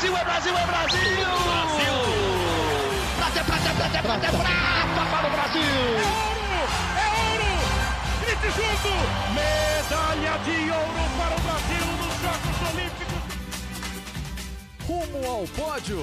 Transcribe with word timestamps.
Brasil, 0.00 0.16
é 0.16 0.24
Brasil, 0.24 0.56
é 0.56 0.66
Brasil! 0.66 0.98
Brasil! 1.44 1.92
Prata, 3.16 3.44
prata, 3.44 3.74
prata, 3.74 4.00
prata, 4.00 4.28
prata 4.30 5.04
para 5.10 5.26
o 5.26 5.30
Brasil! 5.30 5.60
É 5.60 6.06
ouro! 6.40 6.64
É 6.96 7.06
ouro! 7.28 7.52
Grite 8.22 8.48
junto! 8.56 8.88
Medalha 9.34 10.38
de 10.38 10.56
ouro 10.70 11.04
para 11.18 11.36
o 11.36 11.40
Brasil 11.42 11.84
nos 11.98 12.16
Jogos 12.22 12.56
Olímpicos! 12.72 13.20
Rumo 14.88 15.20
ao 15.30 15.44
pódio! 15.48 16.00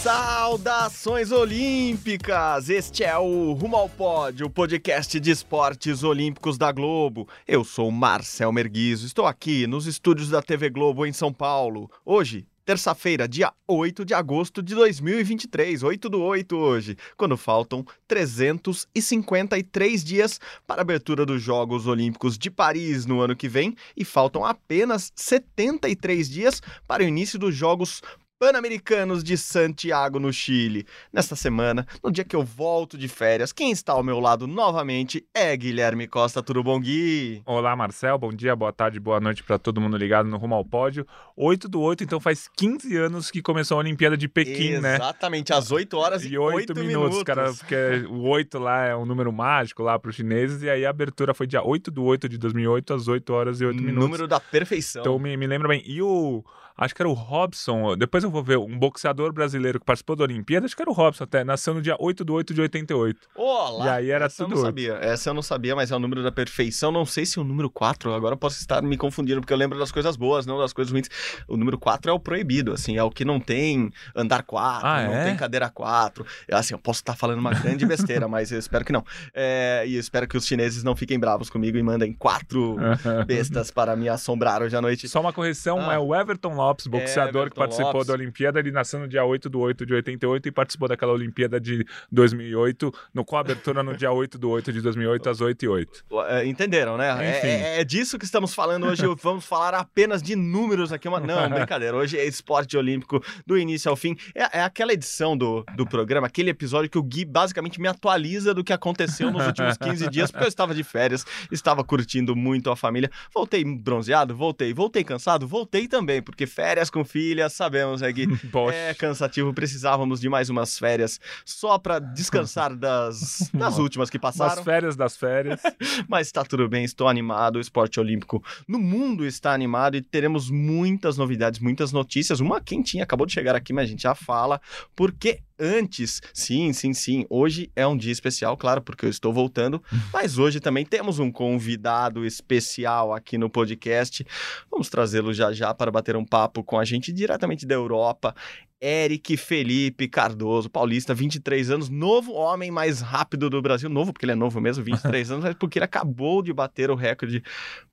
Saudações 0.00 1.32
olímpicas! 1.32 2.68
Este 2.68 3.02
é 3.02 3.18
o 3.18 3.52
Rumo 3.54 3.74
ao 3.74 3.88
Pódio, 3.88 4.46
o 4.46 4.50
podcast 4.50 5.18
de 5.18 5.32
esportes 5.32 6.04
olímpicos 6.04 6.56
da 6.56 6.70
Globo. 6.70 7.28
Eu 7.48 7.64
sou 7.64 7.90
Marcel 7.90 8.52
Merguizo, 8.52 9.04
estou 9.06 9.26
aqui 9.26 9.66
nos 9.66 9.86
estúdios 9.86 10.30
da 10.30 10.40
TV 10.40 10.70
Globo 10.70 11.04
em 11.04 11.12
São 11.12 11.32
Paulo. 11.32 11.90
Hoje, 12.04 12.46
terça-feira, 12.64 13.28
dia 13.28 13.52
8 13.68 14.04
de 14.04 14.14
agosto 14.14 14.62
de 14.62 14.74
2023, 14.74 15.82
8 15.82 16.08
do 16.08 16.22
8 16.22 16.56
hoje, 16.56 16.96
quando 17.16 17.36
faltam 17.36 17.84
353 18.08 20.02
dias 20.02 20.40
para 20.66 20.80
a 20.80 20.82
abertura 20.82 21.26
dos 21.26 21.42
Jogos 21.42 21.86
Olímpicos 21.86 22.38
de 22.38 22.50
Paris 22.50 23.04
no 23.04 23.20
ano 23.20 23.36
que 23.36 23.48
vem 23.48 23.76
e 23.96 24.04
faltam 24.04 24.44
apenas 24.44 25.12
73 25.14 26.28
dias 26.28 26.62
para 26.88 27.02
o 27.02 27.06
início 27.06 27.38
dos 27.38 27.54
Jogos 27.54 28.02
Pan-Americanos 28.38 29.22
de 29.22 29.38
Santiago, 29.38 30.18
no 30.18 30.32
Chile. 30.32 30.84
Nesta 31.12 31.36
semana, 31.36 31.86
no 32.02 32.10
dia 32.10 32.24
que 32.24 32.34
eu 32.34 32.42
volto 32.42 32.98
de 32.98 33.06
férias, 33.06 33.52
quem 33.52 33.70
está 33.70 33.92
ao 33.92 34.02
meu 34.02 34.18
lado 34.18 34.48
novamente 34.48 35.24
é 35.32 35.56
Guilherme 35.56 36.08
Costa. 36.08 36.42
Tudo 36.42 36.62
bom, 36.62 36.80
Gui? 36.80 37.42
Olá, 37.46 37.76
Marcel. 37.76 38.18
Bom 38.18 38.32
dia, 38.32 38.56
boa 38.56 38.72
tarde, 38.72 38.98
boa 38.98 39.20
noite 39.20 39.44
para 39.44 39.56
todo 39.56 39.80
mundo 39.80 39.96
ligado 39.96 40.28
no 40.28 40.36
Rumo 40.36 40.56
ao 40.56 40.64
Pódio. 40.64 41.06
8 41.36 41.68
do 41.68 41.80
8, 41.80 42.02
então 42.02 42.18
faz 42.18 42.48
15 42.56 42.96
anos 42.96 43.30
que 43.30 43.40
começou 43.40 43.76
a 43.76 43.80
Olimpíada 43.80 44.16
de 44.16 44.26
Pequim, 44.26 44.72
Exatamente, 44.72 44.82
né? 44.82 44.94
Exatamente, 44.96 45.52
às 45.52 45.70
8 45.70 45.96
horas 45.96 46.24
e 46.24 46.36
8, 46.36 46.56
8 46.56 46.74
minutos, 46.74 46.98
minutos. 46.98 47.22
cara, 47.22 47.52
porque 47.52 48.04
o 48.10 48.28
8 48.28 48.58
lá 48.58 48.84
é 48.84 48.96
um 48.96 49.06
número 49.06 49.32
mágico 49.32 49.82
lá 49.82 49.96
para 49.96 50.10
os 50.10 50.16
chineses, 50.16 50.60
e 50.60 50.68
aí 50.68 50.84
a 50.84 50.90
abertura 50.90 51.32
foi 51.34 51.46
dia 51.46 51.62
8 51.62 51.88
do 51.88 52.02
8 52.02 52.28
de 52.28 52.36
2008, 52.36 52.94
às 52.94 53.06
8 53.06 53.32
horas 53.32 53.60
e 53.60 53.64
8 53.64 53.80
minutos. 53.80 54.04
Número 54.04 54.26
da 54.26 54.40
perfeição. 54.40 55.02
Então 55.02 55.18
me, 55.20 55.36
me 55.36 55.46
lembra 55.46 55.68
bem. 55.68 55.84
E 55.86 56.02
o 56.02 56.44
acho 56.76 56.94
que 56.94 57.02
era 57.02 57.08
o 57.08 57.12
Robson, 57.12 57.96
depois 57.96 58.24
eu 58.24 58.30
vou 58.30 58.42
ver, 58.42 58.58
um 58.58 58.78
boxeador 58.78 59.32
brasileiro 59.32 59.78
que 59.78 59.86
participou 59.86 60.16
da 60.16 60.24
Olimpíada, 60.24 60.66
acho 60.66 60.74
que 60.74 60.82
era 60.82 60.90
o 60.90 60.94
Robson 60.94 61.24
até, 61.24 61.44
nasceu 61.44 61.74
no 61.74 61.80
dia 61.80 61.96
8 61.98 62.24
de 62.24 62.32
8 62.32 62.54
de 62.54 62.60
88. 62.60 63.28
Olá! 63.36 63.84
E 63.84 63.88
aí 63.88 64.10
era 64.10 64.26
essa 64.26 64.44
tudo. 64.44 64.54
Eu 64.54 64.56
não 64.56 64.64
sabia. 64.64 64.94
Essa 64.94 65.30
eu 65.30 65.34
não 65.34 65.42
sabia, 65.42 65.76
mas 65.76 65.90
é 65.90 65.96
o 65.96 65.98
número 65.98 66.22
da 66.22 66.32
perfeição. 66.32 66.90
Não 66.90 67.06
sei 67.06 67.24
se 67.24 67.38
é 67.38 67.42
o 67.42 67.44
número 67.44 67.70
4, 67.70 68.12
agora 68.12 68.34
eu 68.34 68.38
posso 68.38 68.58
estar 68.58 68.82
me 68.82 68.96
confundindo, 68.96 69.40
porque 69.40 69.52
eu 69.52 69.56
lembro 69.56 69.78
das 69.78 69.92
coisas 69.92 70.16
boas, 70.16 70.46
não 70.46 70.58
das 70.58 70.72
coisas 70.72 70.92
ruins. 70.92 71.08
O 71.46 71.56
número 71.56 71.78
4 71.78 72.10
é 72.10 72.14
o 72.14 72.18
proibido, 72.18 72.72
assim, 72.72 72.96
é 72.96 73.02
o 73.02 73.10
que 73.10 73.24
não 73.24 73.38
tem 73.38 73.92
andar 74.14 74.42
4, 74.42 74.86
ah, 74.86 75.02
não 75.04 75.14
é? 75.14 75.24
tem 75.24 75.36
cadeira 75.36 75.70
4. 75.70 76.26
Assim, 76.52 76.74
eu 76.74 76.78
posso 76.78 77.00
estar 77.00 77.14
falando 77.14 77.38
uma 77.38 77.52
grande 77.54 77.86
besteira, 77.86 78.26
mas 78.26 78.50
eu 78.50 78.58
espero 78.58 78.84
que 78.84 78.92
não. 78.92 79.04
É, 79.32 79.84
e 79.86 79.94
eu 79.94 80.00
espero 80.00 80.26
que 80.26 80.36
os 80.36 80.46
chineses 80.46 80.82
não 80.82 80.96
fiquem 80.96 81.18
bravos 81.18 81.48
comigo 81.48 81.78
e 81.78 81.82
mandem 81.82 82.12
quatro 82.12 82.76
bestas 83.26 83.70
para 83.70 83.94
me 83.94 84.08
assombrar 84.08 84.62
hoje 84.62 84.76
à 84.76 84.82
noite. 84.82 85.08
Só 85.08 85.20
uma 85.20 85.32
correção, 85.32 85.90
ah. 85.90 85.94
é 85.94 85.98
o 85.98 86.14
Everton 86.14 86.54
Lopes, 86.64 86.86
boxeador 86.86 87.50
que 87.50 87.56
participou 87.56 87.92
Lopes. 87.92 88.06
da 88.06 88.14
Olimpíada, 88.14 88.58
ele 88.58 88.70
nasceu 88.70 88.98
no 88.98 89.08
dia 89.08 89.24
8 89.24 89.50
do 89.50 89.60
8 89.60 89.84
de 89.84 89.94
88 89.94 90.48
e 90.48 90.52
participou 90.52 90.88
daquela 90.88 91.12
Olimpíada 91.12 91.60
de 91.60 91.84
2008, 92.10 92.92
no 93.12 93.24
a 93.34 93.40
abertura 93.40 93.82
no 93.82 93.96
dia 93.96 94.12
8 94.12 94.38
do 94.38 94.48
8 94.48 94.72
de 94.72 94.80
2008 94.80 95.28
às 95.28 95.40
8 95.40 95.64
e 95.64 95.68
8. 95.68 96.04
Entenderam, 96.46 96.96
né? 96.96 97.12
Enfim. 97.12 97.48
É, 97.48 97.80
é, 97.80 97.84
disso 97.84 98.16
que 98.16 98.24
estamos 98.24 98.54
falando 98.54 98.86
hoje. 98.86 99.02
Vamos 99.20 99.44
falar 99.44 99.74
apenas 99.74 100.22
de 100.22 100.36
números 100.36 100.92
aqui. 100.92 101.08
Uma... 101.08 101.18
Não, 101.18 101.48
brincadeira. 101.50 101.96
Hoje 101.96 102.16
é 102.16 102.24
esporte 102.24 102.76
olímpico 102.76 103.20
do 103.44 103.58
início 103.58 103.90
ao 103.90 103.96
fim. 103.96 104.16
É, 104.34 104.60
é 104.60 104.62
aquela 104.62 104.92
edição 104.92 105.36
do, 105.36 105.64
do 105.74 105.84
programa, 105.84 106.28
aquele 106.28 106.50
episódio 106.50 106.88
que 106.88 106.98
o 106.98 107.02
Gui 107.02 107.24
basicamente 107.24 107.80
me 107.80 107.88
atualiza 107.88 108.54
do 108.54 108.62
que 108.62 108.72
aconteceu 108.72 109.32
nos 109.32 109.46
últimos 109.46 109.76
15 109.76 110.08
dias, 110.08 110.30
porque 110.30 110.44
eu 110.44 110.48
estava 110.48 110.74
de 110.74 110.84
férias, 110.84 111.24
estava 111.50 111.82
curtindo 111.82 112.36
muito 112.36 112.70
a 112.70 112.76
família. 112.76 113.10
Voltei 113.34 113.64
bronzeado, 113.64 114.36
voltei. 114.36 114.72
Voltei 114.72 115.02
cansado, 115.02 115.46
voltei 115.48 115.88
também, 115.88 116.22
porque 116.22 116.46
férias 116.54 116.88
com 116.88 117.04
filha, 117.04 117.48
sabemos, 117.48 118.00
é 118.02 118.10
Gui. 118.12 118.28
É 118.72 118.94
cansativo, 118.94 119.52
precisávamos 119.52 120.20
de 120.20 120.28
mais 120.28 120.48
umas 120.48 120.78
férias 120.78 121.20
só 121.44 121.76
para 121.76 121.98
descansar 121.98 122.74
das, 122.76 123.50
das 123.52 123.78
últimas 123.78 124.08
que 124.08 124.18
passaram. 124.18 124.56
Das 124.56 124.64
férias 124.64 124.96
das 124.96 125.16
férias. 125.16 125.60
Mas 126.08 126.28
está 126.28 126.44
tudo 126.44 126.68
bem, 126.68 126.84
estou 126.84 127.08
animado. 127.08 127.56
O 127.56 127.60
esporte 127.60 127.98
olímpico 127.98 128.42
no 128.66 128.78
mundo 128.78 129.26
está 129.26 129.52
animado 129.52 129.96
e 129.96 130.02
teremos 130.02 130.48
muitas 130.50 131.18
novidades, 131.18 131.58
muitas 131.60 131.92
notícias. 131.92 132.40
Uma 132.40 132.60
quentinha 132.60 133.02
acabou 133.04 133.26
de 133.26 133.32
chegar 133.32 133.54
aqui, 133.56 133.72
mas 133.72 133.84
a 133.84 133.90
gente 133.90 134.02
já 134.02 134.14
fala, 134.14 134.60
porque 134.94 135.40
antes, 135.58 136.20
sim, 136.32 136.72
sim, 136.72 136.92
sim, 136.92 137.26
hoje 137.28 137.70
é 137.74 137.86
um 137.86 137.96
dia 137.96 138.12
especial, 138.12 138.56
claro, 138.56 138.82
porque 138.82 139.06
eu 139.06 139.10
estou 139.10 139.32
voltando, 139.32 139.82
mas 140.12 140.38
hoje 140.38 140.60
também 140.60 140.84
temos 140.84 141.18
um 141.18 141.30
convidado 141.30 142.24
especial 142.24 143.12
aqui 143.12 143.38
no 143.38 143.48
podcast. 143.48 144.26
Vamos 144.70 144.88
trazê-lo 144.88 145.32
já 145.32 145.52
já 145.52 145.72
para 145.72 145.90
bater 145.90 146.16
um 146.16 146.24
papo 146.24 146.62
com 146.62 146.78
a 146.78 146.84
gente 146.84 147.12
diretamente 147.12 147.66
da 147.66 147.74
Europa. 147.74 148.34
Eric 148.80 149.36
Felipe 149.38 150.06
Cardoso, 150.08 150.68
paulista, 150.68 151.14
23 151.14 151.70
anos, 151.70 151.88
novo 151.88 152.32
homem 152.32 152.70
mais 152.70 153.00
rápido 153.00 153.48
do 153.48 153.62
Brasil. 153.62 153.88
Novo, 153.88 154.12
porque 154.12 154.26
ele 154.26 154.32
é 154.32 154.36
novo 154.36 154.60
mesmo, 154.60 154.84
23 154.84 155.30
anos, 155.30 155.44
mas 155.44 155.54
porque 155.54 155.78
ele 155.78 155.86
acabou 155.86 156.42
de 156.42 156.52
bater 156.52 156.90
o 156.90 156.94
recorde 156.94 157.42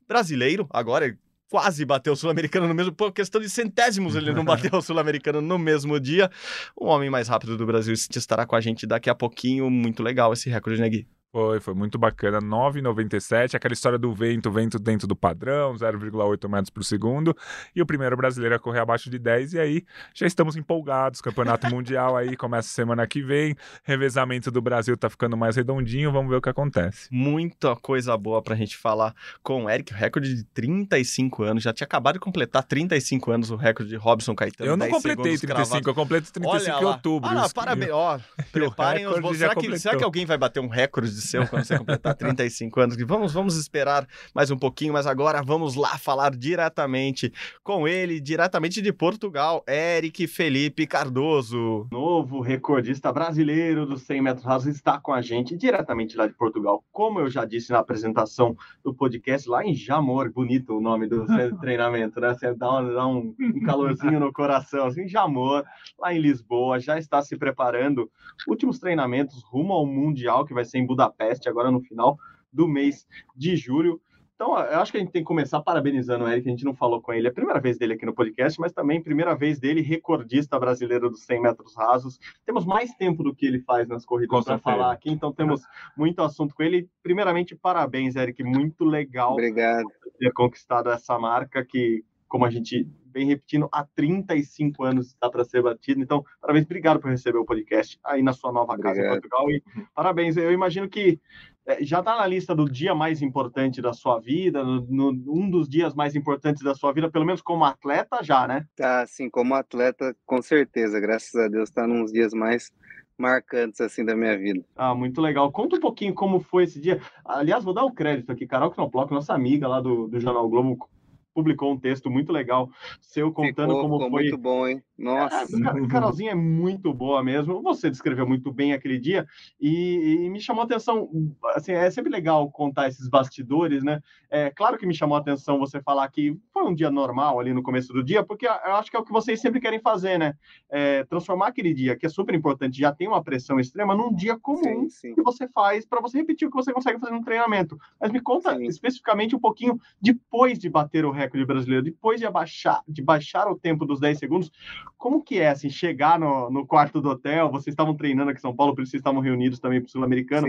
brasileiro. 0.05 0.67
Agora, 0.69 1.17
quase 1.51 1.83
bateu 1.83 2.13
o 2.13 2.15
sul-americano 2.15 2.65
no 2.65 2.73
mesmo, 2.73 2.93
por 2.93 3.11
questão 3.11 3.41
de 3.41 3.49
centésimos 3.49 4.15
ele 4.15 4.31
não 4.31 4.45
bateu 4.45 4.71
o 4.79 4.81
sul-americano 4.81 5.41
no 5.41 5.59
mesmo 5.59 5.99
dia. 5.99 6.31
O 6.73 6.85
homem 6.85 7.09
mais 7.09 7.27
rápido 7.27 7.57
do 7.57 7.65
Brasil 7.65 7.93
estará 7.93 8.45
com 8.45 8.55
a 8.55 8.61
gente 8.61 8.87
daqui 8.87 9.09
a 9.09 9.15
pouquinho. 9.15 9.69
Muito 9.69 10.01
legal 10.01 10.31
esse 10.31 10.49
recorde, 10.49 10.79
né, 10.79 10.87
Gui? 10.87 11.05
Foi, 11.33 11.61
foi 11.61 11.73
muito 11.73 11.97
bacana. 11.97 12.41
9,97, 12.41 13.55
aquela 13.55 13.73
história 13.73 13.97
do 13.97 14.13
vento, 14.13 14.51
vento 14.51 14.77
dentro 14.77 15.07
do 15.07 15.15
padrão, 15.15 15.73
0,8 15.75 16.49
metros 16.49 16.69
por 16.69 16.83
segundo. 16.83 17.35
E 17.73 17.81
o 17.81 17.85
primeiro 17.85 18.17
brasileiro 18.17 18.55
a 18.55 18.59
correr 18.59 18.79
abaixo 18.79 19.09
de 19.09 19.17
10. 19.17 19.53
E 19.53 19.59
aí 19.59 19.85
já 20.13 20.27
estamos 20.27 20.57
empolgados. 20.57 21.21
Campeonato 21.21 21.69
Mundial 21.69 22.17
aí 22.17 22.35
começa 22.35 22.67
semana 22.67 23.07
que 23.07 23.21
vem. 23.21 23.55
Revezamento 23.83 24.51
do 24.51 24.61
Brasil 24.61 24.97
tá 24.97 25.09
ficando 25.09 25.37
mais 25.37 25.55
redondinho. 25.55 26.11
Vamos 26.11 26.29
ver 26.29 26.35
o 26.35 26.41
que 26.41 26.49
acontece. 26.49 27.07
Muita 27.09 27.77
coisa 27.77 28.17
boa 28.17 28.41
pra 28.41 28.53
gente 28.53 28.75
falar 28.75 29.15
com 29.41 29.63
o 29.65 29.69
Eric. 29.69 29.93
Recorde 29.93 30.35
de 30.35 30.43
35 30.43 31.43
anos. 31.43 31.63
Já 31.63 31.71
tinha 31.71 31.85
acabado 31.85 32.15
de 32.15 32.19
completar 32.19 32.61
35 32.63 33.31
anos 33.31 33.51
o 33.51 33.55
recorde 33.55 33.89
de 33.89 33.95
Robson 33.95 34.35
Caetano. 34.35 34.69
Eu 34.69 34.75
não 34.75 34.89
completei 34.89 35.37
35, 35.37 35.47
cravados. 35.47 35.87
eu 35.87 35.95
completo 35.95 36.33
35 36.33 36.73
Olha 36.73 36.81
em 36.81 36.85
outubro. 36.85 37.29
Ah, 37.29 37.33
não, 37.35 37.49
parabéns. 37.51 37.91
Ó, 37.91 38.19
preparem 38.51 39.07
os. 39.07 39.37
Será, 39.37 39.55
que, 39.55 39.79
será 39.79 39.97
que 39.97 40.03
alguém 40.03 40.25
vai 40.25 40.37
bater 40.37 40.59
um 40.59 40.67
recorde 40.67 41.09
de 41.09 41.20
seu 41.21 41.47
quando 41.47 41.63
você 41.63 41.77
completar 41.77 42.15
35 42.15 42.79
anos. 42.79 42.97
Vamos, 43.05 43.33
vamos 43.33 43.55
esperar 43.55 44.07
mais 44.33 44.51
um 44.51 44.57
pouquinho, 44.57 44.93
mas 44.93 45.07
agora 45.07 45.41
vamos 45.41 45.75
lá 45.75 45.97
falar 45.97 46.35
diretamente 46.35 47.31
com 47.63 47.87
ele, 47.87 48.19
diretamente 48.19 48.81
de 48.81 48.91
Portugal, 48.91 49.63
Eric 49.67 50.27
Felipe 50.27 50.85
Cardoso. 50.87 51.87
Novo 51.91 52.41
recordista 52.41 53.11
brasileiro 53.13 53.85
dos 53.85 54.01
100 54.03 54.21
metros 54.21 54.45
rasos 54.45 54.75
está 54.75 54.99
com 54.99 55.13
a 55.13 55.21
gente 55.21 55.55
diretamente 55.55 56.17
lá 56.17 56.27
de 56.27 56.33
Portugal. 56.33 56.83
Como 56.91 57.19
eu 57.19 57.29
já 57.29 57.45
disse 57.45 57.71
na 57.71 57.79
apresentação 57.79 58.55
do 58.83 58.93
podcast, 58.93 59.47
lá 59.47 59.63
em 59.63 59.73
Jamor, 59.73 60.31
bonito 60.31 60.77
o 60.77 60.81
nome 60.81 61.07
do 61.07 61.25
treinamento, 61.61 62.19
né? 62.19 62.33
Você 62.33 62.53
dá, 62.53 62.79
um, 62.79 62.93
dá 62.93 63.07
um, 63.07 63.35
um 63.39 63.59
calorzinho 63.61 64.19
no 64.19 64.33
coração, 64.33 64.87
assim, 64.87 65.07
Jamor, 65.07 65.63
lá 65.99 66.13
em 66.13 66.19
Lisboa, 66.19 66.79
já 66.79 66.97
está 66.97 67.21
se 67.21 67.37
preparando. 67.37 68.09
Últimos 68.47 68.79
treinamentos 68.79 69.43
rumo 69.43 69.73
ao 69.73 69.85
Mundial, 69.85 70.45
que 70.45 70.53
vai 70.53 70.65
ser 70.65 70.79
em 70.79 70.85
Budapeste, 70.85 71.10
agora 71.47 71.71
no 71.71 71.81
final 71.81 72.17
do 72.51 72.67
mês 72.67 73.07
de 73.35 73.55
julho. 73.55 74.01
Então, 74.41 74.57
eu 74.57 74.79
acho 74.79 74.91
que 74.91 74.97
a 74.97 74.99
gente 74.99 75.11
tem 75.11 75.21
que 75.21 75.27
começar 75.27 75.61
parabenizando 75.61 76.25
o 76.25 76.27
Eric, 76.27 76.47
a 76.47 76.51
gente 76.51 76.65
não 76.65 76.73
falou 76.73 76.99
com 76.99 77.13
ele, 77.13 77.27
é 77.27 77.29
a 77.29 77.33
primeira 77.33 77.59
vez 77.59 77.77
dele 77.77 77.93
aqui 77.93 78.07
no 78.07 78.13
podcast, 78.13 78.59
mas 78.59 78.73
também 78.73 78.99
primeira 78.99 79.35
vez 79.35 79.59
dele 79.59 79.81
recordista 79.81 80.59
brasileiro 80.59 81.11
dos 81.11 81.23
100 81.25 81.43
metros 81.43 81.75
rasos. 81.77 82.17
Temos 82.43 82.65
mais 82.65 82.91
tempo 82.95 83.21
do 83.21 83.35
que 83.35 83.45
ele 83.45 83.59
faz 83.59 83.87
nas 83.87 84.03
corridas 84.03 84.43
para 84.43 84.57
falar 84.57 84.93
aqui, 84.93 85.11
então 85.11 85.31
temos 85.31 85.61
muito 85.95 86.23
assunto 86.23 86.55
com 86.55 86.63
ele. 86.63 86.89
Primeiramente, 87.03 87.55
parabéns, 87.55 88.15
Eric, 88.15 88.43
muito 88.43 88.83
legal 88.83 89.33
Obrigado. 89.33 89.85
ter 90.17 90.33
conquistado 90.33 90.89
essa 90.89 91.19
marca 91.19 91.63
que, 91.63 92.03
como 92.27 92.43
a 92.43 92.49
gente 92.49 92.89
vem 93.11 93.27
repetindo 93.27 93.69
há 93.71 93.85
35 93.95 94.83
anos 94.83 95.07
está 95.07 95.29
para 95.29 95.43
ser 95.43 95.61
batido. 95.61 96.01
Então, 96.01 96.23
parabéns, 96.39 96.65
obrigado 96.65 96.99
por 96.99 97.09
receber 97.09 97.37
o 97.37 97.45
podcast 97.45 97.99
aí 98.03 98.21
na 98.21 98.33
sua 98.33 98.51
nova 98.51 98.77
casa 98.77 98.99
Obrigado. 98.99 99.17
em 99.17 99.21
Portugal. 99.21 99.51
E 99.51 99.63
parabéns, 99.93 100.37
eu 100.37 100.51
imagino 100.51 100.89
que 100.89 101.19
é, 101.65 101.83
já 101.83 101.99
está 101.99 102.17
na 102.17 102.25
lista 102.25 102.55
do 102.55 102.69
dia 102.69 102.95
mais 102.95 103.21
importante 103.21 103.81
da 103.81 103.93
sua 103.93 104.19
vida, 104.19 104.63
no, 104.63 104.81
no, 104.81 105.09
um 105.27 105.49
dos 105.49 105.69
dias 105.69 105.93
mais 105.93 106.15
importantes 106.15 106.63
da 106.63 106.73
sua 106.73 106.91
vida, 106.91 107.09
pelo 107.09 107.25
menos 107.25 107.41
como 107.41 107.63
atleta 107.63 108.23
já, 108.23 108.47
né? 108.47 108.65
Tá, 108.75 109.01
assim, 109.01 109.29
como 109.29 109.53
atleta, 109.53 110.15
com 110.25 110.41
certeza, 110.41 110.99
graças 110.99 111.35
a 111.35 111.47
Deus, 111.47 111.69
está 111.69 111.85
nos 111.85 112.11
dias 112.11 112.33
mais 112.33 112.71
marcantes 113.17 113.79
assim 113.79 114.03
da 114.03 114.15
minha 114.15 114.35
vida. 114.37 114.65
Ah, 114.75 114.95
muito 114.95 115.21
legal. 115.21 115.51
Conta 115.51 115.75
um 115.75 115.79
pouquinho 115.79 116.13
como 116.13 116.39
foi 116.39 116.63
esse 116.63 116.81
dia. 116.81 116.99
Aliás, 117.23 117.63
vou 117.63 117.73
dar 117.73 117.83
o 117.83 117.93
crédito 117.93 118.31
aqui, 118.31 118.47
Carol 118.47 118.71
Knoplock, 118.71 119.13
nossa 119.13 119.33
amiga 119.33 119.67
lá 119.67 119.79
do, 119.79 120.07
do 120.07 120.19
Jornal 120.19 120.49
Globo, 120.49 120.89
publicou 121.33 121.71
um 121.71 121.79
texto 121.79 122.09
muito 122.09 122.31
legal 122.31 122.69
seu 122.99 123.31
contando 123.31 123.73
ficou, 123.73 123.81
como 123.81 123.95
ficou 123.95 124.09
foi. 124.11 124.23
Muito 124.23 124.37
bom, 124.37 124.67
hein? 124.67 124.83
Nossa. 124.97 125.57
É, 125.57 125.87
Carolzinha 125.87 126.31
é 126.31 126.35
muito 126.35 126.93
boa 126.93 127.23
mesmo. 127.23 127.61
Você 127.61 127.89
descreveu 127.89 128.27
muito 128.27 128.51
bem 128.51 128.73
aquele 128.73 128.99
dia 128.99 129.25
e, 129.59 130.23
e, 130.23 130.29
me 130.29 130.39
chamou 130.39 130.61
a 130.61 130.65
atenção. 130.65 131.09
Assim, 131.55 131.71
é 131.71 131.89
sempre 131.89 132.11
legal 132.11 132.49
contar 132.51 132.87
esses 132.87 133.07
bastidores, 133.09 133.83
né? 133.83 134.01
É 134.29 134.49
claro 134.51 134.77
que 134.77 134.85
me 134.85 134.93
chamou 134.93 135.17
a 135.17 135.19
atenção 135.19 135.59
você 135.59 135.81
falar 135.81 136.07
que 136.09 136.37
foi 136.53 136.63
um 136.63 136.73
dia 136.73 136.91
normal 136.91 137.39
ali 137.39 137.53
no 137.53 137.63
começo 137.63 137.91
do 137.91 138.03
dia, 138.03 138.23
porque 138.23 138.45
eu 138.45 138.75
acho 138.75 138.91
que 138.91 138.97
é 138.97 138.99
o 138.99 139.03
que 139.03 139.11
vocês 139.11 139.41
sempre 139.41 139.59
querem 139.59 139.79
fazer, 139.79 140.17
né? 140.17 140.35
É, 140.69 141.03
transformar 141.05 141.47
aquele 141.47 141.73
dia, 141.73 141.95
que 141.95 142.05
é 142.05 142.09
super 142.09 142.35
importante, 142.35 142.79
já 142.79 142.93
tem 142.93 143.07
uma 143.07 143.23
pressão 143.23 143.59
extrema, 143.59 143.95
num 143.95 144.13
dia 144.13 144.37
comum 144.37 144.87
sim, 144.87 144.89
sim. 144.89 145.15
que 145.15 145.21
você 145.21 145.47
faz 145.47 145.85
para 145.85 146.01
você 146.01 146.17
repetir 146.17 146.47
o 146.47 146.51
que 146.51 146.57
você 146.57 146.71
consegue 146.71 146.99
fazer 146.99 147.13
no 147.13 147.23
treinamento. 147.23 147.77
Mas 147.99 148.11
me 148.11 148.21
conta 148.21 148.55
sim. 148.55 148.65
especificamente 148.65 149.35
um 149.35 149.39
pouquinho 149.39 149.79
depois 150.01 150.59
de 150.59 150.69
bater 150.69 151.05
o 151.05 151.11
recorde 151.21 151.45
brasileiro, 151.45 151.83
depois 151.83 152.19
de 152.19 152.25
abaixar, 152.25 152.81
de 152.87 153.01
baixar 153.01 153.47
o 153.47 153.57
tempo 153.57 153.85
dos 153.85 153.99
10 153.99 154.19
segundos, 154.19 154.51
como 154.97 155.23
que 155.23 155.39
é, 155.39 155.49
assim, 155.49 155.69
chegar 155.69 156.19
no, 156.19 156.49
no 156.49 156.65
quarto 156.65 157.01
do 157.01 157.09
hotel, 157.09 157.49
vocês 157.49 157.73
estavam 157.73 157.95
treinando 157.95 158.31
aqui 158.31 158.39
em 158.39 158.41
São 158.41 158.55
Paulo, 158.55 158.75
por 158.75 158.81
isso 158.81 158.91
vocês 158.91 159.01
estavam 159.01 159.21
reunidos 159.21 159.59
também 159.59 159.79
para 159.79 159.87
o 159.87 159.91
Sul-Americano, 159.91 160.47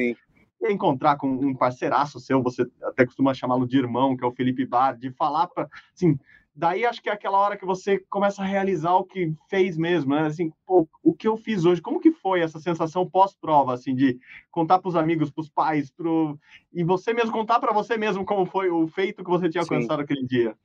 encontrar 0.70 1.16
com 1.16 1.28
um 1.28 1.54
parceiraço 1.54 2.20
seu, 2.20 2.42
você 2.42 2.64
até 2.84 3.04
costuma 3.04 3.34
chamá-lo 3.34 3.66
de 3.66 3.76
irmão, 3.78 4.16
que 4.16 4.24
é 4.24 4.26
o 4.26 4.32
Felipe 4.32 4.64
Bar, 4.64 4.96
de 4.96 5.10
falar 5.10 5.48
para, 5.48 5.68
assim, 5.94 6.18
daí 6.54 6.84
acho 6.84 7.02
que 7.02 7.08
é 7.08 7.12
aquela 7.12 7.38
hora 7.38 7.56
que 7.56 7.64
você 7.64 7.98
começa 8.10 8.42
a 8.42 8.44
realizar 8.44 8.94
o 8.94 9.04
que 9.04 9.32
fez 9.48 9.76
mesmo, 9.76 10.14
né? 10.14 10.26
Assim, 10.26 10.52
pô, 10.66 10.88
o 11.02 11.14
que 11.14 11.26
eu 11.26 11.36
fiz 11.36 11.64
hoje, 11.64 11.80
como 11.80 12.00
que 12.00 12.12
foi 12.12 12.40
essa 12.40 12.58
sensação 12.60 13.08
pós-prova, 13.08 13.74
assim, 13.74 13.94
de 13.94 14.18
contar 14.50 14.78
para 14.78 14.88
os 14.88 14.96
amigos, 14.96 15.30
para 15.30 15.42
os 15.42 15.48
pais, 15.48 15.90
pro... 15.90 16.38
e 16.72 16.84
você 16.84 17.12
mesmo 17.12 17.32
contar 17.32 17.58
para 17.58 17.72
você 17.72 17.96
mesmo 17.96 18.24
como 18.24 18.46
foi 18.46 18.70
o 18.70 18.86
feito 18.88 19.24
que 19.24 19.30
você 19.30 19.48
tinha 19.48 19.62
alcançado 19.62 19.98
Sim. 19.98 20.04
aquele 20.04 20.26
dia? 20.26 20.56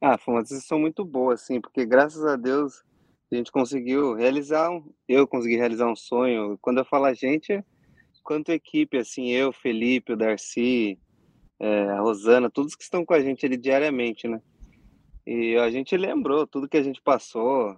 Ah, 0.00 0.16
foi 0.16 0.34
uma 0.34 0.42
decisão 0.42 0.78
muito 0.78 1.04
boa, 1.04 1.34
assim, 1.34 1.60
porque 1.60 1.84
graças 1.84 2.24
a 2.24 2.36
Deus 2.36 2.82
a 3.30 3.36
gente 3.36 3.52
conseguiu 3.52 4.14
realizar, 4.14 4.70
um, 4.70 4.92
eu 5.06 5.26
consegui 5.26 5.56
realizar 5.56 5.86
um 5.86 5.94
sonho. 5.94 6.58
Quando 6.60 6.78
eu 6.78 6.84
falo 6.84 7.04
a 7.04 7.14
gente, 7.14 7.62
quanto 8.22 8.50
equipe, 8.50 8.96
assim, 8.96 9.28
eu, 9.28 9.52
Felipe, 9.52 10.12
o 10.12 10.16
Darcy, 10.16 10.98
é, 11.60 11.90
a 11.90 12.00
Rosana, 12.00 12.50
todos 12.50 12.74
que 12.74 12.82
estão 12.82 13.04
com 13.04 13.14
a 13.14 13.20
gente 13.20 13.44
ali 13.44 13.56
diariamente, 13.56 14.26
né? 14.26 14.40
E 15.26 15.56
a 15.56 15.70
gente 15.70 15.96
lembrou 15.96 16.46
tudo 16.46 16.68
que 16.68 16.76
a 16.76 16.82
gente 16.82 17.00
passou, 17.00 17.76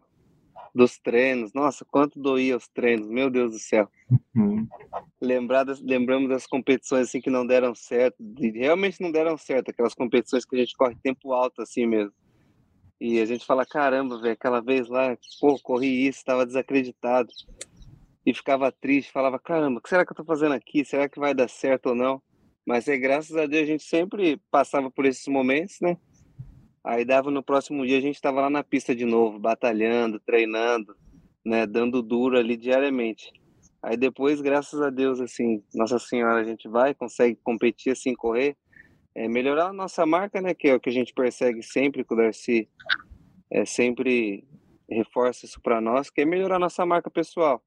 dos 0.74 0.98
treinos. 0.98 1.52
Nossa, 1.52 1.84
quanto 1.84 2.18
doía 2.18 2.56
os 2.56 2.68
treinos, 2.68 3.08
meu 3.08 3.30
Deus 3.30 3.52
do 3.52 3.58
céu. 3.58 3.88
Uhum. 4.34 4.66
Lembrar 5.20 5.64
das, 5.64 5.80
lembramos 5.80 6.28
das 6.28 6.46
competições 6.46 7.08
assim 7.08 7.20
que 7.20 7.30
não 7.30 7.46
deram 7.46 7.74
certo, 7.74 8.16
realmente 8.54 9.00
não 9.00 9.12
deram 9.12 9.36
certo, 9.36 9.70
aquelas 9.70 9.94
competições 9.94 10.44
que 10.44 10.56
a 10.56 10.58
gente 10.58 10.76
corre 10.76 10.96
tempo 11.02 11.32
alto 11.32 11.62
assim 11.62 11.86
mesmo. 11.86 12.12
E 13.00 13.20
a 13.20 13.26
gente 13.26 13.44
fala, 13.44 13.66
caramba, 13.66 14.20
velho, 14.20 14.32
aquela 14.32 14.60
vez 14.60 14.88
lá, 14.88 15.16
pô, 15.40 15.58
corri 15.60 16.06
isso, 16.06 16.18
estava 16.18 16.46
desacreditado. 16.46 17.28
E 18.24 18.32
ficava 18.32 18.70
triste, 18.70 19.10
falava, 19.10 19.40
caramba, 19.40 19.80
o 19.80 19.82
que 19.82 19.88
será 19.88 20.06
que 20.06 20.12
eu 20.12 20.16
tô 20.16 20.24
fazendo 20.24 20.52
aqui? 20.52 20.84
Será 20.84 21.08
que 21.08 21.18
vai 21.18 21.34
dar 21.34 21.48
certo 21.48 21.86
ou 21.86 21.94
não? 21.96 22.22
Mas 22.64 22.86
é 22.86 22.96
graças 22.96 23.36
a 23.36 23.46
Deus 23.46 23.64
a 23.64 23.66
gente 23.66 23.82
sempre 23.82 24.40
passava 24.48 24.88
por 24.88 25.04
esses 25.04 25.26
momentos, 25.26 25.78
né? 25.80 25.96
Aí 26.84 27.04
dava 27.04 27.30
no 27.30 27.42
próximo 27.42 27.86
dia, 27.86 27.98
a 27.98 28.00
gente 28.00 28.16
estava 28.16 28.40
lá 28.40 28.50
na 28.50 28.64
pista 28.64 28.94
de 28.94 29.04
novo, 29.04 29.38
batalhando, 29.38 30.18
treinando, 30.18 30.96
né, 31.44 31.66
dando 31.66 32.02
duro 32.02 32.36
ali 32.36 32.56
diariamente. 32.56 33.32
Aí 33.82 33.96
depois, 33.96 34.40
graças 34.40 34.80
a 34.80 34.90
Deus, 34.90 35.20
assim, 35.20 35.62
Nossa 35.74 35.98
Senhora, 35.98 36.40
a 36.40 36.44
gente 36.44 36.68
vai, 36.68 36.94
consegue 36.94 37.38
competir 37.42 37.92
assim, 37.92 38.14
correr, 38.14 38.56
é, 39.14 39.28
melhorar 39.28 39.68
a 39.68 39.72
nossa 39.72 40.04
marca, 40.06 40.40
né, 40.40 40.54
que 40.54 40.68
é 40.68 40.74
o 40.74 40.80
que 40.80 40.88
a 40.88 40.92
gente 40.92 41.12
persegue 41.12 41.62
sempre 41.62 42.04
com 42.04 42.14
o 42.14 42.16
Darcy, 42.16 42.68
é, 43.50 43.64
sempre 43.64 44.44
reforça 44.88 45.46
isso 45.46 45.60
para 45.60 45.80
nós, 45.80 46.10
que 46.10 46.20
é 46.20 46.24
melhorar 46.24 46.56
a 46.56 46.60
nossa 46.60 46.84
marca 46.84 47.10
pessoal. 47.10 47.62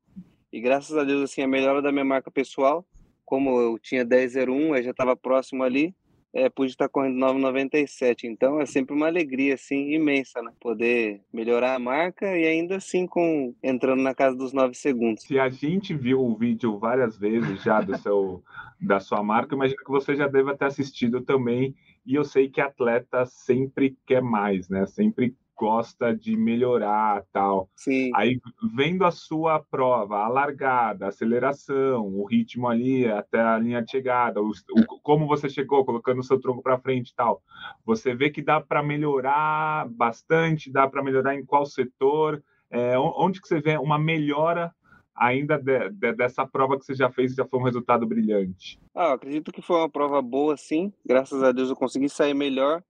E 0.51 0.59
graças 0.59 0.95
a 0.97 1.03
Deus, 1.03 1.21
assim, 1.21 1.41
a 1.41 1.47
melhora 1.47 1.81
da 1.81 1.91
minha 1.91 2.06
marca 2.06 2.31
pessoal, 2.31 2.85
como 3.25 3.59
eu 3.59 3.79
tinha 3.79 4.06
10,01, 4.06 4.77
eu 4.77 4.83
já 4.83 4.91
estava 4.91 5.15
próximo 5.15 5.63
ali, 5.63 5.94
é, 6.36 6.50
pude 6.50 6.72
estar 6.72 6.90
correndo 6.90 7.18
9,97. 7.18 8.26
Então 8.26 8.60
é 8.60 8.66
sempre 8.66 8.94
uma 8.94 9.08
alegria 9.08 9.54
assim 9.54 9.94
imensa, 9.94 10.42
né? 10.42 10.52
Poder 10.60 11.22
melhorar 11.32 11.76
a 11.76 11.80
marca 11.80 12.38
e 12.38 12.46
ainda 12.46 12.76
assim 12.76 13.08
com 13.08 13.56
entrando 13.64 14.02
na 14.02 14.14
casa 14.14 14.36
dos 14.36 14.52
9 14.52 14.74
segundos. 14.74 15.24
Se 15.24 15.40
a 15.40 15.50
gente 15.50 15.96
viu 15.96 16.22
o 16.22 16.36
vídeo 16.36 16.78
várias 16.78 17.18
vezes 17.18 17.64
já 17.64 17.80
do 17.80 17.98
seu 17.98 18.44
da 18.82 19.00
sua 19.00 19.24
marca, 19.24 19.56
imagino 19.56 19.82
que 19.82 19.90
você 19.90 20.14
já 20.14 20.28
deva 20.28 20.58
ter 20.58 20.66
assistido 20.66 21.22
também. 21.22 21.74
E 22.06 22.14
eu 22.14 22.26
sei 22.26 22.50
que 22.50 22.60
atleta 22.60 23.26
sempre 23.26 23.98
quer 24.06 24.22
mais, 24.22 24.68
né? 24.68 24.86
Sempre 24.86 25.34
gosta 25.56 26.16
de 26.16 26.36
melhorar 26.36 27.24
tal. 27.31 27.69
Sim. 27.75 28.12
Aí 28.13 28.40
vendo 28.75 29.06
a 29.06 29.12
sua 29.12 29.60
prova, 29.60 30.19
a 30.19 30.28
largada, 30.28 31.06
a 31.06 31.10
aceleração, 31.10 32.07
o 32.07 32.25
ritmo 32.25 32.68
ali 32.68 33.07
até 33.07 33.40
a 33.40 33.57
linha 33.57 33.81
de 33.81 33.92
chegada, 33.92 34.42
o, 34.42 34.50
o 34.50 35.00
como 35.02 35.28
você 35.28 35.50
chegou, 35.50 35.86
colocando 35.86 36.19
o 36.19 36.24
seu 36.24 36.40
tronco 36.40 36.62
para 36.62 36.80
frente 36.80 37.10
e 37.10 37.16
tal, 37.16 37.42
você 37.86 38.13
vê 38.13 38.30
que 38.30 38.42
dá 38.42 38.60
para 38.60 38.84
melhorar 38.84 39.88
bastante, 39.90 40.72
dá 40.72 40.88
para 40.88 41.04
melhorar 41.04 41.36
em 41.36 41.46
qual 41.46 41.66
setor, 41.66 42.44
é, 42.69 42.98
onde 42.98 43.42
que 43.42 43.48
você 43.48 43.62
vê 43.62 43.78
uma 43.78 43.98
melhora 43.98 44.74
ainda 45.16 45.58
de, 45.58 45.90
de, 45.92 46.13
dessa 46.13 46.46
prova 46.46 46.78
que 46.78 46.86
você 46.86 46.94
já 46.94 47.10
fez, 47.10 47.34
já 47.34 47.46
foi 47.46 47.60
um 47.60 47.63
resultado 47.63 48.06
brilhante? 48.06 48.78
Ah, 48.94 49.13
acredito 49.13 49.51
que 49.51 49.62
foi 49.62 49.78
uma 49.78 49.90
prova 49.90 50.22
boa, 50.22 50.58
sim. 50.58 50.92
Graças 51.06 51.42
a 51.42 51.54
Deus 51.54 51.69
eu 51.69 51.75
consegui 51.75 52.10
sair 52.10 52.34
melhor 52.34 52.84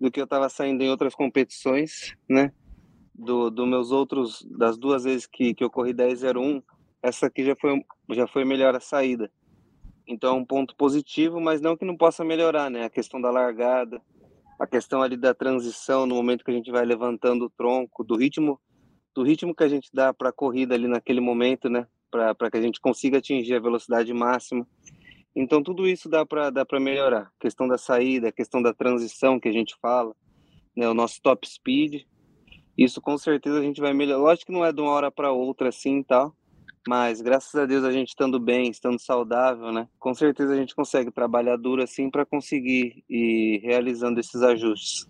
do 0.00 0.10
que 0.10 0.20
eu 0.20 0.24
estava 0.24 0.48
saindo 0.48 0.82
em 0.82 0.90
outras 0.90 1.14
competições, 1.14 2.14
né? 2.28 2.52
Do, 3.14 3.50
do 3.50 3.66
meus 3.66 3.92
outros, 3.92 4.44
das 4.50 4.76
duas 4.76 5.04
vezes 5.04 5.26
que, 5.26 5.54
que 5.54 5.62
eu 5.62 5.70
corri 5.70 5.94
10.01, 5.94 6.62
essa 7.02 7.26
aqui 7.26 7.44
já 7.44 7.54
foi, 7.54 7.84
já 8.10 8.26
foi 8.26 8.44
melhor 8.44 8.74
a 8.74 8.80
saída. 8.80 9.30
Então 10.06 10.36
é 10.36 10.38
um 10.38 10.44
ponto 10.44 10.74
positivo, 10.76 11.40
mas 11.40 11.60
não 11.60 11.76
que 11.76 11.84
não 11.84 11.96
possa 11.96 12.24
melhorar, 12.24 12.70
né? 12.70 12.84
A 12.84 12.90
questão 12.90 13.20
da 13.20 13.30
largada, 13.30 14.02
a 14.58 14.66
questão 14.66 15.02
ali 15.02 15.16
da 15.16 15.34
transição 15.34 16.06
no 16.06 16.14
momento 16.14 16.44
que 16.44 16.50
a 16.50 16.54
gente 16.54 16.70
vai 16.70 16.84
levantando 16.84 17.46
o 17.46 17.50
tronco, 17.50 18.04
do 18.04 18.16
ritmo, 18.16 18.60
do 19.14 19.22
ritmo 19.22 19.54
que 19.54 19.64
a 19.64 19.68
gente 19.68 19.90
dá 19.92 20.12
para 20.12 20.30
a 20.30 20.32
corrida 20.32 20.74
ali 20.74 20.88
naquele 20.88 21.20
momento, 21.20 21.68
né? 21.68 21.86
Para 22.10 22.50
que 22.50 22.56
a 22.56 22.62
gente 22.62 22.80
consiga 22.80 23.18
atingir 23.18 23.54
a 23.54 23.60
velocidade 23.60 24.12
máxima. 24.12 24.66
Então 25.34 25.62
tudo 25.62 25.88
isso 25.88 26.08
dá 26.08 26.24
para 26.24 26.50
dá 26.50 26.64
melhorar. 26.78 27.32
A 27.36 27.40
questão 27.40 27.66
da 27.66 27.76
saída, 27.76 28.28
a 28.28 28.32
questão 28.32 28.62
da 28.62 28.72
transição 28.72 29.40
que 29.40 29.48
a 29.48 29.52
gente 29.52 29.74
fala, 29.80 30.14
né, 30.76 30.88
o 30.88 30.94
nosso 30.94 31.20
top 31.20 31.48
speed. 31.48 32.02
Isso 32.76 33.00
com 33.00 33.16
certeza 33.18 33.58
a 33.58 33.62
gente 33.62 33.80
vai 33.80 33.92
melhorar. 33.92 34.20
Lógico 34.20 34.46
que 34.46 34.52
não 34.52 34.64
é 34.64 34.72
de 34.72 34.80
uma 34.80 34.90
hora 34.90 35.10
para 35.10 35.32
outra 35.32 35.68
assim, 35.68 36.02
tal, 36.02 36.34
mas 36.86 37.20
graças 37.20 37.54
a 37.54 37.66
Deus 37.66 37.84
a 37.84 37.90
gente 37.90 38.08
estando 38.08 38.38
bem, 38.38 38.70
estando 38.70 38.98
saudável, 38.98 39.72
né? 39.72 39.88
Com 39.98 40.12
certeza 40.12 40.52
a 40.52 40.56
gente 40.56 40.74
consegue 40.74 41.10
trabalhar 41.10 41.56
duro 41.56 41.82
assim 41.82 42.10
para 42.10 42.26
conseguir 42.26 43.04
ir 43.08 43.60
realizando 43.62 44.20
esses 44.20 44.42
ajustes. 44.42 45.06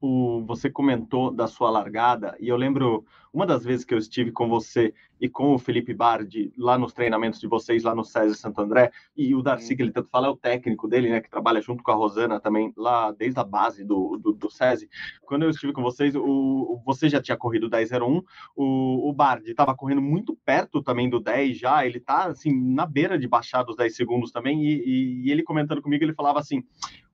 O, 0.00 0.42
você 0.46 0.70
comentou 0.70 1.30
da 1.30 1.46
sua 1.46 1.70
largada 1.70 2.36
e 2.40 2.48
eu 2.48 2.56
lembro 2.56 3.04
uma 3.32 3.46
das 3.46 3.62
vezes 3.62 3.84
que 3.84 3.92
eu 3.92 3.98
estive 3.98 4.32
com 4.32 4.48
você 4.48 4.94
e 5.20 5.28
com 5.28 5.54
o 5.54 5.58
Felipe 5.58 5.92
Bardi 5.92 6.52
lá 6.56 6.78
nos 6.78 6.92
treinamentos 6.92 7.38
de 7.38 7.46
vocês, 7.46 7.84
lá 7.84 7.94
no 7.94 8.04
César 8.04 8.34
Santo 8.34 8.60
André, 8.60 8.90
e 9.16 9.34
o 9.34 9.42
Darcy, 9.42 9.76
que 9.76 9.82
ele 9.82 9.92
tanto 9.92 10.08
fala, 10.08 10.28
é 10.28 10.30
o 10.30 10.36
técnico 10.36 10.88
dele, 10.88 11.10
né, 11.10 11.20
que 11.20 11.30
trabalha 11.30 11.60
junto 11.60 11.82
com 11.82 11.90
a 11.90 11.94
Rosana 11.94 12.40
também, 12.40 12.72
lá 12.76 13.12
desde 13.12 13.38
a 13.38 13.44
base 13.44 13.84
do, 13.84 14.16
do, 14.16 14.32
do 14.32 14.50
SESI. 14.50 14.88
Quando 15.22 15.42
eu 15.42 15.50
estive 15.50 15.72
com 15.72 15.82
vocês, 15.82 16.14
o, 16.16 16.80
você 16.84 17.08
já 17.08 17.20
tinha 17.20 17.36
corrido 17.36 17.66
o 17.66 17.70
10.01, 17.70 18.22
o, 18.56 19.08
o 19.08 19.12
Bardi 19.12 19.50
estava 19.50 19.74
correndo 19.74 20.00
muito 20.00 20.36
perto 20.44 20.82
também 20.82 21.10
do 21.10 21.20
10 21.20 21.58
já, 21.58 21.84
ele 21.84 22.00
tá, 22.00 22.26
assim, 22.26 22.50
na 22.52 22.86
beira 22.86 23.18
de 23.18 23.28
baixar 23.28 23.62
dos 23.62 23.76
10 23.76 23.94
segundos 23.94 24.32
também, 24.32 24.64
e, 24.64 24.82
e, 24.84 25.26
e 25.26 25.30
ele 25.30 25.42
comentando 25.42 25.82
comigo, 25.82 26.02
ele 26.02 26.14
falava 26.14 26.38
assim, 26.38 26.64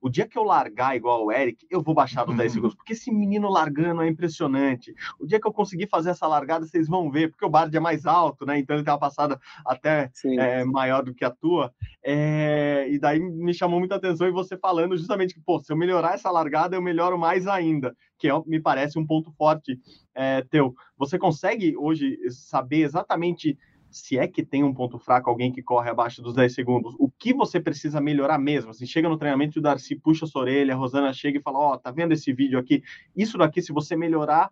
o 0.01 0.09
dia 0.09 0.27
que 0.27 0.37
eu 0.37 0.43
largar 0.43 0.95
igual 0.95 1.25
o 1.25 1.31
Eric, 1.31 1.65
eu 1.69 1.81
vou 1.81 1.93
baixar 1.93 2.23
dos 2.23 2.37
10 2.37 2.51
segundos, 2.51 2.75
porque 2.75 2.93
esse 2.93 3.11
menino 3.11 3.49
largando 3.49 4.01
é 4.01 4.07
impressionante. 4.07 4.93
O 5.19 5.25
dia 5.25 5.39
que 5.39 5.47
eu 5.47 5.51
conseguir 5.51 5.87
fazer 5.87 6.11
essa 6.11 6.27
largada, 6.27 6.65
vocês 6.65 6.87
vão 6.87 7.09
ver, 7.09 7.29
porque 7.31 7.45
o 7.45 7.49
Bard 7.49 7.75
é 7.75 7.79
mais 7.79 7.96
alto, 8.05 8.45
né? 8.45 8.59
Então 8.59 8.75
ele 8.75 8.83
tem 8.83 8.93
uma 8.93 8.99
passada 8.99 9.39
até 9.65 10.11
é, 10.39 10.63
maior 10.63 11.03
do 11.03 11.13
que 11.13 11.25
a 11.25 11.31
tua. 11.31 11.73
É, 12.03 12.87
e 12.89 12.99
daí 12.99 13.19
me 13.19 13.53
chamou 13.53 13.79
muita 13.79 13.95
atenção 13.95 14.27
e 14.27 14.31
você 14.31 14.57
falando 14.57 14.97
justamente 14.97 15.33
que, 15.33 15.41
pô, 15.41 15.59
se 15.59 15.71
eu 15.71 15.77
melhorar 15.77 16.13
essa 16.13 16.29
largada, 16.31 16.75
eu 16.75 16.81
melhoro 16.81 17.17
mais 17.17 17.47
ainda, 17.47 17.95
que 18.17 18.29
é, 18.29 18.33
me 18.45 18.59
parece 18.59 18.99
um 18.99 19.05
ponto 19.05 19.31
forte 19.31 19.79
é, 20.13 20.41
teu. 20.43 20.75
Você 20.97 21.17
consegue 21.17 21.75
hoje 21.77 22.17
saber 22.29 22.81
exatamente 22.81 23.57
se 23.89 24.17
é 24.17 24.27
que 24.27 24.43
tem 24.43 24.63
um 24.63 24.73
ponto 24.73 24.99
fraco, 24.99 25.29
alguém 25.29 25.51
que 25.51 25.63
corre 25.63 25.89
abaixo 25.89 26.21
dos 26.21 26.33
10 26.33 26.53
segundos, 26.53 26.95
o 26.99 27.09
que 27.09 27.33
você 27.33 27.59
precisa 27.59 27.99
melhorar 27.99 28.37
mesmo? 28.37 28.71
Assim, 28.71 28.85
chega 28.85 29.09
no 29.09 29.17
treinamento 29.17 29.57
e 29.57 29.59
o 29.59 29.61
Darcy 29.61 29.95
puxa 29.95 30.25
a 30.25 30.27
sua 30.27 30.41
orelha, 30.41 30.73
a 30.73 30.77
Rosana 30.77 31.13
chega 31.13 31.39
e 31.39 31.41
fala: 31.41 31.57
Ó, 31.57 31.73
oh, 31.73 31.77
tá 31.77 31.91
vendo 31.91 32.11
esse 32.11 32.31
vídeo 32.33 32.59
aqui? 32.59 32.83
Isso 33.15 33.37
daqui, 33.37 33.61
se 33.61 33.71
você 33.71 33.95
melhorar, 33.95 34.51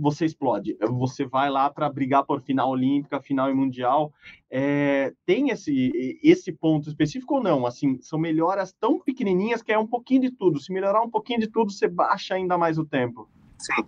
você 0.00 0.24
explode. 0.24 0.76
Você 0.80 1.26
vai 1.26 1.50
lá 1.50 1.68
para 1.68 1.88
brigar 1.90 2.24
por 2.24 2.40
final 2.40 2.70
olímpica, 2.70 3.20
final 3.20 3.50
e 3.50 3.54
mundial. 3.54 4.12
É, 4.50 5.12
tem 5.26 5.50
esse, 5.50 6.18
esse 6.22 6.50
ponto 6.50 6.88
específico 6.88 7.36
ou 7.36 7.42
não? 7.42 7.66
Assim, 7.66 8.00
são 8.00 8.18
melhoras 8.18 8.72
tão 8.72 8.98
pequenininhas 8.98 9.62
que 9.62 9.72
é 9.72 9.78
um 9.78 9.86
pouquinho 9.86 10.22
de 10.22 10.30
tudo. 10.30 10.58
Se 10.58 10.72
melhorar 10.72 11.02
um 11.02 11.10
pouquinho 11.10 11.40
de 11.40 11.48
tudo, 11.48 11.70
você 11.70 11.86
baixa 11.86 12.34
ainda 12.34 12.56
mais 12.56 12.78
o 12.78 12.84
tempo. 12.84 13.28
Sim. 13.58 13.82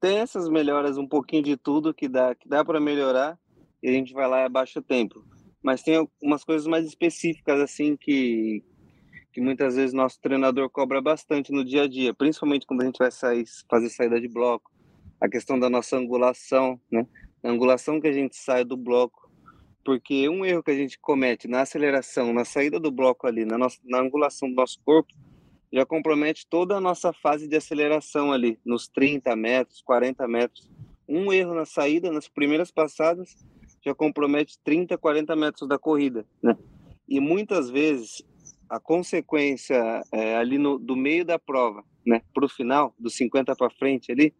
Tem 0.00 0.18
essas 0.18 0.48
melhoras, 0.48 0.96
um 0.96 1.06
pouquinho 1.06 1.42
de 1.42 1.56
tudo 1.56 1.92
que 1.92 2.08
dá, 2.08 2.34
que 2.34 2.48
dá 2.48 2.64
para 2.64 2.80
melhorar 2.80 3.38
e 3.82 3.88
a 3.88 3.92
gente 3.92 4.14
vai 4.14 4.26
lá 4.26 4.40
e 4.40 4.44
abaixa 4.44 4.80
o 4.80 4.82
tempo. 4.82 5.22
Mas 5.62 5.82
tem 5.82 5.96
algumas 5.96 6.42
coisas 6.42 6.66
mais 6.66 6.86
específicas, 6.86 7.60
assim, 7.60 7.96
que, 7.96 8.64
que 9.30 9.40
muitas 9.42 9.76
vezes 9.76 9.92
nosso 9.92 10.18
treinador 10.20 10.70
cobra 10.70 11.02
bastante 11.02 11.52
no 11.52 11.62
dia 11.62 11.82
a 11.82 11.88
dia, 11.88 12.14
principalmente 12.14 12.66
quando 12.66 12.80
a 12.80 12.84
gente 12.86 12.98
vai 12.98 13.10
sair, 13.10 13.44
fazer 13.68 13.90
saída 13.90 14.18
de 14.18 14.28
bloco. 14.28 14.69
A 15.20 15.28
questão 15.28 15.58
da 15.58 15.68
nossa 15.68 15.96
angulação, 15.96 16.80
né? 16.90 17.06
A 17.42 17.50
angulação 17.50 18.00
que 18.00 18.08
a 18.08 18.12
gente 18.12 18.36
sai 18.36 18.64
do 18.64 18.76
bloco. 18.76 19.30
Porque 19.84 20.28
um 20.28 20.44
erro 20.44 20.62
que 20.62 20.70
a 20.70 20.76
gente 20.76 20.98
comete 20.98 21.48
na 21.48 21.62
aceleração, 21.62 22.32
na 22.32 22.44
saída 22.44 22.78
do 22.78 22.90
bloco 22.90 23.26
ali, 23.26 23.44
na, 23.44 23.56
nossa, 23.56 23.78
na 23.84 23.98
angulação 23.98 24.48
do 24.48 24.54
nosso 24.54 24.78
corpo, 24.84 25.12
já 25.72 25.86
compromete 25.86 26.46
toda 26.48 26.76
a 26.76 26.80
nossa 26.80 27.12
fase 27.12 27.48
de 27.48 27.56
aceleração 27.56 28.32
ali, 28.32 28.58
nos 28.64 28.88
30 28.88 29.34
metros, 29.36 29.80
40 29.82 30.26
metros. 30.28 30.70
Um 31.08 31.32
erro 31.32 31.54
na 31.54 31.64
saída, 31.64 32.12
nas 32.12 32.28
primeiras 32.28 32.70
passadas, 32.70 33.36
já 33.84 33.94
compromete 33.94 34.58
30, 34.62 34.98
40 34.98 35.34
metros 35.36 35.68
da 35.68 35.78
corrida, 35.78 36.26
né? 36.42 36.56
E 37.08 37.18
muitas 37.18 37.70
vezes 37.70 38.22
a 38.68 38.78
consequência 38.78 40.02
é, 40.12 40.36
ali 40.36 40.58
no, 40.58 40.78
do 40.78 40.94
meio 40.94 41.24
da 41.24 41.38
prova, 41.38 41.82
né, 42.06 42.22
para 42.32 42.44
o 42.44 42.48
final, 42.48 42.94
dos 42.96 43.16
50 43.16 43.56
para 43.56 43.70
frente 43.70 44.12
ali, 44.12 44.32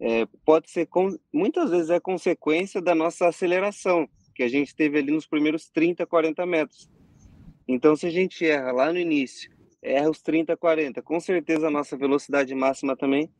é, 0.00 0.26
pode 0.44 0.70
ser, 0.70 0.88
muitas 1.32 1.70
vezes 1.70 1.90
é 1.90 2.00
consequência 2.00 2.80
da 2.80 2.94
nossa 2.94 3.28
aceleração, 3.28 4.08
que 4.34 4.42
a 4.42 4.48
gente 4.48 4.74
teve 4.74 4.98
ali 4.98 5.12
nos 5.12 5.26
primeiros 5.26 5.68
30, 5.70 6.06
40 6.06 6.44
metros. 6.44 6.88
Então, 7.66 7.96
se 7.96 8.06
a 8.06 8.10
gente 8.10 8.44
erra 8.44 8.72
lá 8.72 8.92
no 8.92 8.98
início 8.98 9.54
erra 9.84 10.10
os 10.10 10.22
30, 10.22 10.56
40. 10.56 11.02
Com 11.02 11.20
certeza 11.20 11.66
a 11.66 11.70
nossa 11.70 11.96
velocidade 11.96 12.54
máxima 12.54 12.96
também 12.96 13.30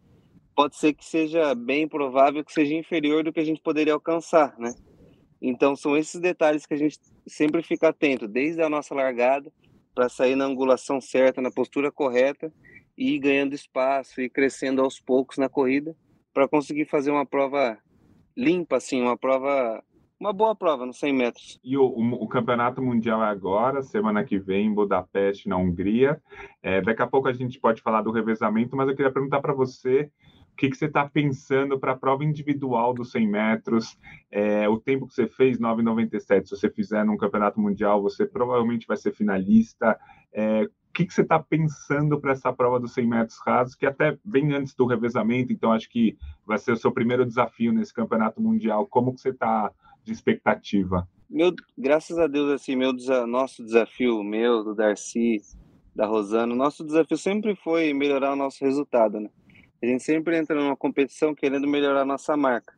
pode 0.55 0.77
ser 0.77 0.93
que 0.93 1.05
seja 1.05 1.55
bem 1.55 1.89
provável 1.89 2.45
que 2.45 2.53
seja 2.53 2.75
inferior 2.75 3.25
do 3.25 3.33
que 3.33 3.41
a 3.41 3.45
gente 3.45 3.61
poderia 3.61 3.95
alcançar, 3.95 4.57
né? 4.59 4.73
Então 5.41 5.75
são 5.75 5.97
esses 5.97 6.21
detalhes 6.21 6.67
que 6.67 6.75
a 6.75 6.77
gente 6.77 7.01
sempre 7.27 7.63
fica 7.63 7.89
atento, 7.89 8.29
desde 8.29 8.63
a 8.63 8.69
nossa 8.69 8.95
largada, 8.95 9.51
para 9.95 10.09
sair 10.09 10.37
na 10.37 10.45
angulação 10.45 11.01
certa, 11.01 11.41
na 11.41 11.51
postura 11.51 11.91
correta 11.91 12.53
e 12.97 13.15
ir 13.15 13.19
ganhando 13.19 13.55
espaço 13.55 14.21
e 14.21 14.29
crescendo 14.29 14.83
aos 14.83 15.01
poucos 15.01 15.39
na 15.39 15.49
corrida 15.49 15.97
para 16.35 16.49
conseguir 16.49 16.85
fazer 16.87 17.11
uma 17.11 17.25
prova 17.25 17.79
limpa, 18.37 18.77
assim, 18.77 19.01
uma 19.01 19.17
prova 19.17 19.83
uma 20.19 20.33
boa 20.33 20.55
prova 20.55 20.87
nos 20.87 20.99
100 20.99 21.13
metros. 21.13 21.61
E 21.63 21.77
o, 21.77 21.85
o, 21.85 22.25
o, 22.25 22.29
Campeonato 22.29 22.81
Mundial 22.81 23.23
é 23.23 23.27
agora, 23.27 23.83
semana 23.83 24.25
que 24.25 24.39
vem, 24.39 24.67
em 24.67 24.73
Budapeste, 24.73 25.49
na 25.49 25.57
Hungria. 25.57 26.21
É, 26.63 26.81
daqui 26.81 27.03
a 27.03 27.07
pouco 27.07 27.29
a 27.29 27.33
gente 27.33 27.61
pode 27.61 27.83
falar 27.83 28.01
do 28.01 28.13
revezamento, 28.13 28.77
mas 28.77 28.89
eu 28.89 28.97
queria 28.97 29.13
perguntar 29.13 29.41
para 29.41 29.53
você 29.53 30.11
o 30.53 30.57
que, 30.57 30.71
que 30.71 30.77
você 30.77 30.87
está 30.87 31.07
pensando 31.07 31.79
para 31.81 31.93
a 31.93 31.97
prova 31.97 32.25
individual 32.25 32.95
dos 32.95 33.11
100 33.11 33.29
metros? 33.29 33.99
É, 34.31 34.69
o 34.69 34.79
tempo 34.79 35.07
que 35.07 35.13
você 35.13 35.27
fez, 35.27 35.59
9,97. 35.59 36.45
Se 36.45 36.57
você 36.57 36.71
fizer 36.71 37.05
num 37.05 37.17
campeonato 37.17 37.61
mundial, 37.61 38.01
você 38.01 38.25
provavelmente 38.25 38.87
vai 38.87 38.97
ser 38.97 39.13
finalista. 39.13 39.99
É, 40.33 40.69
que, 40.95 41.05
que 41.05 41.13
você 41.13 41.23
está 41.23 41.41
pensando 41.41 42.21
para 42.21 42.33
essa 42.33 42.53
prova 42.53 42.79
dos 42.79 42.95
100 42.95 43.07
metros 43.07 43.39
rasos, 43.45 43.75
que 43.75 43.85
até 43.85 44.17
vem 44.25 44.55
antes 44.55 44.75
do 44.75 44.87
revezamento, 44.87 45.53
então 45.53 45.73
acho 45.73 45.91
que 45.91 46.17
vai 46.47 46.57
ser 46.57 46.73
o 46.73 46.77
seu 46.77 46.93
primeiro 46.93 47.27
desafio 47.27 47.73
nesse 47.73 47.93
campeonato 47.93 48.41
mundial. 48.41 48.87
Como 48.87 49.13
que 49.13 49.21
você 49.21 49.31
está 49.31 49.73
de 50.05 50.13
expectativa? 50.13 51.09
Meu, 51.29 51.53
graças 51.77 52.17
a 52.17 52.29
Deus, 52.29 52.53
assim, 52.53 52.77
meu 52.77 52.93
nosso 53.27 53.65
desafio, 53.65 54.23
meu, 54.23 54.63
do 54.63 54.75
Darcy, 54.75 55.43
da 55.95 56.07
Rosana, 56.07 56.55
nosso 56.55 56.85
desafio 56.85 57.19
sempre 57.19 57.57
foi 57.57 57.93
melhorar 57.93 58.33
o 58.33 58.37
nosso 58.37 58.65
resultado, 58.65 59.19
né? 59.19 59.29
A 59.83 59.87
gente 59.87 60.03
sempre 60.03 60.39
entra 60.39 60.55
numa 60.55 60.77
competição 60.77 61.35
querendo 61.35 61.67
melhorar 61.67 62.03
a 62.03 62.07
nossa 62.07 62.37
marca, 62.37 62.73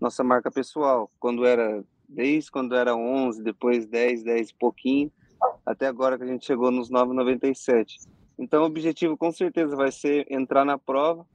nossa 0.00 0.24
marca 0.24 0.50
pessoal. 0.50 1.10
Quando 1.20 1.46
era, 1.46 1.84
desde 2.08 2.50
quando 2.50 2.74
era 2.74 2.96
11, 2.96 3.42
depois 3.42 3.86
10, 3.86 4.24
10 4.24 4.50
e 4.50 4.54
pouquinho, 4.54 5.12
até 5.64 5.86
agora 5.86 6.16
que 6.18 6.24
a 6.24 6.26
gente 6.26 6.44
chegou 6.44 6.70
nos 6.70 6.90
9,97. 6.90 8.06
Então, 8.38 8.62
o 8.62 8.66
objetivo 8.66 9.16
com 9.16 9.30
certeza 9.30 9.76
vai 9.76 9.92
ser 9.92 10.26
entrar 10.30 10.64
na 10.64 10.76
prova 10.76 11.26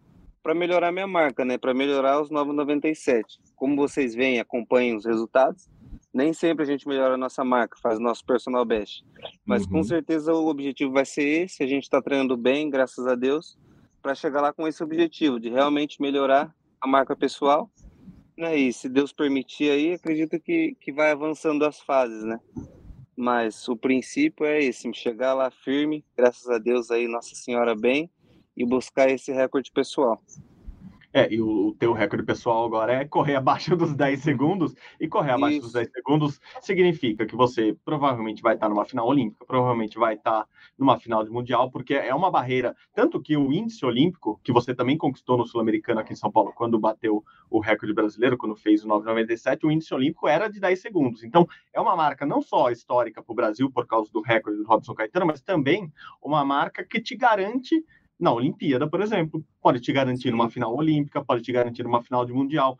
para 0.42 0.54
melhorar 0.54 0.92
minha 0.92 1.08
marca, 1.08 1.44
né? 1.44 1.58
Para 1.58 1.74
melhorar 1.74 2.22
os 2.22 2.30
9,97. 2.30 3.24
Como 3.56 3.76
vocês 3.76 4.16
veem, 4.16 4.40
acompanhem 4.40 4.96
os 4.96 5.06
resultados. 5.06 5.70
Nem 6.14 6.34
sempre 6.34 6.64
a 6.64 6.66
gente 6.66 6.88
melhora 6.88 7.14
a 7.14 7.18
nossa 7.18 7.44
marca, 7.44 7.78
faz 7.82 8.00
nosso 8.00 8.26
personal 8.26 8.66
best. 8.66 9.06
Mas 9.46 9.64
uhum. 9.64 9.70
com 9.70 9.84
certeza 9.84 10.34
o 10.34 10.48
objetivo 10.48 10.92
vai 10.92 11.06
ser 11.06 11.44
esse. 11.44 11.64
A 11.64 11.68
gente 11.68 11.84
está 11.84 12.02
treinando 12.02 12.36
bem, 12.36 12.70
graças 12.70 13.06
a 13.06 13.16
Deus, 13.16 13.58
para 14.02 14.16
chegar 14.16 14.42
lá 14.42 14.52
com 14.52 14.68
esse 14.68 14.84
objetivo 14.84 15.40
de 15.40 15.50
realmente 15.50 16.02
melhorar 16.02 16.54
a 16.82 16.88
marca 16.88 17.16
pessoal. 17.16 17.70
Né? 18.36 18.58
E 18.58 18.74
se 18.74 18.90
Deus 18.90 19.14
permitir 19.14 19.70
aí, 19.70 19.94
acredito 19.94 20.40
que, 20.40 20.76
que 20.80 20.92
vai 20.92 21.12
avançando 21.12 21.64
as 21.66 21.80
fases, 21.80 22.24
né? 22.24 22.40
Mas 23.22 23.68
o 23.68 23.76
princípio 23.76 24.46
é 24.46 24.64
esse, 24.64 24.90
chegar 24.94 25.34
lá 25.34 25.52
firme, 25.52 26.06
graças 26.16 26.50
a 26.50 26.58
Deus 26.58 26.90
aí, 26.90 27.06
Nossa 27.06 27.36
Senhora 27.36 27.76
bem, 27.76 28.10
e 28.56 28.66
buscar 28.66 29.10
esse 29.10 29.30
recorde 29.34 29.74
pessoal. 29.74 30.24
É, 31.12 31.32
e 31.34 31.42
o, 31.42 31.70
o 31.70 31.76
teu 31.76 31.92
recorde 31.92 32.24
pessoal 32.26 32.66
agora 32.66 32.94
é 32.94 33.06
correr 33.06 33.36
abaixo 33.36 33.76
dos 33.78 33.96
10 33.96 34.20
segundos, 34.20 34.76
e 35.00 35.08
correr 35.08 35.32
abaixo 35.32 35.58
Isso. 35.58 35.66
dos 35.66 35.74
10 35.74 35.92
segundos 35.92 36.40
significa 36.62 37.26
que 37.26 37.36
você 37.36 37.76
provavelmente 37.84 38.42
vai 38.42 38.54
estar 38.54 38.70
numa 38.70 38.86
final 38.86 39.08
olímpica, 39.08 39.46
provavelmente 39.46 39.98
vai 39.98 40.16
estar 40.16 40.46
numa 40.78 41.00
final 41.00 41.24
de 41.24 41.32
mundial, 41.32 41.72
porque 41.72 41.94
é 41.94 42.14
uma 42.14 42.30
barreira, 42.30 42.76
tanto 42.94 43.22
que 43.22 43.36
o 43.36 43.52
índice 43.52 43.86
olímpico, 43.86 44.40
que 44.44 44.52
você 44.52 44.74
também 44.74 44.98
conquistou 44.98 45.38
no 45.38 45.46
Sul-Americano 45.46 46.00
aqui 46.00 46.14
em 46.14 46.16
São 46.16 46.32
Paulo, 46.32 46.54
quando 46.56 46.80
bateu 46.80 47.24
o 47.50 47.60
recorde 47.60 47.94
brasileiro, 47.94 48.38
quando 48.38 48.56
fez 48.56 48.84
o 48.86 48.88
9,97, 48.88 49.64
o 49.64 49.72
índice 49.72 49.94
olímpico 49.94 50.28
era 50.28 50.48
de 50.48 50.60
10 50.60 50.82
segundos. 50.82 51.24
Então, 51.24 51.48
é 51.74 51.82
uma 51.82 51.96
marca 51.96 52.26
não 52.26 52.42
só 52.42 52.70
histórica 52.70 53.24
para 53.24 53.32
o 53.32 53.36
Brasil, 53.36 53.72
por 53.72 53.88
causa 53.88 54.12
do 54.12 54.22
recorde 54.22 54.60
do 54.60 54.66
Robson 54.66 54.94
Caetano, 54.94 55.26
mas 55.26 55.42
também 55.42 55.92
uma 56.22 56.46
marca 56.46 56.84
que 56.84 57.02
te 57.02 57.16
garante 57.16 57.84
na 58.20 58.32
Olimpíada, 58.32 58.88
por 58.88 59.02
exemplo. 59.02 59.44
Pode 59.62 59.80
te 59.80 59.94
garantir 59.94 60.34
uma 60.34 60.50
final 60.50 60.76
olímpica, 60.76 61.24
pode 61.24 61.42
te 61.42 61.52
garantir 61.52 61.86
uma 61.86 62.04
final 62.04 62.26
de 62.26 62.34
mundial. 62.34 62.78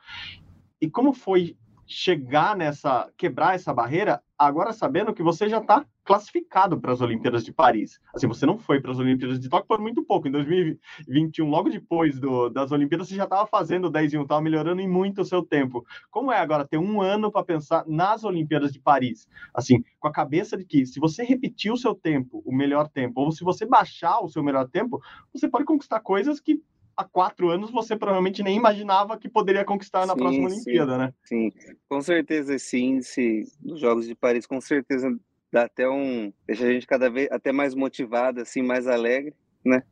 E 0.82 0.90
como 0.90 1.14
foi 1.14 1.56
chegar 1.88 2.56
nessa, 2.56 3.12
quebrar 3.18 3.56
essa 3.56 3.74
barreira, 3.74 4.22
agora 4.38 4.72
sabendo 4.72 5.14
que 5.14 5.24
você 5.24 5.50
já 5.50 5.58
está 5.58 5.86
classificado 6.10 6.82
para 6.82 6.92
as 6.92 7.02
Olimpíadas 7.02 7.46
de 7.46 7.54
Paris. 7.54 8.02
Assim, 8.16 8.26
você 8.26 8.44
não 8.44 8.58
foi 8.58 8.82
para 8.82 8.92
as 8.92 8.98
Olimpíadas 8.98 9.40
de 9.40 9.48
Tóquio 9.48 9.68
por 9.68 9.80
muito 9.80 10.04
pouco. 10.04 10.28
Em 10.28 10.32
2021, 10.32 11.48
logo 11.48 11.70
depois 11.70 12.20
do, 12.20 12.50
das 12.50 12.72
Olimpíadas, 12.72 13.08
você 13.08 13.16
já 13.16 13.26
estava 13.26 13.46
fazendo 13.46 13.92
10 13.92 14.14
e 14.14 14.18
1, 14.18 14.24
estava 14.24 14.42
melhorando 14.42 14.82
em 14.82 14.90
muito 14.90 15.22
o 15.22 15.26
seu 15.26 15.44
tempo. 15.44 15.86
Como 16.10 16.32
é 16.32 16.40
agora 16.40 16.68
ter 16.68 16.80
um 16.80 17.00
ano 17.00 17.32
para 17.32 17.46
pensar 17.46 17.84
nas 17.86 18.24
Olimpíadas 18.24 18.74
de 18.74 18.80
Paris? 18.80 19.28
Assim, 19.54 19.84
com 20.00 20.08
a 20.08 20.12
cabeça 20.12 20.58
de 20.58 20.66
que 20.66 20.84
se 20.84 21.00
você 21.00 21.24
repetir 21.24 21.72
o 21.72 21.78
seu 21.78 21.94
tempo, 21.94 22.42
o 22.44 22.52
melhor 22.52 22.88
tempo, 22.90 23.22
ou 23.22 23.32
se 23.32 23.44
você 23.44 23.64
baixar 23.64 24.20
o 24.20 24.30
seu 24.30 24.42
melhor 24.42 24.68
tempo, 24.68 25.00
você 25.32 25.48
pode 25.48 25.66
conquistar 25.66 26.00
coisas 26.00 26.40
que 26.40 26.60
há 26.98 27.04
quatro 27.04 27.50
anos 27.50 27.70
você 27.70 27.96
provavelmente 27.96 28.42
nem 28.42 28.58
imaginava 28.58 29.16
que 29.16 29.30
poderia 29.30 29.64
conquistar 29.64 30.08
na 30.08 30.14
sim, 30.14 30.20
próxima 30.20 30.48
Olimpíada, 30.48 30.98
né? 30.98 31.14
Sim, 31.24 31.52
com 31.88 32.02
certeza 32.02 32.56
esse 32.56 32.80
índice 32.80 33.44
dos 33.60 33.80
Jogos 33.80 34.08
de 34.08 34.16
Paris, 34.16 34.48
com 34.48 34.60
certeza 34.60 35.08
dá 35.52 35.64
até 35.64 35.90
um, 35.90 36.32
deixa 36.46 36.66
a 36.66 36.72
gente 36.72 36.88
cada 36.88 37.10
vez 37.10 37.30
até 37.32 37.52
mais 37.52 37.74
motivado, 37.74 38.42
assim, 38.42 38.62
mais 38.62 38.88
alegre, 38.88 39.34
né? 39.66 39.84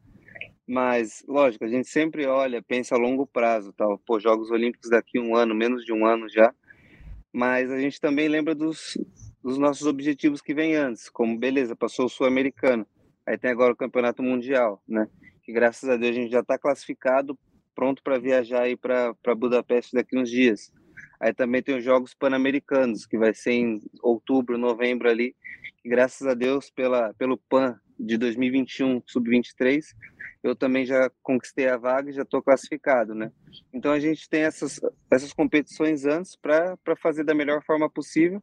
Mas, 0.67 1.23
lógico, 1.27 1.63
a 1.63 1.67
gente 1.69 1.87
sempre 1.87 2.25
olha, 2.25 2.61
pensa 2.61 2.95
a 2.95 2.97
longo 2.97 3.25
prazo, 3.25 3.71
tal. 3.71 3.97
Pô, 3.99 4.19
Jogos 4.19 4.51
Olímpicos 4.51 4.89
daqui 4.89 5.17
um 5.17 5.35
ano, 5.35 5.55
menos 5.55 5.85
de 5.85 5.93
um 5.93 6.05
ano 6.05 6.27
já. 6.27 6.53
Mas 7.31 7.71
a 7.71 7.79
gente 7.79 8.01
também 8.01 8.27
lembra 8.27 8.53
dos, 8.53 8.97
dos 9.41 9.57
nossos 9.57 9.87
objetivos 9.87 10.41
que 10.41 10.53
vem 10.53 10.75
antes, 10.75 11.09
como, 11.09 11.37
beleza, 11.37 11.75
passou 11.75 12.05
o 12.05 12.09
Sul-Americano, 12.09 12.85
aí 13.25 13.37
tem 13.37 13.51
agora 13.51 13.73
o 13.73 13.77
Campeonato 13.77 14.21
Mundial, 14.21 14.81
né? 14.87 15.07
que 15.47 15.53
graças 15.53 15.89
a 15.89 15.95
Deus 15.95 16.11
a 16.11 16.19
gente 16.19 16.31
já 16.31 16.41
está 16.41 16.59
classificado, 16.59 17.39
pronto 17.73 18.03
para 18.03 18.19
viajar 18.19 18.63
aí 18.63 18.75
para 18.75 19.15
Budapeste 19.33 19.93
daqui 19.93 20.17
uns 20.17 20.29
dias. 20.29 20.73
Aí 21.19 21.33
também 21.33 21.61
tem 21.61 21.77
os 21.77 21.83
Jogos 21.83 22.13
Pan-Americanos, 22.13 23.05
que 23.05 23.17
vai 23.17 23.33
ser 23.33 23.51
em 23.51 23.81
outubro, 24.01 24.57
novembro 24.57 25.09
ali, 25.09 25.35
que 25.81 25.89
graças 25.89 26.27
a 26.27 26.33
Deus 26.33 26.69
pela, 26.69 27.13
pelo 27.15 27.37
PAN 27.37 27.79
de 27.99 28.17
2021, 28.17 29.01
sub-23, 29.05 29.83
eu 30.43 30.55
também 30.55 30.85
já 30.85 31.09
conquistei 31.23 31.67
a 31.67 31.77
vaga 31.77 32.09
e 32.09 32.13
já 32.13 32.21
estou 32.21 32.41
classificado, 32.41 33.15
né? 33.15 33.31
Então 33.73 33.91
a 33.91 33.99
gente 33.99 34.29
tem 34.29 34.43
essas, 34.43 34.79
essas 35.11 35.33
competições 35.33 36.05
antes 36.05 36.35
para 36.35 36.77
fazer 37.01 37.23
da 37.23 37.33
melhor 37.33 37.63
forma 37.63 37.89
possível 37.89 38.41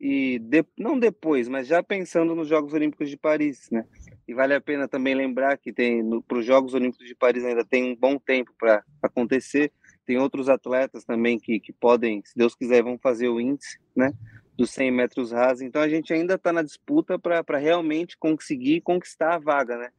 e 0.00 0.38
de, 0.38 0.64
não 0.78 0.98
depois, 0.98 1.48
mas 1.48 1.66
já 1.66 1.82
pensando 1.82 2.34
nos 2.34 2.48
Jogos 2.48 2.72
Olímpicos 2.72 3.10
de 3.10 3.16
Paris, 3.16 3.68
né? 3.70 3.84
E 4.26 4.34
vale 4.34 4.54
a 4.54 4.60
pena 4.60 4.86
também 4.86 5.14
lembrar 5.14 5.58
que 5.58 5.72
tem 5.72 6.02
para 6.22 6.38
os 6.38 6.44
Jogos 6.46 6.74
Olímpicos 6.74 7.06
de 7.06 7.14
Paris 7.14 7.44
ainda 7.44 7.64
tem 7.64 7.92
um 7.92 7.96
bom 7.96 8.18
tempo 8.18 8.52
para 8.58 8.84
acontecer. 9.02 9.72
Tem 10.08 10.16
outros 10.16 10.48
atletas 10.48 11.04
também 11.04 11.38
que, 11.38 11.60
que 11.60 11.70
podem, 11.70 12.22
se 12.24 12.34
Deus 12.34 12.54
quiser, 12.54 12.82
vão 12.82 12.96
fazer 12.96 13.28
o 13.28 13.38
índice, 13.38 13.78
né? 13.94 14.14
Dos 14.56 14.70
100 14.70 14.90
metros 14.90 15.32
rasos. 15.32 15.60
Então 15.60 15.82
a 15.82 15.88
gente 15.88 16.14
ainda 16.14 16.36
está 16.36 16.50
na 16.50 16.62
disputa 16.62 17.18
para 17.18 17.58
realmente 17.58 18.16
conseguir 18.16 18.80
conquistar 18.80 19.34
a 19.34 19.38
vaga, 19.38 19.76
né? 19.76 19.90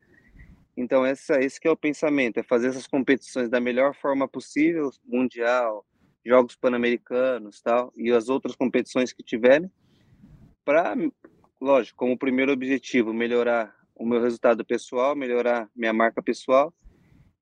Então 0.75 1.05
essa, 1.05 1.39
esse 1.39 1.59
é 1.63 1.69
o 1.69 1.77
pensamento, 1.77 2.39
é 2.39 2.43
fazer 2.43 2.69
essas 2.69 2.87
competições 2.87 3.49
da 3.49 3.59
melhor 3.59 3.93
forma 3.93 4.27
possível, 4.27 4.89
mundial, 5.05 5.85
Jogos 6.25 6.55
Pan-Americanos, 6.55 7.61
tal, 7.61 7.93
e 7.95 8.11
as 8.11 8.29
outras 8.29 8.55
competições 8.55 9.13
que 9.13 9.21
tiverem, 9.21 9.69
para, 10.65 10.95
lógico, 11.61 11.99
como 11.99 12.17
primeiro 12.17 12.51
objetivo, 12.51 13.13
melhorar 13.13 13.75
o 13.95 14.07
meu 14.07 14.19
resultado 14.19 14.65
pessoal, 14.65 15.15
melhorar 15.15 15.69
minha 15.75 15.93
marca 15.93 16.19
pessoal 16.19 16.73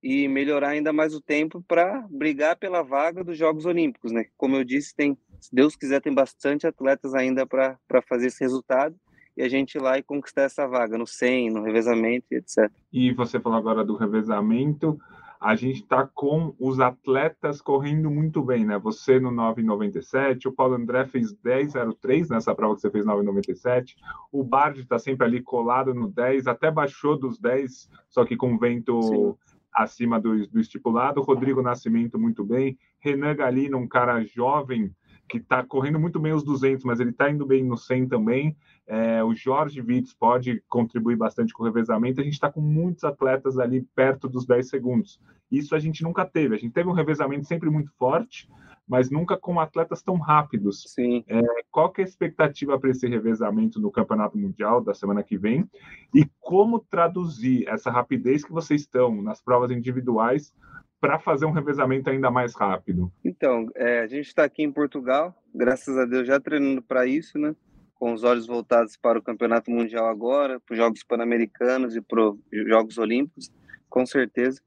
e 0.02 0.28
melhorar 0.28 0.70
ainda 0.70 0.94
mais 0.94 1.14
o 1.14 1.22
tempo 1.22 1.64
para 1.68 2.06
brigar 2.10 2.56
pela 2.56 2.84
vaga 2.84 3.24
dos 3.24 3.38
Jogos 3.38 3.66
Olímpicos, 3.66 4.12
né? 4.12 4.26
Como 4.38 4.56
eu 4.56 4.64
disse, 4.64 4.96
tem, 4.96 5.18
se 5.40 5.54
Deus 5.54 5.76
quiser, 5.76 6.02
tem 6.02 6.14
bastante 6.14 6.68
atletas 6.68 7.14
ainda 7.14 7.46
para 7.46 7.78
fazer 8.08 8.28
esse 8.28 8.44
resultado 8.44 8.96
e 9.36 9.42
a 9.42 9.50
gente 9.50 9.76
ir 9.76 9.82
lá 9.82 9.98
e 9.98 10.04
conquistar 10.04 10.44
essa 10.44 10.68
vaga 10.68 10.98
no 10.98 11.06
100, 11.06 11.52
no 11.52 11.64
revezamento, 11.64 12.26
etc. 12.32 12.72
E 12.92 13.14
você 13.14 13.40
falou 13.40 13.58
agora 13.58 13.84
do 13.84 13.96
revezamento, 13.96 15.00
a 15.40 15.56
gente 15.56 15.82
está 15.82 16.08
com 16.08 16.56
os 16.60 16.80
atletas 16.80 17.62
correndo 17.62 18.10
muito 18.10 18.42
bem, 18.42 18.66
né? 18.66 18.80
Você 18.80 19.20
no 19.20 19.32
9,97, 19.32 20.48
o 20.48 20.52
Paulo 20.52 20.74
André 20.74 21.06
fez 21.06 21.36
10,03 21.36 22.30
nessa 22.30 22.56
prova 22.56 22.76
que 22.76 22.82
você 22.82 22.90
fez 22.90 23.06
9,97, 23.06 23.96
o 24.32 24.44
Bard 24.44 24.80
está 24.80 24.98
sempre 24.98 25.28
ali 25.28 25.42
colado 25.42 25.94
no 25.94 26.08
10, 26.08 26.48
até 26.48 26.72
baixou 26.72 27.18
dos 27.18 27.40
10, 27.40 27.90
só 28.10 28.26
que 28.26 28.36
com 28.36 28.58
vento 28.58 29.02
Sim 29.04 29.48
acima 29.74 30.20
do, 30.20 30.48
do 30.48 30.60
estipulado. 30.60 31.22
Rodrigo 31.22 31.62
Nascimento 31.62 32.18
muito 32.18 32.44
bem. 32.44 32.78
Renan 33.00 33.36
Galino, 33.36 33.78
um 33.78 33.88
cara 33.88 34.24
jovem 34.24 34.94
que 35.28 35.38
está 35.38 35.62
correndo 35.64 36.00
muito 36.00 36.20
bem 36.20 36.32
os 36.32 36.44
200, 36.44 36.86
mas 36.86 37.00
ele 37.00 37.10
está 37.10 37.30
indo 37.30 37.46
bem 37.46 37.64
no 37.64 37.78
100 37.78 38.08
também. 38.08 38.56
É, 38.88 39.22
o 39.24 39.36
Jorge 39.36 39.82
Vitz 39.82 40.14
pode 40.14 40.64
contribuir 40.70 41.18
bastante 41.18 41.54
com 41.54 41.64
o 41.64 41.66
revezamento. 41.66 42.22
A 42.22 42.24
gente 42.24 42.34
está 42.34 42.50
com 42.50 42.62
muitos 42.62 43.04
atletas 43.04 43.60
ali 43.60 43.82
perto 43.94 44.30
dos 44.30 44.46
10 44.46 44.70
segundos. 44.70 45.20
Isso 45.52 45.76
a 45.76 45.80
gente 45.80 46.02
nunca 46.02 46.26
teve. 46.26 46.56
A 46.56 46.58
gente 46.58 46.72
teve 46.72 46.90
um 46.90 46.94
revezamento 46.94 47.46
sempre 47.46 47.70
muito 47.70 47.92
forte, 47.98 48.50
mas 48.88 49.10
nunca 49.10 49.36
com 49.36 49.60
atletas 49.60 50.02
tão 50.02 50.16
rápidos. 50.16 50.84
Sim. 50.88 51.24
É, 51.28 51.42
qual 51.70 51.92
que 51.92 52.02
é 52.02 52.06
a 52.06 52.08
expectativa 52.08 52.80
para 52.80 52.90
esse 52.90 53.08
revezamento 53.08 53.80
no 53.80 53.92
Campeonato 53.92 54.38
Mundial 54.38 54.82
da 54.82 54.94
semana 54.94 55.24
que 55.24 55.38
vem? 55.38 55.70
E 56.14 56.26
como 56.40 56.80
traduzir 56.80 57.68
essa 57.68 57.92
rapidez 57.92 58.46
que 58.46 58.52
vocês 58.52 58.82
estão 58.82 59.22
nas 59.22 59.42
provas 59.42 59.72
individuais 59.72 60.54
para 61.00 61.20
fazer 61.20 61.46
um 61.46 61.52
revezamento 61.52 62.10
ainda 62.10 62.32
mais 62.32 62.56
rápido? 62.56 63.12
Então, 63.24 63.68
é, 63.76 64.00
a 64.00 64.08
gente 64.08 64.28
está 64.28 64.46
aqui 64.46 64.64
em 64.64 64.72
Portugal, 64.72 65.36
graças 65.54 65.98
a 65.98 66.06
Deus 66.06 66.26
já 66.26 66.40
treinando 66.40 66.82
para 66.82 67.06
isso, 67.06 67.38
né? 67.38 67.56
Com 67.96 68.14
os 68.14 68.24
olhos 68.24 68.48
voltados 68.48 68.96
para 68.96 69.20
o 69.20 69.22
Campeonato 69.22 69.70
Mundial 69.70 70.08
agora, 70.08 70.60
para 70.60 70.74
os 70.74 70.78
Jogos 70.78 71.04
Pan-Americanos 71.04 71.96
e 71.96 72.02
para 72.02 72.30
os 72.30 72.38
Jogos 72.52 72.98
Olímpicos, 72.98 73.52
com 73.90 74.06
certeza. 74.06 74.62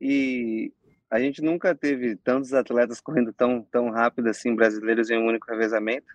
E 0.00 0.72
a 1.14 1.20
gente 1.20 1.40
nunca 1.40 1.76
teve 1.76 2.16
tantos 2.16 2.52
atletas 2.52 3.00
correndo 3.00 3.32
tão, 3.32 3.62
tão 3.62 3.88
rápido 3.88 4.28
assim, 4.28 4.52
brasileiros 4.52 5.10
em 5.10 5.16
um 5.16 5.28
único 5.28 5.48
revezamento. 5.48 6.12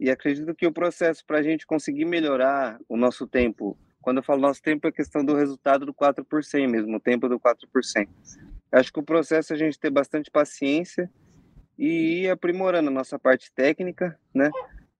E 0.00 0.10
acredito 0.10 0.52
que 0.52 0.66
o 0.66 0.72
processo 0.72 1.24
para 1.24 1.38
a 1.38 1.42
gente 1.44 1.64
conseguir 1.64 2.04
melhorar 2.06 2.80
o 2.88 2.96
nosso 2.96 3.24
tempo, 3.24 3.78
quando 4.02 4.16
eu 4.16 4.24
falo 4.24 4.40
nosso 4.40 4.60
tempo, 4.60 4.88
é 4.88 4.90
questão 4.90 5.24
do 5.24 5.36
resultado 5.36 5.86
do 5.86 5.94
4 5.94 6.24
por 6.24 6.42
100 6.42 6.66
mesmo, 6.66 6.96
o 6.96 7.00
tempo 7.00 7.28
do 7.28 7.38
4 7.38 7.68
por 7.72 7.84
100. 7.84 8.08
Acho 8.72 8.92
que 8.92 8.98
o 8.98 9.04
processo 9.04 9.52
é 9.52 9.54
a 9.54 9.58
gente 9.60 9.78
ter 9.78 9.90
bastante 9.90 10.28
paciência 10.28 11.08
e 11.78 12.22
ir 12.22 12.30
aprimorando 12.30 12.88
a 12.88 12.92
nossa 12.92 13.16
parte 13.16 13.52
técnica, 13.52 14.18
né? 14.34 14.50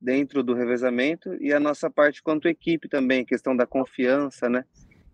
Dentro 0.01 0.45
do 0.45 0.55
revezamento 0.55 1.35
e 1.43 1.53
a 1.53 1.59
nossa 1.59 1.91
parte 1.91 2.23
quanto 2.23 2.47
equipe 2.47 2.89
também, 2.89 3.25
questão 3.25 3.57
da 3.57 3.67
confiança, 3.67 4.49
né? 4.49 4.65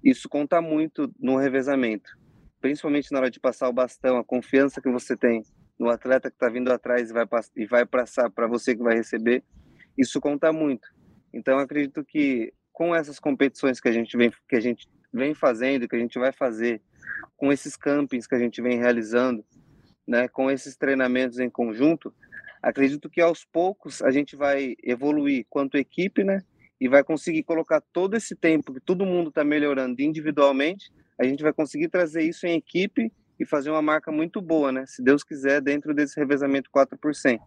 Isso 0.04 0.28
conta 0.28 0.60
muito 0.60 1.10
no 1.18 1.38
revezamento 1.38 2.25
principalmente 2.60 3.12
na 3.12 3.18
hora 3.18 3.30
de 3.30 3.40
passar 3.40 3.68
o 3.68 3.72
bastão, 3.72 4.18
a 4.18 4.24
confiança 4.24 4.80
que 4.80 4.90
você 4.90 5.16
tem 5.16 5.42
no 5.78 5.90
atleta 5.90 6.30
que 6.30 6.36
está 6.36 6.48
vindo 6.48 6.72
atrás 6.72 7.10
e 7.10 7.12
vai, 7.12 7.26
e 7.54 7.66
vai 7.66 7.84
passar 7.84 8.30
para 8.30 8.46
você 8.46 8.74
que 8.74 8.82
vai 8.82 8.96
receber, 8.96 9.44
isso 9.96 10.20
conta 10.20 10.52
muito. 10.52 10.88
Então, 11.32 11.58
acredito 11.58 12.04
que 12.04 12.52
com 12.72 12.94
essas 12.94 13.18
competições 13.18 13.80
que 13.80 13.88
a 13.88 13.92
gente 13.92 14.16
vem, 14.16 14.30
que 14.48 14.56
a 14.56 14.60
gente 14.60 14.88
vem 15.12 15.34
fazendo, 15.34 15.88
que 15.88 15.96
a 15.96 15.98
gente 15.98 16.18
vai 16.18 16.32
fazer, 16.32 16.80
com 17.36 17.52
esses 17.52 17.76
campings 17.76 18.26
que 18.26 18.34
a 18.34 18.38
gente 18.38 18.60
vem 18.60 18.78
realizando, 18.78 19.44
né, 20.06 20.28
com 20.28 20.50
esses 20.50 20.76
treinamentos 20.76 21.38
em 21.38 21.50
conjunto, 21.50 22.14
acredito 22.62 23.10
que 23.10 23.20
aos 23.20 23.44
poucos 23.44 24.02
a 24.02 24.10
gente 24.10 24.36
vai 24.36 24.74
evoluir 24.82 25.46
quanto 25.48 25.76
equipe, 25.76 26.24
né, 26.24 26.42
e 26.80 26.88
vai 26.88 27.02
conseguir 27.02 27.42
colocar 27.42 27.80
todo 27.92 28.14
esse 28.14 28.34
tempo 28.36 28.72
que 28.72 28.80
todo 28.80 29.06
mundo 29.06 29.30
está 29.30 29.42
melhorando 29.42 30.00
individualmente 30.02 30.90
a 31.18 31.24
gente 31.24 31.42
vai 31.42 31.52
conseguir 31.52 31.88
trazer 31.88 32.22
isso 32.22 32.46
em 32.46 32.56
equipe 32.56 33.12
e 33.38 33.44
fazer 33.44 33.70
uma 33.70 33.82
marca 33.82 34.10
muito 34.10 34.40
boa, 34.40 34.72
né? 34.72 34.84
Se 34.86 35.02
Deus 35.02 35.22
quiser, 35.22 35.60
dentro 35.60 35.94
desse 35.94 36.18
revezamento 36.18 36.70
4%. 36.70 37.40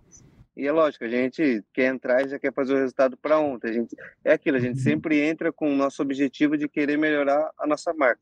E 0.59 0.67
é 0.67 0.71
lógico, 0.71 1.05
a 1.05 1.07
gente 1.07 1.63
quer 1.73 1.85
entrar 1.85 2.25
e 2.25 2.27
já 2.27 2.37
quer 2.37 2.53
fazer 2.53 2.73
o 2.73 2.77
resultado 2.77 3.15
para 3.15 3.39
ontem. 3.39 3.69
A 3.69 3.73
gente, 3.73 3.95
é 4.25 4.33
aquilo, 4.33 4.57
a 4.57 4.59
gente 4.59 4.77
uhum. 4.77 4.83
sempre 4.83 5.21
entra 5.21 5.53
com 5.53 5.71
o 5.71 5.75
nosso 5.75 6.01
objetivo 6.01 6.57
de 6.57 6.67
querer 6.67 6.97
melhorar 6.97 7.49
a 7.57 7.65
nossa 7.65 7.93
marca. 7.93 8.21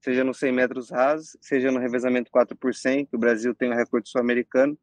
Seja 0.00 0.24
no 0.24 0.34
100 0.34 0.52
metros 0.52 0.90
rasos, 0.90 1.36
seja 1.40 1.70
no 1.70 1.78
revezamento 1.78 2.30
4%, 2.30 3.08
que 3.08 3.14
o 3.14 3.18
Brasil 3.18 3.54
tem 3.54 3.70
o 3.70 3.74
recorde 3.74 4.08
sul-americano. 4.08 4.76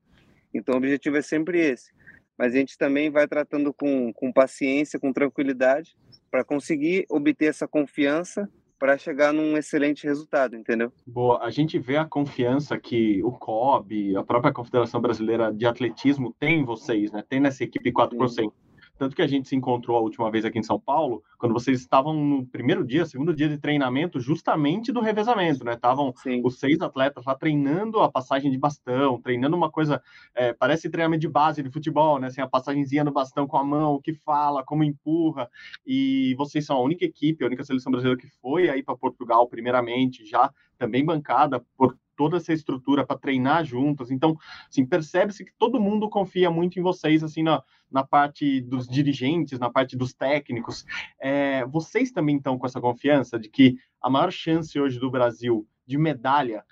Então 0.53 0.75
o 0.75 0.77
objetivo 0.77 1.17
é 1.17 1.21
sempre 1.21 1.59
esse. 1.59 1.91
Mas 2.37 2.53
a 2.53 2.57
gente 2.57 2.77
também 2.77 3.11
vai 3.11 3.27
tratando 3.27 3.73
com, 3.73 4.13
com 4.13 4.31
paciência, 4.31 4.97
com 4.97 5.11
tranquilidade, 5.11 5.97
para 6.31 6.43
conseguir 6.43 7.05
obter 7.09 7.47
essa 7.47 7.67
confiança 7.67 8.49
para 8.83 8.97
chegar 8.97 9.31
num 9.31 9.55
excelente 9.55 10.05
resultado, 10.05 10.57
entendeu? 10.57 10.91
Boa, 11.07 11.41
a 11.41 11.49
gente 11.49 11.79
vê 11.79 11.95
a 11.95 12.03
confiança 12.03 12.77
que 12.77 13.23
o 13.23 13.31
COB, 13.31 14.17
a 14.17 14.23
própria 14.23 14.51
Confederação 14.51 14.99
Brasileira 14.99 15.53
de 15.53 15.65
Atletismo 15.65 16.35
tem 16.37 16.59
em 16.59 16.65
vocês, 16.65 17.09
né? 17.09 17.23
Tem 17.29 17.39
nessa 17.39 17.63
equipe 17.63 17.93
4%. 17.93 18.27
Sim. 18.27 18.51
Tanto 18.97 19.15
que 19.15 19.21
a 19.21 19.27
gente 19.27 19.47
se 19.47 19.55
encontrou 19.55 19.97
a 19.97 20.01
última 20.01 20.29
vez 20.29 20.45
aqui 20.45 20.59
em 20.59 20.63
São 20.63 20.79
Paulo, 20.79 21.23
quando 21.37 21.51
vocês 21.51 21.79
estavam 21.79 22.13
no 22.13 22.45
primeiro 22.45 22.85
dia, 22.85 23.05
segundo 23.05 23.33
dia 23.33 23.49
de 23.49 23.57
treinamento, 23.57 24.19
justamente 24.19 24.91
do 24.91 25.01
revezamento, 25.01 25.65
né? 25.65 25.73
Estavam 25.73 26.13
os 26.43 26.59
seis 26.59 26.79
atletas 26.79 27.25
lá 27.25 27.35
treinando 27.35 27.99
a 27.99 28.11
passagem 28.11 28.51
de 28.51 28.57
bastão, 28.57 29.19
treinando 29.19 29.57
uma 29.57 29.71
coisa, 29.71 30.01
é, 30.35 30.53
parece 30.53 30.89
treinamento 30.89 31.21
de 31.21 31.27
base 31.27 31.63
de 31.63 31.71
futebol, 31.71 32.19
né? 32.19 32.27
Assim, 32.27 32.41
a 32.41 32.47
passagemzinha 32.47 33.03
no 33.03 33.11
bastão 33.11 33.47
com 33.47 33.57
a 33.57 33.63
mão, 33.63 33.95
o 33.95 34.01
que 34.01 34.13
fala, 34.13 34.63
como 34.63 34.83
empurra. 34.83 35.49
E 35.85 36.35
vocês 36.37 36.65
são 36.65 36.77
a 36.77 36.81
única 36.81 37.03
equipe, 37.03 37.43
a 37.43 37.47
única 37.47 37.63
seleção 37.63 37.91
brasileira 37.91 38.19
que 38.19 38.27
foi 38.41 38.69
aí 38.69 38.83
para 38.83 38.95
Portugal, 38.95 39.47
primeiramente, 39.47 40.25
já 40.25 40.51
também 40.77 41.03
bancada 41.03 41.63
por 41.75 41.97
toda 42.15 42.37
essa 42.37 42.53
estrutura 42.53 43.05
para 43.05 43.17
treinar 43.17 43.65
juntas. 43.65 44.11
Então, 44.11 44.37
assim, 44.69 44.85
percebe-se 44.85 45.45
que 45.45 45.51
todo 45.57 45.79
mundo 45.79 46.09
confia 46.09 46.49
muito 46.49 46.79
em 46.79 46.81
vocês, 46.81 47.23
assim, 47.23 47.43
na, 47.43 47.63
na 47.91 48.03
parte 48.03 48.61
dos 48.61 48.87
dirigentes, 48.87 49.59
na 49.59 49.69
parte 49.69 49.95
dos 49.95 50.13
técnicos. 50.13 50.85
É, 51.19 51.65
vocês 51.65 52.11
também 52.11 52.37
estão 52.37 52.57
com 52.57 52.65
essa 52.65 52.81
confiança 52.81 53.39
de 53.39 53.49
que 53.49 53.77
a 54.01 54.09
maior 54.09 54.31
chance 54.31 54.79
hoje 54.79 54.99
do 54.99 55.11
Brasil 55.11 55.67
de 55.85 55.97
medalha, 55.97 56.63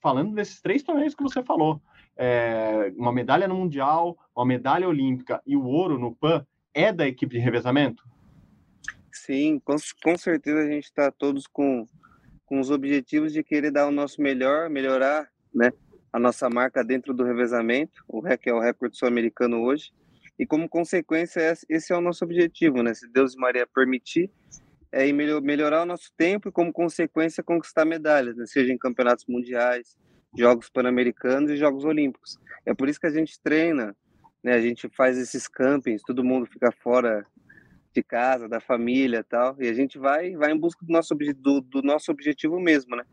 falando 0.00 0.34
desses 0.34 0.60
três 0.60 0.82
torneios 0.82 1.14
que 1.14 1.22
você 1.22 1.42
falou, 1.42 1.80
é, 2.16 2.92
uma 2.96 3.12
medalha 3.12 3.46
no 3.46 3.54
Mundial, 3.54 4.18
uma 4.34 4.44
medalha 4.44 4.88
olímpica 4.88 5.40
e 5.46 5.56
o 5.56 5.64
ouro 5.64 5.98
no 5.98 6.14
PAN, 6.14 6.44
é 6.74 6.92
da 6.92 7.06
equipe 7.06 7.36
de 7.36 7.40
revezamento? 7.40 8.02
Sim, 9.12 9.60
com, 9.60 9.76
com 10.02 10.16
certeza 10.16 10.60
a 10.60 10.70
gente 10.70 10.84
está 10.84 11.10
todos 11.10 11.46
com 11.46 11.86
com 12.48 12.58
os 12.58 12.70
objetivos 12.70 13.32
de 13.32 13.44
querer 13.44 13.70
dar 13.70 13.86
o 13.86 13.90
nosso 13.90 14.22
melhor, 14.22 14.70
melhorar, 14.70 15.28
né, 15.54 15.70
a 16.10 16.18
nossa 16.18 16.48
marca 16.48 16.82
dentro 16.82 17.12
do 17.12 17.22
revezamento, 17.22 18.02
o 18.08 18.20
REC 18.20 18.46
é 18.46 18.54
o 18.54 18.58
recorde 18.58 18.96
sul-americano 18.96 19.62
hoje, 19.62 19.92
e 20.38 20.46
como 20.46 20.66
consequência 20.66 21.54
esse 21.68 21.92
é 21.92 21.96
o 21.96 22.00
nosso 22.00 22.24
objetivo, 22.24 22.82
né, 22.82 22.94
se 22.94 23.06
Deus 23.12 23.34
e 23.34 23.38
Maria 23.38 23.66
permitir, 23.66 24.30
é 24.90 25.12
melhorar 25.12 25.82
o 25.82 25.86
nosso 25.86 26.10
tempo 26.16 26.48
e 26.48 26.52
como 26.52 26.72
consequência 26.72 27.44
conquistar 27.44 27.84
medalhas, 27.84 28.34
né, 28.34 28.46
seja 28.46 28.72
em 28.72 28.78
campeonatos 28.78 29.26
mundiais, 29.28 29.98
Jogos 30.34 30.70
Pan-Americanos 30.70 31.50
e 31.50 31.56
Jogos 31.56 31.84
Olímpicos. 31.84 32.38
É 32.64 32.72
por 32.72 32.88
isso 32.88 32.98
que 32.98 33.06
a 33.06 33.10
gente 33.10 33.38
treina, 33.42 33.94
né, 34.42 34.54
a 34.54 34.60
gente 34.60 34.88
faz 34.96 35.18
esses 35.18 35.46
campings, 35.46 36.02
todo 36.02 36.24
mundo 36.24 36.46
fica 36.46 36.72
fora 36.72 37.26
de 37.94 38.02
casa, 38.02 38.48
da 38.48 38.60
família 38.60 39.24
tal, 39.24 39.56
e 39.60 39.68
a 39.68 39.74
gente 39.74 39.98
vai 39.98 40.36
vai 40.36 40.52
em 40.52 40.58
busca 40.58 40.84
do 40.84 40.92
nosso, 40.92 41.14
do, 41.14 41.60
do 41.60 41.82
nosso 41.82 42.10
objetivo 42.10 42.60
mesmo, 42.60 42.96
né? 42.96 43.04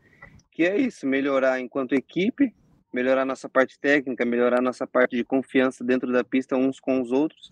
Que 0.50 0.64
é 0.64 0.76
isso, 0.76 1.06
melhorar 1.06 1.60
enquanto 1.60 1.94
equipe, 1.94 2.54
melhorar 2.92 3.24
nossa 3.24 3.48
parte 3.48 3.78
técnica, 3.78 4.24
melhorar 4.24 4.62
nossa 4.62 4.86
parte 4.86 5.16
de 5.16 5.24
confiança 5.24 5.84
dentro 5.84 6.12
da 6.12 6.24
pista 6.24 6.56
uns 6.56 6.80
com 6.80 7.00
os 7.00 7.12
outros, 7.12 7.50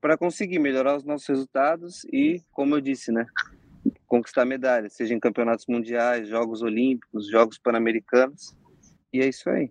para 0.00 0.18
conseguir 0.18 0.58
melhorar 0.58 0.96
os 0.96 1.04
nossos 1.04 1.26
resultados 1.26 2.04
e, 2.12 2.42
como 2.52 2.74
eu 2.76 2.80
disse, 2.80 3.10
né, 3.10 3.24
conquistar 4.06 4.44
medalhas, 4.44 4.92
seja 4.92 5.14
em 5.14 5.20
campeonatos 5.20 5.64
mundiais, 5.66 6.28
Jogos 6.28 6.60
Olímpicos, 6.60 7.30
Jogos 7.30 7.58
Pan-Americanos, 7.58 8.54
e 9.12 9.20
é 9.22 9.28
isso 9.28 9.48
aí. 9.48 9.70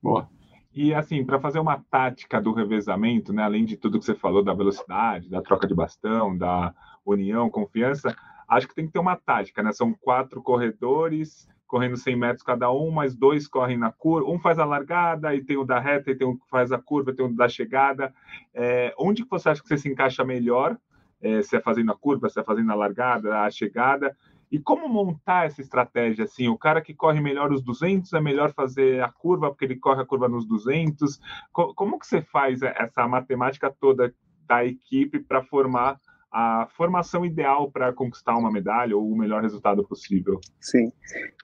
Boa. 0.00 0.30
E 0.76 0.92
assim, 0.92 1.24
para 1.24 1.40
fazer 1.40 1.58
uma 1.58 1.82
tática 1.90 2.38
do 2.38 2.52
revezamento, 2.52 3.32
né, 3.32 3.42
além 3.42 3.64
de 3.64 3.78
tudo 3.78 3.98
que 3.98 4.04
você 4.04 4.14
falou 4.14 4.44
da 4.44 4.52
velocidade, 4.52 5.30
da 5.30 5.40
troca 5.40 5.66
de 5.66 5.74
bastão, 5.74 6.36
da 6.36 6.74
união, 7.02 7.48
confiança, 7.48 8.14
acho 8.46 8.68
que 8.68 8.74
tem 8.74 8.86
que 8.86 8.92
ter 8.92 8.98
uma 8.98 9.16
tática, 9.16 9.62
né? 9.62 9.72
São 9.72 9.94
quatro 9.94 10.42
corredores 10.42 11.48
correndo 11.66 11.96
100 11.96 12.16
metros 12.16 12.42
cada 12.42 12.70
um, 12.70 12.90
mas 12.90 13.16
dois 13.16 13.48
correm 13.48 13.78
na 13.78 13.90
curva. 13.90 14.30
Um 14.30 14.38
faz 14.38 14.58
a 14.58 14.66
largada, 14.66 15.34
e 15.34 15.42
tem 15.42 15.56
o 15.56 15.64
da 15.64 15.80
reta, 15.80 16.10
e 16.10 16.14
tem 16.14 16.26
um 16.26 16.36
que 16.36 16.46
faz 16.50 16.70
a 16.70 16.78
curva, 16.78 17.14
tem 17.14 17.24
o 17.24 17.34
da 17.34 17.48
chegada. 17.48 18.14
É, 18.52 18.94
onde 18.98 19.24
que 19.24 19.30
você 19.30 19.48
acha 19.48 19.62
que 19.62 19.68
você 19.68 19.78
se 19.78 19.88
encaixa 19.88 20.24
melhor? 20.24 20.76
É, 21.22 21.40
se 21.40 21.56
é 21.56 21.60
fazendo 21.60 21.90
a 21.90 21.96
curva, 21.96 22.28
se 22.28 22.38
é 22.38 22.44
fazendo 22.44 22.70
a 22.70 22.74
largada, 22.74 23.40
a 23.40 23.50
chegada? 23.50 24.14
E 24.50 24.58
como 24.58 24.88
montar 24.88 25.46
essa 25.46 25.60
estratégia? 25.60 26.24
Assim, 26.24 26.48
o 26.48 26.56
cara 26.56 26.80
que 26.80 26.94
corre 26.94 27.20
melhor 27.20 27.52
os 27.52 27.62
200 27.62 28.12
é 28.12 28.20
melhor 28.20 28.52
fazer 28.52 29.02
a 29.02 29.08
curva 29.08 29.48
porque 29.50 29.64
ele 29.64 29.76
corre 29.76 30.02
a 30.02 30.06
curva 30.06 30.28
nos 30.28 30.46
200. 30.46 31.20
Como 31.52 31.98
que 31.98 32.06
você 32.06 32.22
faz 32.22 32.62
essa 32.62 33.06
matemática 33.08 33.74
toda 33.80 34.14
da 34.46 34.64
equipe 34.64 35.18
para 35.18 35.42
formar 35.42 36.00
a 36.30 36.68
formação 36.76 37.24
ideal 37.24 37.70
para 37.70 37.92
conquistar 37.92 38.36
uma 38.36 38.52
medalha 38.52 38.96
ou 38.96 39.10
o 39.10 39.16
melhor 39.16 39.42
resultado 39.42 39.86
possível? 39.86 40.40
Sim. 40.60 40.92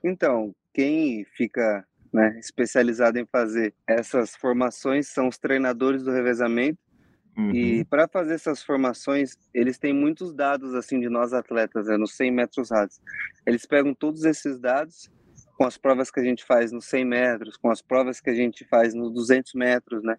Então, 0.05 0.55
quem 0.73 1.25
fica 1.25 1.85
né, 2.12 2.38
especializado 2.38 3.19
em 3.19 3.27
fazer 3.27 3.75
essas 3.87 4.37
formações 4.37 5.09
são 5.09 5.29
os 5.29 5.38
treinadores 5.38 6.05
do 6.05 6.11
revezamento 6.11 6.79
Uhum. 7.37 7.51
E 7.55 7.85
para 7.85 8.07
fazer 8.07 8.35
essas 8.35 8.62
formações, 8.62 9.37
eles 9.55 9.79
têm 9.79 9.92
muitos 9.92 10.35
dados 10.35 10.75
assim 10.75 11.01
de 11.01 11.09
nós 11.09 11.33
atletas, 11.33 11.87
né, 11.87 11.97
nos 11.97 12.14
100 12.14 12.31
metros 12.31 12.71
rasos. 12.71 13.01
Eles 13.47 13.64
pegam 13.64 13.95
todos 13.95 14.25
esses 14.25 14.59
dados 14.59 15.11
com 15.57 15.64
as 15.64 15.79
provas 15.79 16.11
que 16.11 16.21
a 16.21 16.25
gente 16.25 16.45
faz 16.45 16.73
nos 16.73 16.87
100 16.87 17.05
metros, 17.05 17.57
com 17.57 17.71
as 17.71 17.81
provas 17.81 18.21
que 18.21 18.31
a 18.31 18.35
gente 18.35 18.66
faz 18.66 18.95
nos 18.95 19.12
200 19.12 19.55
metros, 19.55 20.03
né? 20.03 20.16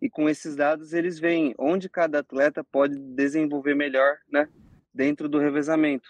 E 0.00 0.08
com 0.08 0.28
esses 0.28 0.54
dados 0.54 0.92
eles 0.92 1.18
veem 1.18 1.54
onde 1.58 1.88
cada 1.88 2.20
atleta 2.20 2.62
pode 2.62 2.98
desenvolver 2.98 3.74
melhor, 3.74 4.16
né? 4.30 4.48
Dentro 4.94 5.28
do 5.28 5.38
revezamento, 5.38 6.08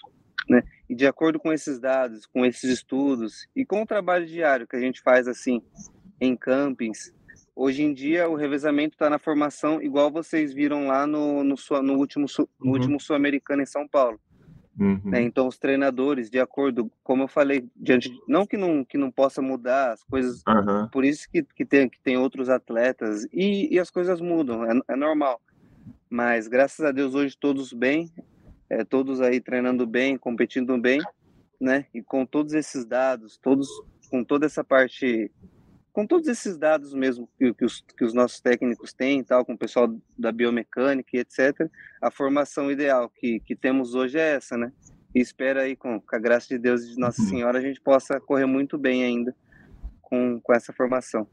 né? 0.49 0.63
E 0.89 0.95
de 0.95 1.07
acordo 1.07 1.41
com 1.41 1.53
esses 1.53 1.81
dados, 1.81 2.27
com 2.27 2.45
esses 2.45 2.71
estudos 2.71 3.49
e 3.55 3.65
com 3.65 3.83
o 3.83 3.87
trabalho 3.87 4.27
diário 4.27 4.67
que 4.67 4.77
a 4.77 4.81
gente 4.81 5.01
faz 5.03 5.27
assim 5.27 5.63
em 6.21 6.37
campings, 6.37 7.13
Hoje 7.59 7.83
em 7.83 7.95
dia, 7.95 8.29
o 8.29 8.35
revezamento 8.35 8.95
está 8.95 9.09
na 9.09 9.19
formação, 9.19 9.81
igual 9.81 10.11
vocês 10.11 10.53
viram 10.53 10.89
lá 10.89 11.07
no, 11.07 11.43
no, 11.43 11.55
no 11.83 11.95
último, 11.95 12.27
no 12.39 12.47
uhum. 12.61 12.73
último 12.73 13.01
Sul-Americano 13.01 13.63
em 13.63 13.67
São 13.67 13.89
Paulo. 13.89 14.21
Uhum. 14.79 15.01
Né? 15.07 15.23
Então, 15.23 15.49
os 15.49 15.57
treinadores, 15.57 16.29
de 16.29 16.39
acordo, 16.39 16.93
como 17.03 17.23
eu 17.23 17.29
falei, 17.29 17.67
diante, 17.75 18.13
não 18.29 18.47
que 18.47 18.59
não, 18.59 18.85
que 18.85 18.99
não 18.99 19.11
possa 19.11 19.41
mudar 19.41 19.93
as 19.93 20.05
coisas, 20.05 20.43
uhum. 20.47 20.87
por 20.93 21.03
isso 21.03 21.27
que, 21.33 21.43
que, 21.43 21.65
tem, 21.65 21.89
que 21.89 21.99
tem 21.99 22.19
outros 22.19 22.51
atletas, 22.51 23.25
e, 23.33 23.75
e 23.75 23.79
as 23.79 23.89
coisas 23.89 24.21
mudam, 24.21 24.63
é, 24.63 24.79
é 24.89 24.95
normal. 24.95 25.41
Mas, 26.11 26.49
graças 26.49 26.85
a 26.85 26.93
Deus, 26.93 27.15
hoje 27.15 27.35
todos 27.41 27.73
bem, 27.73 28.13
é, 28.69 28.85
todos 28.85 29.23
aí 29.23 29.41
treinando 29.41 29.87
bem, 29.87 30.19
competindo 30.19 30.77
bem, 30.77 31.01
né? 31.59 31.87
E 31.95 32.03
com 32.03 32.27
todos 32.27 32.53
esses 32.53 32.85
dados, 32.85 33.39
todos 33.39 33.67
com 34.11 34.23
toda 34.23 34.45
essa 34.45 34.63
parte 34.63 35.31
com 35.97 36.07
todos 36.07 36.29
esses 36.29 36.59
dados 36.59 36.93
mesmo 36.93 37.27
que, 37.39 37.55
que, 37.55 37.65
os, 37.65 37.81
que 37.81 38.05
os 38.05 38.13
nossos 38.13 38.39
técnicos 38.39 38.93
têm, 38.93 39.25
tal, 39.25 39.47
com 39.47 39.55
o 39.55 39.59
pessoal 39.59 39.89
da 40.19 40.31
biomecânica 40.31 41.09
e 41.15 41.21
etc., 41.21 41.71
a 42.03 42.11
formação 42.11 42.71
ideal 42.71 43.09
que, 43.09 43.41
que 43.41 43.57
temos 43.57 43.95
hoje 43.95 44.19
é 44.19 44.35
essa, 44.35 44.59
né? 44.59 44.71
E 45.15 45.21
espero 45.21 45.59
aí, 45.59 45.75
com, 45.75 45.99
com 45.99 46.15
a 46.15 46.19
graça 46.19 46.49
de 46.49 46.59
Deus 46.59 46.83
e 46.83 46.91
de 46.91 47.01
Nossa 47.01 47.23
uhum. 47.23 47.29
Senhora, 47.29 47.59
a 47.59 47.63
gente 47.63 47.81
possa 47.81 48.21
correr 48.21 48.45
muito 48.45 48.77
bem 48.77 49.05
ainda 49.05 49.35
com, 50.03 50.39
com 50.39 50.53
essa 50.53 50.71
formação. 50.71 51.27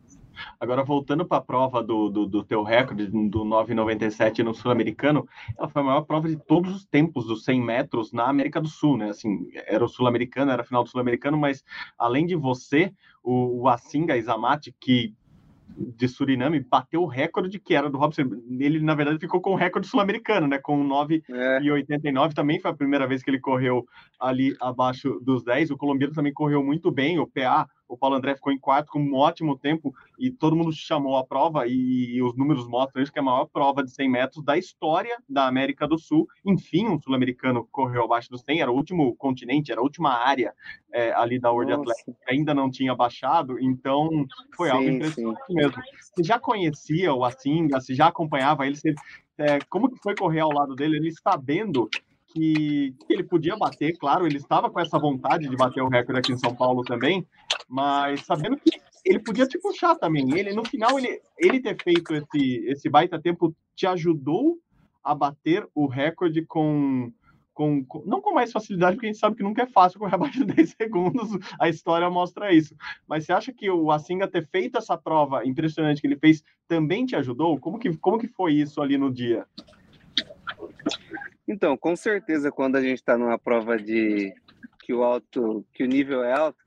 Agora, 0.59 0.83
voltando 0.83 1.25
para 1.25 1.37
a 1.37 1.41
prova 1.41 1.83
do, 1.83 2.09
do, 2.09 2.25
do, 2.25 2.43
teu 2.43 2.63
recorde, 2.63 3.07
do 3.07 3.43
9,97 3.43 4.39
no 4.39 4.53
Sul-Americano, 4.53 5.27
ela 5.57 5.67
foi 5.67 5.81
a 5.81 5.85
maior 5.85 6.01
prova 6.01 6.27
de 6.27 6.37
todos 6.37 6.75
os 6.75 6.85
tempos 6.85 7.25
dos 7.25 7.43
100 7.43 7.61
metros 7.61 8.11
na 8.13 8.27
América 8.27 8.61
do 8.61 8.67
Sul, 8.67 8.97
né? 8.97 9.09
Assim, 9.09 9.49
era 9.53 9.83
o 9.83 9.89
Sul-Americano, 9.89 10.51
era 10.51 10.61
a 10.61 10.65
final 10.65 10.83
do 10.83 10.89
Sul-Americano, 10.89 11.37
mas 11.37 11.63
além 11.97 12.25
de 12.25 12.35
você, 12.35 12.93
o, 13.23 13.61
o 13.61 13.67
Asinga 13.67 14.17
Isamati, 14.17 14.73
que 14.79 15.13
de 15.77 16.07
Suriname 16.07 16.59
bateu 16.59 17.01
o 17.01 17.07
recorde 17.07 17.59
que 17.59 17.73
era 17.73 17.89
do 17.89 17.97
Robson. 17.97 18.23
Ele, 18.59 18.79
na 18.79 18.95
verdade, 18.95 19.19
ficou 19.19 19.41
com 19.41 19.51
o 19.51 19.55
recorde 19.55 19.87
sul-americano, 19.87 20.47
né? 20.47 20.57
Com 20.57 20.87
9,89 20.87 22.31
é. 22.31 22.33
também 22.33 22.59
foi 22.59 22.71
a 22.71 22.75
primeira 22.75 23.07
vez 23.07 23.23
que 23.23 23.29
ele 23.29 23.39
correu 23.39 23.85
ali 24.19 24.55
abaixo 24.61 25.19
dos 25.21 25.43
10. 25.43 25.71
O 25.71 25.77
colombiano 25.77 26.13
também 26.13 26.33
correu 26.33 26.63
muito 26.63 26.91
bem. 26.91 27.19
O 27.19 27.27
PA 27.27 27.67
o 27.87 27.97
Paulo 27.97 28.15
André 28.15 28.35
ficou 28.35 28.51
em 28.51 28.59
quarto 28.59 28.91
com 28.91 28.99
um 28.99 29.15
ótimo 29.15 29.57
tempo 29.57 29.93
e 30.17 30.31
todo 30.31 30.55
mundo 30.55 30.71
chamou 30.71 31.17
a 31.17 31.25
prova 31.25 31.65
e, 31.67 32.21
os 32.21 32.35
números 32.35 32.67
mostram 32.67 33.01
isso 33.01 33.11
que 33.11 33.19
é 33.19 33.21
a 33.21 33.25
maior 33.25 33.45
prova 33.45 33.83
de 33.83 33.91
100 33.91 34.09
metros 34.09 34.43
da 34.43 34.57
história 34.57 35.17
da 35.27 35.47
América 35.47 35.87
do 35.87 35.97
Sul. 35.97 36.27
Enfim, 36.45 36.87
um 36.87 36.99
sul-americano 36.99 37.67
correu 37.71 38.03
abaixo 38.03 38.29
dos 38.29 38.41
100, 38.41 38.61
era 38.61 38.71
o 38.71 38.75
último 38.75 39.15
continente, 39.15 39.71
era 39.71 39.81
a 39.81 39.83
última 39.83 40.13
área 40.13 40.53
é, 40.91 41.11
ali 41.13 41.39
da 41.39 41.51
World 41.51 41.73
Athletics 41.73 42.15
que 42.25 42.33
ainda 42.33 42.53
não 42.53 42.69
tinha 42.69 42.95
baixado, 42.95 43.59
então 43.59 44.25
foi 44.55 44.69
sim, 44.69 44.75
algo 44.75 44.89
impressionante 44.89 45.45
sim. 45.47 45.53
mesmo. 45.53 45.81
Você 46.01 46.23
já 46.23 46.39
conhecia 46.39 47.13
o 47.13 47.23
Assinga, 47.23 47.79
você 47.79 47.93
já 47.93 48.07
acompanhava 48.07 48.65
ele, 48.65 48.75
você, 48.75 48.93
é, 49.37 49.59
como 49.69 49.89
que 49.89 50.01
foi 50.01 50.15
correr 50.15 50.39
ao 50.39 50.51
lado 50.51 50.75
dele, 50.75 50.97
ele 50.97 51.11
sabendo 51.11 51.89
que, 52.33 52.95
que, 53.05 53.13
ele 53.13 53.23
podia 53.23 53.55
bater, 53.55 53.95
claro, 53.97 54.25
ele 54.25 54.37
estava 54.37 54.69
com 54.69 54.79
essa 54.79 54.97
vontade 54.97 55.47
de 55.47 55.55
bater 55.55 55.81
o 55.81 55.87
recorde 55.87 56.19
aqui 56.19 56.33
em 56.33 56.37
São 56.37 56.55
Paulo 56.55 56.83
também, 56.83 57.25
mas 57.69 58.21
sabendo 58.21 58.57
que 58.57 58.71
ele 59.05 59.19
podia 59.19 59.45
te 59.45 59.59
puxar 59.59 59.95
também. 59.95 60.37
Ele, 60.37 60.53
no 60.53 60.65
final, 60.65 60.97
ele, 60.97 61.21
ele 61.37 61.59
ter 61.59 61.81
feito 61.81 62.13
esse, 62.13 62.65
esse 62.67 62.89
baita 62.89 63.21
tempo 63.21 63.55
te 63.75 63.85
ajudou 63.85 64.57
a 65.03 65.13
bater 65.13 65.67
o 65.75 65.85
recorde 65.85 66.45
com, 66.45 67.11
com, 67.53 67.83
com, 67.83 68.03
não 68.05 68.21
com 68.21 68.33
mais 68.33 68.51
facilidade, 68.51 68.95
porque 68.95 69.07
a 69.07 69.11
gente 69.11 69.19
sabe 69.19 69.35
que 69.35 69.43
nunca 69.43 69.63
é 69.63 69.67
fácil 69.67 69.99
correr 69.99 70.15
abaixo 70.15 70.45
de 70.45 70.45
10 70.55 70.69
segundos, 70.69 71.37
a 71.59 71.69
história 71.69 72.09
mostra 72.09 72.53
isso. 72.53 72.75
Mas 73.07 73.25
você 73.25 73.33
acha 73.33 73.53
que 73.53 73.69
o 73.69 73.91
Assinga 73.91 74.27
ter 74.27 74.47
feito 74.47 74.77
essa 74.77 74.97
prova 74.97 75.45
impressionante 75.45 76.01
que 76.01 76.07
ele 76.07 76.17
fez 76.17 76.43
também 76.67 77.05
te 77.05 77.15
ajudou? 77.15 77.59
Como 77.59 77.77
que, 77.77 77.95
como 77.97 78.17
que 78.17 78.27
foi 78.27 78.53
isso 78.53 78.81
ali 78.81 78.97
no 78.97 79.11
dia? 79.13 79.45
Então, 81.47 81.77
com 81.77 81.95
certeza, 81.95 82.51
quando 82.51 82.77
a 82.77 82.81
gente 82.81 82.95
está 82.95 83.17
numa 83.17 83.37
prova 83.37 83.77
de 83.77 84.33
que 84.83 84.93
o 84.93 85.03
alto, 85.03 85.65
que 85.73 85.83
o 85.83 85.87
nível 85.87 86.23
é 86.23 86.33
alto, 86.33 86.57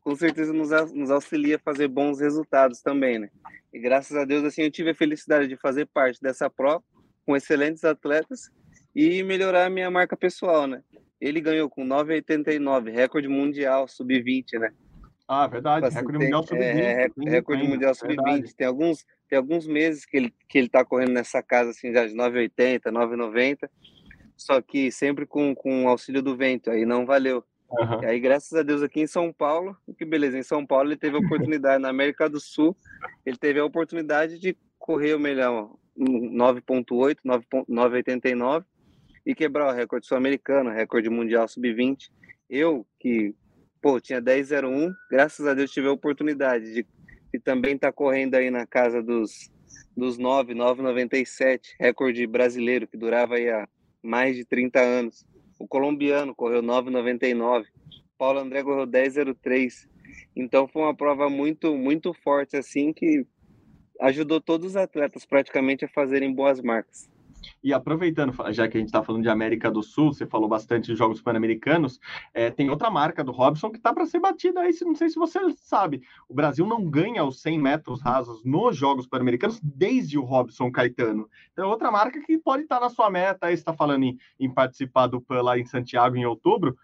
com 0.00 0.14
certeza 0.14 0.52
nos, 0.52 0.70
nos 0.92 1.10
auxilia 1.10 1.56
a 1.56 1.60
fazer 1.60 1.88
bons 1.88 2.20
resultados 2.20 2.80
também, 2.80 3.18
né? 3.18 3.30
E 3.72 3.78
graças 3.78 4.16
a 4.16 4.24
Deus, 4.24 4.44
assim, 4.44 4.62
eu 4.62 4.70
tive 4.70 4.90
a 4.90 4.94
felicidade 4.94 5.48
de 5.48 5.56
fazer 5.56 5.86
parte 5.86 6.20
dessa 6.20 6.48
prova 6.48 6.82
com 7.26 7.36
excelentes 7.36 7.84
atletas 7.84 8.50
e 8.94 9.22
melhorar 9.22 9.66
a 9.66 9.70
minha 9.70 9.90
marca 9.90 10.16
pessoal, 10.16 10.66
né? 10.66 10.82
Ele 11.20 11.40
ganhou 11.40 11.68
com 11.68 11.84
9,89, 11.84 12.90
recorde 12.90 13.28
mundial 13.28 13.86
sub-20, 13.86 14.58
né? 14.58 14.70
Ah, 15.26 15.46
verdade, 15.46 15.84
assim, 15.84 15.96
recorde 15.96 16.18
tem, 16.18 16.26
mundial 16.26 16.42
sub-20. 16.42 16.62
É, 16.62 17.08
recorde 17.30 17.68
mundial 17.68 17.94
sub-20. 17.94 18.54
Tem 18.56 18.66
alguns, 18.66 19.04
tem 19.28 19.38
alguns 19.38 19.66
meses 19.66 20.06
que 20.06 20.16
ele, 20.16 20.34
que 20.48 20.56
ele 20.56 20.68
tá 20.70 20.84
correndo 20.84 21.12
nessa 21.12 21.42
casa, 21.42 21.70
assim, 21.70 21.92
já 21.92 22.06
de 22.06 22.14
9,80, 22.14 22.84
9,90 22.84 23.68
só 24.38 24.62
que 24.62 24.90
sempre 24.92 25.26
com, 25.26 25.54
com 25.54 25.84
o 25.84 25.88
auxílio 25.88 26.22
do 26.22 26.36
vento, 26.36 26.70
aí 26.70 26.86
não 26.86 27.04
valeu. 27.04 27.44
Uhum. 27.70 28.02
E 28.02 28.06
aí, 28.06 28.20
graças 28.20 28.52
a 28.58 28.62
Deus, 28.62 28.82
aqui 28.82 29.00
em 29.00 29.06
São 29.06 29.32
Paulo, 29.32 29.76
que 29.98 30.04
beleza, 30.04 30.38
em 30.38 30.42
São 30.42 30.64
Paulo 30.64 30.88
ele 30.88 30.96
teve 30.96 31.16
a 31.16 31.20
oportunidade, 31.20 31.82
na 31.82 31.90
América 31.90 32.28
do 32.30 32.40
Sul, 32.40 32.74
ele 33.26 33.36
teve 33.36 33.58
a 33.58 33.64
oportunidade 33.64 34.38
de 34.38 34.56
correr 34.78 35.14
o 35.14 35.20
melhor 35.20 35.70
9.8, 35.98 37.18
9.89 37.68 38.64
e 39.26 39.34
quebrar 39.34 39.70
o 39.70 39.76
recorde 39.76 40.06
sul-americano, 40.06 40.70
recorde 40.70 41.10
mundial 41.10 41.46
sub-20. 41.46 42.10
Eu, 42.48 42.86
que, 42.98 43.34
pô, 43.82 44.00
tinha 44.00 44.22
10.01, 44.22 44.94
graças 45.10 45.46
a 45.46 45.52
Deus 45.52 45.70
tive 45.70 45.88
a 45.88 45.92
oportunidade 45.92 46.72
de, 46.72 46.86
de 47.34 47.40
também 47.40 47.74
estar 47.74 47.88
tá 47.88 47.92
correndo 47.92 48.36
aí 48.36 48.50
na 48.50 48.64
casa 48.64 49.02
dos, 49.02 49.50
dos 49.94 50.16
9, 50.16 50.54
9.97, 50.54 51.74
recorde 51.78 52.26
brasileiro, 52.26 52.86
que 52.86 52.96
durava 52.96 53.34
aí 53.34 53.50
a 53.50 53.68
mais 54.02 54.36
de 54.36 54.44
30 54.44 54.80
anos. 54.80 55.26
O 55.58 55.66
colombiano 55.66 56.34
correu 56.34 56.62
9,99. 56.62 57.66
Paulo 58.16 58.40
André 58.40 58.62
correu 58.62 58.86
10,03. 58.86 59.88
Então 60.34 60.68
foi 60.68 60.82
uma 60.82 60.94
prova 60.94 61.28
muito, 61.28 61.76
muito 61.76 62.12
forte 62.12 62.56
assim 62.56 62.92
que 62.92 63.26
ajudou 64.00 64.40
todos 64.40 64.68
os 64.68 64.76
atletas 64.76 65.26
praticamente 65.26 65.84
a 65.84 65.88
fazerem 65.88 66.32
boas 66.32 66.60
marcas. 66.60 67.08
E 67.62 67.72
aproveitando, 67.72 68.32
já 68.52 68.68
que 68.68 68.76
a 68.76 68.80
gente 68.80 68.88
está 68.88 69.02
falando 69.02 69.22
de 69.22 69.28
América 69.28 69.70
do 69.70 69.82
Sul, 69.82 70.12
você 70.12 70.26
falou 70.26 70.48
bastante 70.48 70.86
de 70.86 70.96
Jogos 70.96 71.20
Pan-Americanos, 71.20 71.98
é, 72.32 72.50
tem 72.50 72.70
outra 72.70 72.90
marca 72.90 73.24
do 73.24 73.32
Robson 73.32 73.70
que 73.70 73.78
está 73.78 73.92
para 73.92 74.06
ser 74.06 74.20
batida 74.20 74.60
aí, 74.60 74.72
não 74.82 74.94
sei 74.94 75.08
se 75.08 75.16
você 75.16 75.40
sabe. 75.56 76.02
O 76.28 76.34
Brasil 76.34 76.66
não 76.66 76.88
ganha 76.88 77.24
os 77.24 77.40
100 77.42 77.58
metros 77.58 78.00
rasos 78.00 78.44
nos 78.44 78.76
Jogos 78.76 79.06
Pan-Americanos 79.06 79.60
desde 79.62 80.18
o 80.18 80.22
Robson 80.22 80.70
Caetano. 80.70 81.28
Então, 81.52 81.64
é 81.64 81.68
outra 81.68 81.90
marca 81.90 82.20
que 82.20 82.38
pode 82.38 82.62
estar 82.62 82.76
tá 82.76 82.82
na 82.82 82.90
sua 82.90 83.10
meta, 83.10 83.46
aí 83.46 83.54
está 83.54 83.72
falando 83.72 84.04
em, 84.04 84.18
em, 84.38 84.50
participar 84.50 85.06
do 85.08 85.20
PAN 85.20 85.42
lá 85.42 85.58
em 85.58 85.64
Santiago 85.64 86.16
em 86.16 86.24
outubro, 86.24 86.76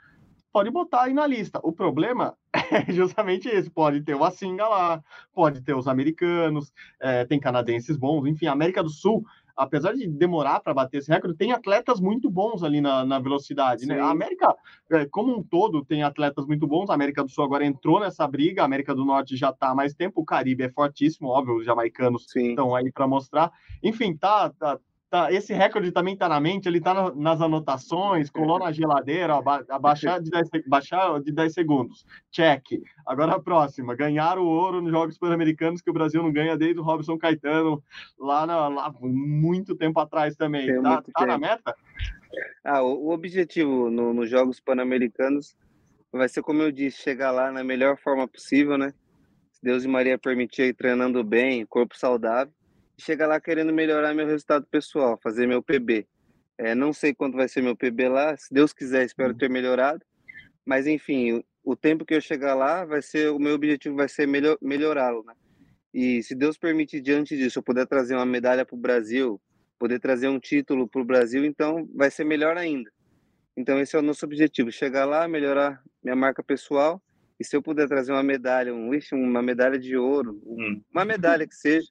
pode 0.52 0.70
botar 0.70 1.02
aí 1.02 1.12
na 1.12 1.26
lista. 1.26 1.60
O 1.62 1.72
problema 1.72 2.36
é 2.52 2.92
justamente 2.92 3.48
esse: 3.48 3.70
pode 3.70 4.02
ter 4.02 4.14
o 4.14 4.24
Asinga 4.24 4.66
lá, 4.68 5.02
pode 5.32 5.60
ter 5.62 5.74
os 5.74 5.88
americanos, 5.88 6.72
é, 7.00 7.24
tem 7.24 7.40
canadenses 7.40 7.96
bons, 7.96 8.26
enfim, 8.26 8.46
a 8.46 8.52
América 8.52 8.82
do 8.82 8.90
Sul 8.90 9.24
apesar 9.56 9.94
de 9.94 10.06
demorar 10.06 10.60
para 10.60 10.74
bater 10.74 10.98
esse 10.98 11.10
recorde, 11.10 11.36
tem 11.36 11.52
atletas 11.52 12.00
muito 12.00 12.30
bons 12.30 12.62
ali 12.62 12.80
na, 12.80 13.04
na 13.04 13.18
velocidade, 13.18 13.86
né? 13.86 14.00
A 14.00 14.10
América, 14.10 14.54
é, 14.90 15.06
como 15.06 15.36
um 15.36 15.42
todo, 15.42 15.84
tem 15.84 16.02
atletas 16.02 16.46
muito 16.46 16.66
bons. 16.66 16.90
A 16.90 16.94
América 16.94 17.22
do 17.22 17.30
Sul 17.30 17.44
agora 17.44 17.64
entrou 17.64 18.00
nessa 18.00 18.26
briga, 18.26 18.62
a 18.62 18.64
América 18.64 18.94
do 18.94 19.04
Norte 19.04 19.36
já 19.36 19.50
está 19.50 19.70
há 19.70 19.74
mais 19.74 19.94
tempo, 19.94 20.20
o 20.20 20.24
Caribe 20.24 20.64
é 20.64 20.70
fortíssimo, 20.70 21.28
óbvio, 21.28 21.56
os 21.56 21.64
jamaicanos 21.64 22.26
estão 22.34 22.74
aí 22.74 22.90
para 22.90 23.06
mostrar. 23.06 23.52
Enfim, 23.82 24.16
tá, 24.16 24.50
tá 24.50 24.78
tá, 25.14 25.32
esse 25.32 25.54
recorde 25.54 25.92
também 25.92 26.14
está 26.14 26.28
na 26.28 26.40
mente, 26.40 26.66
ele 26.66 26.78
está 26.78 26.92
na, 26.92 27.14
nas 27.14 27.40
anotações, 27.40 28.28
colou 28.28 28.58
na 28.58 28.72
geladeira, 28.72 29.40
abaixar 29.68 30.20
de 30.20 30.28
10, 30.28 30.48
baixar 30.66 31.20
de 31.20 31.30
10 31.30 31.54
segundos. 31.54 32.04
Check. 32.32 32.82
Agora 33.06 33.34
a 33.34 33.40
próxima, 33.40 33.94
ganhar 33.94 34.40
o 34.40 34.44
ouro 34.44 34.82
nos 34.82 34.90
Jogos 34.90 35.16
Pan-Americanos 35.16 35.80
que 35.80 35.88
o 35.88 35.92
Brasil 35.92 36.20
não 36.20 36.32
ganha 36.32 36.56
desde 36.56 36.80
o 36.80 36.82
Robson 36.82 37.16
Caetano, 37.16 37.80
lá, 38.18 38.44
na, 38.44 38.66
lá 38.66 38.92
muito 39.00 39.76
tempo 39.76 40.00
atrás 40.00 40.34
também. 40.34 40.66
Tem 40.66 40.82
tá, 40.82 41.04
tá 41.14 41.26
na 41.26 41.38
meta? 41.38 41.76
Ah, 42.64 42.82
o, 42.82 43.06
o 43.06 43.12
objetivo 43.12 43.88
no, 43.88 44.12
nos 44.12 44.28
Jogos 44.28 44.58
Pan-Americanos 44.58 45.56
vai 46.10 46.28
ser, 46.28 46.42
como 46.42 46.60
eu 46.60 46.72
disse, 46.72 47.00
chegar 47.00 47.30
lá 47.30 47.52
na 47.52 47.62
melhor 47.62 47.96
forma 47.98 48.26
possível, 48.26 48.76
né? 48.76 48.92
Se 49.52 49.62
Deus 49.62 49.84
e 49.84 49.88
Maria 49.88 50.18
permitir, 50.18 50.74
treinando 50.74 51.22
bem, 51.22 51.64
corpo 51.64 51.96
saudável 51.96 52.52
chegar 52.98 53.26
lá 53.26 53.40
querendo 53.40 53.72
melhorar 53.72 54.14
meu 54.14 54.26
resultado 54.26 54.66
pessoal, 54.66 55.18
fazer 55.22 55.46
meu 55.46 55.62
PB. 55.62 56.06
É, 56.56 56.74
não 56.74 56.92
sei 56.92 57.14
quanto 57.14 57.36
vai 57.36 57.48
ser 57.48 57.62
meu 57.62 57.76
PB 57.76 58.08
lá, 58.08 58.36
se 58.36 58.52
Deus 58.52 58.72
quiser, 58.72 59.04
espero 59.04 59.32
uhum. 59.32 59.38
ter 59.38 59.50
melhorado. 59.50 60.04
Mas 60.64 60.86
enfim, 60.86 61.32
o, 61.32 61.44
o 61.72 61.76
tempo 61.76 62.04
que 62.04 62.14
eu 62.14 62.20
chegar 62.20 62.54
lá, 62.54 62.84
vai 62.84 63.02
ser 63.02 63.30
o 63.30 63.38
meu 63.38 63.54
objetivo 63.54 63.96
vai 63.96 64.08
ser 64.08 64.26
melhor, 64.26 64.56
melhorá-lo, 64.62 65.24
né? 65.24 65.34
E 65.92 66.22
se 66.22 66.34
Deus 66.34 66.58
permitir 66.58 67.00
diante 67.00 67.36
disso, 67.36 67.58
eu 67.58 67.62
puder 67.62 67.86
trazer 67.86 68.14
uma 68.14 68.26
medalha 68.26 68.64
para 68.64 68.74
o 68.74 68.78
Brasil, 68.78 69.40
poder 69.78 70.00
trazer 70.00 70.28
um 70.28 70.40
título 70.40 70.88
para 70.88 71.00
o 71.00 71.04
Brasil, 71.04 71.44
então 71.44 71.88
vai 71.94 72.10
ser 72.10 72.24
melhor 72.24 72.56
ainda. 72.56 72.90
Então 73.56 73.78
esse 73.78 73.94
é 73.94 73.98
o 73.98 74.02
nosso 74.02 74.24
objetivo, 74.24 74.72
chegar 74.72 75.04
lá, 75.04 75.28
melhorar 75.28 75.80
minha 76.02 76.16
marca 76.16 76.42
pessoal 76.42 77.00
e 77.38 77.44
se 77.44 77.56
eu 77.56 77.62
puder 77.62 77.88
trazer 77.88 78.12
uma 78.12 78.22
medalha, 78.22 78.74
um, 78.74 78.90
uma 79.12 79.42
medalha 79.42 79.78
de 79.78 79.96
ouro, 79.96 80.40
uma 80.92 81.04
medalha 81.04 81.46
que 81.46 81.54
seja, 81.54 81.88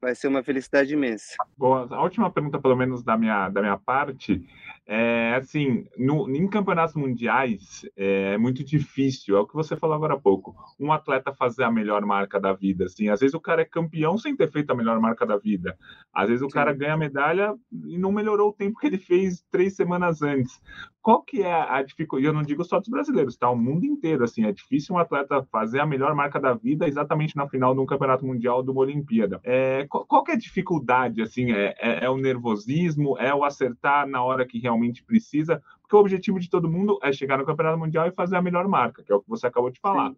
vai 0.00 0.14
ser 0.14 0.28
uma 0.28 0.42
felicidade 0.42 0.94
imensa. 0.94 1.36
Boa. 1.56 1.86
A 1.90 2.02
última 2.02 2.30
pergunta, 2.30 2.58
pelo 2.58 2.76
menos 2.76 3.02
da 3.02 3.16
minha, 3.16 3.48
da 3.48 3.60
minha 3.60 3.76
parte, 3.76 4.42
é 4.86 5.34
assim, 5.34 5.86
no, 5.96 6.28
em 6.34 6.48
campeonatos 6.48 6.94
mundiais 6.96 7.88
é 7.96 8.36
muito 8.38 8.64
difícil, 8.64 9.36
é 9.36 9.40
o 9.40 9.46
que 9.46 9.54
você 9.54 9.76
falou 9.76 9.94
agora 9.94 10.14
há 10.14 10.20
pouco, 10.20 10.54
um 10.78 10.92
atleta 10.92 11.32
fazer 11.32 11.64
a 11.64 11.70
melhor 11.70 12.04
marca 12.04 12.40
da 12.40 12.52
vida, 12.52 12.84
assim, 12.84 13.08
às 13.08 13.20
vezes 13.20 13.34
o 13.34 13.40
cara 13.40 13.62
é 13.62 13.64
campeão 13.64 14.18
sem 14.18 14.36
ter 14.36 14.50
feito 14.50 14.70
a 14.70 14.74
melhor 14.74 15.00
marca 15.00 15.24
da 15.24 15.36
vida, 15.36 15.76
às 16.12 16.28
vezes 16.28 16.42
o 16.42 16.50
Sim. 16.50 16.54
cara 16.54 16.72
ganha 16.72 16.94
a 16.94 16.98
medalha 16.98 17.54
e 17.86 17.98
não 17.98 18.10
melhorou 18.12 18.50
o 18.50 18.54
tempo 18.54 18.78
que 18.78 18.86
ele 18.86 18.98
fez 18.98 19.44
três 19.50 19.76
semanas 19.76 20.22
antes. 20.22 20.60
Qual 21.02 21.22
que 21.22 21.42
é 21.42 21.52
a 21.52 21.82
dificuldade? 21.82 22.26
Eu 22.26 22.32
não 22.32 22.42
digo 22.42 22.62
só 22.62 22.78
dos 22.78 22.88
brasileiros, 22.88 23.36
tá? 23.36 23.48
O 23.48 23.56
mundo 23.56 23.86
inteiro, 23.86 24.22
assim, 24.22 24.44
é 24.44 24.52
difícil 24.52 24.94
um 24.94 24.98
atleta 24.98 25.42
fazer 25.50 25.80
a 25.80 25.86
melhor 25.86 26.14
marca 26.14 26.38
da 26.38 26.52
vida 26.52 26.86
exatamente 26.86 27.34
na 27.36 27.48
final 27.48 27.74
de 27.74 27.80
um 27.80 27.86
campeonato 27.86 28.26
mundial 28.26 28.58
ou 28.58 28.62
de 28.62 28.70
uma 28.70 28.82
Olimpíada. 28.82 29.40
É, 29.42 29.86
qual, 29.88 30.04
qual 30.04 30.22
que 30.22 30.32
é 30.32 30.34
a 30.34 30.38
dificuldade, 30.38 31.22
assim, 31.22 31.52
é, 31.52 31.74
é, 31.80 32.04
é 32.04 32.10
o 32.10 32.18
nervosismo, 32.18 33.16
é 33.18 33.34
o 33.34 33.44
acertar 33.44 34.06
na 34.06 34.22
hora 34.22 34.46
que 34.46 34.58
realmente 34.58 34.79
precisa? 35.04 35.62
Porque 35.80 35.96
o 35.96 35.98
objetivo 35.98 36.38
de 36.38 36.48
todo 36.48 36.70
mundo 36.70 36.98
é 37.02 37.12
chegar 37.12 37.38
no 37.38 37.46
campeonato 37.46 37.78
mundial 37.78 38.06
e 38.08 38.12
fazer 38.12 38.36
a 38.36 38.42
melhor 38.42 38.66
marca, 38.68 39.02
que 39.02 39.12
é 39.12 39.14
o 39.14 39.20
que 39.20 39.28
você 39.28 39.46
acabou 39.46 39.70
de 39.70 39.80
falar. 39.80 40.10
Sim. 40.10 40.16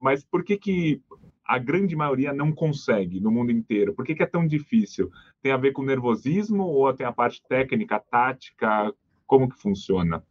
Mas 0.00 0.24
por 0.24 0.44
que 0.44 0.56
que 0.56 1.02
a 1.44 1.58
grande 1.58 1.94
maioria 1.94 2.32
não 2.32 2.52
consegue 2.52 3.20
no 3.20 3.30
mundo 3.30 3.52
inteiro? 3.52 3.94
Por 3.94 4.04
que, 4.04 4.14
que, 4.14 4.22
é 4.22 4.26
tão 4.26 4.46
difícil? 4.46 5.10
Tem 5.42 5.52
a 5.52 5.56
ver 5.56 5.72
com 5.72 5.82
nervosismo 5.82 6.64
ou 6.64 6.92
tem 6.92 7.06
a 7.06 7.12
parte 7.12 7.42
técnica, 7.48 8.00
tática? 8.00 8.92
Como 9.26 9.48
que 9.48 9.60
funciona? 9.60 10.24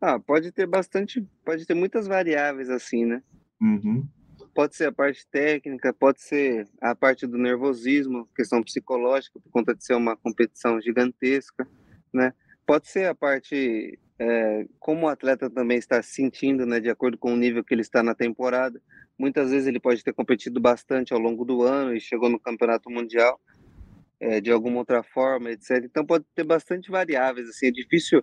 Ah, 0.00 0.18
pode 0.18 0.52
ter 0.52 0.66
bastante, 0.66 1.26
pode 1.44 1.66
ter 1.66 1.74
muitas 1.74 2.06
variáveis 2.06 2.68
assim, 2.68 3.04
né? 3.04 3.22
Uhum. 3.60 4.06
Pode 4.54 4.76
ser 4.76 4.86
a 4.86 4.92
parte 4.92 5.26
técnica, 5.28 5.92
pode 5.92 6.20
ser 6.20 6.68
a 6.80 6.94
parte 6.94 7.26
do 7.26 7.38
nervosismo, 7.38 8.28
questão 8.36 8.62
psicológica, 8.62 9.40
por 9.40 9.50
conta 9.50 9.74
de 9.74 9.84
ser 9.84 9.94
uma 9.94 10.16
competição 10.16 10.80
gigantesca, 10.80 11.66
né? 12.12 12.32
Pode 12.66 12.88
ser 12.88 13.06
a 13.06 13.14
parte 13.14 13.98
é, 14.18 14.66
como 14.78 15.06
o 15.06 15.08
atleta 15.08 15.50
também 15.50 15.78
está 15.78 16.02
se 16.02 16.14
sentindo, 16.14 16.64
né, 16.64 16.80
de 16.80 16.88
acordo 16.88 17.18
com 17.18 17.32
o 17.32 17.36
nível 17.36 17.64
que 17.64 17.74
ele 17.74 17.82
está 17.82 18.02
na 18.02 18.14
temporada. 18.14 18.80
Muitas 19.18 19.50
vezes 19.50 19.66
ele 19.66 19.80
pode 19.80 20.02
ter 20.02 20.12
competido 20.12 20.60
bastante 20.60 21.12
ao 21.12 21.18
longo 21.18 21.44
do 21.44 21.62
ano 21.62 21.94
e 21.94 22.00
chegou 22.00 22.28
no 22.28 22.38
campeonato 22.38 22.90
mundial 22.90 23.40
é, 24.20 24.40
de 24.40 24.50
alguma 24.50 24.78
outra 24.78 25.02
forma, 25.02 25.50
etc. 25.50 25.84
Então 25.84 26.04
pode 26.04 26.24
ter 26.34 26.44
bastante 26.44 26.90
variáveis, 26.90 27.48
assim, 27.48 27.66
é 27.66 27.70
difícil 27.70 28.22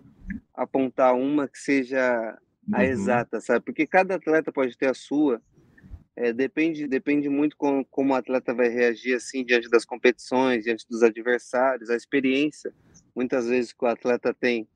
apontar 0.54 1.14
uma 1.14 1.46
que 1.46 1.58
seja 1.58 2.38
a 2.72 2.78
uhum. 2.78 2.84
exata, 2.84 3.40
sabe? 3.40 3.64
Porque 3.64 3.86
cada 3.86 4.14
atleta 4.14 4.52
pode 4.52 4.76
ter 4.76 4.90
a 4.90 4.94
sua. 4.94 5.40
É, 6.14 6.32
depende, 6.32 6.86
depende 6.86 7.28
muito 7.28 7.56
com, 7.56 7.82
como 7.84 8.12
o 8.12 8.16
atleta 8.16 8.52
vai 8.52 8.68
reagir 8.68 9.14
assim 9.14 9.42
diante 9.44 9.68
das 9.70 9.84
competições, 9.84 10.64
diante 10.64 10.86
dos 10.88 11.02
adversários, 11.02 11.88
a 11.88 11.96
experiência, 11.96 12.72
muitas 13.14 13.46
vezes 13.46 13.72
que 13.72 13.84
o 13.84 13.88
atleta 13.88 14.34
tem 14.34 14.68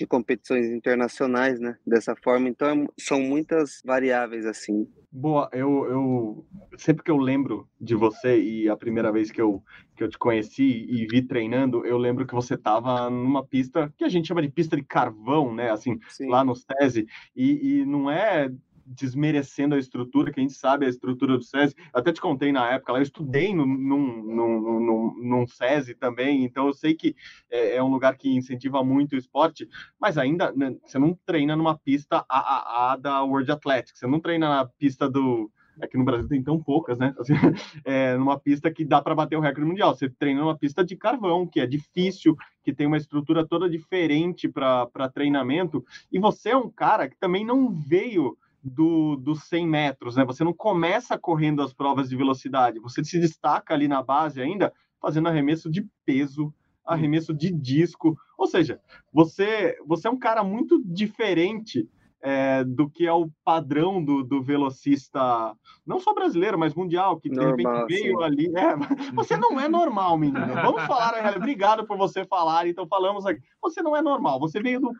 de 0.00 0.06
competições 0.06 0.66
internacionais, 0.70 1.60
né? 1.60 1.76
Dessa 1.86 2.16
forma, 2.16 2.48
então 2.48 2.68
é, 2.68 2.86
são 2.98 3.20
muitas 3.20 3.82
variáveis 3.84 4.46
assim. 4.46 4.88
Boa, 5.12 5.50
eu, 5.52 5.84
eu 5.90 6.46
sempre 6.78 7.04
que 7.04 7.10
eu 7.10 7.18
lembro 7.18 7.68
de 7.78 7.94
você 7.94 8.40
e 8.40 8.66
a 8.66 8.76
primeira 8.76 9.12
vez 9.12 9.30
que 9.30 9.42
eu, 9.42 9.62
que 9.94 10.02
eu 10.02 10.08
te 10.08 10.16
conheci 10.16 10.86
e 10.88 11.06
vi 11.06 11.20
treinando, 11.20 11.84
eu 11.84 11.98
lembro 11.98 12.26
que 12.26 12.34
você 12.34 12.54
estava 12.54 13.10
numa 13.10 13.44
pista 13.44 13.92
que 13.98 14.04
a 14.04 14.08
gente 14.08 14.28
chama 14.28 14.40
de 14.40 14.48
pista 14.48 14.74
de 14.74 14.82
carvão, 14.82 15.54
né? 15.54 15.70
Assim, 15.70 15.98
Sim. 16.08 16.28
lá 16.28 16.42
no 16.42 16.54
SESI, 16.54 17.06
e, 17.36 17.80
e 17.80 17.84
não 17.84 18.10
é 18.10 18.50
desmerecendo 18.90 19.74
a 19.74 19.78
estrutura, 19.78 20.32
que 20.32 20.40
a 20.40 20.42
gente 20.42 20.54
sabe 20.54 20.84
a 20.84 20.88
estrutura 20.88 21.38
do 21.38 21.44
SESI. 21.44 21.74
Até 21.92 22.12
te 22.12 22.20
contei 22.20 22.50
na 22.50 22.72
época, 22.72 22.92
eu 22.92 23.02
estudei 23.02 23.54
num, 23.54 23.66
num, 23.66 24.22
num, 24.22 25.14
num 25.22 25.46
SESI 25.46 25.94
também, 25.94 26.44
então 26.44 26.66
eu 26.66 26.72
sei 26.72 26.94
que 26.94 27.14
é, 27.48 27.76
é, 27.76 27.82
um 27.82 27.90
lugar 27.90 28.16
que 28.16 28.34
incentiva 28.34 28.82
muito 28.82 29.12
o 29.12 29.18
esporte, 29.18 29.68
mas 30.00 30.18
ainda 30.18 30.52
né, 30.52 30.74
você 30.84 30.98
não 30.98 31.16
treina 31.24 31.54
numa 31.54 31.78
pista 31.78 32.24
AAA 32.28 32.96
da 32.96 33.22
World 33.22 33.52
Athletics, 33.52 33.98
você 34.00 34.06
não 34.06 34.18
treina 34.18 34.48
na 34.48 34.64
pista 34.66 35.08
do. 35.08 35.50
Aqui 35.80 35.96
no 35.96 36.04
Brasil 36.04 36.28
tem 36.28 36.42
tão 36.42 36.62
poucas, 36.62 36.98
né? 36.98 37.14
Assim, 37.18 37.32
é, 37.86 38.14
numa 38.14 38.38
pista 38.38 38.70
que 38.70 38.84
dá 38.84 39.00
para 39.00 39.14
bater 39.14 39.36
o 39.36 39.40
recorde 39.40 39.66
mundial. 39.66 39.94
Você 39.94 40.10
treina 40.10 40.40
numa 40.40 40.58
pista 40.58 40.84
de 40.84 40.94
carvão, 40.94 41.46
que 41.46 41.58
é 41.58 41.66
difícil, 41.66 42.36
que 42.62 42.74
tem 42.74 42.86
uma 42.86 42.98
estrutura 42.98 43.46
toda 43.46 43.70
diferente 43.70 44.46
para 44.46 45.08
treinamento. 45.14 45.82
E 46.12 46.18
você 46.18 46.50
é 46.50 46.56
um 46.56 46.68
cara 46.68 47.08
que 47.08 47.16
também 47.18 47.46
não 47.46 47.72
veio 47.72 48.36
do, 48.62 49.16
dos 49.16 49.44
100 49.44 49.66
metros, 49.66 50.16
né? 50.16 50.24
Você 50.24 50.44
não 50.44 50.52
começa 50.52 51.18
correndo 51.18 51.62
as 51.62 51.72
provas 51.72 52.08
de 52.08 52.16
velocidade, 52.16 52.80
você 52.80 53.02
se 53.04 53.18
destaca 53.18 53.74
ali 53.74 53.88
na 53.88 54.02
base 54.02 54.40
ainda 54.40 54.72
fazendo 55.00 55.28
arremesso 55.28 55.70
de 55.70 55.88
peso, 56.04 56.52
arremesso 56.84 57.32
de 57.32 57.50
disco, 57.50 58.18
ou 58.36 58.46
seja, 58.46 58.80
você 59.12 59.78
você 59.86 60.08
é 60.08 60.10
um 60.10 60.18
cara 60.18 60.44
muito 60.44 60.82
diferente 60.84 61.88
é, 62.22 62.64
do 62.64 62.88
que 62.88 63.06
é 63.06 63.12
o 63.12 63.30
padrão 63.44 64.02
do, 64.04 64.22
do 64.22 64.42
velocista, 64.42 65.54
não 65.86 65.98
só 65.98 66.12
brasileiro, 66.14 66.58
mas 66.58 66.74
mundial, 66.74 67.18
que 67.18 67.30
normal, 67.30 67.56
de 67.56 67.62
repente 67.62 67.86
veio 67.88 68.18
sim. 68.18 68.24
ali. 68.24 68.52
É, 68.56 68.76
você 69.14 69.36
não 69.36 69.58
é 69.58 69.68
normal, 69.68 70.18
menino. 70.18 70.54
Vamos 70.54 70.82
falar, 70.82 71.36
obrigado 71.36 71.86
por 71.86 71.96
você 71.96 72.24
falar, 72.24 72.66
então 72.66 72.86
falamos 72.86 73.24
aqui. 73.26 73.40
Você 73.62 73.82
não 73.82 73.96
é 73.96 74.02
normal, 74.02 74.38
você 74.38 74.60
veio 74.60 74.80
do, 74.80 74.92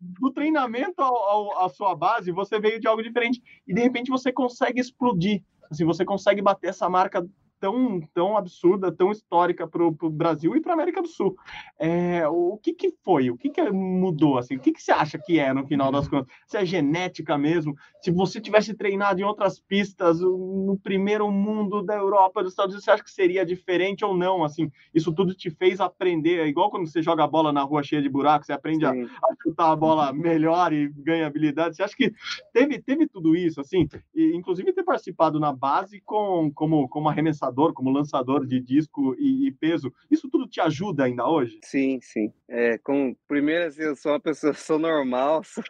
do 0.00 0.30
treinamento 0.32 1.00
ao, 1.00 1.16
ao, 1.16 1.58
à 1.64 1.68
sua 1.68 1.94
base, 1.94 2.30
você 2.30 2.58
veio 2.58 2.80
de 2.80 2.86
algo 2.86 3.02
diferente, 3.02 3.42
e 3.66 3.74
de 3.74 3.80
repente 3.80 4.10
você 4.10 4.32
consegue 4.32 4.80
explodir. 4.80 5.42
Assim, 5.70 5.86
você 5.86 6.04
consegue 6.04 6.42
bater 6.42 6.68
essa 6.68 6.88
marca 6.88 7.26
tão, 7.62 8.00
tão 8.12 8.36
absurda, 8.36 8.90
tão 8.90 9.12
histórica 9.12 9.68
para 9.68 9.86
o 9.86 10.10
Brasil 10.10 10.56
e 10.56 10.60
para 10.60 10.72
a 10.72 10.74
América 10.74 11.00
do 11.00 11.06
Sul. 11.06 11.36
É, 11.78 12.26
o 12.26 12.58
que, 12.60 12.74
que 12.74 12.92
foi? 13.04 13.30
O 13.30 13.36
que, 13.36 13.50
que 13.50 13.70
mudou? 13.70 14.36
Assim? 14.36 14.56
O 14.56 14.58
que, 14.58 14.72
que 14.72 14.82
você 14.82 14.90
acha 14.90 15.16
que 15.16 15.38
é 15.38 15.52
no 15.52 15.64
final 15.64 15.92
das 15.92 16.08
contas? 16.08 16.26
Se 16.44 16.56
é 16.56 16.66
genética 16.66 17.38
mesmo? 17.38 17.76
Se 18.00 18.10
você 18.10 18.40
tivesse 18.40 18.74
treinado 18.74 19.20
em 19.20 19.22
outras 19.22 19.60
pistas, 19.60 20.20
no 20.20 20.76
primeiro 20.82 21.30
mundo 21.30 21.84
da 21.84 21.94
Europa, 21.94 22.42
dos 22.42 22.50
Estados 22.50 22.72
Unidos, 22.72 22.84
você 22.84 22.90
acha 22.90 23.04
que 23.04 23.12
seria 23.12 23.46
diferente 23.46 24.04
ou 24.04 24.16
não? 24.16 24.42
Assim, 24.42 24.68
isso 24.92 25.12
tudo 25.12 25.32
te 25.32 25.48
fez 25.48 25.80
aprender, 25.80 26.40
é 26.40 26.48
igual 26.48 26.68
quando 26.68 26.88
você 26.88 27.00
joga 27.00 27.22
a 27.22 27.28
bola 27.28 27.52
na 27.52 27.62
rua 27.62 27.84
cheia 27.84 28.02
de 28.02 28.08
buracos, 28.08 28.46
você 28.46 28.52
aprende 28.52 28.84
a, 28.84 28.90
a, 28.90 29.34
chutar 29.40 29.70
a 29.70 29.76
bola 29.76 30.12
melhor 30.12 30.72
e 30.72 30.88
ganha 30.88 31.28
habilidade. 31.28 31.76
Você 31.76 31.84
acha 31.84 31.94
que 31.94 32.12
teve, 32.52 32.82
teve 32.82 33.06
tudo 33.06 33.36
isso, 33.36 33.60
assim? 33.60 33.88
E, 34.12 34.34
inclusive 34.34 34.72
ter 34.72 34.82
participado 34.82 35.38
na 35.38 35.52
base 35.52 36.00
com, 36.00 36.50
como, 36.52 36.88
como 36.88 37.08
arremessador 37.08 37.51
como 37.52 37.90
lançador 37.90 38.46
de 38.46 38.60
disco 38.60 39.14
e, 39.18 39.46
e, 39.46 39.52
peso, 39.52 39.92
isso 40.10 40.28
tudo 40.28 40.46
te 40.46 40.60
ajuda 40.60 41.04
ainda 41.04 41.26
hoje? 41.26 41.58
Sim, 41.62 41.98
sim. 42.00 42.32
É, 42.48 42.78
com, 42.78 43.14
primeiro, 43.28 43.66
assim, 43.66 43.82
eu 43.82 43.96
sou 43.96 44.12
uma 44.12 44.20
pessoa, 44.20 44.52
sou 44.54 44.78
normal, 44.78 45.42
sou, 45.44 45.64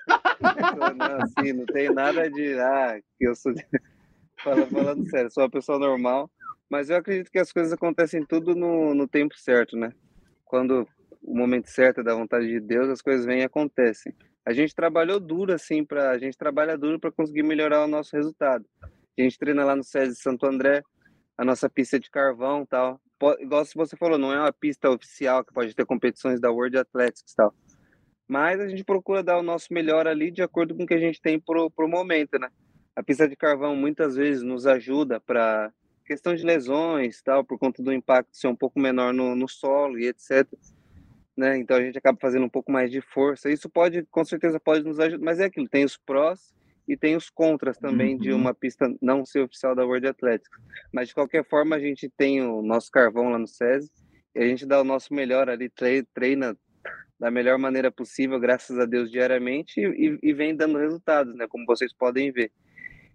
não, 0.97 1.17
assim, 1.23 1.53
não 1.53 1.67
tem 1.67 1.91
nada 1.91 2.31
de, 2.31 2.55
ah, 2.59 3.01
que 3.19 3.27
eu 3.27 3.35
sou, 3.35 3.53
de, 3.53 3.65
falando, 4.43 4.71
falando 4.71 5.11
sério, 5.11 5.31
sou 5.31 5.45
uma 5.45 5.51
pessoa 5.51 5.79
normal, 5.79 6.31
mas 6.71 6.91
eu 6.91 6.97
acredito 6.97 7.31
que 7.31 7.39
as 7.39 7.53
coisas 7.53 7.73
acontecem 7.73 8.25
tudo 8.25 8.55
no, 8.55 8.95
no 8.95 9.07
tempo 9.07 9.37
certo, 9.37 9.77
né? 9.77 9.93
Quando 10.45 10.87
o 11.23 11.37
momento 11.37 11.69
certo 11.69 12.01
é 12.01 12.05
da 12.05 12.15
vontade 12.15 12.47
de 12.47 12.61
Deus, 12.61 12.89
as 12.89 13.01
coisas 13.01 13.25
vêm 13.25 13.41
e 13.41 13.45
acontecem. 13.45 14.13
A 14.45 14.53
gente 14.53 14.75
trabalhou 14.75 15.21
duro, 15.21 15.53
assim, 15.53 15.85
para 15.85 16.11
a 16.11 16.19
gente 16.19 16.37
trabalha 16.37 16.77
duro 16.77 16.99
para 16.99 17.13
conseguir 17.13 17.45
melhorar 17.45 17.85
o 17.85 17.89
nosso 17.89 18.17
resultado. 18.17 18.65
A 18.83 19.23
gente 19.23 19.39
treina 19.39 19.65
lá 19.65 19.77
no 19.77 19.85
SESI 19.85 20.17
Santo 20.17 20.47
André, 20.47 20.83
a 21.37 21.45
nossa 21.45 21.69
pista 21.69 21.99
de 21.99 22.11
carvão 22.11 22.65
tal. 22.67 23.01
Igual 23.41 23.65
se 23.65 23.75
você 23.75 23.97
falou, 23.97 24.19
não 24.19 24.33
é 24.33 24.39
uma 24.39 24.53
pista 24.53 24.91
oficial 24.91 25.45
que 25.45 25.53
pode 25.53 25.75
ter 25.75 25.87
competições 25.87 26.41
da 26.41 26.51
World 26.51 26.77
Athletics 26.79 27.35
tal. 27.35 27.55
Mas 28.27 28.61
a 28.61 28.69
gente 28.69 28.85
procura 28.85 29.23
dar 29.23 29.39
o 29.39 29.43
nosso 29.43 29.73
melhor 29.73 30.07
ali 30.07 30.31
de 30.31 30.43
acordo 30.43 30.75
com 30.75 30.85
o 30.85 30.87
que 30.87 30.95
a 30.95 30.99
gente 30.99 31.21
tem 31.21 31.39
pro, 31.39 31.71
pro 31.71 31.89
momento, 31.89 32.39
né? 32.39 32.49
A 32.95 33.03
pista 33.03 33.29
de 33.29 33.37
carvão 33.37 33.77
muitas 33.77 34.17
vezes 34.17 34.43
nos 34.43 34.67
ajuda 34.67 35.21
para 35.21 35.73
questão 36.05 36.35
de 36.35 36.45
lesões, 36.45 37.23
tal, 37.23 37.45
por 37.45 37.59
conta 37.59 37.83
do 37.83 37.93
impacto 37.93 38.37
ser 38.37 38.49
um 38.49 38.57
pouco 38.57 38.79
menor 38.79 39.13
no, 39.15 39.35
no 39.35 39.49
solo 39.49 39.99
e 39.99 40.07
etc. 40.09 40.47
Né? 41.37 41.59
Então 41.59 41.77
a 41.77 41.81
gente 41.81 41.97
acaba 41.97 42.19
fazendo 42.21 42.45
um 42.45 42.51
pouco 42.51 42.71
mais 42.71 42.91
de 42.91 43.01
força. 43.01 43.51
Isso 43.51 43.69
pode, 43.69 44.05
com 44.11 44.25
certeza, 44.25 44.61
pode 44.61 44.85
nos 44.85 44.99
ajudar, 44.99 45.25
mas 45.25 45.41
é 45.41 45.45
aquilo, 45.45 45.69
tem 45.69 45.85
os 45.85 45.97
prós 45.97 46.53
e 46.87 46.97
tem 46.97 47.17
os 47.17 47.31
contras 47.31 47.79
também 47.79 48.15
uhum. 48.15 48.21
de 48.21 48.33
uma 48.33 48.53
pista 48.55 48.93
não 49.01 49.25
ser 49.25 49.41
oficial 49.41 49.75
da 49.75 49.85
World 49.85 50.07
Athletics. 50.09 50.51
Mas 50.93 51.09
de 51.09 51.15
qualquer 51.15 51.45
forma, 51.45 51.77
a 51.77 51.81
gente 51.81 52.09
tem 52.17 52.43
o 52.43 52.63
nosso 52.63 52.91
carvão 52.91 53.29
lá 53.31 53.39
no 53.39 53.47
SESI 53.47 53.91
e 54.35 54.41
a 54.41 54.47
gente 54.47 54.67
dá 54.67 54.81
o 54.81 54.85
nosso 54.85 55.15
melhor 55.15 55.49
ali, 55.49 55.71
treina 56.15 56.57
da 57.19 57.31
melhor 57.31 57.57
maneira 57.57 57.91
possível, 57.91 58.41
graças 58.41 58.79
a 58.79 58.85
Deus, 58.85 59.11
diariamente 59.11 59.81
e, 59.81 60.19
e 60.21 60.33
vem 60.33 60.57
dando 60.57 60.79
resultados, 60.79 61.35
né? 61.37 61.47
Como 61.49 61.65
vocês 61.65 61.93
podem 61.93 62.33
ver. 62.33 62.51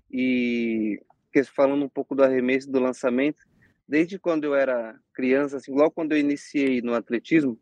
E 0.10 1.00
falando 1.54 1.86
um 1.86 1.90
pouco 1.90 2.16
do 2.16 2.24
arremesso, 2.24 2.72
do 2.72 2.80
lançamento, 2.80 3.44
desde 3.88 4.18
quando 4.18 4.46
eu 4.46 4.56
era 4.56 5.00
criança, 5.14 5.58
assim, 5.58 5.72
logo 5.72 5.92
quando 5.92 6.14
eu 6.14 6.18
iniciei 6.18 6.82
no 6.82 6.96
atletismo, 6.96 7.60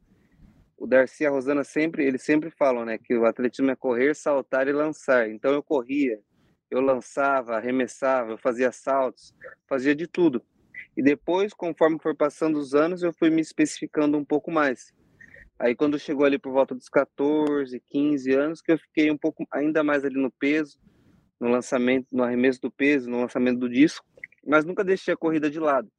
o 0.77 0.85
Darcy 0.85 1.23
e 1.23 1.27
a 1.27 1.29
Rosana 1.29 1.63
sempre, 1.63 2.05
eles 2.05 2.23
sempre 2.23 2.49
falam, 2.51 2.85
né, 2.85 2.97
que 2.97 3.15
o 3.15 3.25
atletismo 3.25 3.71
é 3.71 3.75
correr, 3.75 4.15
saltar 4.15 4.67
e 4.67 4.73
lançar. 4.73 5.29
Então 5.29 5.53
eu 5.53 5.63
corria, 5.63 6.19
eu 6.69 6.81
lançava, 6.81 7.55
arremessava, 7.55 8.31
eu 8.31 8.37
fazia 8.37 8.71
saltos, 8.71 9.33
fazia 9.67 9.95
de 9.95 10.07
tudo. 10.07 10.43
E 10.97 11.01
depois, 11.01 11.53
conforme 11.53 11.97
foi 12.01 12.15
passando 12.15 12.57
os 12.57 12.73
anos, 12.73 13.03
eu 13.03 13.13
fui 13.13 13.29
me 13.29 13.41
especificando 13.41 14.17
um 14.17 14.25
pouco 14.25 14.51
mais. 14.51 14.93
Aí 15.57 15.75
quando 15.75 15.97
chegou 15.97 16.25
ali 16.25 16.37
por 16.37 16.51
volta 16.51 16.75
dos 16.75 16.89
14, 16.89 17.79
15 17.87 18.31
anos, 18.33 18.61
que 18.61 18.71
eu 18.71 18.77
fiquei 18.77 19.09
um 19.09 19.17
pouco 19.17 19.45
ainda 19.51 19.83
mais 19.83 20.03
ali 20.03 20.21
no 20.21 20.31
peso, 20.31 20.77
no 21.39 21.49
lançamento, 21.49 22.07
no 22.11 22.23
arremesso 22.23 22.61
do 22.61 22.71
peso, 22.71 23.09
no 23.09 23.21
lançamento 23.21 23.59
do 23.59 23.69
disco, 23.69 24.05
mas 24.45 24.65
nunca 24.65 24.83
deixei 24.83 25.13
a 25.13 25.17
corrida 25.17 25.49
de 25.49 25.59
lado, 25.59 25.89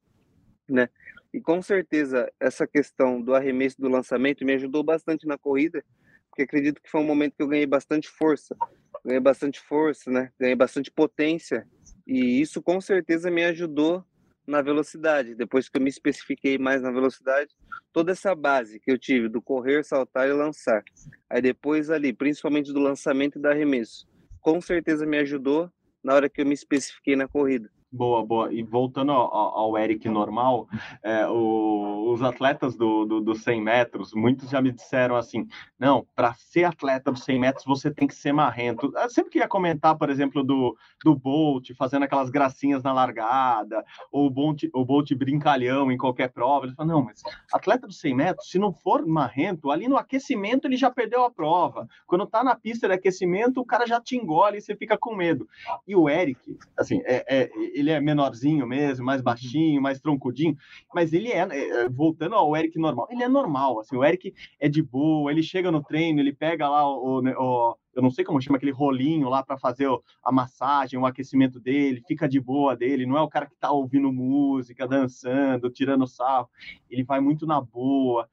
né? 0.69 0.89
E 1.33 1.41
com 1.41 1.61
certeza 1.61 2.31
essa 2.39 2.65
questão 2.65 3.21
do 3.21 3.35
arremesso 3.35 3.79
do 3.79 3.89
lançamento 3.89 4.45
me 4.45 4.53
ajudou 4.53 4.83
bastante 4.83 5.27
na 5.27 5.37
corrida, 5.37 5.83
porque 6.29 6.43
acredito 6.43 6.81
que 6.81 6.89
foi 6.89 7.01
um 7.01 7.05
momento 7.05 7.35
que 7.35 7.43
eu 7.43 7.47
ganhei 7.47 7.65
bastante 7.65 8.07
força, 8.07 8.55
ganhei 9.03 9.19
bastante 9.19 9.59
força, 9.59 10.11
né? 10.11 10.31
Ganhei 10.39 10.55
bastante 10.55 10.91
potência 10.91 11.67
e 12.05 12.39
isso 12.39 12.61
com 12.61 12.79
certeza 12.79 13.29
me 13.29 13.43
ajudou 13.43 14.03
na 14.47 14.61
velocidade. 14.61 15.35
Depois 15.35 15.67
que 15.67 15.77
eu 15.77 15.81
me 15.81 15.89
especifiquei 15.89 16.57
mais 16.57 16.81
na 16.81 16.91
velocidade, 16.91 17.53
toda 17.91 18.13
essa 18.13 18.33
base 18.33 18.79
que 18.79 18.89
eu 18.89 18.97
tive 18.97 19.27
do 19.27 19.41
correr, 19.41 19.83
saltar 19.83 20.27
e 20.27 20.33
lançar. 20.33 20.83
Aí 21.29 21.41
depois 21.41 21.89
ali, 21.89 22.13
principalmente 22.13 22.71
do 22.71 22.79
lançamento 22.79 23.37
e 23.37 23.41
do 23.41 23.47
arremesso, 23.47 24.07
com 24.39 24.61
certeza 24.61 25.05
me 25.05 25.17
ajudou 25.17 25.69
na 26.01 26.13
hora 26.13 26.29
que 26.29 26.41
eu 26.41 26.45
me 26.45 26.53
especifiquei 26.53 27.15
na 27.15 27.27
corrida. 27.27 27.69
Boa, 27.89 28.25
boa. 28.25 28.53
E 28.53 28.61
voltando 28.63 29.13
ao, 29.13 29.33
ao 29.33 29.77
Eric 29.77 30.09
normal, 30.09 30.67
é, 31.01 31.25
o, 31.25 32.11
os 32.11 32.21
atletas 32.21 32.75
do, 32.75 33.05
do, 33.05 33.21
do 33.21 33.33
100 33.33 33.61
metros, 33.61 34.13
muitos 34.13 34.49
já 34.49 34.61
me 34.61 34.73
disseram 34.73 35.15
assim: 35.15 35.47
não, 35.79 36.05
para 36.13 36.33
ser 36.33 36.65
atleta 36.65 37.13
dos 37.13 37.23
100 37.23 37.39
metros 37.39 37.65
você 37.65 37.89
tem 37.89 38.05
que 38.05 38.13
ser 38.13 38.33
marrento. 38.33 38.91
Eu 38.93 39.09
sempre 39.09 39.31
queria 39.31 39.47
comentar, 39.47 39.97
por 39.97 40.09
exemplo, 40.09 40.43
do, 40.43 40.75
do 41.01 41.15
Bolt 41.15 41.71
fazendo 41.77 42.03
aquelas 42.03 42.29
gracinhas 42.29 42.83
na 42.83 42.91
largada, 42.91 43.85
ou 44.11 44.27
o 44.27 44.29
Bolt, 44.29 44.63
o 44.73 44.83
Bolt 44.83 45.09
brincalhão 45.13 45.89
em 45.89 45.97
qualquer 45.97 46.29
prova. 46.29 46.65
Ele 46.65 46.75
fala: 46.75 46.89
não, 46.89 47.05
mas 47.05 47.21
atleta 47.53 47.87
dos 47.87 48.01
100 48.01 48.13
metros, 48.13 48.49
se 48.49 48.59
não 48.59 48.73
for 48.73 49.05
marrento, 49.05 49.71
ali 49.71 49.87
no 49.87 49.95
aquecimento 49.95 50.67
ele 50.67 50.75
já 50.75 50.91
perdeu 50.91 51.23
a 51.23 51.31
prova. 51.31 51.87
Quando 52.05 52.27
tá 52.27 52.43
na 52.43 52.53
pista 52.53 52.85
de 52.85 52.95
aquecimento, 52.95 53.61
o 53.61 53.65
cara 53.65 53.87
já 53.87 54.01
te 54.01 54.17
engole 54.17 54.57
e 54.57 54.61
você 54.61 54.75
fica 54.75 54.97
com 54.97 55.15
medo. 55.15 55.47
E 55.87 55.95
o 55.95 56.09
Eric, 56.09 56.57
assim, 56.77 57.01
é, 57.05 57.23
é 57.29 57.76
ele 57.77 57.91
é 57.91 57.99
menorzinho 57.99 58.65
mesmo, 58.65 59.05
mais 59.05 59.19
uhum. 59.19 59.25
baixinho, 59.25 59.81
mais 59.81 59.99
troncudinho, 59.99 60.55
mas 60.93 61.13
ele 61.13 61.31
é, 61.31 61.39
é, 61.39 61.89
voltando 61.89 62.35
ao 62.35 62.55
Eric 62.55 62.77
normal, 62.79 63.07
ele 63.09 63.23
é 63.23 63.27
normal, 63.27 63.79
assim, 63.79 63.95
o 63.95 64.03
Eric 64.03 64.33
é 64.59 64.67
de 64.67 64.81
boa, 64.81 65.31
ele 65.31 65.43
chega 65.43 65.71
no 65.71 65.83
treino, 65.83 66.19
ele 66.19 66.33
pega 66.33 66.67
lá 66.69 66.87
o, 66.87 67.21
o 67.21 67.77
eu 67.93 68.03
não 68.03 68.11
sei 68.11 68.23
como 68.23 68.39
chama 68.39 68.57
aquele 68.57 68.71
rolinho 68.71 69.27
lá 69.27 69.41
para 69.41 69.57
fazer 69.57 69.89
a 70.23 70.31
massagem, 70.31 70.99
o 70.99 71.05
aquecimento 71.05 71.59
dele, 71.59 72.03
fica 72.07 72.29
de 72.29 72.39
boa 72.39 72.75
dele, 72.75 73.07
não 73.07 73.17
é 73.17 73.21
o 73.21 73.27
cara 73.27 73.47
que 73.47 73.55
tá 73.55 73.71
ouvindo 73.71 74.13
música, 74.13 74.87
dançando, 74.87 75.71
tirando 75.71 76.05
sarro, 76.05 76.47
ele 76.91 77.03
vai 77.03 77.19
muito 77.19 77.47
na 77.47 77.59
boa 77.59 78.29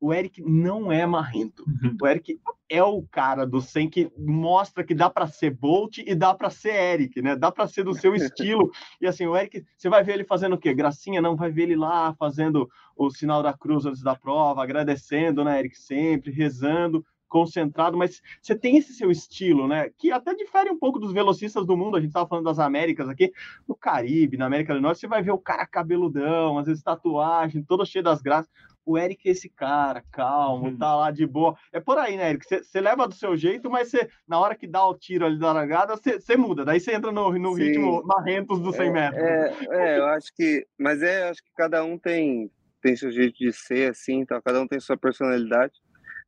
o 0.00 0.12
Eric 0.12 0.42
não 0.42 0.92
é 0.92 1.04
marrento. 1.06 1.64
Uhum. 1.66 1.96
O 2.00 2.06
Eric 2.06 2.40
é 2.68 2.82
o 2.82 3.02
cara 3.10 3.46
do 3.46 3.60
100 3.60 3.90
que 3.90 4.12
mostra 4.16 4.84
que 4.84 4.94
dá 4.94 5.10
para 5.10 5.26
ser 5.26 5.50
Bolt 5.50 5.98
e 5.98 6.14
dá 6.14 6.34
para 6.34 6.50
ser 6.50 6.74
Eric, 6.74 7.20
né? 7.20 7.34
Dá 7.34 7.50
para 7.50 7.66
ser 7.66 7.82
do 7.82 7.94
seu 7.94 8.14
estilo. 8.16 8.70
E 9.00 9.06
assim, 9.06 9.26
o 9.26 9.36
Eric, 9.36 9.64
você 9.76 9.88
vai 9.88 10.04
ver 10.04 10.14
ele 10.14 10.24
fazendo 10.24 10.54
o 10.54 10.58
quê? 10.58 10.72
Gracinha, 10.72 11.20
não 11.20 11.36
vai 11.36 11.50
ver 11.50 11.62
ele 11.62 11.76
lá 11.76 12.14
fazendo 12.14 12.68
o 12.96 13.10
sinal 13.10 13.42
da 13.42 13.52
cruz 13.52 13.86
antes 13.86 14.02
da 14.02 14.14
prova, 14.14 14.62
agradecendo, 14.62 15.44
né, 15.44 15.58
Eric 15.58 15.78
sempre 15.78 16.32
rezando, 16.32 17.04
concentrado, 17.28 17.96
mas 17.96 18.20
você 18.40 18.56
tem 18.56 18.76
esse 18.76 18.94
seu 18.94 19.10
estilo, 19.10 19.68
né? 19.68 19.90
Que 19.98 20.10
até 20.10 20.34
difere 20.34 20.70
um 20.70 20.78
pouco 20.78 20.98
dos 20.98 21.12
velocistas 21.12 21.66
do 21.66 21.76
mundo. 21.76 21.96
A 21.96 22.00
gente 22.00 22.08
estava 22.08 22.28
falando 22.28 22.46
das 22.46 22.58
Américas 22.58 23.08
aqui, 23.08 23.32
no 23.68 23.74
Caribe, 23.74 24.36
na 24.36 24.46
América 24.46 24.74
do 24.74 24.80
Norte, 24.80 25.00
você 25.00 25.06
vai 25.06 25.22
ver 25.22 25.32
o 25.32 25.38
cara 25.38 25.66
cabeludão, 25.66 26.58
às 26.58 26.66
vezes 26.66 26.82
tatuagem, 26.82 27.62
todo 27.62 27.84
cheio 27.84 28.02
das 28.02 28.22
graças 28.22 28.50
o 28.88 28.96
Eric 28.96 29.28
é 29.28 29.32
esse 29.32 29.50
cara, 29.50 30.02
calmo, 30.10 30.74
tá 30.78 30.96
lá 30.96 31.10
de 31.10 31.26
boa. 31.26 31.54
É 31.70 31.78
por 31.78 31.98
aí, 31.98 32.16
né, 32.16 32.30
Eric? 32.30 32.46
Você 32.48 32.80
leva 32.80 33.06
do 33.06 33.14
seu 33.14 33.36
jeito, 33.36 33.68
mas 33.68 33.90
você, 33.90 34.08
na 34.26 34.40
hora 34.40 34.54
que 34.54 34.66
dá 34.66 34.82
o 34.86 34.94
tiro 34.94 35.26
ali 35.26 35.38
da 35.38 35.52
largada, 35.52 35.94
você 35.94 36.36
muda. 36.38 36.64
Daí 36.64 36.80
você 36.80 36.94
entra 36.94 37.12
no, 37.12 37.30
no 37.38 37.52
ritmo 37.52 38.02
marrentos 38.02 38.58
dos 38.60 38.74
100 38.74 38.90
metros. 38.90 39.22
É, 39.22 39.52
é, 39.70 39.98
eu 39.98 40.06
acho 40.06 40.34
que. 40.34 40.66
Mas 40.78 41.02
é, 41.02 41.28
acho 41.28 41.44
que 41.44 41.50
cada 41.54 41.84
um 41.84 41.98
tem, 41.98 42.50
tem 42.80 42.96
seu 42.96 43.12
jeito 43.12 43.36
de 43.36 43.52
ser, 43.52 43.90
assim, 43.90 44.20
então, 44.20 44.40
cada 44.40 44.58
um 44.58 44.66
tem 44.66 44.80
sua 44.80 44.96
personalidade. 44.96 45.74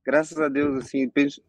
Graças 0.05 0.38
a 0.38 0.49
Deus, 0.49 0.85
assim, 0.85 1.09
penso, 1.09 1.42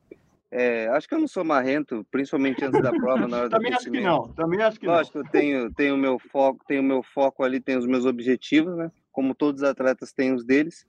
é, 0.52 0.90
acho 0.90 1.08
que 1.08 1.16
eu 1.16 1.20
não 1.20 1.30
sou 1.30 1.46
marrento, 1.46 2.06
principalmente 2.12 2.64
antes 2.66 2.82
da 2.82 2.92
prova, 2.92 3.26
na 3.26 3.38
hora 3.38 3.50
Também 3.50 3.74
acho 3.74 3.90
que 3.90 4.02
não, 4.02 4.28
também 4.34 4.62
acho 4.62 4.78
que 4.78 4.86
Lógico, 4.86 5.20
não. 5.20 5.26
eu 5.26 5.32
tenho, 5.32 5.74
tenho 5.74 5.98
meu 5.98 6.20
foco, 6.20 6.64
tenho 6.68 6.84
meu 6.84 7.02
foco 7.02 7.42
ali, 7.44 7.62
tenho 7.62 7.80
os 7.80 7.88
meus 7.88 8.06
objetivos, 8.06 8.76
né? 8.76 8.92
Como 9.14 9.34
todos 9.34 9.62
os 9.62 9.68
atletas 9.68 10.12
têm 10.12 10.34
os 10.34 10.46
deles. 10.46 10.86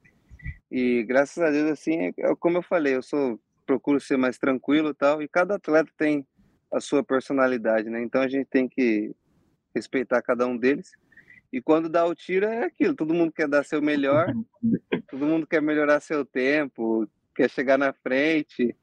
E 0.70 1.04
graças 1.04 1.42
a 1.42 1.50
Deus, 1.50 1.70
assim, 1.70 2.06
é, 2.06 2.12
é 2.18 2.34
como 2.36 2.58
eu 2.58 2.62
falei, 2.62 2.96
eu 2.96 3.02
sou 3.02 3.38
procuro 3.66 4.00
ser 4.00 4.16
mais 4.16 4.38
tranquilo 4.38 4.90
e 4.90 4.94
tal, 4.94 5.22
e 5.22 5.28
cada 5.28 5.54
atleta 5.54 5.90
tem 5.96 6.26
a 6.72 6.80
sua 6.80 7.02
personalidade, 7.02 7.88
né? 7.88 8.02
Então 8.02 8.22
a 8.22 8.28
gente 8.28 8.46
tem 8.46 8.68
que 8.68 9.14
respeitar 9.74 10.22
cada 10.22 10.46
um 10.46 10.56
deles. 10.56 10.92
E 11.52 11.60
quando 11.60 11.88
dá 11.88 12.04
o 12.06 12.14
tiro 12.14 12.46
é 12.46 12.64
aquilo, 12.64 12.94
todo 12.94 13.14
mundo 13.14 13.32
quer 13.32 13.46
dar 13.46 13.64
seu 13.64 13.82
melhor, 13.82 14.26
todo 15.10 15.26
mundo 15.26 15.46
quer 15.46 15.60
melhorar 15.60 16.00
seu 16.00 16.24
tempo, 16.24 17.06
quer 17.34 17.50
chegar 17.50 17.78
na 17.78 17.92
frente. 17.92 18.74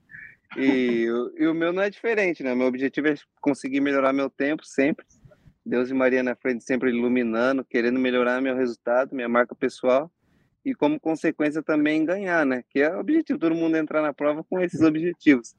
E, 0.57 1.05
e 1.37 1.47
o 1.47 1.53
meu 1.53 1.73
não 1.73 1.81
é 1.81 1.89
diferente, 1.89 2.43
né? 2.43 2.53
Meu 2.53 2.67
objetivo 2.67 3.07
é 3.07 3.15
conseguir 3.41 3.81
melhorar 3.81 4.13
meu 4.13 4.29
tempo 4.29 4.63
sempre. 4.65 5.05
Deus 5.65 5.89
e 5.89 5.93
Maria 5.93 6.23
na 6.23 6.35
frente 6.35 6.63
sempre 6.63 6.89
iluminando, 6.89 7.63
querendo 7.63 7.99
melhorar 7.99 8.41
meu 8.41 8.55
resultado, 8.55 9.15
minha 9.15 9.29
marca 9.29 9.53
pessoal 9.53 10.11
e 10.65 10.73
como 10.75 10.99
consequência 10.99 11.63
também 11.63 12.05
ganhar, 12.05 12.45
né? 12.45 12.63
Que 12.69 12.81
é 12.81 12.95
o 12.95 12.99
objetivo, 12.99 13.39
todo 13.39 13.55
mundo 13.55 13.77
entrar 13.77 14.01
na 14.01 14.13
prova 14.13 14.43
com 14.43 14.59
esses 14.59 14.81
objetivos. 14.81 15.55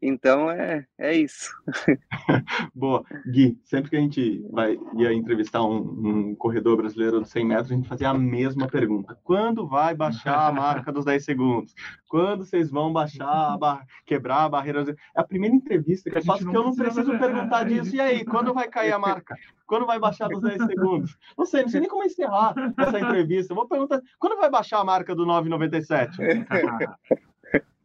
Então 0.00 0.48
é, 0.48 0.86
é 0.96 1.16
isso. 1.16 1.50
Boa. 2.72 3.04
Gui, 3.26 3.58
sempre 3.64 3.90
que 3.90 3.96
a 3.96 4.00
gente 4.00 4.46
vai, 4.50 4.78
ia 4.96 5.12
entrevistar 5.12 5.62
um, 5.64 5.76
um, 5.76 6.34
corredor 6.36 6.76
brasileiro 6.76 7.20
de 7.20 7.28
100 7.28 7.44
metros, 7.44 7.72
a 7.72 7.74
gente 7.74 7.88
fazia 7.88 8.10
a 8.10 8.14
mesma 8.14 8.68
pergunta. 8.68 9.18
Quando 9.24 9.66
vai 9.66 9.96
baixar 9.96 10.46
a 10.46 10.52
marca 10.52 10.92
dos 10.92 11.04
10 11.04 11.24
segundos? 11.24 11.74
Quando 12.08 12.44
vocês 12.44 12.70
vão 12.70 12.92
baixar, 12.92 13.54
a 13.54 13.58
bar... 13.58 13.84
quebrar 14.06 14.44
a 14.44 14.48
barreira? 14.48 14.84
É 15.16 15.20
a 15.20 15.24
primeira 15.24 15.56
entrevista 15.56 16.08
que 16.08 16.18
eu 16.18 16.24
faço 16.24 16.48
que 16.48 16.56
eu 16.56 16.62
não 16.62 16.76
preciso 16.76 17.18
perguntar 17.18 17.64
disso. 17.64 17.96
E 17.96 18.00
aí, 18.00 18.24
quando 18.24 18.54
vai 18.54 18.68
cair 18.68 18.92
a 18.92 18.98
marca? 18.98 19.34
Quando 19.66 19.84
vai 19.84 19.98
baixar 19.98 20.28
dos 20.28 20.40
10 20.40 20.64
segundos? 20.64 21.18
Não 21.36 21.44
sei, 21.44 21.62
não 21.62 21.68
sei 21.68 21.80
nem 21.80 21.90
como 21.90 22.04
encerrar 22.04 22.54
essa 22.78 23.00
entrevista. 23.00 23.52
Eu 23.52 23.56
vou 23.56 23.66
perguntar, 23.66 24.00
quando 24.18 24.36
vai 24.36 24.48
baixar 24.48 24.78
a 24.78 24.84
marca 24.84 25.12
do 25.14 25.26
9,97? 25.26 26.46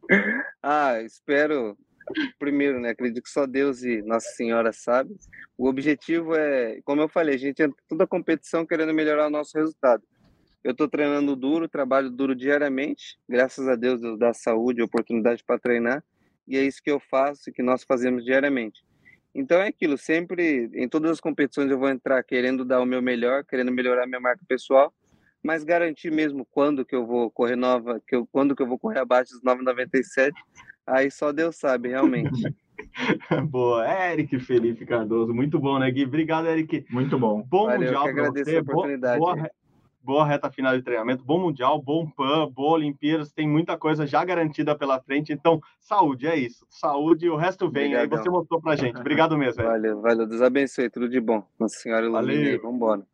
ah, 0.62 1.00
espero 1.02 1.76
primeiro, 2.38 2.80
né? 2.80 2.90
Acredito 2.90 3.22
que 3.22 3.30
só 3.30 3.46
Deus 3.46 3.82
e 3.82 4.02
Nossa 4.02 4.28
Senhora 4.30 4.72
sabem. 4.72 5.16
O 5.56 5.68
objetivo 5.68 6.34
é, 6.34 6.80
como 6.84 7.00
eu 7.00 7.08
falei, 7.08 7.34
a 7.34 7.38
gente 7.38 7.62
entra 7.62 7.76
toda 7.88 8.04
a 8.04 8.06
competição 8.06 8.66
querendo 8.66 8.92
melhorar 8.92 9.26
o 9.26 9.30
nosso 9.30 9.56
resultado. 9.56 10.02
Eu 10.62 10.72
estou 10.72 10.88
treinando 10.88 11.36
duro, 11.36 11.68
trabalho 11.68 12.10
duro 12.10 12.34
diariamente, 12.34 13.18
graças 13.28 13.68
a 13.68 13.76
Deus, 13.76 14.00
Deus 14.00 14.18
dá 14.18 14.32
saúde, 14.32 14.82
oportunidade 14.82 15.44
para 15.44 15.58
treinar, 15.58 16.02
e 16.48 16.56
é 16.56 16.62
isso 16.62 16.82
que 16.82 16.90
eu 16.90 16.98
faço 16.98 17.50
e 17.50 17.52
que 17.52 17.62
nós 17.62 17.84
fazemos 17.84 18.24
diariamente. 18.24 18.82
Então 19.34 19.60
é 19.60 19.68
aquilo, 19.68 19.98
sempre, 19.98 20.70
em 20.72 20.88
todas 20.88 21.10
as 21.10 21.20
competições 21.20 21.70
eu 21.70 21.78
vou 21.78 21.90
entrar 21.90 22.22
querendo 22.22 22.64
dar 22.64 22.80
o 22.80 22.86
meu 22.86 23.02
melhor, 23.02 23.44
querendo 23.44 23.70
melhorar 23.72 24.06
minha 24.06 24.20
marca 24.20 24.40
pessoal, 24.48 24.94
mas 25.44 25.62
garantir 25.62 26.10
mesmo 26.10 26.46
quando 26.50 26.84
que 26.84 26.96
eu 26.96 27.06
vou 27.06 27.30
correr 27.30 27.56
nova, 27.56 28.00
que 28.06 28.16
eu, 28.16 28.26
quando 28.32 28.56
que 28.56 28.62
eu 28.62 28.66
vou 28.66 28.78
correr 28.78 29.00
abaixo 29.00 29.32
dos 29.32 29.42
9,97, 29.42 30.32
Aí 30.86 31.10
só 31.10 31.32
Deus 31.32 31.56
sabe, 31.56 31.88
realmente. 31.88 32.30
Boa, 33.48 33.86
Eric 33.88 34.38
Felipe 34.40 34.84
Cardoso, 34.84 35.32
muito 35.32 35.58
bom, 35.58 35.78
né, 35.78 35.90
Gui? 35.90 36.04
Obrigado, 36.04 36.46
Eric. 36.46 36.84
Muito 36.90 37.18
bom. 37.18 37.42
Bom 37.42 37.66
Valeu, 37.66 37.80
mundial 37.80 38.12
para 38.12 38.30
você. 38.30 38.58
A 38.58 38.60
oportunidade. 38.60 39.18
Boa, 39.18 39.34
boa, 39.34 39.50
boa, 40.02 40.26
reta 40.26 40.50
final 40.50 40.76
de 40.76 40.82
treinamento, 40.82 41.24
bom 41.24 41.40
mundial, 41.40 41.80
bom 41.80 42.06
PAN, 42.06 42.50
boa 42.50 42.74
Olimpíadas, 42.74 43.32
tem 43.32 43.48
muita 43.48 43.78
coisa 43.78 44.06
já 44.06 44.22
garantida 44.24 44.76
pela 44.76 45.00
frente. 45.00 45.32
Então, 45.32 45.60
saúde, 45.80 46.26
é 46.26 46.36
isso. 46.36 46.66
Saúde, 46.68 47.30
o 47.30 47.36
resto 47.36 47.70
vem. 47.70 47.94
Obrigadão. 47.94 48.18
Aí 48.18 48.24
você 48.24 48.30
mostrou 48.30 48.60
pra 48.60 48.76
gente. 48.76 48.98
Obrigado 48.98 49.38
mesmo. 49.38 49.62
Valeu, 49.62 50.00
valeu. 50.02 50.26
Deus 50.26 50.42
abençoe, 50.42 50.90
tudo 50.90 51.08
de 51.08 51.20
bom. 51.20 51.42
Nossa 51.58 51.76
Senhora 51.78 52.04
ilumine. 52.04 52.58
Vamos 52.58 52.76
embora. 52.76 53.13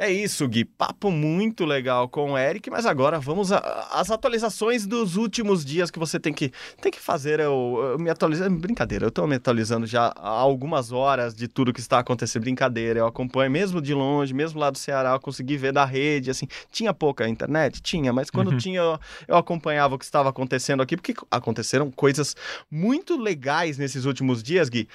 É 0.00 0.08
isso, 0.12 0.46
Gui. 0.46 0.64
Papo 0.64 1.10
muito 1.10 1.64
legal 1.64 2.08
com 2.08 2.30
o 2.30 2.38
Eric, 2.38 2.70
mas 2.70 2.86
agora 2.86 3.18
vamos 3.18 3.50
às 3.50 4.12
atualizações 4.12 4.86
dos 4.86 5.16
últimos 5.16 5.64
dias 5.64 5.90
que 5.90 5.98
você 5.98 6.20
tem 6.20 6.32
que, 6.32 6.52
tem 6.80 6.92
que 6.92 7.00
fazer. 7.00 7.40
Eu, 7.40 7.80
eu 7.82 7.98
me 7.98 8.08
atualizar. 8.08 8.48
Brincadeira, 8.48 9.06
eu 9.06 9.08
estou 9.08 9.26
me 9.26 9.34
atualizando 9.34 9.88
já 9.88 10.12
há 10.16 10.28
algumas 10.28 10.92
horas 10.92 11.34
de 11.34 11.48
tudo 11.48 11.72
que 11.72 11.80
está 11.80 11.98
acontecendo. 11.98 12.42
Brincadeira, 12.42 13.00
eu 13.00 13.08
acompanho 13.08 13.50
mesmo 13.50 13.82
de 13.82 13.92
longe, 13.92 14.32
mesmo 14.32 14.60
lá 14.60 14.70
do 14.70 14.78
Ceará, 14.78 15.14
eu 15.14 15.20
consegui 15.20 15.56
ver 15.56 15.72
da 15.72 15.84
rede. 15.84 16.30
Assim, 16.30 16.46
tinha 16.70 16.94
pouca 16.94 17.28
internet? 17.28 17.82
Tinha, 17.82 18.12
mas 18.12 18.30
quando 18.30 18.52
uhum. 18.52 18.56
tinha, 18.56 18.78
eu, 18.78 19.00
eu 19.26 19.36
acompanhava 19.36 19.96
o 19.96 19.98
que 19.98 20.04
estava 20.04 20.28
acontecendo 20.28 20.80
aqui, 20.80 20.96
porque 20.96 21.12
aconteceram 21.28 21.90
coisas 21.90 22.36
muito 22.70 23.20
legais 23.20 23.76
nesses 23.76 24.04
últimos 24.04 24.44
dias, 24.44 24.68
Gui. 24.68 24.88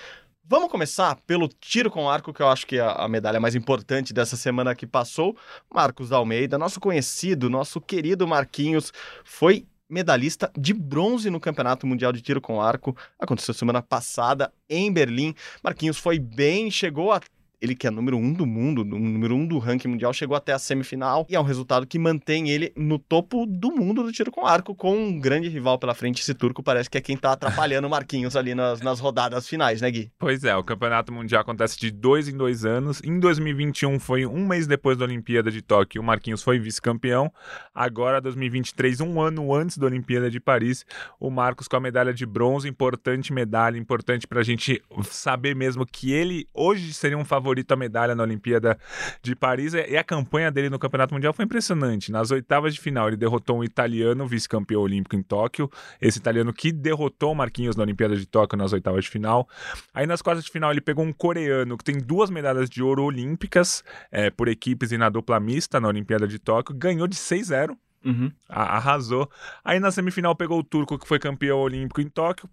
Vamos 0.46 0.70
começar 0.70 1.16
pelo 1.26 1.48
tiro 1.48 1.90
com 1.90 2.10
arco, 2.10 2.34
que 2.34 2.42
eu 2.42 2.50
acho 2.50 2.68
que 2.68 2.76
é 2.76 2.82
a 2.82 3.08
medalha 3.08 3.40
mais 3.40 3.56
importante 3.56 4.14
dessa 4.14 4.36
semana 4.36 4.76
que 4.76 4.86
passou. 4.86 5.38
Marcos 5.74 6.12
Almeida, 6.12 6.58
nosso 6.58 6.82
conhecido, 6.82 7.50
nosso 7.50 7.80
querido 7.80 8.28
Marquinhos, 8.28 8.92
foi 9.24 9.66
medalhista 9.90 10.52
de 10.58 10.74
bronze 10.74 11.30
no 11.30 11.40
Campeonato 11.40 11.88
Mundial 11.88 12.12
de 12.12 12.22
Tiro 12.22 12.42
com 12.42 12.62
Arco. 12.62 12.94
Aconteceu 13.18 13.54
semana 13.54 13.82
passada 13.82 14.52
em 14.70 14.92
Berlim. 14.92 15.34
Marquinhos 15.64 15.98
foi 15.98 16.20
bem, 16.20 16.70
chegou 16.70 17.14
a 17.14 17.22
ele 17.64 17.74
que 17.74 17.88
é 17.88 17.90
número 17.90 18.18
um 18.18 18.34
do 18.34 18.46
mundo, 18.46 18.84
número 18.84 19.34
um 19.34 19.48
do 19.48 19.58
ranking 19.58 19.88
mundial, 19.88 20.12
chegou 20.12 20.36
até 20.36 20.52
a 20.52 20.60
semifinal 20.60 21.26
e 21.30 21.36
é 21.36 21.40
um 21.40 21.44
resultado 21.44 21.88
que 21.88 21.98
mantém 21.98 22.50
ele 22.50 22.74
no 22.76 23.00
topo 23.00 23.46
do 23.46 23.72
mundo 23.72 24.04
do 24.04 24.12
tiro 24.12 24.30
com 24.32 24.46
arco, 24.46 24.76
com 24.76 24.94
um 24.94 25.18
grande 25.18 25.48
rival 25.48 25.80
pela 25.80 25.94
frente. 25.94 26.22
Esse 26.22 26.34
turco 26.34 26.62
parece 26.62 26.90
que 26.90 26.98
é 26.98 27.02
quem 27.02 27.16
tá 27.16 27.32
atrapalhando 27.32 27.88
o 27.88 27.90
Marquinhos 27.90 28.36
ali 28.36 28.54
nas, 28.54 28.82
nas 28.82 29.00
rodadas 29.00 29.48
finais, 29.48 29.80
né, 29.80 29.90
Gui? 29.90 30.12
Pois 30.20 30.44
é, 30.44 30.54
o 30.56 30.64
campeonato 30.64 31.14
mundial 31.14 31.42
acontece 31.42 31.80
de 31.80 31.90
dois 31.90 32.28
em 32.28 32.36
dois 32.36 32.66
anos. 32.66 33.02
Em 33.02 33.18
2021 33.18 33.98
foi 33.98 34.26
um 34.26 34.46
mês 34.46 34.68
depois 34.68 34.98
da 34.98 35.06
Olimpíada 35.06 35.50
de 35.50 35.62
Tóquio, 35.62 36.02
o 36.02 36.06
Marquinhos 36.06 36.44
foi 36.44 36.60
vice-campeão. 36.60 37.32
Agora, 37.74 38.20
2023, 38.20 39.00
um 39.00 39.22
ano 39.22 39.56
antes 39.56 39.78
da 39.78 39.86
Olimpíada 39.86 40.30
de 40.30 40.40
Paris, 40.40 40.86
o 41.18 41.30
Marcos 41.30 41.70
com 41.70 41.78
a 41.78 41.80
medalha 41.80 42.14
de 42.14 42.26
bronze, 42.26 42.68
importante 42.68 43.32
medalha, 43.32 43.78
importante 43.78 44.28
pra 44.28 44.44
gente 44.44 44.84
saber 45.04 45.56
mesmo 45.56 45.86
que 45.86 46.12
ele 46.12 46.46
hoje 46.54 46.94
seria 46.94 47.18
um 47.18 47.24
favorito 47.24 47.53
favorito 47.54 47.72
à 47.72 47.76
medalha 47.76 48.16
na 48.16 48.24
Olimpíada 48.24 48.78
de 49.22 49.36
Paris. 49.36 49.74
E 49.74 49.96
a 49.96 50.04
campanha 50.04 50.52
dele 50.52 50.70
no 50.70 50.80
Campeonato 50.80 51.14
Mundial 51.14 51.34
foi 51.34 51.46
impressionante. 51.46 52.12
Nas 52.12 52.32
oitavas 52.32 52.74
de 52.74 52.82
final, 52.82 53.08
ele 53.08 53.18
derrotou 53.18 53.60
um 53.60 53.64
italiano, 53.64 54.28
vice-campeão 54.28 54.82
olímpico 54.82 55.16
em 55.16 55.22
Tóquio. 55.22 55.70
Esse 56.02 56.18
italiano 56.18 56.52
que 56.52 56.72
derrotou 56.72 57.32
o 57.32 57.36
Marquinhos 57.36 57.76
na 57.76 57.84
Olimpíada 57.84 58.16
de 58.16 58.26
Tóquio 58.26 58.58
nas 58.58 58.74
oitavas 58.74 59.06
de 59.06 59.10
final. 59.10 59.48
Aí 59.94 60.08
nas 60.08 60.22
quartas 60.22 60.44
de 60.44 60.52
final, 60.52 60.72
ele 60.72 60.82
pegou 60.82 61.06
um 61.06 61.14
coreano 61.14 61.78
que 61.78 61.84
tem 61.84 61.98
duas 61.98 62.30
medalhas 62.30 62.70
de 62.70 62.82
ouro 62.82 63.04
olímpicas 63.04 63.84
é, 64.12 64.30
por 64.30 64.48
equipes 64.48 64.92
e 64.92 64.98
na 64.98 65.10
dupla 65.10 65.40
mista 65.40 65.80
na 65.80 65.88
Olimpíada 65.88 66.28
de 66.28 66.40
Tóquio. 66.40 66.76
Ganhou 66.76 67.08
de 67.08 67.16
6-0. 67.16 67.78
Uhum. 68.06 68.30
Arrasou. 68.50 69.30
Aí 69.64 69.80
na 69.80 69.90
semifinal 69.90 70.36
pegou 70.36 70.60
o 70.60 70.64
turco, 70.64 71.00
que 71.00 71.08
foi 71.08 71.20
campeão 71.20 71.60
olímpico 71.60 72.02
em 72.02 72.10
Tóquio 72.10 72.50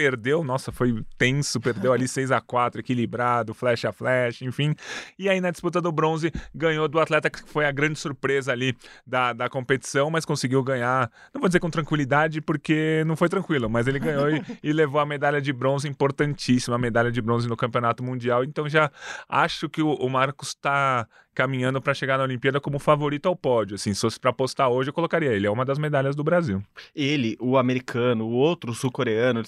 perdeu, 0.00 0.42
nossa, 0.42 0.72
foi 0.72 1.04
tenso, 1.18 1.60
perdeu 1.60 1.92
ali 1.92 2.08
6 2.08 2.32
a 2.32 2.40
4 2.40 2.80
equilibrado, 2.80 3.52
flash 3.52 3.84
a 3.84 3.92
flash, 3.92 4.40
enfim. 4.40 4.74
E 5.18 5.28
aí 5.28 5.42
na 5.42 5.50
disputa 5.50 5.78
do 5.78 5.92
bronze 5.92 6.32
ganhou 6.54 6.88
do 6.88 6.98
atleta 6.98 7.28
que 7.28 7.46
foi 7.46 7.66
a 7.66 7.70
grande 7.70 7.98
surpresa 7.98 8.50
ali 8.50 8.74
da, 9.06 9.34
da 9.34 9.46
competição, 9.50 10.08
mas 10.10 10.24
conseguiu 10.24 10.62
ganhar, 10.62 11.10
não 11.34 11.40
vou 11.42 11.50
dizer 11.50 11.60
com 11.60 11.68
tranquilidade, 11.68 12.40
porque 12.40 13.04
não 13.06 13.14
foi 13.14 13.28
tranquilo, 13.28 13.68
mas 13.68 13.86
ele 13.86 13.98
ganhou 13.98 14.30
e, 14.30 14.42
e, 14.64 14.72
levou 14.72 15.02
a 15.02 15.04
medalha 15.04 15.38
de 15.38 15.52
bronze 15.52 15.86
importantíssima, 15.86 16.76
a 16.76 16.78
medalha 16.78 17.12
de 17.12 17.20
bronze 17.20 17.46
no 17.46 17.54
Campeonato 17.54 18.02
Mundial. 18.02 18.42
Então 18.42 18.66
já 18.66 18.90
acho 19.28 19.68
que 19.68 19.82
o, 19.82 19.92
o 19.96 20.08
Marcos 20.08 20.48
está 20.48 21.06
caminhando 21.34 21.80
para 21.80 21.94
chegar 21.94 22.18
na 22.18 22.24
Olimpíada 22.24 22.60
como 22.60 22.78
favorito 22.78 23.26
ao 23.26 23.36
pódio. 23.36 23.76
Assim, 23.76 23.94
se 23.94 24.00
fosse 24.00 24.18
para 24.18 24.30
apostar 24.30 24.68
hoje, 24.68 24.90
eu 24.90 24.94
colocaria 24.94 25.32
ele. 25.32 25.46
É 25.46 25.50
uma 25.50 25.64
das 25.64 25.78
medalhas 25.78 26.16
do 26.16 26.24
Brasil. 26.24 26.62
Ele, 26.94 27.36
o 27.40 27.56
americano, 27.56 28.26
o 28.26 28.32
outro 28.32 28.74
sul-coreano 28.74 29.42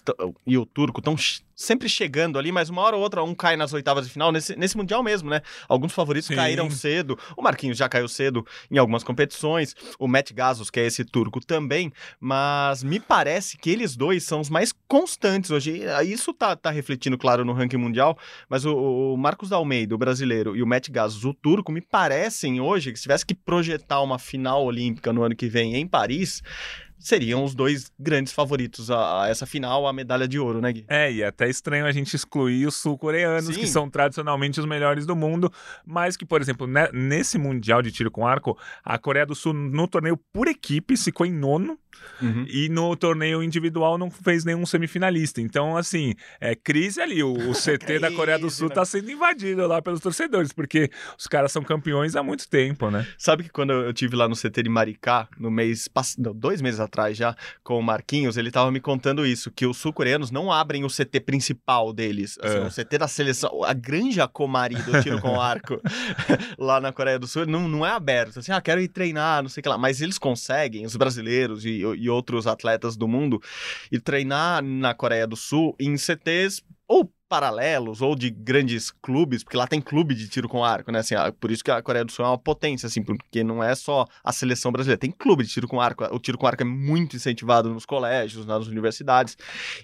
e 0.47 0.57
o 0.57 0.65
turco 0.65 1.01
estão 1.01 1.17
sempre 1.55 1.89
chegando 1.89 2.39
ali, 2.39 2.51
mas 2.51 2.69
uma 2.69 2.83
hora 2.83 2.97
ou 2.97 3.03
outra 3.03 3.23
um 3.23 3.35
cai 3.35 3.57
nas 3.57 3.73
oitavas 3.73 4.07
de 4.07 4.13
final, 4.13 4.33
nesse, 4.33 4.57
nesse 4.57 4.77
Mundial 4.77 5.03
mesmo, 5.03 5.31
né? 5.31 5.43
Alguns 5.69 5.93
favoritos 5.93 6.27
Sim. 6.27 6.35
caíram 6.35 6.71
cedo. 6.71 7.19
O 7.37 7.43
Marquinhos 7.43 7.79
já 7.79 7.89
caiu 7.89 8.09
cedo 8.09 8.45
em 8.71 8.79
algumas 8.79 9.05
competições. 9.05 9.75
O 9.99 10.09
Matt 10.09 10.33
Gazos, 10.33 10.71
que 10.71 10.81
é 10.81 10.87
esse 10.87 11.05
turco 11.05 11.45
também. 11.45 11.93
Mas 12.21 12.83
me 12.83 12.99
parece 12.99 13.57
que 13.57 13.71
eles 13.71 13.97
dois 13.97 14.25
são 14.25 14.41
os 14.41 14.51
mais 14.51 14.73
constantes 14.89 15.51
hoje. 15.51 15.83
Isso 16.05 16.33
tá, 16.33 16.57
tá 16.57 16.71
refletindo, 16.71 17.17
claro, 17.17 17.45
no 17.45 17.53
ranking 17.53 17.77
mundial. 17.77 18.19
Mas 18.49 18.65
o, 18.65 18.75
o 19.15 19.17
Marcos 19.17 19.53
Almeida, 19.53 19.95
o 19.95 19.99
brasileiro, 19.99 20.57
e 20.57 20.63
o 20.63 20.67
Matt 20.67 20.91
Gazos, 20.91 21.25
o 21.25 21.35
turco, 21.35 21.72
me 21.73 21.81
parecem 21.81 22.61
hoje 22.61 22.93
que 22.93 22.99
se 22.99 23.03
tivesse 23.03 23.27
que 23.27 23.35
projetar 23.35 24.01
uma 24.03 24.19
final 24.19 24.65
olímpica 24.65 25.13
no 25.13 25.23
ano 25.23 25.35
que 25.35 25.49
vem 25.49 25.75
em 25.75 25.87
Paris, 25.87 26.43
seriam 27.03 27.45
os 27.45 27.55
dois 27.55 27.91
grandes 27.99 28.33
favoritos 28.33 28.91
a, 28.91 29.25
a, 29.25 29.29
essa 29.29 29.45
final, 29.45 29.87
a 29.87 29.93
medalha 29.93 30.29
de 30.29 30.39
ouro, 30.39 30.61
né, 30.61 30.73
Gui? 30.73 30.85
É, 30.89 31.13
e 31.13 31.23
é 31.23 31.27
até 31.27 31.49
estranho 31.49 31.85
a 31.85 31.93
gente 31.93 32.15
excluir 32.15 32.67
os 32.67 32.77
sul-coreanos, 32.77 33.57
que 33.57 33.67
são 33.67 33.91
tradicionalmente 33.91 34.61
os 34.61 34.67
melhores 34.67 35.05
do 35.05 35.17
mundo, 35.17 35.53
mas 35.85 36.17
que, 36.17 36.25
por 36.25 36.41
exemplo, 36.41 36.67
né, 36.67 36.89
nesse 36.93 37.39
Mundial 37.39 37.83
de 37.83 37.91
Tiro 37.91 38.11
com 38.11 38.27
Arco, 38.27 38.57
a 38.85 38.97
Coreia 38.99 39.27
do 39.27 39.35
Sul, 39.35 39.53
no 39.53 39.89
torneio 39.89 40.17
por 40.33 40.47
equipe, 40.47 40.97
ficou 40.97 41.27
em 41.27 41.33
nono, 41.33 41.79
Uhum. 42.21 42.47
E 42.49 42.69
no 42.69 42.95
torneio 42.97 43.43
individual 43.43 43.99
não 43.99 44.11
fez 44.11 44.45
nenhum 44.45 44.65
semifinalista. 44.65 45.41
Então, 45.41 45.77
assim, 45.77 46.15
é 46.41 46.55
crise 46.55 47.01
ali. 47.01 47.23
O, 47.23 47.33
o 47.33 47.53
CT 47.55 47.99
da 47.99 48.11
Coreia 48.11 48.39
do 48.39 48.51
Sul 48.51 48.69
né? 48.69 48.75
tá 48.75 48.85
sendo 48.85 49.11
invadido 49.11 49.67
lá 49.67 49.83
pelos 49.83 50.01
torcedores, 50.01 50.53
porque 50.53 50.91
os 51.19 51.27
caras 51.27 51.53
são 51.53 51.63
campeões 51.63 52.17
há 52.17 52.23
muito 52.23 52.49
tempo, 52.49 52.91
né? 52.91 53.07
Sabe 53.19 53.45
que 53.45 53.51
quando 53.51 53.73
eu 53.73 53.93
tive 53.93 54.17
lá 54.17 54.29
no 54.29 54.37
CT 54.37 54.63
de 54.63 54.69
Maricá, 54.69 55.29
no 55.39 55.51
mês 55.51 55.89
passado, 55.89 56.33
dois 56.33 56.63
meses 56.63 56.81
atrás 56.81 56.92
já, 57.13 57.37
com 57.63 57.79
o 57.79 57.83
Marquinhos, 57.83 58.37
ele 58.37 58.51
tava 58.51 58.71
me 58.71 58.81
contando 58.81 59.27
isso, 59.27 59.51
que 59.51 59.67
os 59.67 59.77
sul-coreanos 59.77 60.31
não 60.31 60.51
abrem 60.51 60.85
o 60.85 60.89
CT 60.89 61.21
principal 61.21 61.93
deles. 61.93 62.39
Assim, 62.43 62.57
é. 62.57 62.61
O 62.61 62.71
CT 62.71 62.99
da 62.99 63.09
seleção, 63.09 63.65
a 63.65 63.73
granja 63.73 64.27
Comari 64.29 64.77
do 64.77 65.03
tiro 65.03 65.21
com 65.21 65.41
arco 65.41 65.81
lá 66.59 66.81
na 66.81 66.93
Coreia 66.93 67.19
do 67.19 67.27
Sul, 67.27 67.47
não, 67.47 67.69
não 67.69 67.85
é 67.87 67.91
aberto. 67.91 68.39
Assim, 68.39 68.53
ah, 68.53 68.61
quero 68.61 68.81
ir 68.81 68.89
treinar, 68.89 69.43
não 69.43 69.49
sei 69.49 69.61
o 69.61 69.63
que 69.63 69.69
lá. 69.69 69.79
Mas 69.79 70.01
eles 70.01 70.19
conseguem, 70.19 70.85
os 70.85 70.97
brasileiros 70.97 71.65
e 71.65 71.83
e 72.03 72.09
outros 72.09 72.47
atletas 72.47 72.97
do 72.97 73.09
mundo 73.09 73.41
e 73.91 73.99
treinar 73.99 74.63
na 74.63 74.95
Coreia 74.95 75.27
do 75.27 75.37
Sul 75.37 75.75
em 75.79 75.97
CTs 75.97 76.63
ou 76.87 77.11
paralelos 77.33 78.03
ou 78.03 78.15
de 78.15 78.29
grandes 78.29 78.91
clubes, 78.91 79.43
porque 79.43 79.57
lá 79.57 79.67
tem 79.67 79.81
clube 79.81 80.15
de 80.15 80.29
tiro 80.29 80.47
com 80.51 80.63
arco, 80.63 80.93
né? 80.93 80.99
Assim, 80.99 81.15
por 81.41 81.51
isso 81.51 81.65
que 81.65 81.71
a 81.71 81.81
Coreia 81.81 82.05
do 82.05 82.13
Sul 82.13 82.27
é 82.27 82.29
uma 82.29 82.37
potência, 82.37 82.87
assim, 82.87 83.03
porque 83.03 83.43
não 83.43 83.65
é 83.65 83.75
só 83.75 84.07
a 84.23 84.31
seleção 84.35 84.71
brasileira, 84.71 84.99
tem 84.99 85.11
clube 85.11 85.43
de 85.43 85.49
tiro 85.49 85.67
com 85.67 85.81
arco. 85.81 86.05
O 86.15 86.19
tiro 86.19 86.37
com 86.37 86.47
arco 86.47 86.63
é 86.63 86.67
muito 86.67 87.17
incentivado 87.17 87.71
nos 87.71 87.87
colégios, 87.87 88.45
nas 88.45 88.67
universidades, 88.67 89.39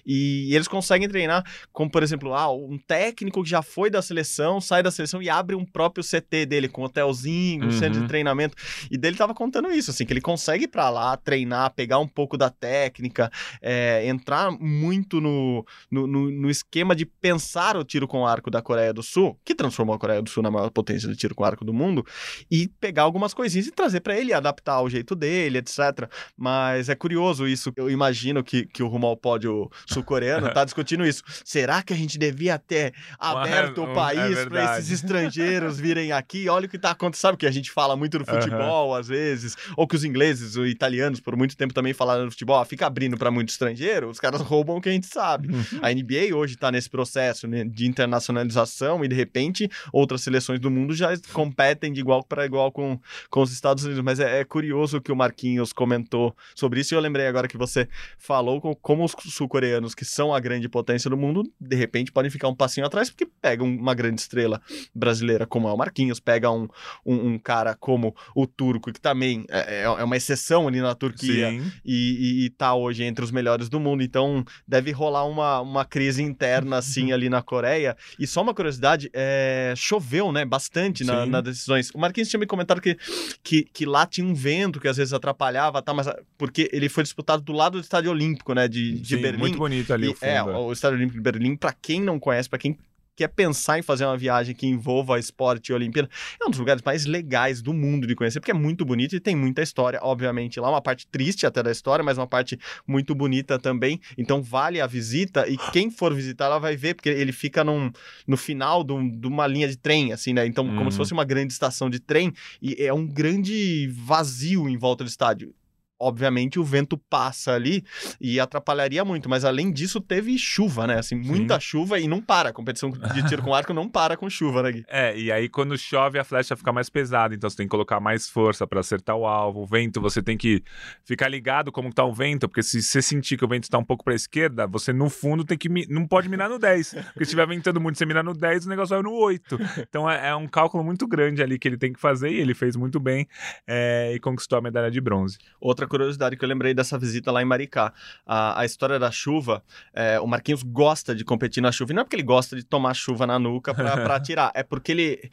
e, 0.05 0.53
eles 0.53 0.67
conseguem 0.67 1.09
treinar, 1.09 1.43
como 1.73 1.89
por 1.89 2.03
exemplo, 2.03 2.35
ah, 2.35 2.53
um 2.53 2.77
técnico 2.77 3.41
que 3.41 3.49
já 3.49 3.63
foi 3.63 3.89
da 3.89 4.03
seleção, 4.03 4.61
sai 4.61 4.83
da 4.83 4.91
seleção 4.91 5.19
e 5.19 5.27
abre 5.27 5.55
um 5.55 5.65
próprio 5.65 6.03
CT 6.03 6.45
dele, 6.45 6.69
com 6.69 6.83
hotelzinho, 6.83 7.65
um 7.65 7.71
centro 7.71 7.93
de 7.93 8.01
uhum. 8.01 8.07
treinamento. 8.07 8.55
E 8.91 8.95
dele 8.95 9.17
tava 9.17 9.33
contando 9.33 9.71
isso, 9.71 9.89
assim, 9.89 10.05
que 10.05 10.13
ele 10.13 10.21
consegue 10.21 10.65
ir 10.65 10.67
pra 10.67 10.91
lá, 10.91 11.17
treinar, 11.17 11.73
pegar 11.73 11.97
um 11.97 12.07
pouco 12.07 12.37
da 12.37 12.51
técnica, 12.51 13.31
é, 13.59 14.07
entrar 14.07 14.51
muito 14.51 15.19
no, 15.19 15.65
no, 15.89 16.05
no, 16.05 16.29
no 16.29 16.49
esquema 16.51 16.95
de 16.95 17.07
pensar 17.07 17.38
pensar 17.39 17.77
o 17.77 17.85
tiro 17.85 18.05
com 18.05 18.27
arco 18.27 18.51
da 18.51 18.61
Coreia 18.61 18.93
do 18.93 19.01
Sul, 19.01 19.39
que 19.45 19.55
transformou 19.55 19.95
a 19.95 19.99
Coreia 19.99 20.21
do 20.21 20.29
Sul 20.29 20.43
na 20.43 20.51
maior 20.51 20.69
potência 20.69 21.07
de 21.07 21.15
tiro 21.15 21.33
com 21.33 21.45
arco 21.45 21.63
do 21.63 21.73
mundo, 21.73 22.05
e 22.51 22.67
pegar 22.81 23.03
algumas 23.03 23.33
coisinhas 23.33 23.65
e 23.67 23.71
trazer 23.71 24.01
para 24.01 24.17
ele, 24.17 24.33
adaptar 24.33 24.73
ao 24.73 24.89
jeito 24.89 25.15
dele, 25.15 25.59
etc. 25.59 26.09
Mas 26.37 26.89
é 26.89 26.95
curioso 26.95 27.47
isso. 27.47 27.71
Eu 27.77 27.89
imagino 27.89 28.43
que, 28.43 28.65
que 28.65 28.83
o 28.83 28.89
rumo 28.89 29.07
ao 29.07 29.15
pódio 29.15 29.71
sul-coreano 29.87 30.53
tá 30.53 30.65
discutindo 30.65 31.05
isso. 31.05 31.23
Será 31.45 31.81
que 31.81 31.93
a 31.93 31.95
gente 31.95 32.17
devia 32.17 32.59
ter 32.59 32.93
aberto 33.17 33.83
o 33.83 33.93
país 33.93 34.37
é 34.37 34.45
para 34.45 34.77
esses 34.77 34.91
estrangeiros 34.91 35.79
virem 35.79 36.11
aqui? 36.11 36.49
Olha 36.49 36.65
o 36.65 36.69
que 36.69 36.77
tá 36.77 36.91
acontecendo. 36.91 37.19
Sabe 37.19 37.37
que 37.37 37.47
a 37.47 37.51
gente 37.51 37.71
fala 37.71 37.95
muito 37.95 38.19
do 38.19 38.25
futebol, 38.25 38.89
uhum. 38.89 38.95
às 38.95 39.07
vezes, 39.07 39.55
ou 39.77 39.87
que 39.87 39.95
os 39.95 40.03
ingleses, 40.03 40.55
os 40.55 40.69
italianos, 40.69 41.19
por 41.19 41.35
muito 41.37 41.55
tempo 41.55 41.73
também 41.73 41.93
falaram 41.93 42.25
do 42.25 42.31
futebol, 42.31 42.63
fica 42.65 42.85
abrindo 42.85 43.17
para 43.17 43.31
muito 43.31 43.49
estrangeiro, 43.49 44.09
os 44.09 44.19
caras 44.19 44.39
roubam 44.41 44.77
o 44.77 44.81
que 44.81 44.89
a 44.89 44.91
gente 44.91 45.07
sabe. 45.07 45.53
Uhum. 45.53 45.79
A 45.81 45.93
NBA 45.93 46.35
hoje 46.35 46.57
tá 46.57 46.71
nesse 46.71 46.89
processo 46.89 47.28
processo 47.29 47.47
né, 47.47 47.63
de 47.63 47.87
internacionalização 47.87 49.03
e 49.03 49.07
de 49.07 49.15
repente 49.15 49.69
outras 49.93 50.21
seleções 50.21 50.59
do 50.59 50.69
mundo 50.69 50.93
já 50.93 51.09
competem 51.33 51.93
de 51.93 51.99
igual 51.99 52.23
para 52.23 52.45
igual 52.45 52.71
com, 52.71 52.99
com 53.29 53.41
os 53.41 53.51
Estados 53.51 53.83
Unidos. 53.83 54.03
Mas 54.03 54.19
é, 54.19 54.39
é 54.39 54.43
curioso 54.43 55.01
que 55.01 55.11
o 55.11 55.15
Marquinhos 55.15 55.71
comentou 55.71 56.35
sobre 56.55 56.81
isso 56.81 56.93
e 56.93 56.95
eu 56.95 56.99
lembrei 56.99 57.27
agora 57.27 57.47
que 57.47 57.57
você 57.57 57.87
falou 58.17 58.59
com, 58.61 58.75
como 58.75 59.03
os 59.03 59.15
sul-coreanos, 59.29 59.93
que 59.93 60.05
são 60.05 60.33
a 60.33 60.39
grande 60.39 60.67
potência 60.67 61.09
do 61.09 61.17
mundo, 61.17 61.43
de 61.59 61.75
repente 61.75 62.11
podem 62.11 62.31
ficar 62.31 62.47
um 62.47 62.55
passinho 62.55 62.85
atrás 62.85 63.09
porque 63.09 63.27
pegam 63.41 63.67
uma 63.67 63.93
grande 63.93 64.21
estrela 64.21 64.61
brasileira 64.93 65.45
como 65.45 65.67
é 65.67 65.73
o 65.73 65.77
Marquinhos, 65.77 66.19
pega 66.19 66.51
um, 66.51 66.67
um, 67.05 67.33
um 67.33 67.39
cara 67.39 67.75
como 67.75 68.15
o 68.35 68.47
turco, 68.47 68.91
que 68.91 68.99
também 68.99 69.45
é, 69.49 69.81
é, 69.81 69.83
é 69.83 70.03
uma 70.03 70.17
exceção 70.17 70.67
ali 70.67 70.81
na 70.81 70.95
Turquia 70.95 71.51
e, 71.85 72.41
e, 72.43 72.45
e 72.45 72.49
tá 72.49 72.73
hoje 72.73 73.03
entre 73.03 73.23
os 73.23 73.31
melhores 73.31 73.69
do 73.69 73.79
mundo. 73.79 74.03
Então 74.03 74.43
deve 74.67 74.91
rolar 74.91 75.25
uma, 75.25 75.61
uma 75.61 75.85
crise 75.85 76.21
interna 76.23 76.77
assim 76.77 77.11
ali 77.11 77.18
na 77.27 77.41
Coreia. 77.41 77.97
E 78.17 78.27
só 78.27 78.41
uma 78.41 78.53
curiosidade, 78.53 79.09
é... 79.13 79.73
choveu, 79.75 80.31
né? 80.31 80.45
Bastante 80.45 81.03
na, 81.03 81.25
nas 81.25 81.43
decisões. 81.43 81.89
O 81.93 81.97
Marquinhos 81.97 82.29
tinha 82.29 82.39
me 82.39 82.45
comentado 82.45 82.79
que, 82.79 82.97
que, 83.43 83.63
que, 83.63 83.85
lá 83.85 84.05
tinha 84.05 84.25
um 84.25 84.33
vento 84.33 84.79
que 84.79 84.87
às 84.87 84.97
vezes 84.97 85.11
atrapalhava, 85.11 85.81
tá? 85.81 85.93
Mas 85.93 86.07
porque 86.37 86.69
ele 86.71 86.87
foi 86.87 87.03
disputado 87.03 87.41
do 87.41 87.51
lado 87.51 87.73
do 87.73 87.81
Estádio 87.81 88.11
Olímpico, 88.11 88.53
né? 88.53 88.67
De, 88.67 88.99
de 88.99 89.15
Sim, 89.15 89.21
Berlim. 89.21 89.39
Muito 89.39 89.57
bonito 89.57 89.93
ali 89.93 90.07
e, 90.07 90.09
o 90.09 90.13
fundo. 90.13 90.29
É, 90.29 90.43
o 90.43 90.71
Estádio 90.71 90.97
Olímpico 90.97 91.17
de 91.17 91.23
Berlim, 91.23 91.55
para 91.55 91.73
quem 91.73 92.01
não 92.01 92.19
conhece, 92.19 92.47
para 92.47 92.59
quem 92.59 92.77
quer 93.19 93.27
pensar 93.27 93.77
em 93.77 93.81
fazer 93.81 94.05
uma 94.05 94.15
viagem 94.15 94.55
que 94.55 94.65
envolva 94.65 95.19
esporte 95.19 95.69
e 95.69 95.73
Olimpíada, 95.73 96.09
é 96.41 96.45
um 96.45 96.49
dos 96.49 96.59
lugares 96.59 96.81
mais 96.81 97.05
legais 97.05 97.61
do 97.61 97.73
mundo 97.73 98.07
de 98.07 98.15
conhecer, 98.15 98.39
porque 98.39 98.51
é 98.51 98.53
muito 98.53 98.85
bonito 98.85 99.13
e 99.13 99.19
tem 99.19 99.35
muita 99.35 99.61
história, 99.61 99.99
obviamente. 100.01 100.57
Lá 100.57 100.69
uma 100.69 100.81
parte 100.81 101.05
triste 101.05 101.45
até 101.45 101.61
da 101.61 101.69
história, 101.69 102.03
mas 102.03 102.17
uma 102.17 102.27
parte 102.27 102.57
muito 102.87 103.13
bonita 103.13 103.59
também. 103.59 103.99
Então 104.17 104.41
vale 104.41 104.79
a 104.79 104.87
visita 104.87 105.45
e 105.49 105.57
quem 105.73 105.91
for 105.91 106.13
visitar 106.13 106.47
lá 106.47 106.57
vai 106.57 106.77
ver, 106.77 106.95
porque 106.95 107.09
ele 107.09 107.33
fica 107.33 107.61
num, 107.61 107.91
no 108.25 108.37
final 108.37 108.85
de, 108.85 108.93
um, 108.93 109.19
uma 109.25 109.45
linha 109.45 109.67
de 109.67 109.75
trem, 109.75 110.13
assim, 110.13 110.31
né? 110.31 110.45
Então, 110.45 110.65
como 110.65 110.89
se 110.89 110.95
uhum. 110.95 111.03
fosse 111.03 111.11
uma 111.11 111.25
grande 111.25 111.51
estação 111.51 111.89
de 111.89 111.99
trem 111.99 112.31
e 112.61 112.81
é 112.81 112.93
um 112.93 113.05
grande 113.05 113.89
vazio 113.93 114.69
em 114.69 114.77
volta 114.77 115.03
do 115.03 115.07
estádio 115.07 115.53
obviamente 115.99 116.59
o 116.59 116.63
vento 116.63 116.97
passa 116.97 117.53
ali 117.53 117.83
e 118.19 118.39
atrapalharia 118.39 119.03
muito, 119.03 119.29
mas 119.29 119.43
além 119.43 119.71
disso 119.71 119.99
teve 119.99 120.37
chuva, 120.37 120.87
né? 120.87 120.99
Assim, 120.99 121.15
muita 121.15 121.55
Sim. 121.55 121.61
chuva 121.61 121.99
e 121.99 122.07
não 122.07 122.21
para. 122.21 122.49
A 122.49 122.53
competição 122.53 122.89
de 123.13 123.27
tiro 123.27 123.41
com 123.41 123.53
arco 123.53 123.73
não 123.73 123.89
para 123.89 124.15
com 124.15 124.29
chuva, 124.29 124.63
né, 124.63 124.71
Gui? 124.71 124.85
É, 124.87 125.17
e 125.17 125.31
aí 125.31 125.49
quando 125.49 125.77
chove 125.77 126.17
a 126.17 126.23
flecha 126.23 126.55
fica 126.55 126.71
mais 126.71 126.89
pesada, 126.89 127.35
então 127.35 127.49
você 127.49 127.57
tem 127.57 127.65
que 127.65 127.71
colocar 127.71 127.99
mais 127.99 128.29
força 128.29 128.65
para 128.65 128.79
acertar 128.79 129.15
o 129.15 129.25
alvo. 129.25 129.61
O 129.61 129.65
vento, 129.65 129.99
você 129.99 130.21
tem 130.21 130.37
que 130.37 130.63
ficar 131.03 131.27
ligado 131.27 131.71
como 131.71 131.93
tá 131.93 132.03
o 132.03 132.13
vento, 132.13 132.47
porque 132.47 132.63
se 132.63 132.81
você 132.81 133.01
sentir 133.01 133.37
que 133.37 133.45
o 133.45 133.47
vento 133.47 133.63
está 133.63 133.77
um 133.77 133.83
pouco 133.83 134.03
para 134.03 134.13
a 134.13 134.15
esquerda, 134.15 134.65
você 134.65 134.93
no 134.93 135.09
fundo 135.09 135.43
tem 135.43 135.57
que 135.57 135.69
não 135.89 136.07
pode 136.07 136.29
mirar 136.29 136.49
no 136.49 136.57
10. 136.57 136.93
Porque 136.93 137.19
se 137.19 137.23
estiver 137.23 137.47
ventando 137.47 137.79
muito, 137.79 137.97
você 137.97 138.05
mirar 138.05 138.23
no 138.23 138.33
10, 138.33 138.65
o 138.65 138.69
negócio 138.69 138.95
vai 138.95 139.03
no 139.03 139.11
8. 139.11 139.59
Então 139.79 140.09
é, 140.09 140.29
é, 140.29 140.35
um 140.35 140.47
cálculo 140.47 140.83
muito 140.83 141.07
grande 141.07 141.41
ali 141.41 141.59
que 141.59 141.67
ele 141.67 141.77
tem 141.77 141.91
que 141.91 141.99
fazer 141.99 142.29
e 142.29 142.39
ele 142.39 142.53
fez 142.53 142.75
muito 142.75 142.99
bem 142.99 143.27
é, 143.67 144.13
e 144.13 144.19
conquistou 144.19 144.57
a 144.57 144.61
medalha 144.61 144.89
de 144.89 145.01
bronze. 145.01 145.37
Outra 145.59 145.87
curiosidade 145.89 146.37
que 146.37 146.45
eu 146.45 146.49
lembrei 146.49 146.73
dessa 146.73 146.97
visita 146.97 147.31
lá 147.31 147.41
em 147.41 147.45
Maricá. 147.45 147.93
A, 148.25 148.61
a 148.61 148.65
história 148.65 148.97
da 148.97 149.11
chuva, 149.11 149.63
é, 149.93 150.19
o 150.19 150.27
Marquinhos 150.27 150.63
gosta 150.63 151.13
de 151.13 151.25
competir 151.25 151.61
na 151.61 151.71
chuva. 151.71 151.91
E 151.91 151.95
não 151.95 152.01
é 152.01 152.03
porque 152.05 152.15
ele 152.15 152.23
gosta 152.23 152.55
de 152.55 152.63
tomar 152.63 152.93
chuva 152.93 153.27
na 153.27 153.37
nuca 153.37 153.73
para 153.73 154.19
tirar, 154.21 154.51
é 154.55 154.63
porque 154.63 154.91
ele 154.91 155.29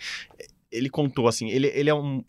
ele 0.70 0.90
contou 0.90 1.28
assim, 1.28 1.48
ele, 1.48 1.68
ele 1.68 1.88
é 1.88 1.94
um, 1.94 2.22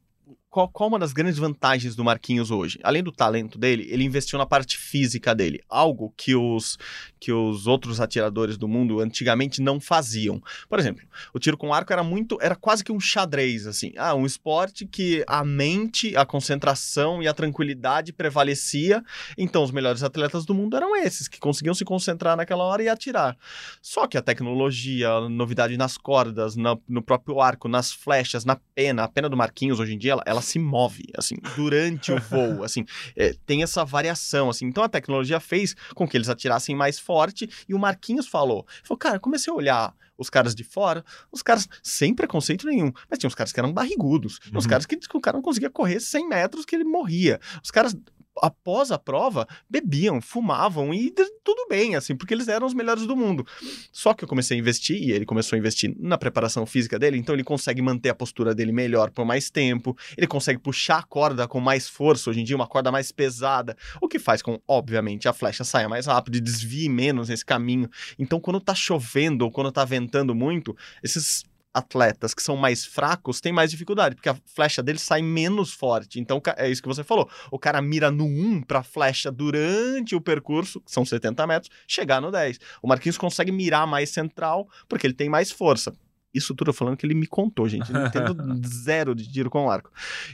qual, 0.50 0.68
qual 0.70 0.90
uma 0.90 0.98
das 0.98 1.14
grandes 1.14 1.38
vantagens 1.38 1.96
do 1.96 2.04
Marquinhos 2.04 2.52
hoje? 2.52 2.80
Além 2.82 3.04
do 3.04 3.12
talento 3.12 3.58
dele, 3.58 3.88
ele 3.92 4.04
investiu 4.04 4.40
na 4.40 4.46
parte 4.46 4.78
física 4.78 5.36
dele, 5.36 5.62
algo 5.70 6.14
que 6.16 6.36
os, 6.36 6.78
que 7.20 7.32
os 7.32 7.68
outros 7.68 8.00
atiradores 8.00 8.58
do 8.58 8.68
mundo 8.68 9.00
antigamente 9.00 9.62
não 9.62 9.80
faziam. 9.80 10.42
Por 10.70 10.80
exemplo, 10.80 11.06
o 11.34 11.40
tiro 11.40 11.58
com 11.58 11.74
arco 11.74 11.92
era 11.92 12.04
muito, 12.04 12.38
era 12.42 12.56
quase 12.56 12.84
que 12.84 12.92
um 12.92 13.00
xadrez, 13.00 13.68
assim. 13.68 13.92
Ah, 13.98 14.16
um 14.16 14.26
esporte 14.26 14.86
que 14.86 15.24
a 15.28 15.44
mente, 15.44 16.16
a 16.16 16.26
concentração 16.26 17.22
e 17.22 17.28
a 17.28 17.34
tranquilidade 17.34 18.14
prevalecia. 18.14 19.04
Então, 19.38 19.64
os 19.64 19.72
melhores 19.72 20.02
atletas 20.02 20.46
do 20.46 20.54
mundo 20.54 20.78
eram 20.78 20.96
esses, 20.96 21.28
que 21.28 21.40
conseguiam 21.40 21.76
se 21.76 21.84
concentrar 21.84 22.38
naquela 22.38 22.64
hora 22.64 22.82
e 22.82 22.90
atirar. 22.90 23.38
Só 23.82 24.08
que 24.08 24.18
a 24.18 24.22
tecnologia, 24.22 25.10
a 25.10 25.30
novidade 25.30 25.78
nas 25.78 25.98
cordas, 25.98 26.56
no, 26.56 26.82
no 26.88 27.02
próprio 27.02 27.42
arco, 27.42 27.68
nas 27.68 27.92
flechas, 27.92 28.46
na 28.46 28.58
pena, 28.74 29.04
a 29.04 29.08
pena 29.08 29.30
do 29.30 29.38
Marquinhos 29.38 29.80
hoje 29.80 29.94
em 29.94 29.98
dia, 29.98 30.14
ela, 30.26 30.37
ela 30.38 30.42
se 30.42 30.60
move, 30.60 31.06
assim, 31.18 31.36
durante 31.56 32.12
o 32.12 32.20
voo, 32.20 32.64
assim, 32.64 32.86
é, 33.16 33.34
tem 33.46 33.64
essa 33.64 33.84
variação, 33.84 34.50
assim. 34.50 34.66
Então 34.66 34.84
a 34.84 34.90
tecnologia 34.90 35.40
fez 35.40 35.76
com 35.96 36.08
que 36.08 36.16
eles 36.16 36.30
atirassem 36.30 36.76
mais 36.76 37.00
forte 37.00 37.50
e 37.68 37.74
o 37.74 37.80
Marquinhos 37.80 38.28
falou, 38.28 38.66
falou, 38.84 38.98
cara, 38.98 39.20
comecei 39.20 39.52
a 39.52 39.56
olhar 39.56 39.96
os 40.18 40.30
caras 40.30 40.56
de 40.56 40.64
fora, 40.64 41.06
os 41.32 41.44
caras 41.44 41.68
sem 41.84 42.14
preconceito 42.14 42.66
nenhum, 42.66 42.92
mas 43.10 43.20
tinha 43.20 43.28
uns 43.28 43.36
caras 43.36 43.54
que 43.54 43.60
eram 43.60 43.72
barrigudos, 43.72 44.40
uhum. 44.52 44.58
uns 44.58 44.66
caras 44.66 44.86
que, 44.86 44.98
que 44.98 45.18
o 45.18 45.22
cara 45.22 45.38
não 45.38 45.44
conseguia 45.44 45.70
correr 45.70 46.00
100 46.00 46.28
metros 46.28 46.66
que 46.66 46.76
ele 46.76 46.84
morria, 46.84 47.40
os 47.64 47.70
caras 47.70 47.96
após 48.42 48.92
a 48.92 49.00
prova, 49.00 49.48
bebiam, 49.70 50.22
fumavam 50.22 50.94
e 50.94 51.12
tudo 51.44 51.68
bem, 51.70 51.96
assim, 51.96 52.16
porque 52.16 52.34
eles 52.34 52.48
eram 52.48 52.68
os 52.68 52.74
melhores 52.74 53.06
do 53.06 53.16
mundo. 53.16 53.46
Só 53.92 54.14
que 54.14 54.24
eu 54.24 54.28
comecei 54.28 54.58
a 54.58 54.60
investir, 54.60 55.02
e 55.02 55.12
ele 55.12 55.26
começou 55.26 55.56
a 55.56 55.60
investir 55.60 55.96
na 56.00 56.18
preparação 56.18 56.66
física 56.66 57.00
dele, 57.00 57.18
então 57.18 57.34
ele 57.34 57.44
consegue 57.44 57.82
manter 57.82 58.10
a 58.10 58.16
postura 58.16 58.54
dele 58.54 58.72
melhor 58.72 59.12
por 59.12 59.26
mais 59.26 59.50
tempo, 59.50 59.98
ele 60.18 60.28
consegue 60.28 60.60
puxar 60.60 61.00
a 61.00 61.04
corda 61.04 61.48
com 61.48 61.60
mais 61.60 61.88
força, 61.88 62.30
hoje 62.30 62.42
em 62.42 62.44
dia, 62.44 62.56
uma 62.56 62.68
corda 62.68 62.92
mais 62.92 63.12
pesada, 63.12 63.76
o 64.02 64.08
que 64.08 64.20
faz 64.20 64.42
com, 64.42 64.60
obviamente, 64.68 65.28
a 65.28 65.34
flecha 65.34 65.64
saia 65.64 65.88
mais 65.88 66.06
rápido 66.06 66.38
e 66.38 66.42
desvie 66.42 66.90
menos 66.90 67.30
nesse 67.30 67.46
caminho. 67.46 67.90
Então, 68.20 68.40
quando 68.40 68.60
tá 68.60 68.76
chovendo 68.76 69.46
ou 69.46 69.52
quando 69.52 69.72
tá 69.72 69.86
ventando 69.86 70.36
muito, 70.36 70.76
esses 71.04 71.46
atletas 71.78 72.34
que 72.34 72.42
são 72.42 72.56
mais 72.56 72.86
fracos 72.86 73.40
têm 73.40 73.54
mais 73.54 73.72
dificuldade, 73.72 74.16
porque 74.16 74.30
a 74.30 74.38
flecha 74.46 74.82
deles 74.84 75.02
sai 75.02 75.22
menos 75.22 75.74
forte. 75.74 76.20
Então, 76.20 76.42
é 76.58 76.70
isso 76.70 76.82
que 76.82 76.88
você 76.88 77.04
falou. 77.04 77.30
O 77.52 77.60
cara 77.60 77.82
mira 77.82 78.12
no 78.12 78.26
1 78.26 78.62
para 78.64 78.80
a 78.80 78.84
flecha 78.84 79.32
durante 79.32 80.16
o 80.16 80.22
percurso, 80.22 80.82
que 80.82 80.92
são 80.92 81.06
70 81.06 81.46
metros, 81.48 81.72
chegar 81.88 82.22
no 82.22 82.32
10. 82.32 82.60
O 82.82 82.88
Marquinhos 82.88 83.18
consegue 83.18 83.52
mirar 83.52 83.88
mais 83.88 84.10
central, 84.10 84.68
porque 84.88 85.08
ele 85.08 85.14
tem 85.14 85.30
mais 85.30 85.52
força. 85.52 85.94
Isso 86.38 86.56
tudo 86.56 86.70
eu 86.70 86.74
falando 86.74 86.96
que 86.96 87.06
ele 87.06 87.14
me 87.14 87.28
contou, 87.28 87.68
gente. 87.68 87.92
Eu 87.92 88.00
não 88.00 88.08
entendo 88.08 88.36
zero 88.68 89.16
de 89.16 89.32
tiro 89.32 89.50
com 89.50 89.70
arco. 89.70 89.92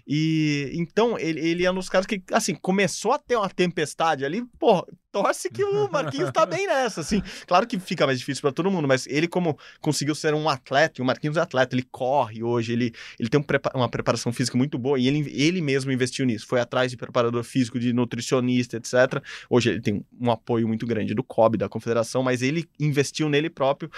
E 0.07 0.71
então 0.73 1.17
ele, 1.17 1.39
ele 1.39 1.65
é 1.65 1.71
um 1.71 1.75
dos 1.75 1.89
caras 1.89 2.05
que, 2.05 2.21
assim, 2.31 2.53
começou 2.55 3.13
a 3.13 3.19
ter 3.19 3.35
uma 3.35 3.49
tempestade 3.49 4.25
ali, 4.25 4.43
pô, 4.59 4.85
torce 5.13 5.49
que 5.49 5.63
o 5.63 5.87
Marquinhos 5.91 6.31
tá 6.31 6.43
bem 6.43 6.65
nessa, 6.65 7.01
assim. 7.01 7.21
Claro 7.45 7.67
que 7.67 7.79
fica 7.79 8.05
mais 8.05 8.17
difícil 8.17 8.41
para 8.41 8.51
todo 8.51 8.71
mundo, 8.71 8.87
mas 8.87 9.05
ele, 9.05 9.27
como 9.27 9.57
conseguiu 9.79 10.15
ser 10.15 10.33
um 10.33 10.49
atleta, 10.49 10.99
e 10.99 11.03
o 11.03 11.05
Marquinhos 11.05 11.37
é 11.37 11.39
atleta, 11.39 11.75
ele 11.75 11.87
corre 11.91 12.43
hoje, 12.43 12.73
ele, 12.73 12.91
ele 13.19 13.29
tem 13.29 13.39
um 13.39 13.43
uma 13.75 13.87
preparação 13.87 14.33
física 14.33 14.57
muito 14.57 14.77
boa 14.79 14.97
e 14.99 15.07
ele, 15.07 15.31
ele 15.31 15.61
mesmo 15.61 15.91
investiu 15.91 16.25
nisso. 16.25 16.47
Foi 16.47 16.59
atrás 16.59 16.89
de 16.89 16.97
preparador 16.97 17.43
físico, 17.43 17.79
de 17.79 17.93
nutricionista, 17.93 18.77
etc. 18.77 19.23
Hoje 19.47 19.69
ele 19.69 19.81
tem 19.81 20.03
um 20.19 20.31
apoio 20.31 20.67
muito 20.67 20.87
grande 20.87 21.13
do 21.13 21.23
COB, 21.23 21.57
da 21.57 21.69
confederação, 21.69 22.23
mas 22.23 22.41
ele 22.41 22.67
investiu 22.79 23.29
nele 23.29 23.51
próprio 23.51 23.91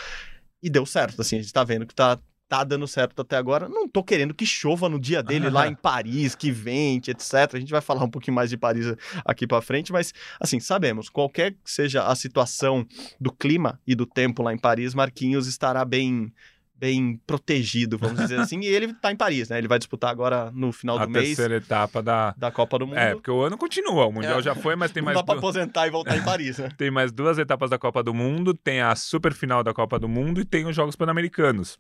e 0.65 0.69
deu 0.69 0.83
certo, 0.83 1.21
assim, 1.21 1.37
a 1.37 1.41
gente 1.43 1.53
tá 1.53 1.63
vendo 1.63 1.85
que 1.85 1.93
tá, 1.93 2.17
tá 2.49 2.63
dando 2.63 2.87
certo 2.87 3.21
até 3.21 3.37
agora. 3.37 3.69
Não 3.69 3.87
tô 3.87 4.03
querendo 4.03 4.33
que 4.33 4.47
chova 4.47 4.89
no 4.89 4.99
dia 4.99 5.21
dele 5.21 5.47
lá 5.47 5.67
em 5.69 5.75
Paris, 5.75 6.33
que 6.33 6.49
vente, 6.51 7.11
etc. 7.11 7.53
A 7.53 7.59
gente 7.59 7.69
vai 7.69 7.81
falar 7.81 8.03
um 8.03 8.09
pouquinho 8.09 8.33
mais 8.33 8.49
de 8.49 8.57
Paris 8.57 8.87
aqui 9.23 9.45
para 9.45 9.61
frente, 9.61 9.91
mas 9.91 10.11
assim, 10.39 10.59
sabemos, 10.59 11.07
qualquer 11.07 11.51
que 11.51 11.69
seja 11.69 12.07
a 12.07 12.15
situação 12.15 12.83
do 13.21 13.31
clima 13.31 13.79
e 13.85 13.93
do 13.93 14.07
tempo 14.07 14.41
lá 14.41 14.51
em 14.51 14.57
Paris, 14.57 14.95
Marquinhos 14.95 15.45
estará 15.45 15.85
bem 15.85 16.33
bem 16.77 17.19
protegido, 17.25 17.97
vamos 17.97 18.19
dizer 18.19 18.39
assim, 18.39 18.59
e 18.61 18.67
ele 18.67 18.93
tá 18.93 19.11
em 19.11 19.15
Paris, 19.15 19.49
né? 19.49 19.57
Ele 19.57 19.67
vai 19.67 19.79
disputar 19.79 20.09
agora 20.09 20.51
no 20.53 20.71
final 20.71 20.97
a 20.97 21.05
do 21.05 21.11
mês. 21.11 21.25
A 21.25 21.27
terceira 21.27 21.55
etapa 21.55 22.01
da... 22.03 22.33
da 22.37 22.51
Copa 22.51 22.77
do 22.77 22.87
Mundo. 22.87 22.97
É, 22.97 23.13
porque 23.13 23.31
o 23.31 23.41
ano 23.41 23.57
continua, 23.57 24.05
o 24.05 24.11
Mundial 24.11 24.39
é. 24.39 24.41
já 24.41 24.55
foi, 24.55 24.75
mas 24.75 24.91
tem 24.91 25.01
Não 25.01 25.05
mais... 25.05 25.15
Não 25.15 25.21
dá 25.21 25.25
pra 25.25 25.37
aposentar 25.37 25.87
e 25.87 25.89
voltar 25.89 26.17
em 26.17 26.23
Paris, 26.23 26.57
né? 26.57 26.69
tem 26.77 26.91
mais 26.91 27.11
duas 27.11 27.37
etapas 27.37 27.69
da 27.69 27.77
Copa 27.77 28.03
do 28.03 28.13
Mundo, 28.13 28.53
tem 28.53 28.81
a 28.81 28.95
super 28.95 29.33
final 29.33 29.63
da 29.63 29.73
Copa 29.73 29.97
do 29.97 30.07
Mundo 30.07 30.41
e 30.41 30.45
tem 30.45 30.65
os 30.65 30.75
Jogos 30.75 30.95
Pan-Americanos. 30.95 31.79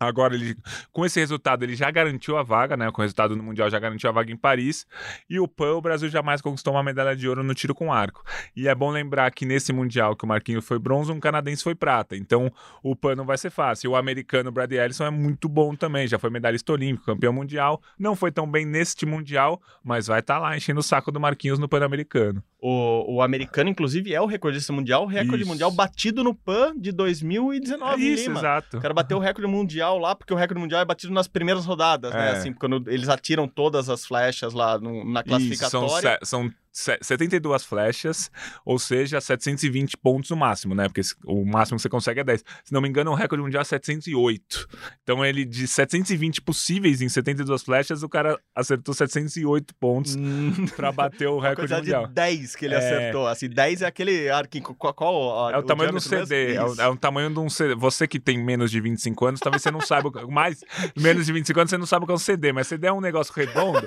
Agora, 0.00 0.34
ele, 0.34 0.56
com 0.90 1.06
esse 1.06 1.20
resultado, 1.20 1.62
ele 1.62 1.76
já 1.76 1.90
garantiu 1.90 2.36
a 2.36 2.42
vaga, 2.42 2.76
né? 2.76 2.90
Com 2.90 3.00
o 3.00 3.02
resultado 3.02 3.36
no 3.36 3.42
Mundial, 3.42 3.70
já 3.70 3.78
garantiu 3.78 4.10
a 4.10 4.12
vaga 4.12 4.32
em 4.32 4.36
Paris. 4.36 4.86
E 5.30 5.38
o 5.38 5.46
PAN, 5.46 5.74
o 5.74 5.80
Brasil 5.80 6.08
jamais 6.08 6.40
conquistou 6.40 6.74
uma 6.74 6.82
medalha 6.82 7.14
de 7.14 7.28
ouro 7.28 7.44
no 7.44 7.54
tiro 7.54 7.74
com 7.74 7.92
arco. 7.92 8.24
E 8.56 8.66
é 8.66 8.74
bom 8.74 8.90
lembrar 8.90 9.30
que 9.30 9.46
nesse 9.46 9.72
Mundial, 9.72 10.16
que 10.16 10.24
o 10.24 10.28
Marquinhos 10.28 10.64
foi 10.64 10.78
bronze, 10.78 11.12
um 11.12 11.20
canadense 11.20 11.62
foi 11.62 11.74
prata. 11.74 12.16
Então, 12.16 12.52
o 12.82 12.96
PAN 12.96 13.14
não 13.14 13.24
vai 13.24 13.38
ser 13.38 13.50
fácil. 13.50 13.92
O 13.92 13.96
americano 13.96 14.50
Brad 14.50 14.72
Ellison 14.72 15.04
é 15.04 15.10
muito 15.10 15.48
bom 15.48 15.74
também. 15.74 16.08
Já 16.08 16.18
foi 16.18 16.30
medalhista 16.30 16.72
olímpico, 16.72 17.06
campeão 17.06 17.32
mundial. 17.32 17.80
Não 17.98 18.16
foi 18.16 18.32
tão 18.32 18.50
bem 18.50 18.64
neste 18.66 19.06
Mundial, 19.06 19.60
mas 19.84 20.06
vai 20.06 20.20
estar 20.20 20.34
tá 20.34 20.40
lá 20.40 20.56
enchendo 20.56 20.80
o 20.80 20.82
saco 20.82 21.12
do 21.12 21.20
Marquinhos 21.20 21.58
no 21.58 21.68
Pan-Americano. 21.68 22.42
O, 22.60 23.16
o 23.16 23.22
americano, 23.22 23.68
inclusive, 23.68 24.14
é 24.14 24.20
o 24.20 24.26
recordista 24.26 24.72
mundial. 24.72 25.02
O 25.02 25.06
recorde 25.06 25.42
Isso. 25.42 25.50
mundial 25.50 25.70
batido 25.70 26.22
no 26.22 26.34
PAN 26.34 26.74
de 26.76 26.92
2019 26.92 28.00
Isso, 28.00 28.28
Lima. 28.28 28.38
exato. 28.38 28.78
O 28.78 28.80
cara 28.80 28.94
bateu 28.94 29.18
o 29.18 29.20
recorde 29.20 29.50
mundial 29.50 29.91
lá, 29.98 30.14
porque 30.14 30.32
o 30.32 30.36
recorde 30.36 30.60
mundial 30.60 30.80
é 30.80 30.84
batido 30.84 31.12
nas 31.12 31.28
primeiras 31.28 31.64
rodadas, 31.64 32.12
né? 32.12 32.28
é. 32.28 32.32
né? 32.32 32.38
Assim, 32.38 32.52
quando 32.52 32.82
eles 32.88 33.08
atiram 33.08 33.48
todas 33.48 33.88
as 33.88 34.04
flechas 34.04 34.52
lá 34.52 34.78
no, 34.78 35.04
na 35.04 35.22
classificatória. 35.22 36.18
Isso, 36.20 36.30
são, 36.30 36.42
são 36.42 36.50
72 36.72 37.64
flechas, 37.64 38.30
ou 38.64 38.78
seja, 38.78 39.20
720 39.20 39.96
pontos 39.98 40.30
no 40.30 40.36
máximo, 40.36 40.74
né? 40.74 40.88
Porque 40.88 41.02
o 41.24 41.44
máximo 41.44 41.76
que 41.76 41.82
você 41.82 41.88
consegue 41.88 42.20
é 42.20 42.24
10. 42.24 42.44
Se 42.64 42.72
não 42.72 42.80
me 42.80 42.88
engano, 42.88 43.10
o 43.10 43.14
recorde 43.14 43.42
mundial 43.42 43.60
é 43.60 43.64
708. 43.64 44.66
Então, 45.02 45.24
ele 45.24 45.44
de 45.44 45.66
720 45.68 46.40
possíveis 46.40 47.02
em 47.02 47.08
72 47.08 47.62
flechas, 47.62 48.02
o 48.02 48.08
cara 48.08 48.38
acertou 48.54 48.94
708 48.94 49.74
pontos 49.74 50.16
hum. 50.16 50.66
para 50.74 50.90
bater 50.90 51.28
o 51.28 51.38
recorde 51.40 51.74
mundial. 51.74 52.06
de 52.06 52.14
10 52.14 52.56
que 52.56 52.64
ele 52.64 52.74
é... 52.74 52.78
acertou. 52.78 53.26
Assim, 53.26 53.48
10 53.48 53.82
é 53.82 53.86
aquele 53.86 54.30
arquinho. 54.30 54.64
Qual, 54.74 54.94
qual 54.94 55.50
É 55.50 55.56
o, 55.56 55.60
o 55.60 55.62
tamanho 55.62 55.90
de 55.90 55.96
um 55.96 56.00
CD. 56.00 56.54
É 56.54 56.64
o, 56.64 56.80
é 56.80 56.88
o, 56.88 56.96
tamanho 56.96 57.30
de 57.30 57.38
um 57.38 57.50
CD. 57.50 57.74
Você 57.74 58.08
que 58.08 58.18
tem 58.18 58.42
menos 58.42 58.70
de 58.70 58.80
25 58.80 59.26
anos, 59.26 59.40
talvez 59.40 59.62
você 59.62 59.70
não 59.70 59.80
saiba. 59.80 60.10
mais 60.28 60.64
menos 60.96 61.26
de 61.26 61.32
25 61.32 61.60
anos, 61.60 61.70
você 61.70 61.78
não 61.78 61.86
sabe 61.86 62.04
o 62.04 62.06
que 62.06 62.12
é 62.12 62.16
um 62.16 62.18
CD. 62.18 62.52
Mas 62.52 62.68
CD 62.68 62.86
é 62.86 62.92
um 62.92 63.00
negócio 63.00 63.32
redondo 63.34 63.86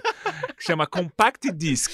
que 0.57 0.63
chama 0.63 0.85
Compact 0.85 1.51
Disc. 1.51 1.91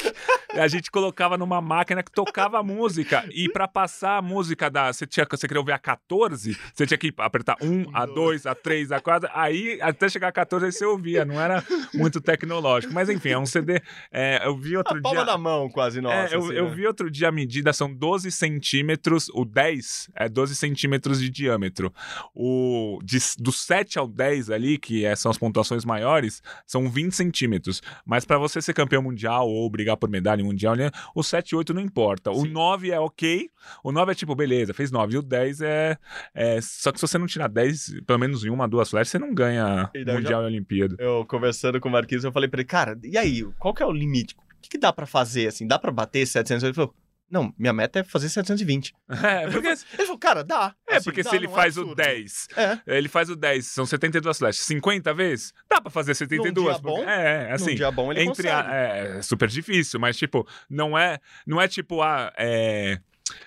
A 0.54 0.68
gente 0.68 0.92
colocava 0.92 1.38
numa 1.38 1.62
máquina 1.62 2.04
que 2.04 2.12
tocava 2.12 2.62
música. 2.62 3.26
E 3.32 3.50
para 3.50 3.68
passar 3.68 4.18
a 4.18 4.22
música 4.22 4.70
da. 4.70 4.92
Você, 4.92 5.08
tinha, 5.08 5.26
você 5.30 5.48
queria 5.48 5.62
ouvir 5.62 5.72
a 5.72 5.80
14, 5.80 6.58
você 6.74 6.86
tinha 6.86 6.98
que 6.98 7.14
apertar 7.18 7.56
1, 7.62 7.86
a 7.94 8.06
2, 8.06 8.46
a 8.46 8.56
3, 8.56 8.92
a 8.92 9.00
4. 9.00 9.30
Aí, 9.34 9.80
até 9.82 10.10
chegar 10.10 10.28
a 10.28 10.32
14, 10.32 10.66
aí 10.66 10.72
você 10.72 10.86
ouvia. 10.86 11.24
Não 11.24 11.40
era 11.40 11.64
muito 11.94 12.20
tecnológico. 12.20 12.94
Mas 12.94 13.10
enfim, 13.10 13.30
é 13.30 13.38
um 13.38 13.46
CD. 13.46 13.82
É, 14.12 14.46
eu 14.46 14.58
vi 14.58 14.76
outro 14.76 15.00
a 15.04 15.12
dia. 15.12 15.24
da 15.24 15.38
mão, 15.38 15.70
quase, 15.70 16.02
nossa. 16.02 16.34
É, 16.34 16.36
eu, 16.36 16.40
assim, 16.40 16.54
eu 16.54 16.66
né? 16.70 16.76
vi 16.76 16.88
outro 16.88 17.10
dia 17.10 17.30
a 17.30 17.32
medida, 17.32 17.72
são 17.72 17.94
12 17.94 18.30
centímetros. 18.32 19.30
O 19.34 19.46
10 19.46 20.10
é 20.16 20.28
12 20.28 20.56
centímetros 20.56 21.22
de 21.22 21.30
diâmetro. 21.30 21.94
O, 22.36 23.00
de, 23.04 23.18
do 23.40 23.52
7 23.52 23.98
ao 23.98 24.08
10 24.08 24.50
ali, 24.50 24.78
que 24.78 25.06
é, 25.06 25.16
são 25.16 25.32
as 25.32 25.38
pontuações 25.38 25.86
maiores, 25.86 26.44
são 26.66 26.90
20 26.90 27.14
centímetros. 27.14 27.82
Mas 28.06 28.26
para 28.26 28.38
você 28.38 28.62
ser 28.62 28.74
campeão 28.74 29.02
mundial 29.02 29.48
ou 29.48 29.70
brigar 29.70 29.96
por 29.96 30.10
medalha 30.10 30.41
mundial, 30.44 30.76
né, 30.76 30.92
o 31.16 31.24
7 31.24 31.50
e 31.50 31.56
8 31.56 31.74
não 31.74 31.82
importa. 31.82 32.32
O 32.32 32.42
Sim. 32.42 32.52
9 32.52 32.92
é 32.92 33.00
ok, 33.00 33.50
o 33.84 33.92
9 33.92 34.12
é 34.12 34.16
tipo, 34.16 34.36
beleza, 34.36 34.74
fez 34.74 34.92
9. 34.92 35.14
E 35.14 35.18
o 35.18 35.22
10 35.22 35.62
é, 35.62 35.98
é. 36.34 36.60
Só 36.62 36.92
que 36.92 37.00
se 37.00 37.08
você 37.08 37.18
não 37.18 37.28
tirar 37.28 37.48
10, 37.48 38.02
pelo 38.06 38.20
menos 38.20 38.44
em 38.46 38.50
uma, 38.50 38.68
duas 38.68 38.90
flechas, 38.90 39.10
você 39.10 39.20
não 39.20 39.34
ganha 39.34 39.90
Mundial 39.96 40.24
já, 40.24 40.42
e 40.42 40.46
Olimpíada. 40.46 40.96
Eu 41.00 41.26
conversando 41.26 41.80
com 41.80 41.90
o 41.90 41.92
Marquinhos, 41.92 42.24
eu 42.24 42.32
falei 42.32 42.50
pra 42.50 42.62
ele, 42.62 42.68
cara, 42.68 42.98
e 43.04 43.18
aí, 43.18 43.44
qual 43.60 43.74
que 43.74 43.84
é 43.84 43.86
o 43.86 43.92
limite? 43.92 44.36
O 44.36 44.62
que, 44.62 44.70
que 44.70 44.78
dá 44.78 44.94
pra 44.94 45.06
fazer, 45.06 45.48
assim? 45.48 45.66
Dá 45.66 45.80
pra 45.80 45.92
bater 45.92 46.26
700? 46.26 46.64
Ele 46.64 46.74
falou, 46.74 46.94
não, 47.32 47.54
minha 47.58 47.72
meta 47.72 48.00
é 48.00 48.04
fazer 48.04 48.30
720. 48.30 48.94
É, 49.22 49.50
porque... 49.50 49.68
Ele 49.68 50.06
falou, 50.06 50.18
cara, 50.18 50.44
dá. 50.44 50.76
É, 50.88 50.98
assim, 50.98 51.06
porque 51.06 51.24
dá, 51.24 51.30
se 51.30 51.36
ele 51.36 51.46
é 51.46 51.50
faz 51.50 51.78
é 51.78 51.82
o 51.82 51.96
10, 51.96 52.48
é. 52.58 52.80
ele 52.88 53.08
faz 53.08 53.30
o 53.30 53.36
10, 53.36 53.66
são 53.66 53.86
72 53.86 54.38
flechas, 54.38 54.66
50 54.66 55.14
vezes, 55.14 55.54
dá 55.70 55.80
pra 55.80 55.92
fazer 55.92 56.14
72. 56.16 56.56
Num 56.56 56.72
dia 56.72 56.82
bom, 56.82 57.04
é, 57.04 57.52
assim. 57.52 57.72
Num 57.72 57.76
dia 57.76 57.92
bom 57.92 58.12
ele 58.12 58.22
entre 58.22 58.44
consegue. 58.44 58.50
A, 58.50 58.76
é 58.76 59.22
super 59.22 59.48
difícil, 59.48 60.00
mas 60.00 60.18
tipo, 60.18 60.48
não 60.70 60.98
é, 60.98 61.20
não 61.46 61.62
é 61.62 61.68
tipo, 61.68 62.02
ah, 62.02 62.34
é 62.38 63.00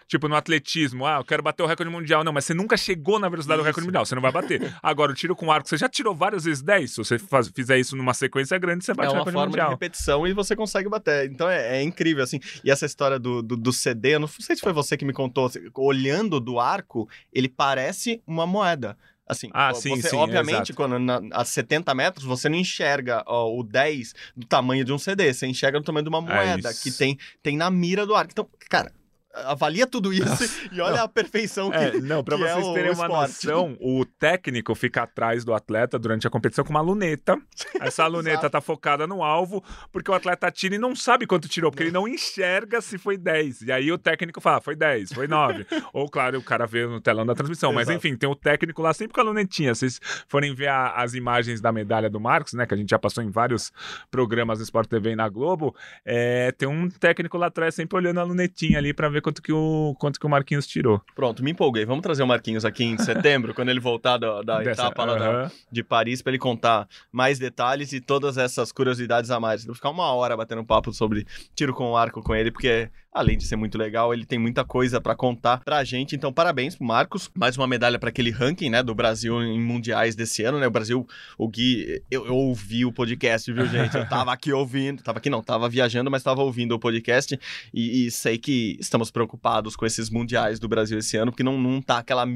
Tipo, 0.06 0.28
no 0.28 0.36
atletismo, 0.36 1.06
ah, 1.06 1.18
eu 1.18 1.24
quero 1.24 1.42
bater 1.42 1.62
o 1.62 1.66
recorde 1.66 1.90
mundial. 1.90 2.24
Não, 2.24 2.32
mas 2.32 2.44
você 2.44 2.54
nunca 2.54 2.76
chegou 2.76 3.18
na 3.18 3.28
velocidade 3.28 3.58
isso. 3.58 3.64
do 3.64 3.66
recorde 3.66 3.86
mundial, 3.86 4.06
você 4.06 4.14
não 4.14 4.22
vai 4.22 4.32
bater. 4.32 4.74
Agora, 4.82 5.12
o 5.12 5.14
tiro 5.14 5.34
com 5.34 5.50
arco, 5.50 5.68
você 5.68 5.76
já 5.76 5.88
tirou 5.88 6.14
várias 6.14 6.44
vezes 6.44 6.62
10. 6.62 6.90
Se 6.90 6.96
você 6.98 7.18
faz, 7.18 7.48
fizer 7.48 7.78
isso 7.78 7.96
numa 7.96 8.14
sequência 8.14 8.58
grande, 8.58 8.84
você 8.84 8.94
bate 8.94 9.08
é 9.08 9.10
o 9.12 9.18
recorde 9.18 9.36
mundial. 9.36 9.46
É 9.46 9.48
uma 9.48 9.56
forma 9.56 9.76
de 9.76 9.84
repetição 9.84 10.26
e 10.26 10.32
você 10.32 10.54
consegue 10.56 10.88
bater. 10.88 11.30
Então 11.30 11.48
é, 11.48 11.78
é, 11.78 11.82
incrível, 11.82 12.22
assim. 12.22 12.40
E 12.62 12.70
essa 12.70 12.86
história 12.86 13.18
do, 13.18 13.42
do, 13.42 13.56
do, 13.56 13.72
CD, 13.72 14.18
não 14.18 14.28
sei 14.28 14.56
se 14.56 14.62
foi 14.62 14.72
você 14.72 14.96
que 14.96 15.04
me 15.04 15.12
contou, 15.12 15.46
assim, 15.46 15.60
olhando 15.74 16.40
do 16.40 16.58
arco, 16.58 17.08
ele 17.32 17.48
parece 17.48 18.22
uma 18.26 18.46
moeda. 18.46 18.96
Assim, 19.26 19.48
ah, 19.54 19.72
sim, 19.72 19.96
você, 19.96 20.10
sim, 20.10 20.16
obviamente, 20.16 20.70
exato. 20.70 20.74
quando 20.74 20.98
na, 20.98 21.18
a 21.32 21.44
70 21.44 21.94
metros, 21.94 22.24
você 22.26 22.46
não 22.46 22.58
enxerga 22.58 23.24
ó, 23.26 23.50
o 23.58 23.62
10 23.62 24.14
do 24.36 24.46
tamanho 24.46 24.84
de 24.84 24.92
um 24.92 24.98
CD, 24.98 25.32
você 25.32 25.46
enxerga 25.46 25.80
do 25.80 25.84
tamanho 25.84 26.04
de 26.04 26.10
uma 26.10 26.18
é 26.18 26.20
moeda 26.20 26.68
é 26.68 26.74
que 26.74 26.90
tem, 26.90 27.18
tem 27.42 27.56
na 27.56 27.70
mira 27.70 28.04
do 28.04 28.14
arco. 28.14 28.32
Então, 28.32 28.46
cara, 28.68 28.92
avalia 29.34 29.86
tudo 29.86 30.12
isso 30.12 30.68
e 30.70 30.80
olha 30.80 30.98
não. 30.98 31.04
a 31.04 31.08
perfeição 31.08 31.70
que 31.70 31.76
é. 31.76 32.00
Não, 32.00 32.22
para 32.22 32.36
vocês 32.36 32.66
é 32.66 32.72
terem 32.72 32.92
uma 32.92 33.04
esporte. 33.04 33.46
noção, 33.46 33.76
o 33.80 34.04
técnico 34.04 34.74
fica 34.74 35.02
atrás 35.02 35.44
do 35.44 35.52
atleta 35.52 35.98
durante 35.98 36.26
a 36.26 36.30
competição 36.30 36.64
com 36.64 36.70
uma 36.70 36.80
luneta. 36.80 37.36
Essa 37.80 38.06
luneta 38.08 38.48
tá 38.48 38.60
focada 38.60 39.06
no 39.06 39.22
alvo, 39.22 39.62
porque 39.90 40.10
o 40.10 40.14
atleta 40.14 40.50
tira 40.50 40.76
e 40.76 40.78
não 40.78 40.94
sabe 40.94 41.26
quanto 41.26 41.48
tirou, 41.48 41.70
porque 41.70 41.84
não. 41.84 41.88
ele 41.88 41.94
não 41.94 42.08
enxerga 42.08 42.80
se 42.80 42.98
foi 42.98 43.16
10. 43.16 43.62
E 43.62 43.72
aí 43.72 43.90
o 43.90 43.98
técnico 43.98 44.40
fala, 44.40 44.60
foi 44.60 44.76
10, 44.76 45.12
foi 45.12 45.26
9. 45.26 45.66
Ou, 45.92 46.08
claro, 46.08 46.38
o 46.38 46.42
cara 46.42 46.66
vê 46.66 46.86
no 46.86 47.00
telão 47.00 47.26
da 47.26 47.34
transmissão. 47.34 47.70
Exato. 47.70 47.86
Mas 47.86 47.96
enfim, 47.96 48.16
tem 48.16 48.28
o 48.28 48.36
técnico 48.36 48.82
lá 48.82 48.92
sempre 48.92 49.14
com 49.14 49.20
a 49.20 49.24
lunetinha. 49.24 49.74
Se 49.74 49.90
vocês 49.90 50.00
forem 50.28 50.54
ver 50.54 50.68
a, 50.68 50.92
as 50.92 51.14
imagens 51.14 51.60
da 51.60 51.72
medalha 51.72 52.08
do 52.08 52.20
Marcos, 52.20 52.52
né, 52.52 52.66
que 52.66 52.74
a 52.74 52.76
gente 52.76 52.90
já 52.90 52.98
passou 52.98 53.22
em 53.22 53.30
vários 53.30 53.72
programas 54.10 54.58
do 54.58 54.64
Sport 54.64 54.88
TV 54.88 55.10
e 55.10 55.16
na 55.16 55.28
Globo, 55.28 55.74
é, 56.04 56.52
tem 56.52 56.68
um 56.68 56.88
técnico 56.88 57.36
lá 57.36 57.46
atrás 57.46 57.74
sempre 57.74 57.96
olhando 57.96 58.20
a 58.20 58.22
lunetinha 58.22 58.78
ali 58.78 58.92
para 58.92 59.08
ver 59.08 59.23
quanto 59.24 59.40
que 59.40 59.52
o, 59.52 59.96
quanto 59.98 60.20
que 60.20 60.26
o 60.26 60.28
Marquinhos 60.28 60.66
tirou. 60.66 61.00
Pronto, 61.14 61.42
me 61.42 61.52
empolguei. 61.52 61.86
Vamos 61.86 62.02
trazer 62.02 62.22
o 62.22 62.26
Marquinhos 62.26 62.62
aqui 62.62 62.84
em 62.84 62.98
setembro, 62.98 63.54
quando 63.54 63.70
ele 63.70 63.80
voltar 63.80 64.18
da, 64.18 64.42
da 64.42 64.58
Dessa, 64.58 64.82
etapa 64.82 65.04
lá 65.06 65.16
da, 65.16 65.50
de 65.72 65.82
Paris, 65.82 66.20
para 66.20 66.32
ele 66.32 66.38
contar 66.38 66.86
mais 67.10 67.38
detalhes 67.38 67.94
e 67.94 68.00
todas 68.02 68.36
essas 68.36 68.70
curiosidades 68.70 69.30
a 69.30 69.40
mais. 69.40 69.64
Vou 69.64 69.74
ficar 69.74 69.88
uma 69.88 70.12
hora 70.12 70.36
batendo 70.36 70.62
papo 70.62 70.92
sobre 70.92 71.26
tiro 71.54 71.72
com 71.72 71.96
arco 71.96 72.22
com 72.22 72.34
ele, 72.34 72.50
porque 72.50 72.90
além 73.14 73.38
de 73.38 73.46
ser 73.46 73.54
muito 73.54 73.78
legal, 73.78 74.12
ele 74.12 74.26
tem 74.26 74.40
muita 74.40 74.64
coisa 74.64 75.00
para 75.00 75.14
contar 75.14 75.60
pra 75.64 75.84
gente. 75.84 76.16
Então, 76.16 76.32
parabéns 76.32 76.74
pro 76.74 76.84
Marcos. 76.84 77.30
Mais 77.32 77.56
uma 77.56 77.66
medalha 77.66 77.96
para 77.96 78.08
aquele 78.08 78.30
ranking, 78.30 78.68
né, 78.68 78.82
do 78.82 78.92
Brasil 78.92 79.40
em 79.40 79.60
mundiais 79.60 80.16
desse 80.16 80.42
ano, 80.42 80.58
né? 80.58 80.66
O 80.66 80.70
Brasil, 80.70 81.06
o 81.38 81.48
Gui, 81.48 82.02
eu, 82.10 82.26
eu 82.26 82.34
ouvi 82.34 82.84
o 82.84 82.92
podcast, 82.92 83.50
viu, 83.52 83.66
gente? 83.66 83.96
Eu 83.96 84.08
tava 84.08 84.32
aqui 84.32 84.52
ouvindo, 84.52 85.00
tava 85.00 85.18
aqui 85.18 85.30
não, 85.30 85.40
tava 85.40 85.68
viajando, 85.68 86.10
mas 86.10 86.24
tava 86.24 86.42
ouvindo 86.42 86.74
o 86.74 86.78
podcast 86.78 87.38
e, 87.72 88.06
e 88.06 88.10
sei 88.10 88.36
que 88.36 88.76
estamos 88.80 89.12
preocupados 89.12 89.76
com 89.76 89.86
esses 89.86 90.10
mundiais 90.10 90.58
do 90.58 90.66
Brasil 90.66 90.98
esse 90.98 91.16
ano, 91.16 91.30
porque 91.30 91.44
não, 91.44 91.56
não 91.56 91.80
tá 91.80 91.98
aquela, 91.98 92.26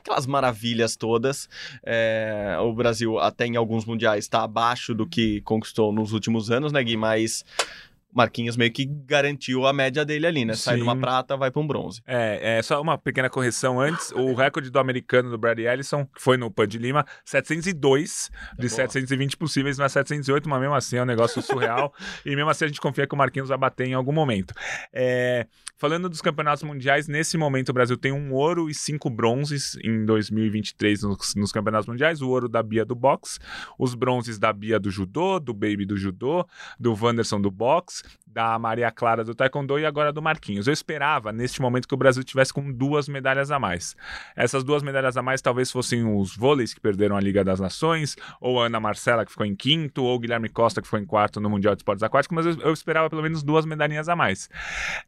aquelas 0.00 0.26
maravilhas 0.26 0.96
todas. 0.96 1.48
É, 1.84 2.56
o 2.60 2.74
Brasil, 2.74 3.16
até 3.20 3.46
em 3.46 3.54
alguns 3.54 3.84
mundiais, 3.84 4.24
está 4.24 4.42
abaixo 4.42 4.92
do 4.92 5.06
que 5.06 5.40
conquistou 5.42 5.92
nos 5.92 6.12
últimos 6.12 6.50
anos, 6.50 6.72
né, 6.72 6.82
Gui? 6.82 6.96
Mas 6.96 7.44
Marquinhos 8.16 8.56
meio 8.56 8.72
que 8.72 8.86
garantiu 8.86 9.66
a 9.66 9.72
média 9.74 10.02
dele 10.04 10.26
ali, 10.26 10.44
né? 10.44 10.54
Sai 10.54 10.76
de 10.76 10.82
uma 10.82 10.96
prata, 10.96 11.36
vai 11.36 11.50
para 11.50 11.60
um 11.60 11.66
bronze. 11.66 12.00
É, 12.06 12.58
é 12.58 12.62
só 12.62 12.80
uma 12.80 12.96
pequena 12.96 13.28
correção 13.28 13.78
antes. 13.78 14.10
O 14.12 14.32
recorde 14.32 14.70
do 14.70 14.78
americano 14.78 15.30
do 15.30 15.36
Brad 15.36 15.58
Ellison, 15.58 16.06
que 16.06 16.22
foi 16.22 16.38
no 16.38 16.50
Pan 16.50 16.66
de 16.66 16.78
Lima, 16.78 17.04
702 17.26 18.30
é 18.32 18.62
de 18.62 18.68
boa. 18.68 18.76
720 18.76 19.36
possíveis, 19.36 19.78
mas 19.78 19.92
708, 19.92 20.48
mas 20.48 20.60
mesmo 20.60 20.74
assim 20.74 20.96
é 20.96 21.02
um 21.02 21.06
negócio 21.06 21.42
surreal. 21.42 21.92
e 22.24 22.34
mesmo 22.34 22.48
assim 22.48 22.64
a 22.64 22.68
gente 22.68 22.80
confia 22.80 23.06
que 23.06 23.14
o 23.14 23.18
Marquinhos 23.18 23.50
vai 23.50 23.58
bater 23.58 23.86
em 23.86 23.92
algum 23.92 24.12
momento. 24.12 24.54
É, 24.92 25.46
falando 25.76 26.08
dos 26.08 26.22
campeonatos 26.22 26.62
mundiais, 26.62 27.08
nesse 27.08 27.36
momento 27.36 27.68
o 27.68 27.74
Brasil 27.74 27.98
tem 27.98 28.12
um 28.12 28.32
ouro 28.32 28.70
e 28.70 28.74
cinco 28.74 29.10
bronzes 29.10 29.76
em 29.84 30.06
2023 30.06 31.02
nos, 31.02 31.34
nos 31.34 31.52
campeonatos 31.52 31.86
mundiais. 31.86 32.22
O 32.22 32.30
ouro 32.30 32.48
da 32.48 32.62
Bia 32.62 32.84
do 32.84 32.94
boxe, 32.94 33.38
os 33.78 33.94
bronzes 33.94 34.38
da 34.38 34.50
Bia 34.54 34.80
do 34.80 34.90
judô, 34.90 35.38
do 35.38 35.52
Baby 35.52 35.84
do 35.84 35.98
judô, 35.98 36.46
do 36.80 36.96
Wanderson 36.98 37.38
do 37.38 37.50
boxe 37.50 38.05
da 38.26 38.58
Maria 38.58 38.90
Clara 38.90 39.24
do 39.24 39.34
Taekwondo 39.34 39.78
e 39.78 39.86
agora 39.86 40.12
do 40.12 40.20
Marquinhos. 40.20 40.66
Eu 40.66 40.72
esperava, 40.72 41.32
neste 41.32 41.60
momento, 41.62 41.88
que 41.88 41.94
o 41.94 41.96
Brasil 41.96 42.22
tivesse 42.22 42.52
com 42.52 42.70
duas 42.70 43.08
medalhas 43.08 43.50
a 43.50 43.58
mais. 43.58 43.96
Essas 44.36 44.62
duas 44.62 44.82
medalhas 44.82 45.16
a 45.16 45.22
mais 45.22 45.40
talvez 45.40 45.70
fossem 45.70 46.04
os 46.04 46.36
vôleis 46.36 46.74
que 46.74 46.80
perderam 46.80 47.16
a 47.16 47.20
Liga 47.20 47.42
das 47.42 47.60
Nações, 47.60 48.16
ou 48.40 48.60
a 48.60 48.66
Ana 48.66 48.78
Marcela, 48.78 49.24
que 49.24 49.30
ficou 49.30 49.46
em 49.46 49.54
quinto, 49.54 50.04
ou 50.04 50.16
o 50.16 50.18
Guilherme 50.18 50.48
Costa, 50.48 50.82
que 50.82 50.88
foi 50.88 51.00
em 51.00 51.06
quarto 51.06 51.40
no 51.40 51.48
Mundial 51.48 51.74
de 51.74 51.80
Esportes 51.80 52.02
Aquáticos, 52.02 52.34
mas 52.34 52.46
eu, 52.46 52.60
eu 52.60 52.72
esperava 52.72 53.08
pelo 53.08 53.22
menos 53.22 53.42
duas 53.42 53.64
medalhinhas 53.64 54.08
a 54.08 54.14
mais. 54.14 54.50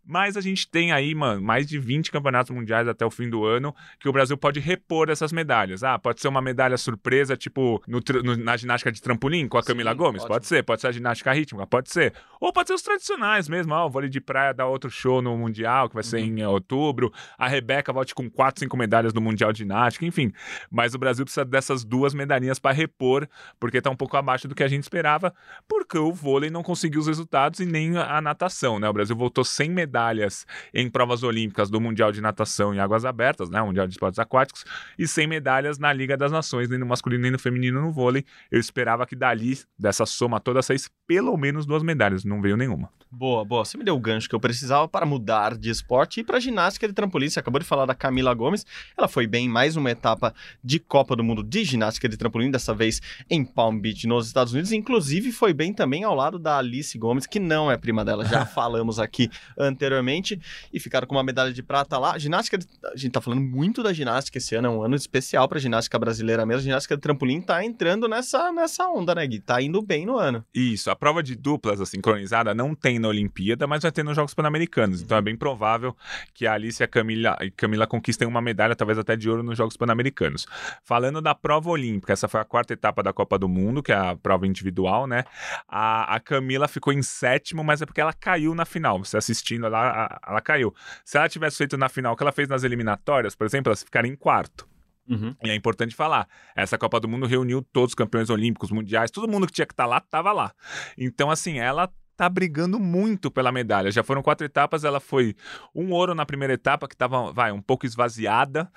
Mas 0.06 0.36
a 0.36 0.40
gente 0.40 0.66
tem 0.66 0.92
aí, 0.92 1.14
mano, 1.14 1.42
mais 1.42 1.66
de 1.66 1.78
20 1.78 2.10
campeonatos 2.10 2.50
mundiais 2.50 2.88
até 2.88 3.04
o 3.04 3.10
fim 3.10 3.28
do 3.28 3.44
ano 3.44 3.74
que 4.00 4.08
o 4.08 4.12
Brasil 4.12 4.36
pode 4.36 4.60
repor 4.60 5.10
essas 5.10 5.32
medalhas. 5.32 5.82
Ah, 5.82 5.98
pode 5.98 6.20
ser 6.20 6.28
uma 6.28 6.40
medalha 6.40 6.76
surpresa, 6.76 7.36
tipo 7.36 7.82
no, 7.86 8.00
no, 8.24 8.36
na 8.36 8.56
ginástica 8.56 8.90
de 8.90 9.02
trampolim 9.02 9.48
com 9.48 9.58
a 9.58 9.62
Camila 9.62 9.92
Sim, 9.92 9.96
Gomes? 9.96 10.22
Ótimo. 10.22 10.34
Pode 10.34 10.46
ser. 10.46 10.62
Pode 10.62 10.80
ser 10.80 10.86
a 10.88 10.92
ginástica 10.92 11.32
rítmica? 11.32 11.66
Pode 11.66 11.90
ser. 11.90 12.14
Ou 12.40 12.52
pode 12.52 12.68
ser 12.68 12.74
os 12.78 12.82
tradicionais 12.82 13.48
mesmo. 13.48 13.74
Ó, 13.74 13.86
o 13.86 13.90
vôlei 13.90 14.08
de 14.08 14.20
praia 14.20 14.54
dá 14.54 14.66
outro 14.66 14.90
show 14.90 15.20
no 15.20 15.36
Mundial, 15.36 15.88
que 15.88 15.94
vai 15.94 16.02
ser 16.02 16.18
uhum. 16.18 16.24
em 16.24 16.42
outubro. 16.44 17.12
A 17.36 17.48
Rebeca 17.48 17.92
volte 17.92 18.14
com 18.14 18.30
quatro, 18.30 18.60
cinco 18.60 18.76
medalhas 18.76 19.12
no 19.12 19.20
Mundial 19.20 19.52
de 19.52 19.58
Ginástica, 19.58 20.06
enfim. 20.06 20.32
Mas 20.70 20.94
o 20.94 20.98
Brasil 20.98 21.24
precisa 21.24 21.44
dessas 21.44 21.84
duas 21.84 22.14
medalhinhas 22.14 22.58
para 22.58 22.74
repor, 22.74 23.28
porque 23.58 23.78
está 23.78 23.90
um 23.90 23.96
pouco 23.96 24.16
abaixo 24.16 24.48
do 24.48 24.54
que 24.54 24.62
a 24.62 24.68
gente 24.68 24.82
esperava, 24.82 25.34
porque 25.68 25.98
o 25.98 26.12
vôlei 26.12 26.50
não 26.50 26.62
conseguiu 26.62 27.00
os 27.00 27.06
resultados 27.06 27.60
e 27.60 27.66
nem 27.66 27.96
a 27.96 28.20
natação, 28.20 28.78
né? 28.78 28.88
O 28.88 28.92
Brasil 28.92 29.16
voltou 29.16 29.44
sem 29.44 29.70
medalhas 29.70 30.46
em 30.72 30.88
provas 30.88 31.22
olímpicas 31.22 31.70
do 31.70 31.80
Mundial 31.80 32.12
de 32.12 32.20
Natação 32.20 32.74
em 32.74 32.78
águas 32.78 33.04
abertas, 33.04 33.50
né? 33.50 33.60
O 33.60 33.66
Mundial 33.66 33.86
de 33.86 33.94
Esportes 33.94 34.18
Aquáticos, 34.18 34.64
e 34.98 35.06
sem 35.06 35.26
medalhas 35.26 35.78
na 35.78 35.92
Liga 35.92 36.16
das 36.16 36.32
Nações, 36.32 36.68
nem 36.68 36.78
no 36.78 36.86
masculino 36.86 37.22
nem 37.22 37.30
no 37.30 37.38
feminino 37.38 37.80
no 37.80 37.92
vôlei. 37.92 38.24
Eu 38.50 38.60
esperava 38.60 39.06
que 39.06 39.16
dali, 39.16 39.58
dessa 39.78 40.06
soma 40.06 40.38
toda, 40.38 40.62
saísse 40.62 40.88
pelo 41.06 41.36
menos 41.36 41.66
duas 41.66 41.82
medalhas. 41.82 42.24
Não 42.24 42.40
veio 42.40 42.56
nenhuma. 42.68 42.90
Boa, 43.10 43.42
boa. 43.42 43.64
Você 43.64 43.78
me 43.78 43.84
deu 43.84 43.96
o 43.96 44.00
gancho 44.00 44.28
que 44.28 44.34
eu 44.34 44.40
precisava 44.40 44.86
para 44.86 45.06
mudar 45.06 45.56
de 45.56 45.70
esporte 45.70 46.20
e 46.20 46.24
para 46.24 46.38
ginástica 46.38 46.86
de 46.86 46.92
trampolim. 46.92 47.26
Você 47.28 47.40
acabou 47.40 47.58
de 47.58 47.64
falar 47.64 47.86
da 47.86 47.94
Camila 47.94 48.34
Gomes. 48.34 48.66
Ela 48.96 49.08
foi 49.08 49.26
bem 49.26 49.46
em 49.46 49.48
mais 49.48 49.76
uma 49.76 49.90
etapa 49.90 50.34
de 50.62 50.78
Copa 50.78 51.16
do 51.16 51.24
Mundo 51.24 51.42
de 51.42 51.64
ginástica 51.64 52.06
de 52.06 52.18
trampolim, 52.18 52.50
dessa 52.50 52.74
vez 52.74 53.00
em 53.30 53.42
Palm 53.46 53.80
Beach, 53.80 54.06
nos 54.06 54.26
Estados 54.26 54.52
Unidos. 54.52 54.72
Inclusive, 54.72 55.32
foi 55.32 55.54
bem 55.54 55.72
também 55.72 56.04
ao 56.04 56.14
lado 56.14 56.38
da 56.38 56.58
Alice 56.58 56.96
Gomes, 56.98 57.26
que 57.26 57.40
não 57.40 57.70
é 57.72 57.78
prima 57.78 58.04
dela, 58.04 58.26
já 58.26 58.44
falamos 58.46 58.98
aqui 58.98 59.30
anteriormente. 59.58 60.38
E 60.70 60.78
ficaram 60.78 61.06
com 61.06 61.14
uma 61.14 61.24
medalha 61.24 61.52
de 61.52 61.62
prata 61.62 61.96
lá. 61.96 62.18
Ginástica, 62.18 62.58
de... 62.58 62.66
a 62.92 62.96
gente 62.96 63.12
tá 63.12 63.22
falando 63.22 63.40
muito 63.40 63.82
da 63.82 63.90
ginástica 63.90 64.36
esse 64.36 64.54
ano, 64.54 64.68
é 64.68 64.70
um 64.70 64.82
ano 64.82 64.94
especial 64.94 65.48
para 65.48 65.58
ginástica 65.58 65.98
brasileira 65.98 66.44
mesmo. 66.44 66.60
A 66.60 66.64
ginástica 66.64 66.94
de 66.94 67.00
trampolim 67.00 67.40
tá 67.40 67.64
entrando 67.64 68.06
nessa, 68.06 68.52
nessa 68.52 68.86
onda, 68.86 69.14
né, 69.14 69.26
Gui? 69.26 69.40
Tá 69.40 69.62
indo 69.62 69.80
bem 69.80 70.04
no 70.04 70.18
ano. 70.18 70.44
Isso, 70.54 70.90
a 70.90 70.96
prova 70.96 71.22
de 71.22 71.34
duplas, 71.34 71.80
a 71.80 71.86
sincronizada, 71.86 72.52
não 72.58 72.74
tem 72.74 72.98
na 72.98 73.06
Olimpíada, 73.06 73.68
mas 73.68 73.82
vai 73.82 73.92
ter 73.92 74.02
nos 74.02 74.16
Jogos 74.16 74.34
Pan-Americanos. 74.34 75.00
Então 75.00 75.16
é 75.16 75.22
bem 75.22 75.36
provável 75.36 75.96
que 76.34 76.44
a 76.44 76.54
Alice 76.54 76.82
e 76.82 76.84
a 76.84 76.88
Camila, 76.88 77.38
Camila 77.56 77.86
conquistem 77.86 78.26
uma 78.26 78.40
medalha, 78.40 78.74
talvez 78.74 78.98
até 78.98 79.14
de 79.14 79.30
ouro, 79.30 79.44
nos 79.44 79.56
Jogos 79.56 79.76
Pan-Americanos. 79.76 80.44
Falando 80.82 81.22
da 81.22 81.36
prova 81.36 81.70
olímpica, 81.70 82.12
essa 82.12 82.26
foi 82.26 82.40
a 82.40 82.44
quarta 82.44 82.72
etapa 82.72 83.00
da 83.00 83.12
Copa 83.12 83.38
do 83.38 83.48
Mundo, 83.48 83.80
que 83.80 83.92
é 83.92 83.96
a 83.96 84.16
prova 84.16 84.44
individual, 84.44 85.06
né? 85.06 85.22
A, 85.68 86.16
a 86.16 86.20
Camila 86.20 86.66
ficou 86.66 86.92
em 86.92 87.02
sétimo, 87.02 87.62
mas 87.62 87.80
é 87.80 87.86
porque 87.86 88.00
ela 88.00 88.12
caiu 88.12 88.54
na 88.56 88.64
final. 88.64 88.98
Você 88.98 89.16
assistindo 89.16 89.66
ela, 89.66 90.20
ela 90.26 90.40
caiu. 90.40 90.74
Se 91.04 91.16
ela 91.16 91.28
tivesse 91.28 91.58
feito 91.58 91.76
na 91.76 91.88
final 91.88 92.14
o 92.14 92.16
que 92.16 92.24
ela 92.24 92.32
fez 92.32 92.48
nas 92.48 92.64
eliminatórias, 92.64 93.36
por 93.36 93.46
exemplo, 93.46 93.70
ela 93.70 93.76
ficaria 93.76 94.10
em 94.10 94.16
quarto. 94.16 94.66
Uhum. 95.08 95.34
E 95.42 95.50
é 95.50 95.54
importante 95.54 95.94
falar, 95.94 96.28
essa 96.54 96.76
Copa 96.76 97.00
do 97.00 97.08
Mundo 97.08 97.26
reuniu 97.26 97.62
todos 97.72 97.92
os 97.92 97.94
campeões 97.94 98.28
olímpicos, 98.28 98.70
mundiais, 98.70 99.10
todo 99.10 99.30
mundo 99.30 99.46
que 99.46 99.52
tinha 99.52 99.66
que 99.66 99.72
estar 99.72 99.84
tá 99.84 99.88
lá, 99.88 99.98
estava 99.98 100.32
lá. 100.32 100.52
Então, 100.98 101.30
assim, 101.30 101.58
ela 101.58 101.90
tá 102.18 102.28
brigando 102.28 102.80
muito 102.80 103.30
pela 103.30 103.52
medalha. 103.52 103.92
Já 103.92 104.02
foram 104.02 104.24
quatro 104.24 104.44
etapas, 104.44 104.82
ela 104.82 104.98
foi 104.98 105.36
um 105.72 105.92
ouro 105.92 106.16
na 106.16 106.26
primeira 106.26 106.52
etapa, 106.52 106.88
que 106.88 106.94
estava, 106.96 107.32
vai, 107.32 107.52
um 107.52 107.62
pouco 107.62 107.86
esvaziada. 107.86 108.68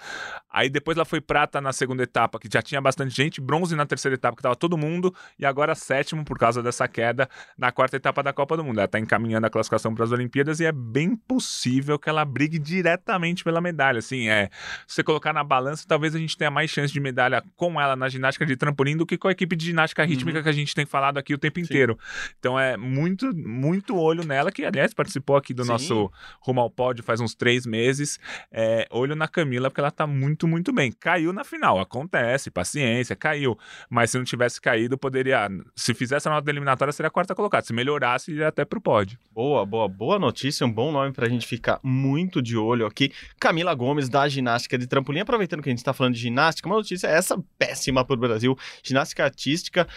Aí 0.47 0.69
depois 0.69 0.95
ela 0.95 1.05
foi 1.05 1.19
prata 1.19 1.59
na 1.59 1.73
segunda 1.73 2.03
etapa, 2.03 2.37
que 2.37 2.47
já 2.51 2.61
tinha 2.61 2.79
bastante 2.79 3.15
gente, 3.15 3.41
bronze 3.41 3.75
na 3.75 3.83
terceira 3.83 4.13
etapa, 4.13 4.35
que 4.35 4.41
estava 4.41 4.55
todo 4.55 4.77
mundo, 4.77 5.11
e 5.39 5.45
agora 5.45 5.73
sétimo 5.73 6.23
por 6.23 6.37
causa 6.37 6.61
dessa 6.61 6.87
queda 6.87 7.27
na 7.57 7.71
quarta 7.71 7.97
etapa 7.97 8.21
da 8.21 8.31
Copa 8.31 8.55
do 8.55 8.63
Mundo. 8.63 8.77
Ela 8.77 8.85
está 8.85 8.99
encaminhando 8.99 9.47
a 9.47 9.49
classificação 9.49 9.95
para 9.95 10.03
as 10.03 10.11
Olimpíadas 10.11 10.59
e 10.59 10.65
é 10.65 10.71
bem 10.71 11.15
possível 11.15 11.97
que 11.97 12.09
ela 12.09 12.23
brigue 12.23 12.59
diretamente 12.59 13.43
pela 13.43 13.59
medalha. 13.59 13.97
Assim, 13.97 14.29
é, 14.29 14.51
se 14.85 14.97
você 14.97 15.03
colocar 15.03 15.33
na 15.33 15.43
balança, 15.43 15.83
talvez 15.87 16.13
a 16.13 16.19
gente 16.19 16.37
tenha 16.37 16.51
mais 16.51 16.69
chance 16.69 16.93
de 16.93 16.99
medalha 16.99 17.43
com 17.55 17.81
ela 17.81 17.95
na 17.95 18.07
ginástica 18.07 18.45
de 18.45 18.55
trampolim 18.55 18.95
do 18.95 19.05
que 19.05 19.17
com 19.17 19.29
a 19.29 19.31
equipe 19.31 19.55
de 19.55 19.65
ginástica 19.65 20.05
rítmica 20.05 20.37
uhum. 20.37 20.43
que 20.43 20.49
a 20.49 20.53
gente 20.53 20.75
tem 20.75 20.85
falado 20.85 21.17
aqui 21.17 21.33
o 21.33 21.39
tempo 21.39 21.59
Sim. 21.59 21.65
inteiro. 21.65 21.97
Então 22.37 22.59
é 22.59 22.77
muito 22.77 23.30
muito, 23.33 23.97
olho 23.97 24.25
nela, 24.25 24.51
que 24.51 24.63
aliás 24.63 24.93
participou 24.93 25.35
aqui 25.35 25.53
do 25.53 25.63
Sim. 25.63 25.69
nosso 25.69 26.11
Rumo 26.39 26.61
ao 26.61 26.69
Pódio 26.69 27.03
faz 27.03 27.19
uns 27.19 27.33
três 27.35 27.65
meses. 27.65 28.19
É, 28.51 28.87
olho 28.91 29.15
na 29.15 29.27
Camila, 29.27 29.69
porque 29.69 29.81
ela 29.81 29.91
tá 29.91 30.05
muito, 30.05 30.47
muito 30.47 30.71
bem. 30.73 30.91
Caiu 30.91 31.33
na 31.33 31.43
final, 31.43 31.79
acontece, 31.79 32.51
paciência, 32.51 33.15
caiu. 33.15 33.57
Mas 33.89 34.11
se 34.11 34.17
não 34.17 34.23
tivesse 34.23 34.59
caído, 34.59 34.97
poderia. 34.97 35.49
Se 35.75 35.93
fizesse 35.93 36.27
a 36.27 36.31
nota 36.31 36.49
eliminatória, 36.49 36.91
seria 36.91 37.07
a 37.07 37.11
quarta 37.11 37.35
colocada. 37.35 37.65
Se 37.65 37.73
melhorasse, 37.73 38.31
iria 38.31 38.47
até 38.47 38.65
pro 38.65 38.81
pódio. 38.81 39.17
Boa, 39.31 39.65
boa, 39.65 39.87
boa 39.87 40.19
notícia, 40.19 40.65
um 40.65 40.71
bom 40.71 40.91
nome 40.91 41.11
pra 41.11 41.27
gente 41.27 41.47
ficar 41.47 41.79
muito 41.83 42.41
de 42.41 42.57
olho 42.57 42.85
aqui. 42.85 43.11
Camila 43.39 43.73
Gomes, 43.73 44.09
da 44.09 44.27
ginástica 44.27 44.77
de 44.77 44.87
trampolim. 44.87 45.19
Aproveitando 45.19 45.61
que 45.61 45.69
a 45.69 45.71
gente 45.71 45.83
tá 45.83 45.93
falando 45.93 46.13
de 46.13 46.19
ginástica, 46.19 46.67
uma 46.67 46.75
notícia 46.75 47.07
essa 47.07 47.41
péssima 47.57 48.05
pro 48.05 48.17
Brasil. 48.17 48.57
Ginástica 48.83 49.23
artística. 49.23 49.87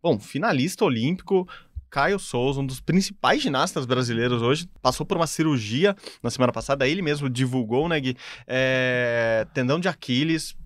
Bom, 0.00 0.18
finalista 0.18 0.84
olímpico, 0.84 1.48
Caio 1.90 2.18
Souza, 2.18 2.60
um 2.60 2.66
dos 2.66 2.80
principais 2.80 3.42
ginastas 3.42 3.86
brasileiros 3.86 4.42
hoje, 4.42 4.68
passou 4.82 5.06
por 5.06 5.16
uma 5.16 5.26
cirurgia 5.26 5.96
na 6.22 6.30
semana 6.30 6.52
passada. 6.52 6.86
Ele 6.86 7.02
mesmo 7.02 7.28
divulgou, 7.28 7.88
né, 7.88 7.98
Gui? 8.00 8.16
É, 8.46 9.46
tendão 9.54 9.80
de 9.80 9.88
Aquiles. 9.88 10.56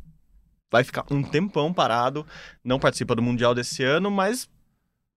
Vai 0.71 0.85
ficar 0.85 1.05
um 1.11 1.23
tempão 1.23 1.73
parado. 1.73 2.27
Não 2.65 2.79
participa 2.79 3.15
do 3.15 3.23
Mundial 3.23 3.55
desse 3.55 3.85
ano, 3.85 4.11
mas 4.11 4.49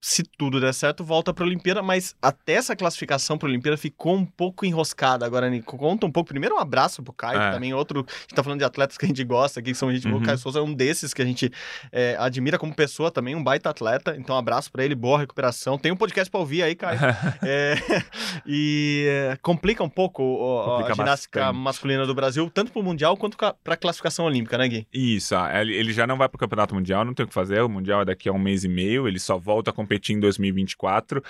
se 0.00 0.22
tudo 0.22 0.60
der 0.60 0.72
certo, 0.72 1.02
volta 1.02 1.32
para 1.32 1.44
a 1.44 1.46
Olimpíada, 1.46 1.82
mas 1.82 2.14
até 2.20 2.54
essa 2.54 2.76
classificação 2.76 3.36
para 3.36 3.48
a 3.48 3.50
Olimpíada 3.50 3.76
ficou 3.76 4.14
um 4.14 4.24
pouco 4.24 4.64
enroscada. 4.64 5.26
Agora, 5.26 5.48
Nico, 5.50 5.76
conta 5.76 6.06
um 6.06 6.12
pouco. 6.12 6.28
Primeiro, 6.28 6.54
um 6.56 6.58
abraço 6.58 7.02
pro 7.02 7.12
Caio, 7.12 7.40
é. 7.40 7.50
também 7.50 7.74
outro. 7.74 8.06
A 8.06 8.12
gente 8.20 8.34
tá 8.34 8.42
falando 8.42 8.58
de 8.58 8.64
atletas 8.64 8.96
que 8.96 9.04
a 9.04 9.08
gente 9.08 9.24
gosta 9.24 9.60
aqui, 9.60 9.72
que 9.72 9.78
são 9.78 9.90
gente 9.90 10.06
uhum. 10.06 10.12
boa. 10.12 10.22
O 10.22 10.26
Caio 10.26 10.38
Souza 10.38 10.58
é 10.58 10.62
um 10.62 10.72
desses 10.72 11.12
que 11.12 11.22
a 11.22 11.24
gente 11.24 11.50
é, 11.90 12.16
admira 12.18 12.58
como 12.58 12.74
pessoa 12.74 13.10
também, 13.10 13.34
um 13.34 13.42
baita 13.42 13.70
atleta. 13.70 14.14
Então, 14.16 14.36
um 14.36 14.38
abraço 14.38 14.70
para 14.70 14.84
ele, 14.84 14.94
boa 14.94 15.18
recuperação. 15.18 15.78
Tem 15.78 15.90
um 15.90 15.96
podcast 15.96 16.30
para 16.30 16.40
ouvir 16.40 16.62
aí, 16.62 16.74
Caio. 16.74 17.00
é, 17.42 17.74
e 18.46 19.06
é, 19.08 19.38
complica 19.42 19.82
um 19.82 19.88
pouco 19.88 20.22
complica 20.64 20.92
a 20.92 20.94
ginástica 20.94 21.40
bastante. 21.40 21.58
masculina 21.58 22.06
do 22.06 22.14
Brasil, 22.14 22.50
tanto 22.52 22.70
para 22.70 22.80
o 22.80 22.84
Mundial 22.84 23.16
quanto 23.16 23.36
para 23.36 23.54
a 23.66 23.76
classificação 23.76 24.24
olímpica, 24.26 24.56
né, 24.58 24.68
Gui? 24.68 24.86
Isso, 24.92 25.34
ele 25.54 25.92
já 25.92 26.06
não 26.06 26.16
vai 26.16 26.28
para 26.28 26.36
o 26.36 26.38
Campeonato 26.38 26.74
Mundial, 26.74 27.04
não 27.04 27.14
tem 27.14 27.24
o 27.24 27.28
que 27.28 27.34
fazer. 27.34 27.60
O 27.62 27.68
Mundial 27.68 28.02
é 28.02 28.04
daqui 28.04 28.28
a 28.28 28.32
um 28.32 28.38
mês 28.38 28.62
e 28.62 28.68
meio, 28.68 29.08
ele 29.08 29.18
só 29.18 29.38
volta 29.38 29.70
a 29.70 29.74
competir 29.86 30.16
em 30.16 30.20
2024. 30.20 31.22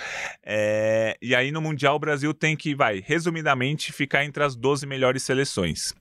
É, 0.43 1.17
e 1.21 1.35
aí 1.35 1.53
no 1.53 1.61
Mundial 1.61 1.97
o 1.97 2.01
Brasil 2.01 2.33
tem 2.33 2.57
que, 2.57 2.75
vai, 2.75 3.03
resumidamente, 3.05 3.93
ficar 3.93 4.25
entre 4.25 4.43
as 4.43 4.57
12 4.57 4.87
melhores 4.87 5.23
seleções. 5.23 5.95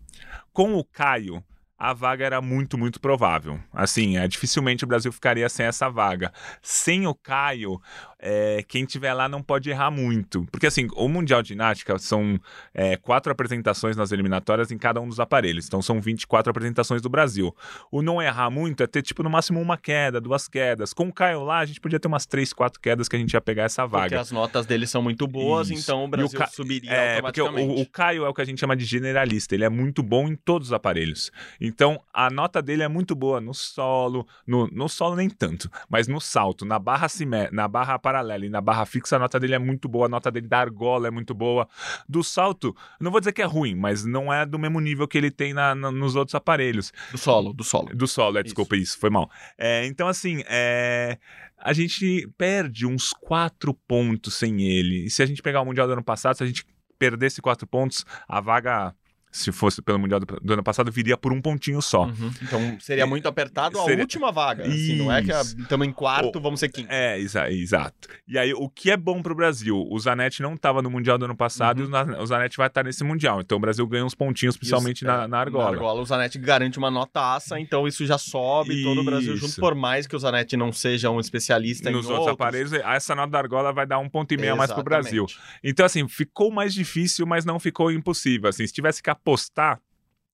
Com 0.53 0.74
o 0.76 0.84
Caio, 0.84 1.43
a 1.78 1.93
vaga 1.93 2.26
era 2.26 2.41
muito, 2.41 2.78
muito 2.78 3.01
provável. 3.01 3.60
Assim, 3.74 4.18
é, 4.18 4.28
dificilmente 4.28 4.86
o 4.86 4.88
Brasil 4.88 5.12
ficaria 5.12 5.49
sem 5.49 5.66
essa 5.66 5.89
vaga. 5.89 6.32
Sem 6.62 7.06
o 7.06 7.14
Caio, 7.14 7.82
é, 8.20 8.63
quem 8.68 8.86
tiver 8.86 9.13
lá 9.13 9.28
não 9.28 9.41
pode 9.41 9.70
errar 9.70 9.91
muito. 9.91 10.45
Porque, 10.51 10.68
assim, 10.68 10.88
o 10.95 11.07
Mundial 11.07 11.41
de 11.41 11.49
Ginástica 11.49 11.97
são 11.97 12.39
é, 12.74 12.97
quatro 12.97 13.32
apresentações 13.32 13.95
nas 13.95 14.11
eliminatórias 14.11 14.72
em 14.72 14.78
cada 14.78 15.01
um 15.01 15.07
dos 15.07 15.20
aparelhos. 15.20 15.68
Então, 15.68 15.82
são 15.82 15.99
24 16.01 16.49
apresentações 16.49 17.01
do 17.01 17.09
Brasil. 17.09 17.55
O 17.91 18.01
não 18.01 18.22
errar 18.22 18.49
muito 18.49 18.84
é 18.84 18.88
ter, 18.88 19.01
tipo, 19.01 19.24
no 19.24 19.30
máximo 19.30 19.61
uma 19.61 19.78
queda, 19.78 20.20
duas 20.22 20.47
quedas. 20.47 20.93
Com 20.93 21.07
o 21.07 21.13
Caio 21.13 21.43
lá, 21.43 21.59
a 21.59 21.66
gente 21.66 21.80
podia 21.80 21.99
ter 21.99 22.07
umas 22.07 22.26
três, 22.26 22.53
quatro 22.53 22.80
quedas 22.80 23.07
que 23.07 23.16
a 23.16 23.20
gente 23.20 23.34
ia 23.34 23.41
pegar 23.41 23.63
essa 23.63 23.86
vaga. 23.86 24.03
Porque 24.03 24.16
as 24.16 24.32
notas 24.32 24.66
dele 24.66 24.88
são 24.88 25.01
muito 25.01 25.28
boas, 25.28 25.70
Isso. 25.70 25.82
então 25.82 26.05
o 26.05 26.07
Brasil 26.07 26.28
o 26.28 26.39
Ca... 26.39 26.47
subiria 26.47 26.91
é, 26.91 27.16
automaticamente. 27.16 27.68
Porque 27.68 27.82
o, 27.82 27.84
o 27.84 27.89
Caio 27.89 28.26
é 28.26 28.30
o 28.30 28.34
que 28.34 28.41
a 28.41 28.45
gente 28.45 28.59
chama 28.59 28.76
de 28.76 28.86
generalista. 28.86 29.55
Ele 29.55 29.66
é 29.66 29.70
muito 29.70 30.01
bom 30.01 30.28
em 30.28 30.36
todos 30.36 30.70
os 30.70 30.74
aparelhos. 30.74 31.32
Então, 31.59 32.01
a 32.13 32.30
nota 32.30 32.61
dele 32.61 32.84
é 32.84 32.88
muito 32.88 33.16
boa 33.16 33.39
no 33.41 33.53
solo, 33.53 34.28
no, 34.45 34.68
no 34.68 34.88
solo 34.88 35.16
nem 35.16 35.30
tanto, 35.30 35.70
mas 35.89 36.07
no 36.07 36.20
salto, 36.20 36.66
na 36.66 36.80
barra, 36.80 37.07
cimé 37.07 37.49
na 37.51 37.68
barra 37.68 37.97
paralela 38.06 38.45
e 38.45 38.49
na 38.49 38.62
barra 38.62 38.86
fixa 38.86 39.16
a 39.16 39.20
nota 39.20 39.39
dele 39.39 39.56
é 39.56 39.60
muito 39.60 39.89
boa, 39.89 40.06
a 40.06 40.10
nota 40.10 40.30
dele 40.30 40.47
da 40.47 40.60
argola 40.60 41.08
é 41.08 41.12
muito 41.12 41.34
boa. 41.34 41.68
Do 42.08 42.24
salto, 42.24 42.76
não 43.01 43.10
vou 43.10 43.20
dizer 43.20 43.34
que 43.34 43.41
é 43.41 43.45
ruim, 43.45 43.74
mas 43.74 44.06
não 44.06 44.32
é 44.32 44.45
do 44.45 44.60
mesmo 44.60 44.80
nível 44.80 45.08
que 45.08 45.18
ele 45.18 45.32
tem 45.32 45.56
na, 45.56 45.74
na 45.74 45.91
nos 45.91 46.16
outros 46.16 46.36
aparelhos. 46.36 46.93
Do 47.12 47.18
solo, 47.18 47.51
do 47.51 47.64
solo. 47.64 47.89
Do 47.95 48.08
solo, 48.08 48.38
é, 48.38 48.43
desculpa, 48.43 48.78
isso, 48.78 48.99
foi 48.99 49.10
mal. 49.10 49.28
É, 49.58 49.88
então, 49.88 50.08
assim, 50.08 50.43
é, 50.45 51.18
a 51.58 51.74
gente 51.74 52.30
perde 52.38 52.86
uns 52.86 53.12
quatro 53.12 53.74
pontos 53.74 54.36
sem 54.36 54.62
ele. 54.62 55.06
E 55.06 55.10
se 55.10 55.24
a 55.24 55.26
gente 55.26 55.41
pegar 55.41 55.62
o 55.62 55.66
Mundial 55.66 55.88
do 55.88 55.93
ano 55.93 56.03
passado, 56.03 56.38
se 56.38 56.43
a 56.43 56.47
gente 56.47 56.64
perdesse 56.99 57.41
quatro 57.41 57.66
pontos, 57.66 58.06
a 58.28 58.39
vaga 58.39 58.93
se 59.36 59.52
fosse 59.52 59.82
pelo 59.82 60.00
Mundial 60.00 60.20
do, 60.20 60.26
do 60.26 60.54
ano 60.54 60.64
passado, 60.64 60.90
viria 60.90 61.18
por 61.18 61.34
um 61.34 61.42
pontinho 61.42 61.82
só. 61.82 62.06
Uhum. 62.06 62.32
Então 62.42 62.78
seria 62.80 63.06
muito 63.06 63.28
apertado 63.28 63.78
Seria... 63.80 63.98
a 63.98 64.00
última 64.00 64.32
vaga. 64.32 64.66
Assim, 64.66 64.96
não 64.96 65.12
é 65.12 65.22
que 65.22 65.32
estamos 65.32 65.86
em 65.86 65.92
quarto, 65.92 66.40
vamos 66.40 66.60
ser 66.60 66.70
quinto. 66.70 66.88
É, 66.90 67.20
exa 67.20 67.52
exato. 67.52 68.08
E 68.26 68.40
aí, 68.40 68.54
o 68.54 68.70
que 68.70 68.90
é 68.90 68.96
bom 68.96 69.22
pro 69.22 69.36
Brasil? 69.36 69.86
O 69.90 70.00
Zanetti 70.00 70.42
não 70.42 70.54
estava 70.54 70.82
no 70.82 70.90
Mundial 70.90 71.18
do 71.18 71.26
ano 71.26 71.36
passado 71.36 71.84
uhum. 71.84 72.14
e 72.14 72.22
o 72.22 72.26
Zanetti 72.26 72.56
vai 72.56 72.68
estar 72.68 72.84
nesse 72.84 73.04
Mundial. 73.04 73.42
Então 73.42 73.58
o 73.58 73.62
Brasil 73.62 73.86
ganha 73.86 74.06
uns 74.06 74.16
pontinhos, 74.16 74.56
principalmente 74.56 75.04
os, 75.04 75.08
na, 75.08 75.24
é, 75.24 75.28
na 75.28 75.38
argola. 75.38 75.66
Na 75.66 75.72
argola, 75.72 76.02
o 76.02 76.06
Zanetti 76.06 76.40
garante 76.40 76.78
uma 76.78 76.90
notaça, 76.90 77.60
então 77.60 77.86
isso 77.88 78.06
já 78.06 78.18
sobe 78.18 78.76
isso. 78.76 78.84
todo 78.84 79.02
o 79.02 79.04
Brasil 79.04 79.36
junto, 79.36 79.56
por 79.60 79.76
mais 79.76 80.08
que 80.08 80.16
o 80.16 80.20
Zanetti 80.20 80.56
não 80.56 80.72
seja 80.72 81.10
um 81.10 81.20
especialista 81.20 81.92
Nos 81.92 82.06
em 82.06 82.10
outros, 82.10 82.28
outros 82.28 82.34
aparelhos, 82.34 82.74
essa 82.74 83.14
nota 83.14 83.32
da 83.32 83.40
argola 83.40 83.74
vai 83.74 83.86
dar 83.86 84.00
um 84.00 84.08
ponto 84.08 84.34
e 84.34 84.38
meio 84.38 84.54
a 84.54 84.56
mais 84.56 84.72
pro 84.72 84.84
Brasil. 84.84 85.26
Então, 85.62 85.86
assim, 85.86 86.08
ficou 86.08 86.52
mais 86.52 86.74
difícil, 86.74 87.26
mas 87.26 87.44
não 87.44 87.60
ficou 87.60 87.92
impossível. 87.92 88.50
Assim, 88.50 88.66
se 88.66 88.74
tivesse 88.74 89.04
que 89.04 89.10
apostar, 89.26 89.82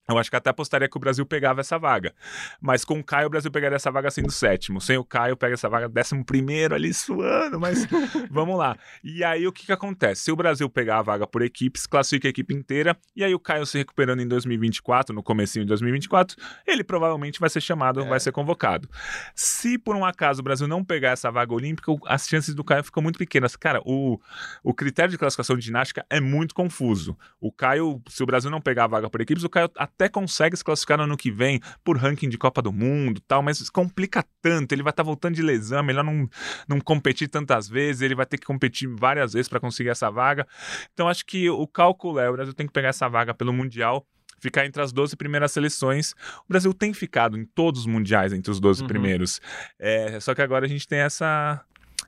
eu 0.10 0.18
acho 0.18 0.30
que 0.30 0.36
até 0.36 0.49
apostaria 0.49 0.89
que 0.89 0.97
o 0.97 0.99
Brasil 0.99 1.26
pegava 1.26 1.62
essa 1.62 1.78
vaga. 1.78 2.14
Mas 2.60 2.84
com 2.84 2.99
o 2.99 3.04
Caio, 3.04 3.28
o 3.28 3.30
Brasil 3.30 3.52
pegaria 3.52 3.76
essa 3.76 3.91
vaga 3.91 4.10
sendo 4.12 4.32
sétimo. 4.32 4.82
Sem 4.82 4.97
o 4.97 5.06
Caio, 5.06 5.38
pega 5.38 5.54
essa 5.54 5.70
vaga 5.70 5.88
décimo 5.88 6.26
primeiro 6.26 6.76
ali 6.76 6.93
suando, 6.93 7.60
mas 7.60 7.88
vamos 8.30 8.58
lá. 8.58 8.78
E 9.04 9.24
aí, 9.24 9.47
o 9.47 9.52
que 9.52 9.66
que 9.66 9.72
acontece? 9.72 10.24
Se 10.24 10.32
o 10.32 10.36
Brasil 10.36 10.70
pegar 10.70 10.99
a 10.99 11.02
vaga 11.02 11.28
por 11.28 11.41
equipes, 11.41 11.86
classifica 11.86 12.28
a 12.28 12.30
equipe 12.30 12.54
inteira, 12.54 12.97
e 13.16 13.24
aí 13.24 13.34
o 13.34 13.39
Caio 13.39 13.66
se 13.66 13.78
recuperando 13.78 14.22
em 14.22 14.28
2024, 14.28 15.16
no 15.16 15.24
comecinho 15.24 15.66
de 15.66 15.70
2024, 15.70 16.36
ele 16.68 16.84
provavelmente 16.84 17.39
vai 17.39 17.49
ser 17.49 17.62
chamado, 17.62 18.02
é. 18.02 18.06
vai 18.06 18.20
ser 18.20 18.32
convocado. 18.32 18.89
Se 19.36 19.78
por 19.78 19.95
um 19.95 20.04
acaso 20.04 20.41
o 20.41 20.43
Brasil 20.43 20.68
não 20.68 20.84
pegar 20.84 21.12
essa 21.12 21.32
vaga 21.32 21.54
olímpica, 21.54 21.91
as 22.06 22.28
chances 22.28 22.54
do 22.54 22.64
Caio 22.64 22.84
ficam 22.84 23.02
muito 23.02 23.18
pequenas. 23.18 23.56
Cara, 23.56 23.82
o, 23.86 24.20
o 24.64 24.74
critério 24.74 25.12
de 25.12 25.18
classificação 25.18 25.56
de 25.56 25.64
ginástica 25.64 26.06
é 26.10 26.20
muito 26.20 26.54
confuso. 26.54 27.18
O 27.39 27.52
Caio, 27.52 28.02
se 28.10 28.22
o 28.24 28.26
Brasil 28.26 28.49
não 28.49 28.60
pegar 28.60 28.86
a 28.86 28.88
vaga 28.88 29.10
por 29.10 29.22
equipes, 29.22 29.43
o 29.43 29.49
Caio 29.49 29.70
até 29.76 30.01
até 30.02 30.10
consegue 30.10 30.58
se 30.58 30.64
classificar 30.64 30.97
no 30.97 31.04
ano 31.04 31.16
que 31.16 31.32
vem 31.32 31.60
por 31.84 31.95
ranking 31.95 32.28
de 32.28 32.38
Copa 32.38 32.62
do 32.62 32.74
Mundo 32.74 33.22
tal, 33.28 33.43
mas 33.43 33.70
complica 33.70 34.26
tanto. 34.41 34.74
Ele 34.74 34.82
vai 34.82 34.89
estar 34.89 35.04
tá 35.04 35.06
voltando 35.08 35.36
de 35.36 35.41
lesão, 35.43 35.84
melhor 35.84 36.04
não, 36.04 36.28
não 36.68 36.80
competir 36.80 37.28
tantas 37.28 37.70
vezes, 37.70 38.02
ele 38.02 38.16
vai 38.16 38.26
ter 38.26 38.38
que 38.38 38.45
competir 38.45 38.89
várias 38.89 39.34
vezes 39.34 39.47
para 39.47 39.60
conseguir 39.60 39.89
essa 39.89 40.10
vaga. 40.10 40.47
Então 40.93 41.08
acho 41.08 41.26
que 41.26 41.49
o 41.49 41.68
cálculo 41.68 42.20
é: 42.20 42.30
o 42.30 42.34
Brasil 42.34 42.54
tem 42.54 42.66
que 42.66 42.74
pegar 42.74 42.89
essa 42.89 43.08
vaga 43.08 43.34
pelo 43.34 43.54
Mundial 43.54 44.06
ficar 44.39 44.66
entre 44.66 44.82
as 44.82 44.91
12 44.91 45.16
primeiras 45.16 45.52
seleções. 45.52 46.14
O 46.39 46.49
Brasil 46.49 46.74
tem 46.74 46.95
ficado 46.95 47.38
em 47.38 47.45
todos 47.45 47.82
os 47.82 47.86
mundiais 47.86 48.34
entre 48.34 48.52
os 48.52 48.60
12 48.60 48.82
uhum. 48.82 48.88
primeiros. 48.88 49.39
É, 49.78 50.20
só 50.20 50.34
que 50.34 50.41
agora 50.41 50.66
a 50.66 50.68
gente 50.68 50.88
tem 50.88 50.97
essa, 50.97 51.64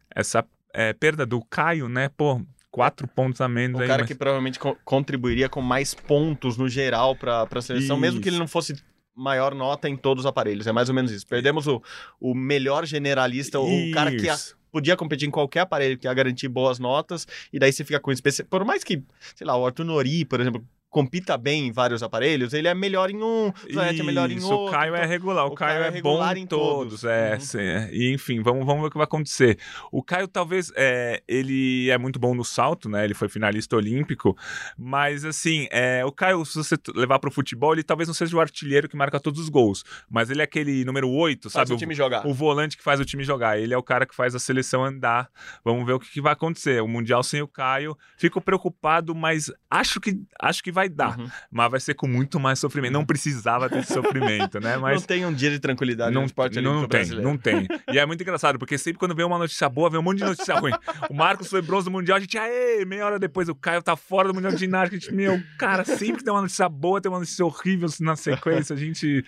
essa 0.09 0.43
é, 0.73 0.93
perda 0.93 1.27
do 1.27 1.45
Caio, 1.45 1.87
né? 1.87 2.09
Pô, 2.09 2.41
quatro 2.73 3.07
pontos 3.07 3.39
a 3.39 3.47
menos. 3.47 3.79
O 3.79 3.83
aí, 3.83 3.87
cara 3.87 4.01
mas... 4.01 4.07
que 4.07 4.15
provavelmente 4.15 4.57
co 4.57 4.75
contribuiria 4.83 5.47
com 5.47 5.61
mais 5.61 5.93
pontos 5.93 6.57
no 6.57 6.67
geral 6.67 7.15
para 7.15 7.43
a 7.43 7.61
seleção, 7.61 7.95
isso. 7.95 8.01
mesmo 8.01 8.19
que 8.19 8.27
ele 8.27 8.39
não 8.39 8.47
fosse 8.47 8.75
maior 9.15 9.53
nota 9.53 9.87
em 9.87 9.95
todos 9.95 10.23
os 10.23 10.25
aparelhos. 10.25 10.65
É 10.65 10.71
mais 10.71 10.89
ou 10.89 10.95
menos 10.95 11.11
isso. 11.11 11.25
Perdemos 11.27 11.67
o, 11.67 11.81
o 12.19 12.33
melhor 12.33 12.83
generalista, 12.87 13.59
o 13.59 13.91
cara 13.93 14.11
que 14.15 14.27
a, 14.27 14.35
podia 14.71 14.97
competir 14.97 15.27
em 15.27 15.31
qualquer 15.31 15.59
aparelho 15.59 15.99
que 15.99 16.07
ia 16.07 16.13
garantir 16.15 16.47
boas 16.47 16.79
notas, 16.79 17.27
e 17.53 17.59
daí 17.59 17.71
você 17.71 17.83
fica 17.83 17.99
com 17.99 18.11
especial. 18.11 18.47
Por 18.49 18.65
mais 18.65 18.83
que, 18.83 19.03
sei 19.35 19.45
lá, 19.45 19.55
o 19.55 19.63
Arthur 19.63 19.85
Nori, 19.85 20.25
por 20.25 20.41
exemplo, 20.41 20.65
compita 20.93 21.35
bem 21.39 21.67
em 21.67 21.71
vários 21.71 22.03
aparelhos, 22.03 22.53
ele 22.53 22.67
é 22.67 22.73
melhor 22.75 23.09
em 23.09 23.17
um, 23.17 23.47
o 23.47 23.73
Zanetti 23.73 24.01
é 24.01 24.03
melhor 24.03 24.29
em 24.29 24.39
outro. 24.41 24.67
O 24.67 24.71
Caio 24.71 24.93
é 24.93 25.05
regular, 25.05 25.45
o, 25.45 25.49
o 25.49 25.55
Caio, 25.55 25.81
Caio, 25.81 25.95
é, 25.95 25.97
é 25.97 26.01
bom 26.01 26.23
em 26.33 26.45
todos. 26.45 27.01
todos. 27.01 27.03
É, 27.03 27.33
uhum. 27.33 27.39
sim, 27.39 27.61
é. 27.61 27.89
E 27.91 28.13
enfim, 28.13 28.41
vamos, 28.43 28.63
vamos 28.63 28.81
ver 28.81 28.87
o 28.89 28.91
que 28.91 28.97
vai 28.97 29.05
acontecer. 29.05 29.57
O 29.91 30.03
Caio 30.03 30.27
talvez, 30.27 30.71
é, 30.75 31.23
ele 31.27 31.89
é 31.89 31.97
muito 31.97 32.19
bom 32.19 32.35
no 32.35 32.45
salto, 32.45 32.87
né? 32.87 33.03
Ele 33.03 33.15
foi 33.15 33.27
finalista 33.27 33.75
olímpico, 33.75 34.37
mas 34.77 35.25
assim, 35.25 35.67
é, 35.71 36.05
o 36.05 36.11
Caio, 36.11 36.45
se 36.45 36.55
você 36.55 36.75
levar 36.93 37.17
pro 37.17 37.31
futebol, 37.31 37.73
ele 37.73 37.81
talvez 37.81 38.07
não 38.07 38.13
seja 38.13 38.37
o 38.37 38.39
artilheiro 38.39 38.87
que 38.87 38.95
marca 38.95 39.19
todos 39.19 39.39
os 39.39 39.49
gols, 39.49 39.83
mas 40.07 40.29
ele 40.29 40.41
é 40.41 40.43
aquele 40.43 40.85
número 40.85 41.09
8, 41.09 41.49
faz 41.49 41.67
sabe? 41.67 41.73
o 41.73 41.77
time 41.77 41.95
jogar. 41.95 42.27
O 42.27 42.33
volante 42.33 42.77
que 42.77 42.83
faz 42.83 42.99
o 42.99 43.05
time 43.05 43.23
jogar. 43.23 43.57
Ele 43.57 43.73
é 43.73 43.77
o 43.77 43.83
cara 43.83 44.05
que 44.05 44.15
faz 44.15 44.35
a 44.35 44.39
seleção 44.39 44.85
andar. 44.85 45.27
Vamos 45.65 45.85
ver 45.85 45.93
o 45.93 45.99
que, 45.99 46.11
que 46.11 46.21
vai 46.21 46.33
acontecer. 46.33 46.81
O 46.81 46.87
Mundial 46.87 47.23
sem 47.23 47.41
o 47.41 47.47
Caio. 47.47 47.97
Fico 48.17 48.39
preocupado, 48.39 49.15
mas 49.15 49.51
acho 49.69 49.99
que, 49.99 50.21
acho 50.39 50.63
que 50.63 50.71
vai 50.71 50.82
dar. 50.89 51.19
Uhum. 51.19 51.27
Mas 51.51 51.71
vai 51.71 51.79
ser 51.79 51.93
com 51.93 52.07
muito 52.07 52.39
mais 52.39 52.59
sofrimento. 52.59 52.93
Não 52.93 53.05
precisava 53.05 53.69
ter 53.69 53.79
esse 53.79 53.93
sofrimento, 53.93 54.59
né? 54.59 54.77
Mas 54.83 55.01
não 55.01 55.07
tem 55.07 55.25
um 55.25 55.33
dia 55.33 55.49
de 55.49 55.59
tranquilidade 55.59 56.13
não, 56.13 56.21
no 56.21 56.27
esporte 56.27 56.59
não, 56.61 56.73
não 56.73 56.81
tem, 56.81 56.89
brasileiro. 56.89 57.29
Não 57.29 57.37
tem. 57.37 57.67
E 57.91 57.99
é 57.99 58.05
muito 58.05 58.21
engraçado, 58.21 58.57
porque 58.59 58.77
sempre 58.77 58.99
quando 58.99 59.15
vem 59.15 59.25
uma 59.25 59.37
notícia 59.37 59.67
boa, 59.69 59.89
vem 59.89 59.99
um 59.99 60.03
monte 60.03 60.19
de 60.19 60.25
notícia 60.25 60.55
ruim. 60.55 60.73
O 61.09 61.13
Marcos 61.13 61.49
foi 61.49 61.61
bronze 61.61 61.85
do 61.85 61.91
Mundial, 61.91 62.17
a 62.17 62.21
gente, 62.21 62.37
aê, 62.37 62.85
meia 62.85 63.05
hora 63.05 63.19
depois 63.19 63.49
o 63.49 63.55
Caio 63.55 63.81
tá 63.81 63.95
fora 63.95 64.27
do 64.27 64.33
Mundial 64.33 64.53
de 64.53 64.59
Ginástica. 64.59 64.95
A 64.95 64.99
gente, 64.99 65.13
meu, 65.13 65.41
cara, 65.57 65.83
sempre 65.83 66.17
que 66.17 66.23
tem 66.23 66.33
uma 66.33 66.41
notícia 66.41 66.67
boa, 66.69 67.01
tem 67.01 67.11
uma 67.11 67.19
notícia 67.19 67.45
horrível 67.45 67.89
na 67.99 68.15
sequência. 68.15 68.73
A 68.73 68.77
gente, 68.77 69.25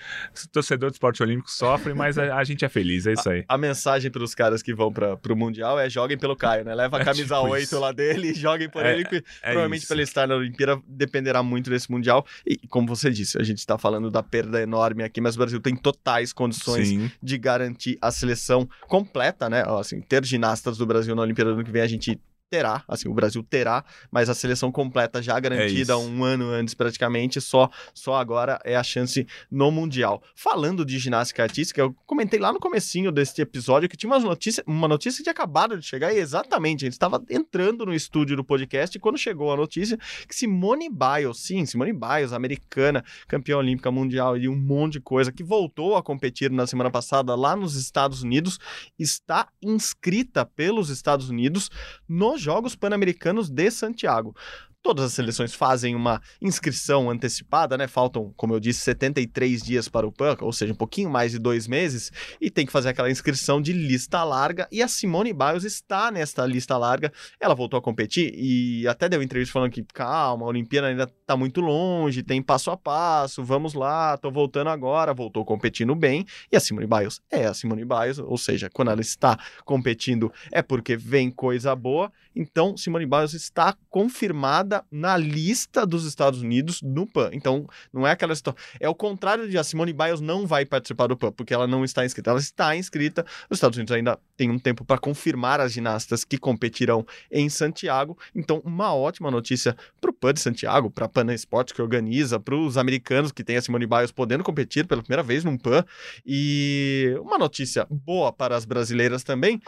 torcedor 0.52 0.90
do 0.90 0.94
esporte 0.94 1.22
olímpico, 1.22 1.52
sofre, 1.52 1.94
mas 1.94 2.18
a, 2.18 2.36
a 2.36 2.44
gente 2.44 2.66
é 2.66 2.70
feliz, 2.70 3.06
é 3.08 3.14
isso 3.14 3.30
aí. 3.30 3.46
A, 3.48 3.56
a 3.56 3.58
mensagem 3.58 4.12
para 4.12 4.24
os 4.24 4.36
caras 4.36 4.62
que 4.62 4.74
vão 4.74 4.92
para 4.92 5.18
pro 5.18 5.36
Mundial 5.36 5.80
é 5.80 5.90
joguem 5.90 6.18
pelo 6.18 6.36
Caio, 6.36 6.64
né? 6.66 6.76
Leva 6.76 6.98
a 6.98 7.04
camisa 7.04 7.36
é 7.36 7.40
tipo 7.40 7.52
8 7.52 7.64
isso. 7.64 7.80
lá 7.80 7.92
dele 7.92 8.32
e 8.32 8.34
joguem 8.34 8.70
por 8.70 8.86
é, 8.86 8.94
ele, 8.94 9.06
que 9.06 9.24
é 9.42 9.52
provavelmente 9.52 9.88
para 9.88 9.96
ele 9.96 10.04
estar 10.04 10.28
na 10.28 10.36
Olimpíada 10.36 10.82
dependerá 10.88 11.42
muito 11.46 11.70
desse 11.70 11.92
Mundial. 11.92 12.26
E 12.46 12.58
como 12.68 12.88
você 12.88 13.10
disse, 13.10 13.40
a 13.40 13.44
gente 13.44 13.60
está 13.60 13.78
falando 13.78 14.10
da 14.10 14.24
perda 14.24 14.62
enorme 14.62 15.04
aqui, 15.04 15.22
mas 15.22 15.36
o 15.36 15.40
Brasil 15.40 15.60
tem 15.60 15.76
totais 15.76 16.34
condições 16.34 16.90
Sim. 16.90 17.12
de 17.22 17.38
garantir 17.38 17.98
a 18.02 18.12
seleção 18.12 18.68
completa, 18.88 19.50
né? 19.50 19.64
Assim, 19.80 20.02
ter 20.02 20.26
ginastas 20.26 20.78
do 20.78 20.86
Brasil 20.86 21.16
na 21.16 21.22
Olimpíada 21.22 21.52
do 21.52 21.56
ano 21.56 21.64
que 21.64 21.72
vem, 21.72 21.82
a 21.82 21.88
gente 21.88 22.20
terá, 22.56 22.84
assim, 22.88 23.10
o 23.10 23.14
Brasil 23.14 23.44
terá, 23.44 23.84
mas 24.10 24.30
a 24.30 24.34
seleção 24.34 24.72
completa 24.72 25.22
já 25.22 25.38
garantida 25.38 25.92
é 25.92 25.96
um 25.98 26.24
ano 26.24 26.50
antes 26.50 26.74
praticamente, 26.74 27.42
só 27.42 27.70
só 27.94 28.16
agora 28.16 28.60
é 28.64 28.78
a 28.78 28.84
chance 28.84 29.28
no 29.52 29.70
Mundial. 29.72 30.24
Falando 30.34 30.86
de 30.86 30.98
ginástica 30.98 31.44
artística, 31.44 31.82
eu 31.82 31.94
comentei 32.06 32.40
lá 32.40 32.54
no 32.54 32.60
comecinho 32.60 33.12
deste 33.12 33.42
episódio 33.42 33.90
que 33.90 33.98
tinha 33.98 34.10
uma 34.10 34.20
notícia, 34.20 34.64
uma 34.66 34.88
notícia 34.88 35.18
que 35.18 35.24
tinha 35.24 35.34
acabado 35.34 35.78
de 35.78 35.86
chegar 35.86 36.14
e 36.14 36.18
exatamente, 36.18 36.86
a 36.86 36.88
gente 36.88 36.94
estava 36.94 37.22
entrando 37.30 37.86
no 37.86 37.94
estúdio 37.94 38.38
do 38.38 38.44
podcast 38.44 38.98
e 38.98 39.02
quando 39.02 39.18
chegou 39.18 39.52
a 39.52 39.58
notícia 39.58 39.98
que 40.26 40.34
Simone 40.34 40.90
Biles, 40.90 41.40
sim, 41.40 41.66
Simone 41.66 41.92
Biles, 41.92 42.32
americana, 42.32 43.04
campeã 43.28 43.58
olímpica 43.58 43.92
mundial 43.92 44.38
e 44.38 44.48
um 44.48 44.56
monte 44.56 44.94
de 44.94 45.02
coisa, 45.02 45.30
que 45.30 45.44
voltou 45.44 45.98
a 45.98 46.04
competir 46.04 46.50
na 46.50 46.66
semana 46.66 46.90
passada 46.90 47.36
lá 47.36 47.54
nos 47.54 47.76
Estados 47.76 48.24
Unidos, 48.24 48.60
está 48.98 49.50
inscrita 49.62 50.46
pelos 50.46 50.90
Estados 50.90 51.30
Unidos 51.30 51.70
no 52.08 52.38
Jogos 52.46 52.76
Pan-Americanos 52.76 53.50
de 53.50 53.72
Santiago. 53.72 54.36
Todas 54.84 55.06
as 55.06 55.14
seleções 55.14 55.52
fazem 55.56 55.96
uma 55.96 56.22
inscrição 56.40 57.10
antecipada, 57.10 57.76
né? 57.76 57.88
Faltam, 57.88 58.32
como 58.38 58.54
eu 58.54 58.60
disse, 58.60 58.82
73 58.82 59.64
dias 59.64 59.90
para 59.90 60.06
o 60.06 60.12
PAN, 60.12 60.38
ou 60.42 60.54
seja, 60.54 60.74
um 60.74 60.76
pouquinho 60.76 61.10
mais 61.10 61.32
de 61.32 61.40
dois 61.40 61.68
meses, 61.68 62.12
e 62.40 62.52
tem 62.52 62.68
que 62.68 62.72
fazer 62.72 62.90
aquela 62.90 63.10
inscrição 63.10 63.60
de 63.60 63.74
lista 63.74 64.24
larga. 64.24 64.68
E 64.72 64.84
a 64.84 64.88
Simone 64.88 65.34
Biles 65.34 65.64
está 65.64 66.12
nesta 66.12 66.46
lista 66.46 66.78
larga. 66.78 67.12
Ela 67.40 67.56
voltou 67.56 67.80
a 67.80 67.82
competir 67.82 68.32
e 68.38 68.88
até 68.88 69.10
deu 69.10 69.24
entrevista 69.24 69.54
falando 69.54 69.72
que, 69.72 69.84
calma, 69.92 70.46
a 70.46 70.50
Olimpíada 70.50 70.86
ainda 70.86 71.06
está 71.06 71.36
muito 71.36 71.62
longe, 71.62 72.22
tem 72.22 72.40
passo 72.40 72.70
a 72.70 72.78
passo, 72.78 73.44
vamos 73.44 73.74
lá, 73.74 74.16
tô 74.20 74.30
voltando 74.30 74.70
agora. 74.70 75.16
Voltou 75.16 75.44
competindo 75.44 75.96
bem. 75.96 76.28
E 76.52 76.56
a 76.56 76.60
Simone 76.60 76.86
Biles 76.86 77.20
é 77.32 77.48
a 77.48 77.56
Simone 77.56 77.86
Biles, 77.86 78.20
ou 78.20 78.38
seja, 78.38 78.70
quando 78.72 78.92
ela 78.92 79.02
está 79.02 79.36
competindo 79.66 80.32
é 80.52 80.62
porque 80.62 80.96
vem 80.96 81.32
coisa 81.32 81.76
boa. 81.76 82.12
Então, 82.36 82.76
Simone 82.76 83.06
Biles 83.06 83.34
está 83.34 83.76
confirmada 83.90 84.84
na 84.92 85.16
lista 85.16 85.86
dos 85.86 86.06
Estados 86.06 86.42
Unidos 86.42 86.82
no 86.82 87.08
PAN. 87.08 87.30
Então, 87.32 87.68
não 87.94 88.06
é 88.06 88.12
aquela 88.12 88.34
história. 88.34 88.60
É 88.80 88.90
o 88.90 88.96
contrário 88.96 89.50
de 89.50 89.58
a 89.58 89.64
Simone 89.64 89.94
Biles 89.94 90.20
não 90.20 90.46
vai 90.46 90.66
participar 90.66 91.08
do 91.08 91.16
PAN, 91.16 91.32
porque 91.32 91.54
ela 91.54 91.66
não 91.66 91.84
está 91.84 92.04
inscrita. 92.06 92.30
Ela 92.30 92.40
está 92.40 92.76
inscrita. 92.76 93.26
Os 93.50 93.58
Estados 93.58 93.78
Unidos 93.78 93.94
ainda 93.94 94.20
tem 94.36 94.50
um 94.50 94.60
tempo 94.60 94.84
para 94.84 94.98
confirmar 94.98 95.62
as 95.62 95.72
ginastas 95.72 96.26
que 96.26 96.38
competirão 96.38 97.06
em 97.32 97.48
Santiago. 97.50 98.18
Então, 98.36 98.62
uma 98.66 98.94
ótima 98.94 99.32
notícia 99.32 99.76
para 100.02 100.10
o 100.10 100.14
PAN 100.14 100.34
de 100.34 100.42
Santiago, 100.42 100.90
para 100.90 101.06
a 101.06 101.10
PAN 101.10 101.34
Esportes 101.34 101.74
que 101.74 101.82
organiza, 101.82 102.40
para 102.40 102.56
os 102.56 102.78
americanos 102.78 103.32
que 103.32 103.44
têm 103.44 103.58
a 103.58 103.62
Simone 103.62 103.88
Biles 103.88 104.12
podendo 104.12 104.44
competir 104.44 104.86
pela 104.86 105.02
primeira 105.02 105.24
vez 105.24 105.44
num 105.44 105.58
PAN. 105.58 105.86
E 106.26 107.16
uma 107.22 107.38
notícia 107.38 107.88
boa 107.90 108.34
para 108.34 108.56
as 108.56 108.66
brasileiras 108.66 109.24
também 109.24 109.62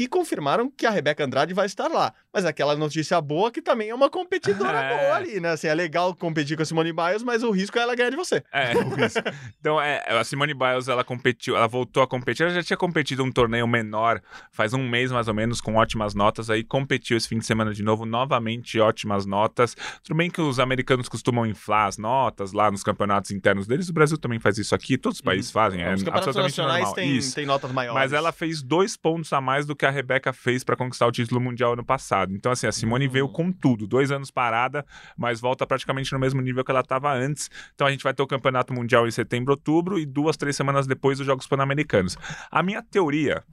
que 0.00 0.08
confirmaram 0.08 0.70
que 0.70 0.86
a 0.86 0.90
Rebeca 0.90 1.22
Andrade 1.22 1.52
vai 1.52 1.66
estar 1.66 1.88
lá. 1.88 2.14
Mas 2.32 2.46
aquela 2.46 2.74
notícia 2.74 3.20
boa 3.20 3.50
que 3.50 3.60
também 3.60 3.90
é 3.90 3.94
uma 3.94 4.08
competidora 4.08 4.78
é. 4.80 4.96
boa 4.96 5.16
ali, 5.16 5.40
né? 5.40 5.50
Assim, 5.50 5.66
é 5.66 5.74
legal 5.74 6.14
competir 6.14 6.56
com 6.56 6.62
a 6.62 6.64
Simone 6.64 6.90
Biles, 6.90 7.22
mas 7.22 7.42
o 7.42 7.50
risco 7.50 7.78
é 7.78 7.82
ela 7.82 7.94
ganhar 7.94 8.08
de 8.08 8.16
você. 8.16 8.42
É, 8.50 8.72
o 8.80 8.94
risco. 8.94 9.20
então, 9.60 9.78
é, 9.78 10.02
a 10.08 10.24
Simone 10.24 10.54
Biles, 10.54 10.88
ela 10.88 11.04
competiu, 11.04 11.54
ela 11.54 11.66
voltou 11.66 12.02
a 12.02 12.06
competir, 12.06 12.44
ela 12.44 12.54
já 12.54 12.62
tinha 12.62 12.78
competido 12.78 13.22
um 13.22 13.30
torneio 13.30 13.68
menor 13.68 14.22
faz 14.50 14.72
um 14.72 14.88
mês 14.88 15.12
mais 15.12 15.28
ou 15.28 15.34
menos, 15.34 15.60
com 15.60 15.74
ótimas 15.74 16.14
notas, 16.14 16.48
aí 16.48 16.64
competiu 16.64 17.18
esse 17.18 17.28
fim 17.28 17.38
de 17.38 17.44
semana 17.44 17.74
de 17.74 17.82
novo, 17.82 18.06
novamente 18.06 18.80
ótimas 18.80 19.26
notas. 19.26 19.76
Tudo 20.02 20.16
bem 20.16 20.30
que 20.30 20.40
os 20.40 20.58
americanos 20.58 21.10
costumam 21.10 21.44
inflar 21.44 21.88
as 21.88 21.98
notas 21.98 22.52
lá 22.52 22.70
nos 22.70 22.82
campeonatos 22.82 23.32
internos 23.32 23.66
deles, 23.66 23.90
o 23.90 23.92
Brasil 23.92 24.16
também 24.16 24.40
faz 24.40 24.56
isso 24.56 24.74
aqui, 24.74 24.96
todos 24.96 25.18
os 25.18 25.22
países 25.22 25.50
uhum. 25.50 25.60
fazem, 25.60 25.82
é 25.82 25.92
os 25.92 26.08
absolutamente 26.08 26.58
normal. 26.58 26.94
Tem, 26.94 27.20
tem 27.20 27.44
notas 27.44 27.70
maiores. 27.70 28.00
Mas 28.00 28.14
ela 28.14 28.32
fez 28.32 28.62
dois 28.62 28.96
pontos 28.96 29.30
a 29.32 29.42
mais 29.42 29.66
do 29.66 29.76
que 29.76 29.84
a 29.84 29.89
Rebeca 29.90 30.32
fez 30.32 30.64
para 30.64 30.76
conquistar 30.76 31.06
o 31.06 31.12
título 31.12 31.40
mundial 31.40 31.72
ano 31.74 31.84
passado 31.84 32.00
passado. 32.00 32.34
Então, 32.34 32.50
assim, 32.50 32.66
a 32.66 32.72
Simone 32.72 33.06
Uhum. 33.06 33.12
veio 33.12 33.28
com 33.28 33.52
tudo. 33.52 33.86
Dois 33.86 34.10
anos 34.10 34.30
parada, 34.30 34.84
mas 35.16 35.40
volta 35.40 35.66
praticamente 35.66 36.12
no 36.12 36.18
mesmo 36.18 36.40
nível 36.40 36.64
que 36.64 36.70
ela 36.70 36.80
estava 36.80 37.12
antes. 37.12 37.50
Então, 37.74 37.86
a 37.86 37.90
gente 37.90 38.02
vai 38.02 38.14
ter 38.14 38.22
o 38.22 38.26
Campeonato 38.26 38.72
Mundial 38.72 39.06
em 39.06 39.10
setembro, 39.10 39.52
outubro 39.52 39.98
e 39.98 40.06
duas, 40.06 40.36
três 40.36 40.56
semanas 40.56 40.86
depois 40.86 41.20
os 41.20 41.26
Jogos 41.26 41.46
Pan-Americanos. 41.46 42.16
A 42.50 42.62
minha 42.62 42.82
teoria 42.82 43.44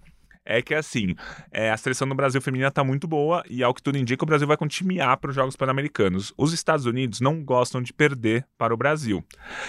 é 0.49 0.61
que 0.61 0.73
assim, 0.73 1.13
é, 1.51 1.69
a 1.69 1.77
seleção 1.77 2.07
do 2.07 2.15
Brasil 2.15 2.41
feminina 2.41 2.71
tá 2.71 2.83
muito 2.83 3.07
boa 3.07 3.43
e 3.49 3.61
ao 3.61 3.73
que 3.73 3.83
tudo 3.83 3.97
indica, 3.97 4.23
o 4.23 4.25
Brasil 4.27 4.47
vai 4.47 4.57
A 5.01 5.17
para 5.17 5.29
os 5.29 5.35
Jogos 5.35 5.55
Pan-Americanos. 5.55 6.33
Os 6.37 6.53
Estados 6.53 6.85
Unidos 6.85 7.19
não 7.19 7.43
gostam 7.43 7.81
de 7.81 7.91
perder 7.93 8.45
para 8.57 8.73
o 8.73 8.77
Brasil. 8.77 9.23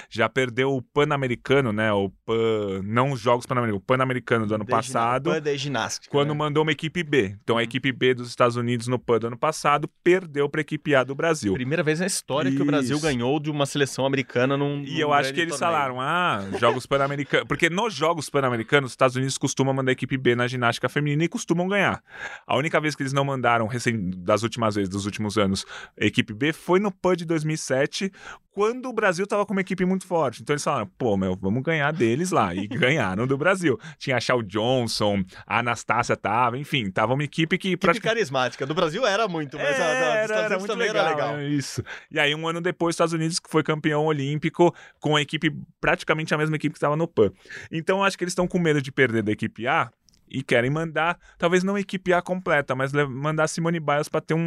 Já 0.09 0.29
perdeu 0.29 0.72
o 0.74 0.81
Pan-Americano, 0.81 1.72
né? 1.72 1.93
O 1.93 2.11
Pan, 2.24 2.81
não 2.85 3.11
os 3.12 3.20
Jogos 3.20 3.45
Pan-Americanos, 3.47 3.83
o 3.83 3.85
Pan-Americano 3.85 4.47
do 4.47 4.55
ano 4.55 4.64
De 4.64 4.70
passado. 4.70 5.31
gina- 5.31 5.41
de 5.41 5.57
ginástica. 5.59 6.11
Quando 6.11 6.29
né? 6.31 6.35
mandou 6.35 6.62
uma 6.62 6.72
equipe 6.72 7.03
B. 7.03 7.37
Então 7.43 7.59
a 7.59 7.62
equipe 7.62 7.91
B 7.91 8.14
dos 8.14 8.29
Estados 8.29 8.57
Unidos 8.57 8.87
no 8.87 8.99
PAN 8.99 9.18
do 9.18 9.26
ano 9.26 9.37
passado 9.39 9.91
perdeu 10.05 10.49
para 10.49 10.61
a 10.61 10.62
equipe 10.62 10.95
A 10.95 11.03
do 11.03 11.14
Brasil. 11.14 11.53
Primeira 11.55 11.83
vez 11.83 11.99
na 12.01 12.07
história 12.07 12.51
que 12.53 12.62
o 12.62 12.64
Brasil 12.64 12.97
Isso. 12.97 13.05
ganhou 13.05 13.41
de 13.41 13.51
uma 13.51 13.66
seleção 13.66 14.07
americana 14.07 14.57
num. 14.57 14.83
E 14.85 14.93
num 14.95 14.99
eu 14.99 15.12
acho 15.12 15.33
que 15.35 15.41
eles 15.41 15.59
torneio. 15.59 15.72
falaram, 15.79 16.01
ah, 16.01 16.45
Jogos 16.61 16.87
Pan-Americanos. 16.87 17.47
Porque 17.49 17.68
nos 17.68 17.95
Jogos 17.95 18.31
Pan-Americanos, 18.31 18.89
os 18.89 18.93
Estados 18.93 19.16
Unidos 19.16 19.37
costumam 19.39 19.74
mandar 19.74 19.91
a 19.91 19.93
equipe 19.93 20.16
B 20.16 20.35
na 20.37 20.47
ginástica 20.47 20.67
feminina 20.88 21.24
e 21.24 21.28
costumam 21.28 21.66
ganhar. 21.68 22.02
A 22.46 22.56
única 22.56 22.80
vez 22.80 22.94
que 22.94 23.02
eles 23.02 23.12
não 23.12 23.24
mandaram, 23.24 23.66
recém, 23.66 24.10
das 24.16 24.42
últimas 24.42 24.74
vezes, 24.74 24.88
dos 24.88 25.06
últimos 25.06 25.38
anos, 25.38 25.64
a 26.00 26.04
equipe 26.04 26.34
B 26.34 26.52
foi 26.52 26.78
no 26.80 26.90
PAN 26.92 27.16
de 27.16 27.24
2007, 27.24 28.12
quando 28.50 28.88
o 28.88 28.92
Brasil 28.92 29.24
tava 29.26 29.46
com 29.46 29.52
uma 29.52 29.60
equipe 29.60 29.84
muito 29.84 30.04
forte. 30.06 30.42
Então 30.42 30.52
eles 30.52 30.64
falaram, 30.64 30.86
pô, 30.98 31.16
meu, 31.16 31.36
vamos 31.40 31.62
ganhar 31.62 31.92
deles 31.92 32.30
lá. 32.32 32.54
E 32.54 32.66
ganharam 32.68 33.26
do 33.26 33.38
Brasil. 33.38 33.78
Tinha 33.98 34.16
a 34.16 34.20
Shaw 34.20 34.42
Johnson, 34.42 35.22
a 35.46 35.60
Anastácia 35.60 36.16
tava, 36.16 36.58
enfim, 36.58 36.90
tava 36.90 37.14
uma 37.14 37.22
equipe 37.24 37.56
que 37.56 37.68
Equipe 37.68 37.80
praticamente. 37.80 38.14
carismática. 38.16 38.66
Do 38.66 38.74
Brasil 38.74 39.06
era 39.06 39.28
muito, 39.28 39.56
mas 39.56 39.76
a, 39.76 39.78
da- 39.78 39.94
dos 39.94 40.02
É, 40.02 40.22
Estados 40.24 40.50
Unidos 40.50 40.66
também 40.66 40.88
era 40.88 41.08
legal. 41.08 41.36
é 41.38 41.46
Isso. 41.48 41.82
E 42.10 42.18
aí, 42.18 42.34
um 42.34 42.48
ano 42.48 42.60
depois, 42.60 42.90
os 42.92 42.94
Estados 42.96 43.12
Unidos 43.12 43.38
que 43.38 43.48
foi 43.48 43.62
campeão 43.62 44.04
olímpico 44.06 44.74
com 45.00 45.14
a 45.14 45.22
equipe, 45.22 45.52
praticamente 45.80 46.34
a 46.34 46.38
mesma 46.38 46.56
equipe 46.56 46.72
que 46.72 46.78
estava 46.78 46.96
no 46.96 47.06
PAN. 47.06 47.30
Então, 47.70 47.98
eu 47.98 48.04
acho 48.04 48.18
que 48.18 48.24
eles 48.24 48.32
estão 48.32 48.48
com 48.48 48.58
medo 48.58 48.82
de 48.82 48.90
perder 48.90 49.22
da 49.22 49.30
equipe 49.30 49.66
A 49.68 49.90
e 50.31 50.43
querem 50.43 50.70
mandar, 50.70 51.18
talvez 51.39 51.62
não 51.64 51.74
a 51.76 51.81
equipe 51.81 52.12
A 52.12 52.20
completa, 52.22 52.74
mas 52.74 52.93
mandar 52.93 53.45
a 53.45 53.49
Simone 53.49 53.81
Biles 53.81 54.09
para 54.09 54.20
ter 54.20 54.35
um, 54.35 54.39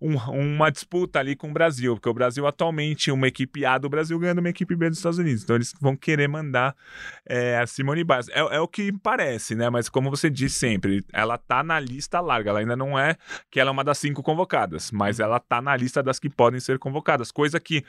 Uhum. 0.00 0.16
um- 0.16 0.56
uma 0.56 0.70
disputa 0.70 1.18
ali 1.18 1.34
com 1.36 1.50
o 1.50 1.52
Brasil, 1.52 1.94
porque 1.94 2.08
o 2.08 2.14
Brasil 2.14 2.46
atualmente, 2.46 3.10
uma 3.10 3.26
equipe 3.28 3.64
A 3.64 3.78
do 3.78 3.88
Brasil 3.88 4.18
ganhando 4.18 4.38
uma 4.38 4.48
equipe 4.48 4.74
B 4.76 4.88
dos 4.88 4.98
Estados 4.98 5.18
Unidos. 5.18 5.42
Então 5.42 5.56
eles 5.56 5.72
vão 5.80 5.96
querer 5.96 6.28
mandar 6.28 6.74
é, 7.26 7.58
a 7.58 7.66
Simone 7.66 8.02
Biles. 8.04 8.28
É, 8.30 8.40
é 8.40 8.60
o 8.60 8.66
que 8.68 8.92
parece, 8.92 9.54
né? 9.54 9.70
Mas 9.70 9.88
como 9.88 10.10
você 10.10 10.28
disse 10.28 10.58
sempre, 10.58 11.04
ela 11.12 11.38
tá 11.38 11.62
na 11.62 11.78
lista 11.78 12.20
larga. 12.20 12.50
Ela 12.50 12.58
ainda 12.60 12.76
não 12.76 12.98
é 12.98 13.16
que 13.50 13.60
ela 13.60 13.70
é 13.70 13.72
uma 13.72 13.84
das 13.84 13.98
cinco 13.98 14.22
convocadas, 14.22 14.90
mas 14.90 15.20
ela 15.20 15.38
tá 15.38 15.60
na 15.62 15.76
lista 15.76 16.02
das 16.02 16.18
que 16.18 16.28
podem 16.28 16.58
ser 16.60 16.78
convocadas. 16.78 17.30
Coisa 17.30 17.60
que 17.60 17.84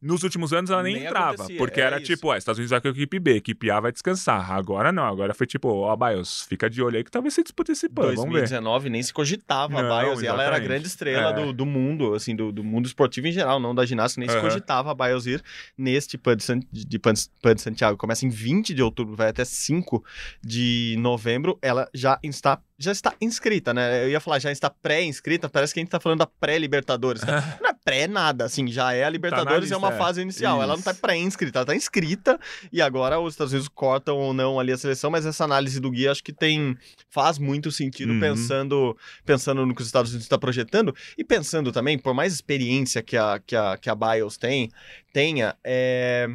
nos 0.00 0.22
últimos 0.22 0.52
anos 0.52 0.70
ela 0.70 0.82
nem, 0.82 0.94
Nem 0.94 1.04
entrava, 1.06 1.34
acontecia, 1.34 1.58
porque 1.58 1.80
é 1.80 1.84
era 1.84 1.96
isso. 1.98 2.06
tipo, 2.06 2.30
ah, 2.30 2.38
Estados 2.38 2.58
Unidos 2.58 2.70
vai 2.70 2.80
com 2.80 2.88
a 2.88 2.90
equipe 2.90 3.18
B, 3.18 3.36
equipe 3.36 3.70
A 3.70 3.80
vai 3.80 3.92
descansar. 3.92 4.50
Agora 4.50 4.90
não, 4.90 5.04
agora 5.04 5.34
foi 5.34 5.46
tipo, 5.46 5.68
ó, 5.68 5.94
Biles, 5.94 6.39
fica 6.46 6.68
de 6.70 6.82
olho 6.82 6.96
aí 6.96 7.04
que 7.04 7.10
talvez 7.10 7.34
você 7.34 7.42
dispute 7.42 7.72
esse 7.72 7.88
PAN, 7.88 8.02
vamos 8.14 8.16
ver. 8.24 8.40
2019 8.40 8.90
nem 8.90 9.02
se 9.02 9.12
cogitava 9.12 9.78
a 9.78 9.82
Não, 9.82 9.98
Biles 10.00 10.22
e 10.22 10.26
ela 10.26 10.42
era 10.42 10.56
a 10.56 10.58
grande 10.58 10.86
estrela 10.86 11.30
É. 11.30 11.32
do, 11.46 11.52
do 11.52 11.66
mundo, 11.66 12.14
assim, 12.14 12.34
do, 12.36 12.50
do 12.52 12.62
mundo 12.64 12.86
esportivo 12.86 13.26
em 13.26 13.32
geral, 13.32 13.58
não 13.60 13.74
da 13.74 13.84
ginástica, 13.84 14.20
nem 14.20 14.28
se 14.28 14.36
Aham. 14.36 14.48
cogitava 14.48 14.90
a 14.90 14.94
Biles 14.94 15.26
ir 15.26 15.42
neste 15.76 16.16
PAN 16.18 16.36
de, 16.36 16.44
San- 16.44 16.60
de 16.72 16.98
Pan, 16.98 17.12
Pan 17.42 17.54
de 17.54 17.62
Santiago. 17.62 17.96
Começa 17.96 18.24
em 18.26 18.28
20 18.28 18.74
de 18.74 18.82
outubro, 18.82 19.14
vai 19.16 19.28
até 19.28 19.44
5 19.44 20.04
de 20.42 20.96
novembro, 20.98 21.58
ela 21.62 21.88
já 21.94 22.18
está 22.22 22.60
já 22.80 22.92
está 22.92 23.14
inscrita, 23.20 23.74
né? 23.74 24.04
Eu 24.04 24.08
ia 24.08 24.20
falar, 24.20 24.38
já 24.38 24.50
está 24.50 24.70
pré-inscrita, 24.70 25.50
parece 25.50 25.74
que 25.74 25.80
a 25.80 25.82
gente 25.82 25.90
tá 25.90 26.00
falando 26.00 26.20
da 26.20 26.26
pré-Libertadores. 26.26 27.22
né? 27.22 27.32
Não 27.60 27.68
é 27.68 27.74
pré 27.84 28.06
nada, 28.08 28.46
assim, 28.46 28.68
já 28.68 28.94
é 28.94 29.04
a 29.04 29.10
Libertadores, 29.10 29.60
lista, 29.60 29.74
é 29.74 29.78
uma 29.78 29.92
fase 29.92 30.22
inicial. 30.22 30.62
Ela 30.62 30.74
não 30.74 30.82
tá 30.82 30.92
Isso. 30.92 31.00
pré-inscrita, 31.00 31.58
ela 31.58 31.66
tá 31.66 31.74
inscrita 31.74 32.40
e 32.72 32.80
agora 32.80 33.20
os 33.20 33.34
Estados 33.34 33.52
Unidos 33.52 33.68
cortam 33.68 34.16
ou 34.16 34.32
não 34.32 34.58
ali 34.58 34.72
a 34.72 34.78
seleção, 34.78 35.10
mas 35.10 35.26
essa 35.26 35.44
análise 35.44 35.78
do 35.78 35.90
guia 35.90 36.10
acho 36.10 36.24
que 36.24 36.32
tem 36.32 36.76
faz 37.10 37.38
muito 37.38 37.70
sentido 37.70 38.12
Uhum. 38.12 38.20
pensando 38.20 38.96
pensando 39.26 39.66
no 39.66 39.74
que 39.74 39.82
os 39.82 39.86
Estados 39.88 40.10
Unidos 40.10 40.24
está 40.24 40.38
projetando 40.38 40.94
e 41.18 41.24
pensando 41.24 41.70
também, 41.70 41.98
por 41.98 42.14
mais 42.14 42.32
experiência 42.32 43.02
que 43.02 43.16
a, 43.16 43.38
que 43.44 43.54
a, 43.54 43.76
que 43.76 43.90
a 43.90 43.94
Biles 43.94 44.36
tem, 44.38 44.70
tenha, 45.12 45.54
é... 45.62 46.28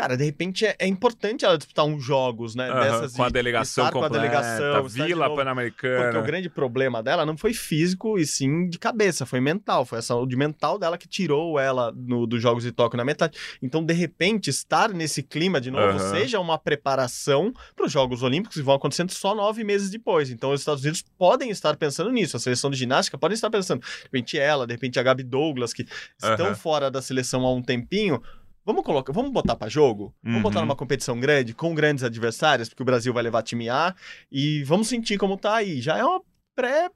Cara, 0.00 0.16
de 0.16 0.24
repente 0.24 0.64
é, 0.64 0.74
é 0.78 0.86
importante 0.86 1.44
ela 1.44 1.58
disputar 1.58 1.84
uns 1.84 2.02
jogos, 2.02 2.54
né? 2.54 2.70
Aham, 2.70 2.80
dessas 2.80 3.12
com 3.12 3.22
a 3.22 3.26
de 3.26 3.34
delegação 3.34 3.84
estar 3.84 3.92
com 3.92 3.98
a 3.98 4.08
completa, 4.08 4.26
delegação, 4.26 4.88
Vila 4.88 5.28
novo. 5.28 5.36
Porque 5.36 5.42
o 5.42 5.44
Pan-Americana. 5.44 6.22
grande 6.22 6.48
problema 6.48 7.02
dela 7.02 7.26
não 7.26 7.36
foi 7.36 7.52
físico 7.52 8.18
e 8.18 8.24
sim 8.24 8.66
de 8.70 8.78
cabeça, 8.78 9.26
foi 9.26 9.40
mental. 9.40 9.84
Foi 9.84 9.98
a 9.98 10.02
saúde 10.02 10.34
mental 10.36 10.78
dela 10.78 10.96
que 10.96 11.06
tirou 11.06 11.60
ela 11.60 11.92
no, 11.94 12.26
dos 12.26 12.40
Jogos 12.40 12.62
de 12.62 12.72
Tóquio 12.72 12.96
na 12.96 13.04
metade. 13.04 13.36
Então, 13.60 13.84
de 13.84 13.92
repente, 13.92 14.48
estar 14.48 14.88
nesse 14.88 15.22
clima 15.22 15.60
de 15.60 15.70
novo 15.70 15.98
Aham. 15.98 16.10
seja 16.12 16.40
uma 16.40 16.56
preparação 16.56 17.52
para 17.76 17.84
os 17.84 17.92
Jogos 17.92 18.22
Olímpicos 18.22 18.56
que 18.56 18.62
vão 18.62 18.76
acontecendo 18.76 19.12
só 19.12 19.34
nove 19.34 19.62
meses 19.64 19.90
depois. 19.90 20.30
Então, 20.30 20.50
os 20.50 20.62
Estados 20.62 20.82
Unidos 20.82 21.04
podem 21.18 21.50
estar 21.50 21.76
pensando 21.76 22.10
nisso. 22.10 22.38
A 22.38 22.40
seleção 22.40 22.70
de 22.70 22.78
ginástica 22.78 23.18
pode 23.18 23.34
estar 23.34 23.50
pensando. 23.50 23.82
De 23.82 24.04
repente, 24.04 24.38
ela, 24.38 24.66
de 24.66 24.72
repente, 24.72 24.98
a 24.98 25.02
Gabi 25.02 25.24
Douglas, 25.24 25.74
que 25.74 25.86
estão 26.16 26.46
Aham. 26.46 26.54
fora 26.54 26.90
da 26.90 27.02
seleção 27.02 27.44
há 27.44 27.52
um 27.52 27.60
tempinho. 27.60 28.22
Vamos 28.64 28.84
colocar, 28.84 29.12
vamos 29.12 29.32
botar 29.32 29.56
para 29.56 29.68
jogo? 29.68 30.14
Vamos 30.22 30.42
botar 30.42 30.58
Uhum. 30.60 30.66
numa 30.66 30.76
competição 30.76 31.18
grande, 31.18 31.54
com 31.54 31.74
grandes 31.74 32.04
adversários, 32.04 32.68
porque 32.68 32.82
o 32.82 32.86
Brasil 32.86 33.12
vai 33.12 33.22
levar 33.22 33.42
time 33.42 33.68
A 33.68 33.94
e 34.30 34.62
vamos 34.64 34.88
sentir 34.88 35.16
como 35.18 35.36
tá 35.36 35.54
aí. 35.56 35.80
Já 35.80 35.96
é 35.96 36.04
uma 36.04 36.20
pré 36.54 36.90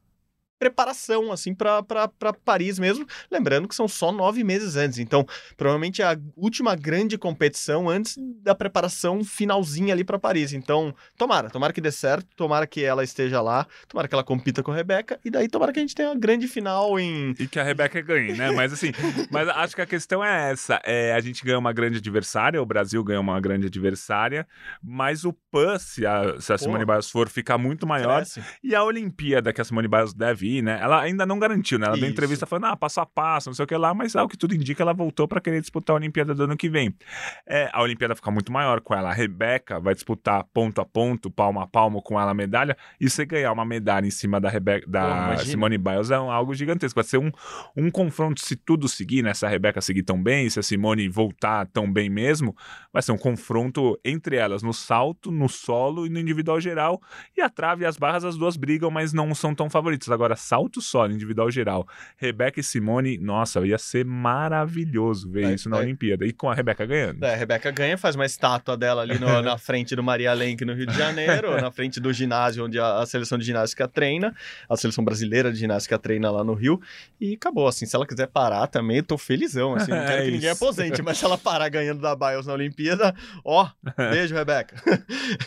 preparação 0.59 1.33
assim 1.33 1.55
para 1.55 1.83
Paris 2.45 2.79
mesmo, 2.79 3.07
lembrando 3.31 3.69
que 3.69 3.75
são 3.75 3.89
só 3.89 4.13
nove 4.13 4.43
meses 4.45 4.77
antes, 4.77 4.99
então 4.99 5.27
provavelmente 5.57 6.03
é 6.03 6.05
a 6.05 6.19
última 6.37 6.75
grande 6.75 7.19
competição 7.19 7.89
antes 7.89 8.17
da 8.43 8.55
preparação 8.55 9.25
finalzinha 9.25 9.93
ali 9.93 10.05
para 10.05 10.19
Paris. 10.19 10.53
Então 10.53 10.95
tomara, 11.17 11.51
tomara 11.51 11.73
que 11.73 11.81
dê 11.81 11.91
certo, 11.91 12.27
tomara 12.37 12.67
que 12.67 12.83
ela 12.83 13.05
esteja 13.05 13.41
lá, 13.41 13.67
tomara 13.89 14.09
que 14.09 14.15
ela 14.15 14.25
compita 14.25 14.63
com 14.63 14.73
a 14.73 14.75
Rebeca 14.75 15.19
e 15.25 15.31
daí 15.31 15.49
tomara 15.49 15.73
que 15.73 15.79
a 15.79 15.83
gente 15.83 15.95
tenha 15.95 16.09
uma 16.09 16.19
grande 16.19 16.49
final 16.49 16.99
em 16.99 17.35
E 17.39 17.47
que 17.47 17.59
a 17.59 17.65
Rebeca 17.65 18.01
ganhe, 18.01 18.33
né? 18.33 18.51
Mas 18.51 18.73
assim, 18.73 18.93
mas 19.31 19.49
acho 19.49 19.75
que 19.75 19.83
a 19.83 19.87
questão 19.87 20.25
é 20.25 20.51
essa. 20.51 20.81
É, 20.85 21.13
a 21.13 21.21
gente 21.21 21.45
ganha 21.45 21.59
uma 21.59 21.73
grande 21.73 21.99
adversária, 21.99 22.61
o 22.61 22.67
Brasil 22.67 23.03
ganha 23.03 23.21
uma 23.21 23.41
grande 23.41 23.67
adversária, 23.67 24.47
mas 24.83 25.25
o 25.25 25.33
PAN, 25.51 25.79
se 25.79 26.07
a, 26.07 26.41
se 26.41 26.53
a 26.53 26.59
Simone 26.59 26.85
Biles 26.85 27.11
for, 27.11 27.29
fica 27.29 27.57
muito 27.59 27.87
maior. 27.87 28.17
Cresce. 28.17 28.43
E 28.63 28.75
a 28.75 28.83
Olimpíada 28.83 29.53
que 29.53 29.61
a 29.61 29.65
Simone 29.65 29.89
Biles 29.89 30.15
deve 30.15 30.43
né? 30.62 30.78
Ela 30.80 31.01
ainda 31.01 31.24
não 31.24 31.38
garantiu, 31.38 31.78
né? 31.78 31.86
Ela 31.86 31.97
deu 31.97 32.05
Isso. 32.05 32.12
entrevista 32.12 32.47
falando, 32.47 32.66
ah, 32.66 32.76
passo 32.76 33.01
a 33.01 33.07
passo, 33.07 33.49
não 33.49 33.55
sei 33.55 33.64
o 33.64 33.66
que 33.66 33.76
lá, 33.76 33.95
mas 33.95 34.14
ao 34.16 34.28
que 34.28 34.36
tudo 34.36 34.55
indica, 34.55 34.82
ela 34.82 34.92
voltou 34.92 35.26
para 35.26 35.40
querer 35.40 35.61
disputar 35.61 35.95
a 35.95 35.97
Olimpíada 35.97 36.34
do 36.34 36.45
ano 36.45 36.57
que 36.57 36.68
vem. 36.68 36.95
É, 37.47 37.70
a 37.72 37.82
Olimpíada 37.82 38.14
fica 38.14 38.30
muito 38.30 38.53
maior 38.53 38.80
com 38.80 38.95
ela. 38.95 39.11
A 39.11 39.12
Rebeca 39.12 39.80
vai 39.80 39.95
disputar 39.95 40.45
ponto 40.53 40.80
a 40.80 40.84
ponto, 40.84 41.30
palmo 41.30 41.61
a 41.61 41.66
palmo 41.66 42.03
com 42.03 42.20
ela 42.20 42.30
a 42.30 42.34
medalha, 42.34 42.76
e 43.01 43.09
você 43.09 43.24
ganhar 43.24 43.53
uma 43.53 43.64
medalha 43.64 44.07
em 44.07 44.11
cima 44.11 44.40
da, 44.40 44.49
Rebeca, 44.49 44.86
Pô, 44.86 44.92
da 44.92 45.09
imagina. 45.09 45.45
Simone 45.45 45.78
Biles 45.78 46.11
é 46.11 46.14
algo 46.14 46.55
gigantesco. 46.55 46.95
Vai 46.97 47.05
ser 47.05 47.18
um, 47.18 47.30
um 47.76 47.90
confronto, 47.90 48.40
se 48.40 48.57
tudo 48.57 48.88
seguir, 48.88 49.22
né? 49.22 49.34
Se 49.34 49.45
a 49.47 49.49
Rebeca 49.49 49.80
seguir 49.80 50.03
tão 50.03 50.22
bem, 50.22 50.49
se 50.51 50.59
a 50.59 50.62
Simone 50.62 51.09
voltar 51.09 51.66
tão 51.66 51.90
bem 51.90 52.09
mesmo, 52.09 52.55
vai 52.92 53.03
ser 53.03 53.12
um 53.12 53.18
confronto 53.18 53.99
entre 54.05 54.36
elas 54.36 54.62
no 54.62 54.72
salto, 54.72 55.30
no 55.30 55.49
solo 55.49 56.07
e 56.07 56.09
no 56.09 56.18
individual 56.18 56.61
geral. 56.61 57.01
E 57.36 57.40
a 57.40 57.49
trave 57.49 57.84
e 57.84 57.86
as 57.86 57.97
barras, 57.97 58.24
as 58.24 58.36
duas 58.36 58.57
brigam, 58.57 58.90
mas 58.90 59.12
não 59.12 59.34
são 59.34 59.55
tão 59.55 59.68
favoritas. 59.68 60.11
Agora, 60.11 60.34
salto 60.37 60.80
solo, 60.80 61.12
individual 61.12 61.51
geral, 61.51 61.87
Rebeca 62.16 62.61
e 62.61 62.62
Simone, 62.62 63.18
nossa, 63.18 63.61
ia 63.66 63.78
ser 63.78 64.05
maravilhoso 64.05 65.30
ver 65.30 65.43
Vai- 65.45 65.55
isso 65.55 65.68
na 65.68 65.76
vai. 65.76 65.85
Olimpíada. 65.87 66.26
E 66.26 66.32
com 66.32 66.49
a 66.51 66.55
Rebeca 66.55 66.85
ganhando. 66.87 67.24
É, 67.24 67.35
a 67.35 67.37
Rebeca 67.37 67.70
ganha, 67.70 67.97
faz 67.99 68.14
uma 68.14 68.24
estátua 68.26 68.76
dela 68.76 69.03
ali 69.03 69.18
no- 69.18 69.43
na 69.43 69.59
frente 69.59 69.95
do 69.97 70.03
Maria 70.03 70.32
Lenk 70.32 70.64
no 70.64 70.74
Rio 70.74 70.87
de 70.87 70.97
Janeiro, 70.97 71.61
na 71.61 71.70
frente 71.70 72.01
do 72.01 72.12
ginásio 72.12 72.64
onde 72.64 72.78
a, 72.78 72.99
a 72.99 73.07
seleção 73.07 73.37
de 73.39 73.45
ginástica 73.45 73.87
treina, 73.89 74.35
a 74.68 74.76
seleção 74.76 75.05
brasileira 75.05 75.53
de 75.53 75.59
ginástica 75.59 75.99
treina 75.99 76.30
lá 76.30 76.45
no 76.45 76.55
Rio, 76.55 76.80
e 77.20 77.35
acabou, 77.35 77.66
assim, 77.66 77.87
se 77.87 77.95
ela 77.97 78.07
quiser 78.07 78.26
parar 78.28 78.66
também, 78.66 78.99
eu 78.99 79.03
tô 79.05 79.18
felizão, 79.18 79.74
assim, 79.74 79.91
não 79.91 79.99
quero 80.07 80.22
É 80.22 80.24
que 80.26 80.30
ninguém 80.32 80.51
aposente, 80.51 81.03
mas 81.03 81.18
se 81.18 81.24
ela 81.24 81.39
parar 81.39 81.68
ganhando 81.68 82.01
da 82.01 82.14
Biles 82.14 82.47
na 82.47 82.53
Olimpíada, 82.53 83.14
ó, 83.45 83.68
beijo, 84.11 84.35
Rebeca. 84.35 84.76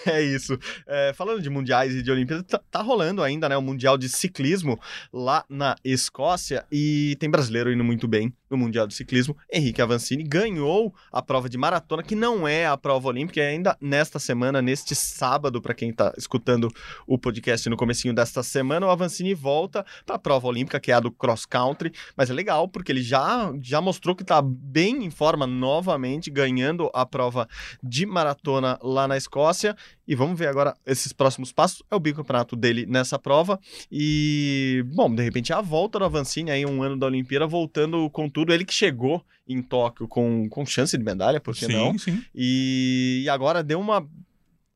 é 0.06 0.22
isso. 0.22 0.58
É, 0.88 1.14
falando 1.14 1.42
de 1.42 1.50
mundiais 1.50 1.94
e 1.94 2.02
de 2.02 2.12
Olimpíada, 2.12 2.44
tá, 2.44 2.60
tá 2.70 2.82
rolando 2.82 3.24
ainda, 3.24 3.48
né, 3.50 3.58
o 3.58 3.62
Mundial 3.62 3.98
de 3.98 4.10
Ciclismo 4.10 4.77
lá 5.12 5.46
na 5.50 5.76
Escócia, 5.84 6.66
e 6.72 7.16
tem 7.20 7.30
brasileiro 7.30 7.72
indo 7.72 7.84
muito 7.84 8.08
bem 8.08 8.34
no 8.50 8.58
Mundial 8.58 8.88
de 8.88 8.94
Ciclismo, 8.94 9.36
Henrique 9.52 9.82
Avancini 9.82 10.24
ganhou 10.24 10.94
a 11.12 11.22
prova 11.22 11.50
de 11.50 11.58
maratona, 11.58 12.02
que 12.02 12.16
não 12.16 12.48
é 12.48 12.66
a 12.66 12.78
prova 12.78 13.10
olímpica, 13.10 13.40
e 13.40 13.44
ainda 13.44 13.78
nesta 13.82 14.20
semana, 14.20 14.62
neste 14.62 14.96
sábado, 14.96 15.62
para 15.62 15.74
quem 15.74 15.90
está 15.90 16.14
escutando 16.18 16.70
o 17.06 17.18
podcast 17.18 17.70
no 17.70 17.78
comecinho 17.78 18.14
desta 18.14 18.42
semana, 18.44 18.88
o 18.88 18.90
Avancini 18.90 19.34
volta 19.34 19.86
para 20.06 20.16
a 20.16 20.20
prova 20.20 20.48
olímpica, 20.48 20.80
que 20.80 20.92
é 20.92 20.96
a 20.96 21.00
do 21.00 21.12
cross 21.12 21.46
country, 21.46 21.92
mas 22.16 22.30
é 22.30 22.34
legal 22.34 22.68
porque 22.68 22.92
ele 22.92 23.02
já, 23.02 23.54
já 23.62 23.82
mostrou 23.82 24.16
que 24.16 24.24
está 24.24 24.42
bem 24.42 25.04
em 25.04 25.10
forma 25.10 25.46
novamente, 25.46 26.30
ganhando 26.30 26.90
a 26.94 27.06
prova 27.06 27.48
de 27.84 28.06
maratona 28.06 28.80
lá 28.82 29.08
na 29.08 29.18
Escócia, 29.18 29.76
e 30.08 30.16
vamos 30.16 30.40
ver 30.40 30.48
agora 30.48 30.74
esses 30.86 31.12
próximos 31.12 31.52
passos, 31.52 31.84
é 31.92 31.96
o 31.96 32.00
bicampeonato 32.00 32.56
dele 32.56 32.86
nessa 32.86 33.20
prova, 33.20 33.60
e 33.92 34.67
E, 34.68 34.84
bom, 34.84 35.14
de 35.14 35.24
repente 35.24 35.54
a 35.54 35.62
volta 35.62 36.00
do 36.00 36.06
Avancini 36.06 36.52
aí, 36.52 36.66
um 36.66 36.84
ano 36.84 36.98
da 36.98 37.06
Olimpíada, 37.06 37.48
voltando 37.48 38.10
com 38.10 38.30
tudo. 38.30 38.54
Ele 38.54 38.66
que 38.66 38.74
chegou 38.74 39.24
em 39.48 39.62
Tóquio 39.62 40.08
com, 40.08 40.50
com 40.50 40.66
chance 40.66 40.98
de 40.98 41.04
medalha, 41.04 41.40
por 41.40 41.56
que 41.56 41.66
sim, 41.66 41.74
não? 41.74 41.98
sim. 41.98 42.22
E, 42.36 43.22
e 43.24 43.30
agora 43.30 43.64
deu 43.64 43.80
uma 43.80 44.08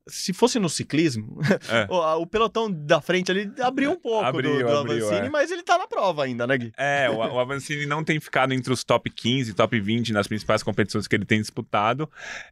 se 0.08 0.32
fosse 0.32 0.58
no 0.58 0.68
ciclismo, 0.68 1.38
é. 1.68 1.86
o, 1.90 2.22
o, 2.22 2.26
pelotão 2.26 2.70
da 2.70 3.00
frente 3.00 3.30
ali 3.30 3.50
abriu 3.60 3.92
um 3.92 3.96
pouco 3.96 4.24
abriu, 4.24 4.52
do, 4.52 4.58
do 4.58 4.78
abriu, 4.78 5.06
Avancini, 5.06 5.26
é. 5.26 5.30
mas 5.30 5.50
ele 5.50 5.62
tá 5.62 5.78
na 5.78 5.86
prova 5.86 6.24
ainda, 6.24 6.46
né, 6.46 6.58
Gui? 6.58 6.72
É, 6.76 7.08
o, 7.08 7.16
o 7.16 7.38
Avancini 7.38 7.86
não 7.86 8.02
tem 8.02 8.18
ficado 8.18 8.52
entre 8.52 8.72
os 8.72 8.82
top 8.82 9.08
15, 9.10 9.54
top 9.54 9.80
20 9.80 10.12
nas 10.12 10.26
principais 10.26 10.62
competições 10.62 11.06
que 11.06 11.14
ele 11.14 11.24
tem 11.24 11.40
disputado. 11.40 12.10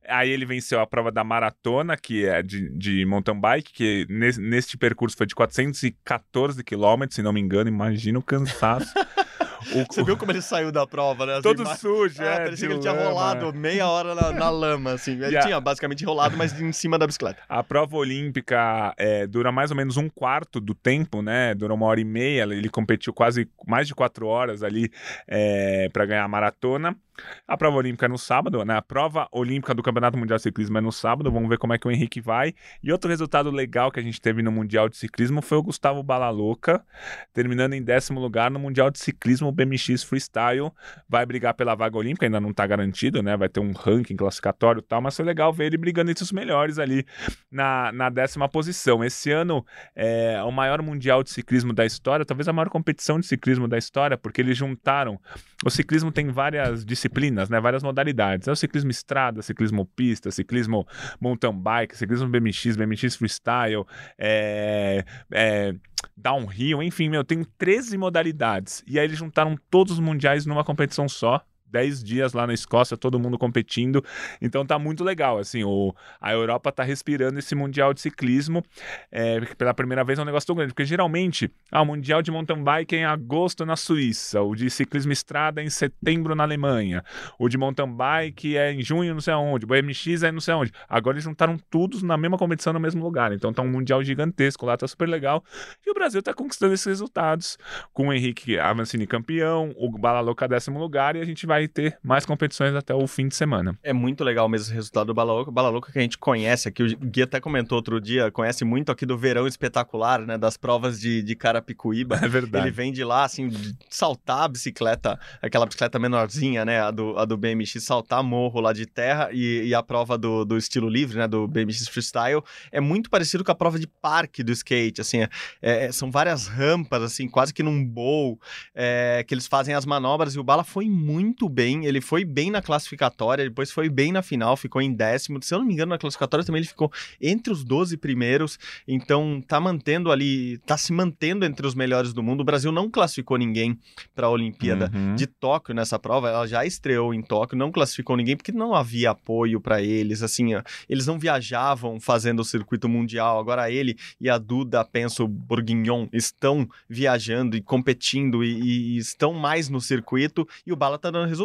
Aí 0.09 0.31
ele 0.31 0.47
venceu 0.47 0.81
a 0.81 0.87
prova 0.87 1.11
da 1.11 1.25
maratona, 1.25 1.97
que 1.97 2.25
é 2.25 2.43
de, 2.43 2.69
de 2.71 3.05
mountain 3.05 3.39
bike, 3.41 3.73
que 3.73 4.07
neste 4.09 4.77
percurso 4.77 5.17
foi 5.17 5.27
de 5.27 5.35
414 5.35 6.63
quilômetros, 6.63 7.17
se 7.17 7.23
não 7.23 7.33
me 7.33 7.41
engano, 7.41 7.69
imagina 7.69 8.19
o 8.19 8.23
cansaço. 8.23 8.93
O... 9.75 9.87
Você 9.93 10.03
viu 10.03 10.17
como 10.17 10.33
ele 10.33 10.43
saiu 10.43 10.71
da 10.73 10.87
prova, 10.87 11.27
né? 11.27 11.37
As 11.37 11.43
Todo 11.43 11.67
sujo, 11.77 12.23
é. 12.23 12.35
é 12.35 12.37
parecia 12.37 12.69
que 12.69 12.75
ele 12.75 12.81
tinha 12.81 12.93
rolado 12.93 13.53
meia 13.53 13.89
hora 13.89 14.15
na, 14.15 14.33
na 14.33 14.51
lama, 14.51 14.93
assim. 14.93 15.13
Ele 15.13 15.27
yeah. 15.27 15.47
tinha 15.47 15.61
basicamente 15.61 16.05
rolado, 16.05 16.37
mas 16.37 16.61
em 16.61 16.73
cima 16.73 16.99
da 16.99 17.07
bicicleta. 17.07 17.43
A 17.49 17.63
prova 17.63 17.97
olímpica 17.97 18.95
é, 18.97 19.27
dura 19.27 19.51
mais 19.53 19.71
ou 19.71 19.77
menos 19.77 19.97
um 19.97 20.09
quarto 20.09 20.61
do 20.61 20.75
tempo, 20.75 21.23
né? 21.23 21.55
Dura 21.55 21.75
uma 21.75 21.87
hora 21.87 22.01
e 22.01 22.05
meia. 22.05 22.43
Ele 22.43 22.69
competiu 22.69 23.13
quase 23.13 23.49
mais 23.67 23.87
de 23.87 23.95
quatro 23.95 24.27
horas 24.27 24.63
ali 24.63 24.91
é, 25.27 25.89
para 25.93 26.07
ganhar 26.07 26.25
a 26.25 26.29
maratona. 26.29 26.97
A 27.47 27.57
prova 27.57 27.77
olímpica 27.77 28.07
é 28.07 28.09
no 28.09 28.19
sábado, 28.19 28.65
né? 28.65 28.77
A 28.77 28.83
prova 28.83 29.29
olímpica 29.33 29.75
do 29.75 29.83
Campeonato 29.83 30.17
Mundial 30.17 30.37
de 30.37 30.43
Ciclismo 30.43 30.79
é 30.79 30.81
no 30.81 30.93
sábado. 30.93 31.31
Vamos 31.31 31.49
ver 31.49 31.59
como 31.59 31.73
é 31.73 31.79
que 31.79 31.87
o 31.87 31.91
Henrique 31.91 32.21
vai. 32.21 32.55
E 32.83 32.93
outro 32.93 33.11
resultado 33.11 33.51
legal 33.51 33.91
que 33.91 34.01
a 34.01 34.03
gente 34.03 34.21
teve 34.21 34.43
no 34.43 34.51
Mundial 34.51 34.89
de 34.89 34.97
Ciclismo 34.97 35.43
foi 35.43 35.59
o 35.59 35.63
Gustavo 35.63 36.03
Balalouca, 36.03 36.85
terminando 37.33 37.75
em 37.75 37.83
décimo 37.83 38.21
lugar 38.21 38.51
no 38.51 38.59
Mundial 38.59 38.91
de 38.91 38.99
Ciclismo 38.99 39.53
BMX 39.53 40.03
Freestyle. 40.03 40.71
Vai 41.09 41.27
brigar 41.27 41.55
pela 41.55 41.75
vaga 41.75 41.97
olímpica, 41.97 42.27
ainda 42.27 42.41
não 42.41 42.51
está 42.51 42.67
garantido, 42.67 43.23
né? 43.23 43.37
Vai 43.37 43.49
ter 43.49 43.61
um 43.61 43.73
ranking 43.73 44.17
classificatório 44.17 44.81
e 44.81 44.83
tal, 44.83 45.01
mas 45.01 45.17
foi 45.17 45.25
legal 45.25 45.53
ver 45.53 45.67
ele 45.67 45.77
brigando 45.77 46.11
entre 46.11 46.25
os 46.25 46.33
melhores 46.33 46.79
ali 46.79 47.05
na, 47.51 47.93
na 47.93 48.09
décima 48.09 48.49
posição. 48.49 49.05
Esse 49.05 49.31
ano 49.31 49.65
é 49.95 50.43
o 50.43 50.51
maior 50.51 50.81
Mundial 50.83 51.23
de 51.23 51.31
Ciclismo 51.31 51.73
da 51.73 51.85
história, 51.85 52.25
talvez 52.25 52.49
a 52.49 52.53
maior 52.53 52.69
competição 52.69 53.19
de 53.21 53.27
ciclismo 53.27 53.69
da 53.69 53.77
história, 53.77 54.17
porque 54.17 54.41
eles 54.41 54.57
juntaram. 54.57 55.21
O 55.65 55.71
ciclismo 55.71 56.11
tem 56.11 56.29
várias 56.29 56.85
disciplinas 56.85 57.10
disciplinas, 57.11 57.51
né, 57.51 57.61
várias 57.61 57.83
modalidades. 57.83 58.49
É 58.49 58.53
o 58.53 58.57
ciclismo 58.57 58.91
estrada, 58.91 59.43
ciclismo 59.43 59.85
pista, 59.85 60.31
ciclismo 60.31 60.87
mountain 61.21 61.53
bike, 61.53 61.97
ciclismo 61.97 62.29
BMX, 62.29 62.77
BMX 62.77 63.17
freestyle, 63.17 63.85
é, 64.19 65.05
é, 65.33 65.75
downhill, 66.17 66.83
enfim, 66.83 67.09
meu, 67.09 67.25
tem 67.25 67.45
13 67.59 67.99
modalidades. 67.99 68.83
E 68.87 68.99
aí 68.99 69.05
eles 69.05 69.19
juntaram 69.19 69.57
todos 69.71 69.95
os 69.95 70.01
mundiais 70.01 70.47
numa 70.47 70.65
competição 70.65 71.09
só. 71.09 71.43
10 71.71 72.03
dias 72.03 72.33
lá 72.33 72.47
na 72.47 72.55
Escócia, 72.55 72.97
todo 72.97 73.19
mundo 73.19 73.39
competindo. 73.39 74.05
Então 74.41 74.65
tá 74.67 74.79
muito 74.79 75.05
legal, 75.05 75.39
assim, 75.39 75.65
o, 75.65 75.95
a 76.21 76.33
Europa 76.33 76.73
tá 76.73 76.83
respirando 76.83 77.39
esse 77.39 77.55
Mundial 77.55 77.95
de 77.95 78.01
Ciclismo. 78.01 78.63
É, 79.11 79.41
pela 79.55 79.75
primeira 79.75 80.05
vez 80.05 80.19
é 80.19 80.23
um 80.23 80.25
negócio 80.25 80.47
tão 80.47 80.57
grande, 80.57 80.73
porque 80.73 80.85
geralmente, 80.85 81.51
ah, 81.71 81.83
o 81.83 81.87
Mundial 81.87 82.23
de 82.23 82.31
Mountain 82.31 82.63
Bike 82.63 82.97
é 82.97 82.99
em 83.01 83.05
agosto 83.05 83.65
na 83.65 83.77
Suíça, 83.77 84.43
o 84.43 84.55
de 84.55 84.71
Ciclismo 84.71 85.13
Estrada 85.13 85.61
é 85.61 85.65
em 85.65 85.71
setembro 85.71 86.35
na 86.35 86.43
Alemanha, 86.43 87.05
o 87.39 87.49
de 87.49 87.57
Mountain 87.57 87.95
Bike 87.95 88.57
é 88.57 88.73
em 88.73 88.83
junho 88.83 89.15
não 89.15 89.21
sei 89.21 89.35
aonde, 89.35 89.67
o 89.67 89.69
MX 89.69 90.23
é 90.23 90.33
não 90.33 90.41
sei 90.41 90.55
aonde. 90.55 90.73
Agora 90.89 91.15
eles 91.15 91.25
juntaram 91.25 91.59
todos 91.71 92.03
na 92.03 92.17
mesma 92.17 92.39
competição 92.39 92.73
no 92.73 92.81
mesmo 92.81 93.03
lugar, 93.03 93.33
então 93.33 93.53
tá 93.53 93.63
um 93.63 93.69
Mundial 93.69 94.03
gigantesco 94.03 94.67
lá, 94.67 94.77
tá 94.77 94.87
super 94.87 95.09
legal. 95.09 95.45
E 95.87 95.91
o 95.91 95.95
Brasil 95.95 96.23
tá 96.23 96.35
conquistando 96.35 96.75
esses 96.75 96.87
resultados, 96.87 97.59
com 97.93 98.09
o 98.09 98.13
Henrique 98.13 98.59
Avancini 98.59 99.07
campeão, 99.07 99.75
o 99.77 99.91
Balaloca 99.91 100.49
décimo 100.49 100.79
lugar, 100.79 101.17
e 101.17 101.21
a 101.21 101.25
gente 101.25 101.47
vai 101.47 101.60
vai 101.61 101.69
ter 101.69 101.99
mais 102.03 102.25
competições 102.25 102.75
até 102.75 102.95
o 102.95 103.07
fim 103.07 103.29
de 103.29 103.37
semana. 103.37 103.79
É 103.83 103.93
muito 103.93 104.25
legal 104.25 104.49
mesmo 104.49 104.73
o 104.73 104.75
resultado 104.75 105.09
do 105.09 105.15
Bala 105.15 105.33
Louca. 105.33 105.51
Bala 105.51 105.69
Louca 105.69 105.93
que 105.93 105.99
a 105.99 106.03
gente 106.03 106.19
conhece 106.19 106.69
aqui, 106.69 106.83
o 106.83 106.97
Gui 106.97 107.23
até 107.23 107.41
comentou 107.41 107.77
outro 107.77 108.01
dia, 108.01 108.31
conhece 108.31 108.65
muito 108.65 108.91
aqui 108.91 109.05
do 109.05 109.17
verão 109.17 109.47
espetacular, 109.47 110.21
né? 110.21 110.39
Das 110.39 110.57
provas 110.57 111.01
de, 111.01 111.23
de 111.23 111.35
Carapicuíba. 111.35 112.21
É 112.21 112.29
verdade. 112.29 112.67
Ele 112.67 112.71
vem 112.71 112.93
de 112.93 113.03
lá, 113.03 113.25
assim, 113.25 113.49
de 113.49 113.75
saltar 113.89 114.43
a 114.43 114.49
bicicleta, 114.49 115.19
aquela 115.41 115.65
bicicleta 115.65 115.99
menorzinha, 115.99 116.65
né? 116.65 116.81
A 116.81 116.91
do, 116.91 117.19
a 117.19 117.25
do 117.25 117.37
BMX, 117.37 117.83
saltar 117.83 118.23
morro 118.23 118.61
lá 118.61 118.73
de 118.73 118.85
terra 118.85 119.31
e, 119.33 119.63
e 119.67 119.75
a 119.75 119.83
prova 119.83 120.19
do, 120.19 120.45
do 120.45 120.57
estilo 120.57 120.89
livre, 120.89 121.19
né? 121.19 121.27
Do 121.27 121.49
BMX 121.49 121.89
Freestyle 121.89 122.43
é 122.71 122.81
muito 122.81 123.09
parecido 123.11 123.43
com 123.43 123.51
a 123.51 123.55
prova 123.55 123.79
de 123.79 123.87
parque 123.87 124.43
do 124.43 124.53
skate, 124.53 125.01
assim, 125.01 125.23
é, 125.23 125.29
é, 125.63 125.93
são 125.93 126.11
várias 126.11 126.47
rampas, 126.47 127.03
assim, 127.03 127.27
quase 127.27 127.53
que 127.53 127.63
num 127.63 127.85
bowl, 127.85 128.39
é, 128.75 129.25
que 129.27 129.35
eles 129.35 129.47
fazem 129.47 129.75
as 129.75 129.87
manobras 129.87 130.35
e 130.35 130.39
o 130.39 130.45
Bala 130.45 130.63
foi 130.63 130.89
muito 130.89 131.49
bem, 131.51 131.85
ele 131.85 132.01
foi 132.01 132.25
bem 132.25 132.51
na 132.51 132.63
classificatória, 132.63 133.45
depois 133.45 133.71
foi 133.71 133.89
bem 133.89 134.13
na 134.13 134.23
final, 134.23 134.57
ficou 134.57 134.81
em 134.81 134.93
décimo. 134.93 135.43
Se 135.43 135.53
eu 135.55 135.59
não 135.59 135.67
me 135.67 135.75
engano, 135.75 135.91
na 135.91 135.99
classificatória 135.99 136.45
também 136.45 136.61
ele 136.61 136.69
ficou 136.69 136.91
entre 137.21 137.53
os 137.53 137.65
12 137.65 137.97
primeiros, 137.97 138.59
então 138.87 139.43
tá 139.47 139.61
mantendo 139.61 140.11
ali, 140.11 140.59
tá 140.59 140.79
se 140.79 140.93
mantendo 140.93 141.45
entre 141.45 141.67
os 141.67 141.75
melhores 141.75 142.13
do 142.13 142.23
mundo. 142.23 142.41
O 142.41 142.45
Brasil 142.45 142.73
não 142.73 142.89
classificou 142.89 143.37
ninguém 143.37 143.79
para 144.15 144.27
a 144.27 144.31
Olimpíada 144.31 144.91
uhum. 144.95 145.15
de 145.15 145.27
Tóquio 145.27 145.75
nessa 145.75 145.99
prova, 145.99 146.31
ela 146.31 146.47
já 146.47 146.65
estreou 146.65 147.13
em 147.13 147.23
Tóquio, 147.23 147.59
não 147.59 147.73
classificou 147.73 148.17
ninguém 148.17 148.37
porque 148.37 148.53
não 148.53 148.75
havia 148.75 149.11
apoio 149.11 149.61
para 149.61 149.83
eles, 149.83 150.23
assim, 150.23 150.51
eles 150.89 151.07
não 151.07 151.19
viajavam 151.19 151.99
fazendo 151.99 152.41
o 152.41 152.45
circuito 152.45 152.89
mundial. 152.89 153.39
Agora 153.39 153.71
ele 153.71 153.97
e 154.21 154.29
a 154.29 154.39
Duda 154.39 154.85
Penso 154.85 155.27
Bourguignon 155.27 156.07
estão 156.13 156.69
viajando 156.89 157.57
e 157.57 157.61
competindo 157.61 158.45
e, 158.45 158.97
e 158.97 158.99
estão 158.99 159.33
mais 159.33 159.69
no 159.69 159.81
circuito 159.81 160.47
e 160.67 160.73
o 160.73 160.77
Bala 160.77 160.99
tá 160.99 161.11
dando 161.11 161.29
resultado. 161.29 161.40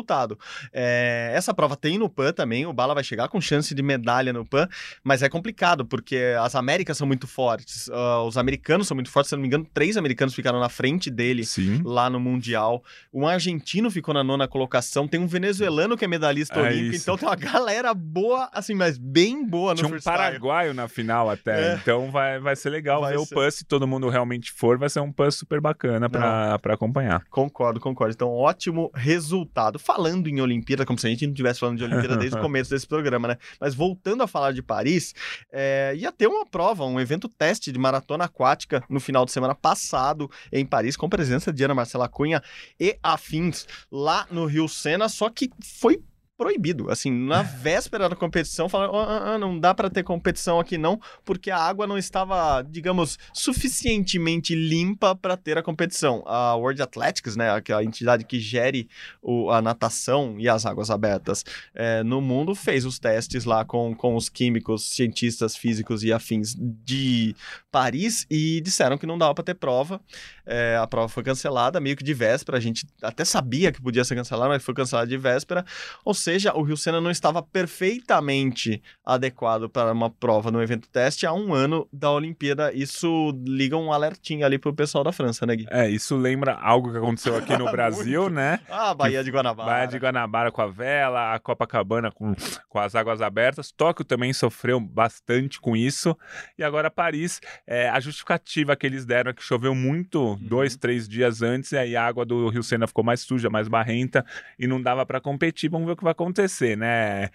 É, 0.74 1.32
essa 1.34 1.54
prova 1.54 1.76
tem 1.76 1.98
no 1.98 2.10
PAN 2.10 2.32
também, 2.34 2.66
o 2.66 2.74
Bala 2.74 2.94
vai 2.94 3.04
chegar 3.04 3.28
com 3.28 3.40
chance 3.40 3.74
de 3.74 3.84
medalha 3.84 4.34
no 4.34 4.46
PAN, 4.46 4.68
mas 5.04 5.22
é 5.22 5.30
complicado, 5.30 5.86
porque 5.86 6.36
as 6.40 6.56
Américas 6.56 6.98
são 6.98 7.08
muito 7.08 7.28
fortes, 7.28 7.88
uh, 7.88 8.24
os 8.28 8.38
americanos 8.38 8.88
são 8.88 8.96
muito 8.96 9.10
fortes, 9.10 9.30
se 9.30 9.36
não 9.36 9.42
me 9.42 9.48
engano, 9.48 9.68
três 9.74 9.98
americanos 9.98 10.34
ficaram 10.34 10.60
na 10.60 10.70
frente 10.70 11.10
dele 11.10 11.44
Sim. 11.46 11.82
lá 11.84 12.10
no 12.10 12.20
Mundial. 12.20 12.84
Um 13.14 13.28
argentino 13.28 13.90
ficou 13.92 14.14
na 14.14 14.24
nona 14.24 14.48
colocação, 14.48 15.08
tem 15.08 15.20
um 15.20 15.28
venezuelano 15.28 15.98
que 15.98 16.06
é 16.06 16.08
medalhista 16.08 16.60
é 16.60 16.64
olímpico, 16.64 16.96
isso. 16.96 17.04
então 17.04 17.18
tem 17.18 17.28
uma 17.28 17.36
galera 17.36 17.94
boa, 17.94 18.50
assim, 18.54 18.74
mas 18.74 18.98
bem 18.98 19.46
boa 19.46 19.74
no 19.74 19.78
Tinha 19.78 19.96
um 19.96 20.02
paraguaio 20.02 20.74
na 20.74 20.88
final 20.88 21.30
até, 21.30 21.74
é. 21.74 21.76
então 21.76 22.12
vai, 22.12 22.40
vai 22.40 22.56
ser 22.56 22.70
legal 22.70 23.02
vai 23.02 23.14
ver 23.14 23.20
ser. 23.20 23.34
o 23.34 23.38
PAN, 23.38 23.52
se 23.52 23.66
todo 23.66 23.88
mundo 23.88 24.10
realmente 24.10 24.52
for, 24.52 24.78
vai 24.78 24.90
ser 24.90 25.00
um 25.00 25.12
PAN 25.12 25.32
super 25.32 25.62
bacana 25.62 26.10
para 26.10 26.74
acompanhar. 26.74 27.24
Concordo, 27.30 27.80
concordo. 27.80 28.14
Então, 28.14 28.30
ótimo 28.30 28.92
resultado 28.94 29.80
falando 29.86 30.28
em 30.28 30.42
Olimpíada, 30.42 30.86
como 30.86 30.98
se 30.98 31.06
a 31.06 31.10
gente 31.10 31.26
não 31.26 31.34
estivesse 31.34 31.60
falando 31.60 31.78
de 31.78 31.84
Olimpíada 31.84 32.18
desde 32.18 32.38
o 32.38 32.42
começo 32.42 32.72
desse 32.72 32.88
programa, 32.88 33.28
né? 33.28 33.38
Mas 33.60 33.76
voltando 33.76 34.24
a 34.24 34.28
falar 34.28 34.52
de 34.52 34.64
Paris, 34.64 35.14
é, 35.52 35.94
ia 35.96 36.12
ter 36.12 36.28
uma 36.28 36.46
prova, 36.46 36.84
um 36.86 37.00
evento 37.00 37.30
teste 37.30 37.72
de 37.72 37.78
maratona 37.78 38.26
aquática 38.26 38.84
no 38.90 39.00
final 39.00 39.26
de 39.26 39.32
semana 39.32 39.54
passado 39.54 40.30
em 40.52 40.66
Paris, 40.66 40.98
com 40.98 41.08
presença 41.08 41.54
de 41.54 41.64
Ana 41.64 41.76
Marcela 41.76 42.10
Cunha 42.10 42.42
e 42.80 42.98
afins 43.04 43.68
lá 43.92 44.26
no 44.32 44.46
Rio 44.46 44.68
Sena, 44.68 45.08
só 45.08 45.30
que 45.30 45.52
foi 45.64 46.02
proibido. 46.38 46.90
Assim, 46.90 47.12
na 47.12 47.42
véspera 47.62 48.10
da 48.10 48.16
competição, 48.16 48.70
falaram: 48.70 48.96
ah, 48.96 49.34
ah, 49.34 49.38
não 49.38 49.60
dá 49.60 49.74
para 49.74 49.90
ter 49.90 50.04
competição 50.04 50.60
aqui 50.60 50.78
não, 50.78 51.00
porque 51.24 51.50
a 51.50 51.58
água 51.58 51.88
não 51.88 51.98
estava, 51.98 52.62
digamos, 52.62 53.18
suficientemente 53.34 54.56
limpa 54.56 55.16
para 55.16 55.38
ter 55.38 55.58
a 55.58 55.64
competição. 55.64 56.24
A 56.26 56.56
World 56.56 56.82
Athletics, 56.82 57.36
né, 57.36 57.50
a 57.52 57.84
entidade 57.84 58.24
que 58.26 58.40
gere 58.40 58.88
o, 59.22 59.50
a 59.50 59.62
natação 59.62 60.36
e 60.40 60.48
as 60.48 60.66
águas 60.66 60.90
abertas 60.90 61.44
é, 61.74 62.04
no 62.04 62.22
mundo, 62.22 62.54
fez 62.56 62.86
os 62.86 63.00
testes 63.00 63.46
lá 63.46 63.64
com, 63.64 63.96
com 63.96 64.16
os 64.16 64.30
químicos, 64.30 64.90
cientistas 64.90 65.56
físicos 65.56 66.04
e 66.04 66.12
afins 66.12 66.56
de 66.58 67.36
Paris 67.72 68.26
e 68.30 68.62
disseram 68.62 68.98
que 68.98 69.06
não 69.06 69.18
dava 69.18 69.34
para 69.34 69.44
ter 69.44 69.56
prova. 69.56 70.02
É, 70.46 70.78
a 70.80 70.88
prova 70.88 71.10
foi 71.10 71.24
cancelada, 71.24 71.80
meio 71.80 71.96
que 71.96 72.04
de 72.04 72.14
véspera. 72.14 72.58
A 72.58 72.62
gente 72.62 72.86
até 73.02 73.26
sabia 73.26 73.72
que 73.72 73.82
podia 73.82 74.04
ser 74.04 74.16
cancelada, 74.16 74.50
mas 74.50 74.64
foi 74.64 74.74
cancelada 74.74 75.08
de 75.08 75.18
véspera. 75.18 75.66
Ou 76.04 76.14
seja, 76.26 76.54
o 76.56 76.64
Rio 76.64 76.76
Sena 76.76 77.00
não 77.00 77.12
estava 77.12 77.42
perfeitamente 77.44 78.82
adequado 79.06 79.70
para 79.70 79.92
uma 79.92 80.10
prova 80.10 80.50
no 80.50 80.62
evento 80.62 80.90
teste 80.90 81.26
há 81.28 81.32
um 81.32 81.54
ano 81.54 81.88
da 81.94 82.10
Olimpíada. 82.10 82.74
Isso 82.74 83.32
liga 83.46 83.78
um 83.78 83.94
alertinho 83.94 84.44
ali 84.44 84.58
pro 84.58 84.74
pessoal 84.74 85.04
da 85.04 85.12
França, 85.12 85.46
né, 85.46 85.56
Gui? 85.56 85.68
É, 85.70 85.88
isso 85.88 86.16
lembra 86.16 86.54
algo 86.56 86.92
que 86.92 86.98
aconteceu 86.98 87.38
aqui 87.38 87.56
no 87.56 87.66
Brasil, 87.72 88.28
né? 88.30 88.60
Ah, 88.68 88.94
Bahia 88.96 89.24
de 89.24 89.30
Guanabara. 89.30 89.70
Bahia 89.70 89.88
de 89.88 89.98
Guanabara 89.98 90.52
com 90.52 90.62
a 90.64 90.68
vela, 90.68 91.36
a 91.36 91.40
Copacabana 91.40 92.12
com, 92.12 92.34
com 92.68 92.80
as 92.80 92.96
águas 92.96 93.22
abertas. 93.22 93.72
Tóquio 93.72 94.04
também 94.04 94.34
sofreu 94.34 94.80
bastante 94.80 95.62
com 95.62 95.76
isso. 95.76 96.18
E 96.58 96.64
agora 96.64 96.90
Paris, 96.90 97.40
é, 97.68 97.88
a 97.88 98.00
justificativa 98.00 98.76
que 98.76 98.88
eles 98.88 99.06
deram 99.06 99.30
é 99.30 99.34
que 99.34 99.44
choveu 99.44 99.76
muito 99.76 100.20
uhum. 100.20 100.40
dois, 100.42 100.76
três 100.76 101.08
dias 101.08 101.44
antes, 101.44 101.72
e 101.72 101.78
aí 101.78 101.96
a 101.96 102.04
água 102.04 102.26
do 102.26 102.50
Rio 102.50 102.64
Sena 102.64 102.88
ficou 102.88 103.04
mais 103.04 103.22
suja, 103.22 103.48
mais 103.48 103.68
barrenta, 103.68 104.26
e 104.58 104.66
não 104.66 104.82
dava 104.82 105.06
para 105.06 105.22
competir. 105.22 105.70
Vamos 105.70 105.86
ver 105.86 105.94
o 105.94 105.96
que 105.96 106.04
vai 106.04 106.15
acontecer, 106.16 106.76
né? 106.76 107.30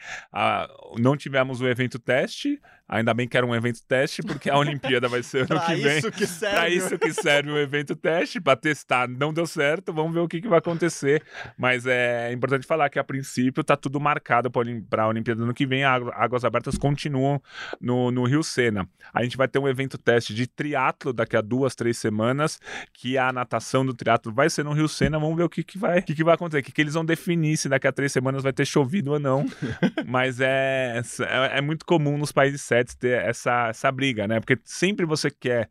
não 0.99 1.17
tivemos 1.17 1.61
o 1.61 1.69
evento 1.69 1.99
teste, 1.99 2.61
Ainda 2.91 3.15
bem 3.15 3.29
que 3.29 3.37
era 3.37 3.47
um 3.47 3.55
evento 3.55 3.81
teste, 3.87 4.21
porque 4.21 4.51
a 4.51 4.59
Olimpíada 4.59 5.07
vai 5.07 5.23
ser 5.23 5.47
ano 5.49 5.61
que 5.65 5.77
vem. 5.77 5.99
Isso 5.99 6.11
que 6.11 6.27
serve. 6.27 6.57
Pra 6.57 6.69
isso 6.69 6.99
que 6.99 7.13
serve 7.13 7.53
o 7.53 7.57
evento 7.57 7.95
teste, 7.95 8.41
para 8.41 8.57
testar. 8.57 9.09
Não 9.09 9.33
deu 9.33 9.47
certo, 9.47 9.93
vamos 9.93 10.13
ver 10.13 10.19
o 10.19 10.27
que, 10.27 10.41
que 10.41 10.49
vai 10.49 10.59
acontecer. 10.59 11.23
Mas 11.57 11.87
é 11.87 12.33
importante 12.33 12.67
falar 12.67 12.91
que, 12.91 12.99
a 12.99 13.05
princípio, 13.05 13.63
tá 13.63 13.77
tudo 13.77 14.01
marcado 14.01 14.51
para 14.51 15.05
a 15.05 15.07
Olimpíada 15.07 15.41
ano 15.41 15.55
que 15.55 15.65
vem. 15.65 15.85
Águas 15.85 16.45
Abertas 16.45 16.77
continuam 16.77 17.41
no, 17.81 18.11
no 18.11 18.25
Rio 18.25 18.43
Sena. 18.43 18.89
A 19.15 19.23
gente 19.23 19.37
vai 19.37 19.47
ter 19.47 19.61
um 19.61 19.69
evento 19.69 19.97
teste 19.97 20.35
de 20.35 20.49
triatlo 20.49 21.13
daqui 21.13 21.37
a 21.37 21.41
duas, 21.41 21.77
três 21.77 21.97
semanas, 21.97 22.59
que 22.93 23.17
a 23.17 23.33
natação 23.33 23.87
do 23.87 23.95
triatlo 23.95 24.33
vai 24.33 24.51
ser 24.51 24.65
no 24.65 24.73
Rio 24.73 24.89
Sena. 24.89 25.17
Vamos 25.17 25.37
ver 25.37 25.45
o 25.45 25.49
que, 25.49 25.63
que, 25.63 25.79
vai, 25.79 26.03
que, 26.03 26.13
que 26.13 26.25
vai 26.25 26.35
acontecer, 26.35 26.59
o 26.59 26.65
que, 26.65 26.73
que 26.73 26.81
eles 26.81 26.95
vão 26.95 27.05
definir 27.05 27.57
se 27.57 27.69
daqui 27.69 27.87
a 27.87 27.93
três 27.93 28.11
semanas 28.11 28.43
vai 28.43 28.53
ter 28.53 28.65
chovido 28.65 29.13
ou 29.13 29.21
não. 29.21 29.47
Mas 30.05 30.41
é, 30.41 31.01
é, 31.21 31.59
é 31.59 31.61
muito 31.61 31.87
comum 31.87 32.19
nos 32.19 32.33
países 32.33 32.63
sets 32.81 32.95
ter 32.95 33.23
essa, 33.23 33.69
essa 33.69 33.93
briga, 33.93 34.27
né? 34.27 34.41
Porque 34.41 34.59
sempre 34.65 35.07
você 35.07 35.31
quer 35.31 35.69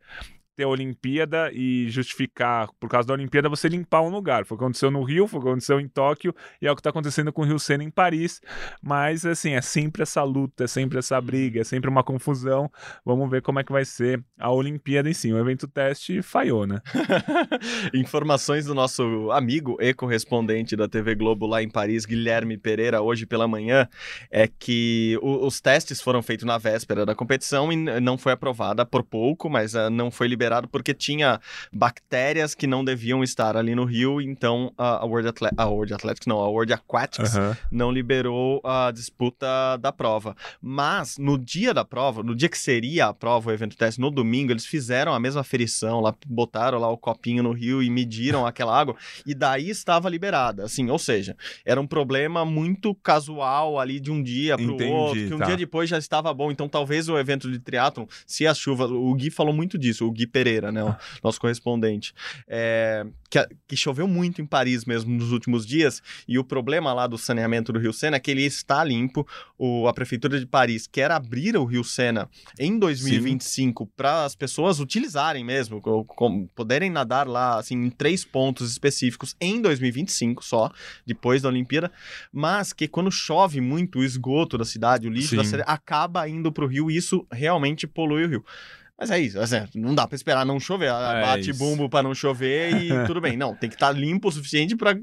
ter 0.60 0.64
a 0.64 0.68
Olimpíada 0.68 1.50
e 1.54 1.88
justificar, 1.88 2.68
por 2.78 2.88
causa 2.88 3.08
da 3.08 3.14
Olimpíada, 3.14 3.48
você 3.48 3.66
limpar 3.66 4.02
um 4.02 4.10
lugar. 4.10 4.44
Foi 4.44 4.56
o 4.56 4.58
que 4.58 4.64
aconteceu 4.64 4.90
no 4.90 5.02
Rio, 5.02 5.26
foi 5.26 5.40
o 5.40 5.42
que 5.42 5.48
aconteceu 5.48 5.80
em 5.80 5.88
Tóquio, 5.88 6.34
e 6.60 6.66
é 6.66 6.70
o 6.70 6.74
que 6.74 6.80
está 6.80 6.90
acontecendo 6.90 7.32
com 7.32 7.40
o 7.40 7.44
Rio 7.46 7.58
Sena 7.58 7.82
em 7.82 7.90
Paris. 7.90 8.42
Mas, 8.82 9.24
assim, 9.24 9.52
é 9.52 9.62
sempre 9.62 10.02
essa 10.02 10.22
luta, 10.22 10.64
é 10.64 10.66
sempre 10.66 10.98
essa 10.98 11.18
briga, 11.18 11.62
é 11.62 11.64
sempre 11.64 11.88
uma 11.88 12.04
confusão. 12.04 12.70
Vamos 13.04 13.30
ver 13.30 13.40
como 13.40 13.58
é 13.58 13.64
que 13.64 13.72
vai 13.72 13.86
ser 13.86 14.22
a 14.38 14.50
Olimpíada 14.52 15.08
em 15.08 15.14
si. 15.14 15.32
O 15.32 15.38
evento 15.38 15.66
teste 15.66 16.20
falhou, 16.20 16.66
né? 16.66 16.80
Informações 17.94 18.66
do 18.66 18.74
nosso 18.74 19.30
amigo 19.30 19.78
e 19.80 19.94
correspondente 19.94 20.76
da 20.76 20.88
TV 20.88 21.14
Globo 21.14 21.46
lá 21.46 21.62
em 21.62 21.70
Paris, 21.70 22.04
Guilherme 22.04 22.58
Pereira, 22.58 23.00
hoje 23.00 23.24
pela 23.24 23.48
manhã, 23.48 23.88
é 24.30 24.46
que 24.46 25.18
o, 25.22 25.46
os 25.46 25.58
testes 25.58 26.02
foram 26.02 26.22
feitos 26.22 26.44
na 26.44 26.58
véspera 26.58 27.06
da 27.06 27.14
competição 27.14 27.72
e 27.72 27.76
não 27.76 28.18
foi 28.18 28.32
aprovada 28.32 28.84
por 28.84 29.02
pouco, 29.02 29.48
mas 29.48 29.74
uh, 29.74 29.88
não 29.88 30.10
foi 30.10 30.28
liberada 30.28 30.49
liberado 30.50 30.68
porque 30.68 30.92
tinha 30.92 31.40
bactérias 31.72 32.54
que 32.54 32.66
não 32.66 32.84
deviam 32.84 33.22
estar 33.22 33.56
ali 33.56 33.74
no 33.74 33.84
rio, 33.84 34.20
então 34.20 34.72
a, 34.76 35.04
World, 35.06 35.28
Athletics, 35.28 35.58
a 35.58 35.68
World 35.68 35.94
Athletics, 35.94 36.26
não, 36.26 36.40
a 36.40 36.48
World 36.48 36.72
Aquatics 36.72 37.36
uhum. 37.36 37.54
não 37.70 37.92
liberou 37.92 38.60
a 38.64 38.90
disputa 38.90 39.46
da 39.78 39.92
prova. 39.92 40.36
Mas 40.60 41.16
no 41.18 41.38
dia 41.38 41.72
da 41.72 41.84
prova, 41.84 42.22
no 42.22 42.34
dia 42.34 42.48
que 42.48 42.58
seria 42.58 43.06
a 43.06 43.14
prova, 43.14 43.50
o 43.50 43.52
evento 43.52 43.76
teste, 43.76 44.00
no 44.00 44.10
domingo, 44.10 44.52
eles 44.52 44.66
fizeram 44.66 45.14
a 45.14 45.20
mesma 45.20 45.42
aferição, 45.42 46.00
lá 46.00 46.14
botaram 46.26 46.78
lá 46.78 46.88
o 46.88 46.98
copinho 46.98 47.42
no 47.42 47.52
rio 47.52 47.82
e 47.82 47.88
mediram 47.88 48.46
aquela 48.46 48.78
água, 48.78 48.96
e 49.24 49.34
daí 49.34 49.70
estava 49.70 50.08
liberada, 50.08 50.64
assim, 50.64 50.90
ou 50.90 50.98
seja, 50.98 51.36
era 51.64 51.80
um 51.80 51.86
problema 51.86 52.44
muito 52.44 52.94
casual 52.96 53.78
ali 53.78 54.00
de 54.00 54.10
um 54.10 54.22
dia 54.22 54.56
para 54.56 54.66
o 54.66 54.90
outro, 54.90 55.28
que 55.28 55.34
um 55.34 55.38
tá. 55.38 55.46
dia 55.46 55.56
depois 55.56 55.88
já 55.88 55.98
estava 55.98 56.32
bom, 56.34 56.50
então 56.50 56.68
talvez 56.68 57.08
o 57.08 57.18
evento 57.18 57.50
de 57.50 57.58
triatlon, 57.58 58.06
se 58.26 58.46
a 58.46 58.54
chuva, 58.54 58.86
o 58.86 59.14
Gui 59.14 59.30
falou 59.30 59.52
muito 59.52 59.78
disso, 59.78 60.06
o 60.06 60.10
Gui 60.10 60.26
Pereira, 60.40 60.72
né, 60.72 60.82
o 60.82 60.96
nosso 61.22 61.38
correspondente, 61.38 62.14
é, 62.48 63.06
que, 63.28 63.46
que, 63.68 63.76
choveu 63.76 64.08
muito 64.08 64.40
em 64.40 64.46
Paris 64.46 64.86
mesmo 64.86 65.14
nos 65.14 65.32
últimos 65.32 65.66
dias, 65.66 66.02
e 66.26 66.38
o 66.38 66.44
problema 66.44 66.94
lá 66.94 67.06
do 67.06 67.18
saneamento 67.18 67.72
do 67.72 67.78
Rio 67.78 67.92
Sena 67.92 68.16
é 68.16 68.20
que 68.20 68.30
ele 68.30 68.42
está 68.42 68.82
limpo. 68.82 69.26
O, 69.58 69.86
a 69.86 69.92
Prefeitura 69.92 70.40
de 70.40 70.46
Paris 70.46 70.86
quer 70.86 71.10
abrir 71.10 71.56
o 71.58 71.64
Rio 71.64 71.84
Sena 71.84 72.28
em 72.58 72.78
2025 72.78 73.86
para 73.94 74.24
as 74.24 74.34
pessoas 74.34 74.80
utilizarem 74.80 75.44
mesmo, 75.44 75.80
com, 75.80 76.04
com, 76.04 76.46
poderem 76.48 76.88
nadar 76.88 77.28
lá 77.28 77.58
assim, 77.58 77.74
em 77.74 77.90
três 77.90 78.24
pontos 78.24 78.70
específicos 78.70 79.36
em 79.38 79.60
2025 79.60 80.42
só, 80.42 80.70
depois 81.06 81.42
da 81.42 81.50
Olimpíada, 81.50 81.92
mas 82.32 82.72
que 82.72 82.88
quando 82.88 83.10
chove 83.10 83.60
muito 83.60 83.98
o 83.98 84.04
esgoto 84.04 84.56
da 84.56 84.64
cidade, 84.64 85.06
o 85.06 85.10
lixo 85.10 85.36
da 85.36 85.44
cidade, 85.44 85.64
acaba 85.66 86.26
indo 86.26 86.50
para 86.50 86.64
o 86.64 86.68
rio 86.68 86.90
e 86.90 86.96
isso 86.96 87.26
realmente 87.30 87.86
polui 87.86 88.24
o 88.24 88.28
rio. 88.28 88.44
Mas 89.00 89.10
é 89.10 89.18
isso, 89.18 89.40
assim, 89.40 89.56
não 89.74 89.94
dá 89.94 90.06
para 90.06 90.14
esperar 90.14 90.44
não 90.44 90.60
chover. 90.60 90.90
É 90.90 91.22
bate 91.22 91.50
isso. 91.50 91.58
bumbo 91.58 91.88
para 91.88 92.02
não 92.02 92.14
chover 92.14 92.76
e 92.76 92.90
tudo 93.06 93.18
bem. 93.18 93.34
Não, 93.34 93.56
tem 93.56 93.70
que 93.70 93.76
estar 93.76 93.94
tá 93.94 93.98
limpo 93.98 94.28
o 94.28 94.32
suficiente 94.32 94.76
para 94.76 95.00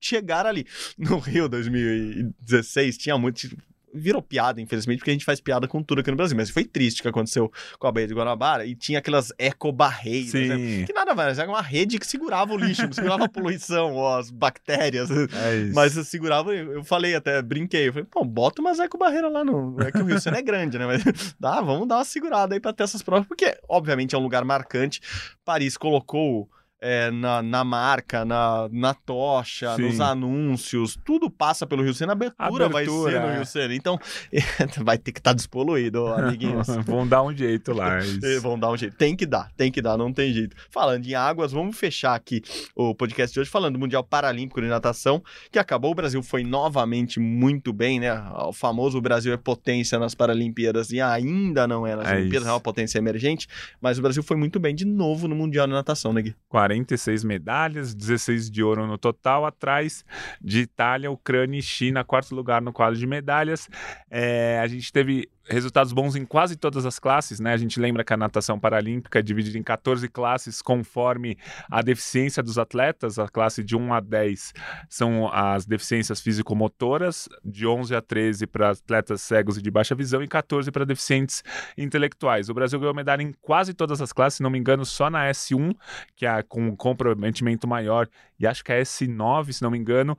chegar 0.00 0.44
ali. 0.44 0.66
No 0.98 1.20
Rio 1.20 1.48
2016 1.48 2.98
tinha 2.98 3.16
muito 3.16 3.56
virou 3.92 4.20
piada, 4.20 4.60
infelizmente, 4.60 4.98
porque 4.98 5.10
a 5.10 5.12
gente 5.12 5.24
faz 5.24 5.40
piada 5.40 5.66
com 5.66 5.82
tudo 5.82 6.00
aqui 6.00 6.10
no 6.10 6.16
Brasil. 6.16 6.36
Mas 6.36 6.50
foi 6.50 6.64
triste 6.64 7.00
o 7.00 7.02
que 7.02 7.08
aconteceu 7.08 7.50
com 7.78 7.86
a 7.86 7.92
Baía 7.92 8.06
de 8.06 8.14
Guanabara 8.14 8.66
e 8.66 8.74
tinha 8.74 8.98
aquelas 8.98 9.32
ecobarreiras, 9.38 10.32
né? 10.34 10.84
que 10.84 10.92
nada 10.92 11.14
mais, 11.14 11.38
era 11.38 11.48
uma 11.48 11.62
rede 11.62 11.98
que 11.98 12.06
segurava 12.06 12.52
o 12.52 12.56
lixo, 12.56 12.82
segurava 12.92 13.24
a 13.24 13.28
poluição, 13.28 14.06
as 14.14 14.30
bactérias. 14.30 15.10
É 15.10 15.70
mas 15.72 15.92
segurava, 16.06 16.54
eu 16.54 16.84
falei 16.84 17.14
até, 17.14 17.40
brinquei, 17.42 17.88
eu 17.88 17.92
falei, 17.92 18.06
pô, 18.10 18.24
bota 18.24 18.60
umas 18.60 18.78
ecobarreiras 18.78 19.32
lá 19.32 19.44
no. 19.44 19.76
É 19.80 19.90
que 19.90 19.98
o 19.98 20.04
Rio 20.04 20.20
Sena 20.20 20.38
é 20.38 20.42
grande, 20.42 20.78
né? 20.78 20.86
Mas 20.86 21.02
dá, 21.38 21.60
vamos 21.60 21.88
dar 21.88 21.96
uma 21.96 22.04
segurada 22.04 22.54
aí 22.54 22.60
pra 22.60 22.72
ter 22.72 22.84
essas 22.84 23.02
provas, 23.02 23.26
porque, 23.26 23.56
obviamente, 23.68 24.14
é 24.14 24.18
um 24.18 24.22
lugar 24.22 24.44
marcante. 24.44 25.00
Paris 25.44 25.76
colocou 25.76 26.48
é, 26.80 27.10
na, 27.10 27.42
na 27.42 27.64
marca, 27.64 28.24
na, 28.24 28.68
na 28.70 28.92
tocha, 28.94 29.74
Sim. 29.76 29.82
nos 29.82 30.00
anúncios, 30.00 30.98
tudo 31.04 31.30
passa 31.30 31.66
pelo 31.66 31.82
Rio 31.82 31.94
Sena, 31.94 32.12
a 32.12 32.14
abertura, 32.14 32.66
abertura 32.66 32.68
vai 32.68 32.84
ser 32.84 33.20
no 33.20 33.26
é. 33.26 33.36
Rio 33.36 33.46
Sena. 33.46 33.74
Então, 33.74 33.98
vai 34.84 34.98
ter 34.98 35.12
que 35.12 35.20
estar 35.20 35.30
tá 35.30 35.34
despoluído, 35.34 36.06
amiguinhos. 36.08 36.66
vão 36.84 37.06
dar 37.06 37.22
um 37.22 37.34
jeito 37.34 37.72
lá. 37.72 37.98
vão 38.40 38.58
dar 38.58 38.70
um 38.70 38.76
jeito. 38.76 38.96
Tem 38.96 39.16
que 39.16 39.24
dar, 39.24 39.50
tem 39.56 39.70
que 39.72 39.80
dar, 39.80 39.96
não 39.96 40.12
tem 40.12 40.32
jeito. 40.32 40.56
Falando 40.70 41.06
em 41.06 41.14
águas, 41.14 41.52
vamos 41.52 41.76
fechar 41.78 42.14
aqui 42.14 42.42
o 42.74 42.94
podcast 42.94 43.32
de 43.32 43.40
hoje 43.40 43.50
falando 43.50 43.74
do 43.74 43.78
Mundial 43.78 44.04
Paralímpico 44.04 44.60
de 44.60 44.68
Natação, 44.68 45.22
que 45.50 45.58
acabou. 45.58 45.92
O 45.92 45.94
Brasil 45.94 46.22
foi 46.22 46.44
novamente 46.44 47.18
muito 47.18 47.72
bem, 47.72 48.00
né? 48.00 48.12
O 48.34 48.52
famoso 48.52 49.00
Brasil 49.00 49.32
é 49.32 49.36
potência 49.36 49.98
nas 49.98 50.14
Paralimpíadas 50.14 50.90
e 50.90 51.00
ainda 51.00 51.66
não 51.66 51.86
é 51.86 51.96
nas 51.96 52.08
é 52.08 52.16
Olimpíadas, 52.16 52.48
é 52.48 52.50
uma 52.50 52.60
potência 52.60 52.98
emergente, 52.98 53.46
mas 53.80 53.98
o 53.98 54.02
Brasil 54.02 54.22
foi 54.22 54.36
muito 54.36 54.58
bem 54.58 54.74
de 54.74 54.84
novo 54.84 55.26
no 55.28 55.34
Mundial 55.34 55.66
de 55.66 55.72
Natação, 55.72 56.12
né, 56.12 56.22
Gui? 56.22 56.34
46 56.66 57.22
medalhas, 57.22 57.94
16 57.94 58.50
de 58.50 58.62
ouro 58.62 58.86
no 58.86 58.98
total, 58.98 59.46
atrás 59.46 60.04
de 60.40 60.60
Itália, 60.60 61.10
Ucrânia 61.10 61.58
e 61.58 61.62
China, 61.62 62.04
quarto 62.04 62.34
lugar 62.34 62.60
no 62.60 62.72
quadro 62.72 62.98
de 62.98 63.06
medalhas. 63.06 63.68
É, 64.10 64.58
a 64.60 64.66
gente 64.66 64.92
teve 64.92 65.28
resultados 65.48 65.92
bons 65.92 66.16
em 66.16 66.24
quase 66.24 66.56
todas 66.56 66.84
as 66.84 66.98
classes, 66.98 67.40
né? 67.40 67.52
A 67.52 67.56
gente 67.56 67.78
lembra 67.78 68.04
que 68.04 68.12
a 68.12 68.16
natação 68.16 68.58
paralímpica 68.58 69.18
é 69.18 69.22
dividida 69.22 69.58
em 69.58 69.62
14 69.62 70.08
classes 70.08 70.60
conforme 70.60 71.38
a 71.70 71.82
deficiência 71.82 72.42
dos 72.42 72.58
atletas. 72.58 73.18
A 73.18 73.28
classe 73.28 73.62
de 73.62 73.76
1 73.76 73.94
a 73.94 74.00
10 74.00 74.52
são 74.88 75.28
as 75.32 75.66
deficiências 75.66 76.20
físico-motoras, 76.20 77.28
de 77.44 77.66
11 77.66 77.94
a 77.94 78.02
13 78.02 78.46
para 78.46 78.70
atletas 78.70 79.22
cegos 79.22 79.56
e 79.56 79.62
de 79.62 79.70
baixa 79.70 79.94
visão 79.94 80.22
e 80.22 80.28
14 80.28 80.70
para 80.70 80.84
deficientes 80.84 81.42
intelectuais. 81.76 82.48
O 82.48 82.54
Brasil 82.54 82.78
ganhou 82.78 82.94
medalha 82.94 83.22
em 83.22 83.32
quase 83.40 83.74
todas 83.74 84.00
as 84.00 84.12
classes, 84.12 84.38
se 84.38 84.42
não 84.42 84.50
me 84.50 84.58
engano, 84.58 84.84
só 84.84 85.08
na 85.08 85.28
S1, 85.30 85.74
que 86.14 86.26
é 86.26 86.42
com 86.42 86.76
comprometimento 86.76 87.66
maior, 87.66 88.08
e 88.38 88.46
acho 88.46 88.64
que 88.64 88.72
a 88.72 88.80
S9, 88.80 89.52
se 89.52 89.62
não 89.62 89.70
me 89.70 89.78
engano 89.78 90.16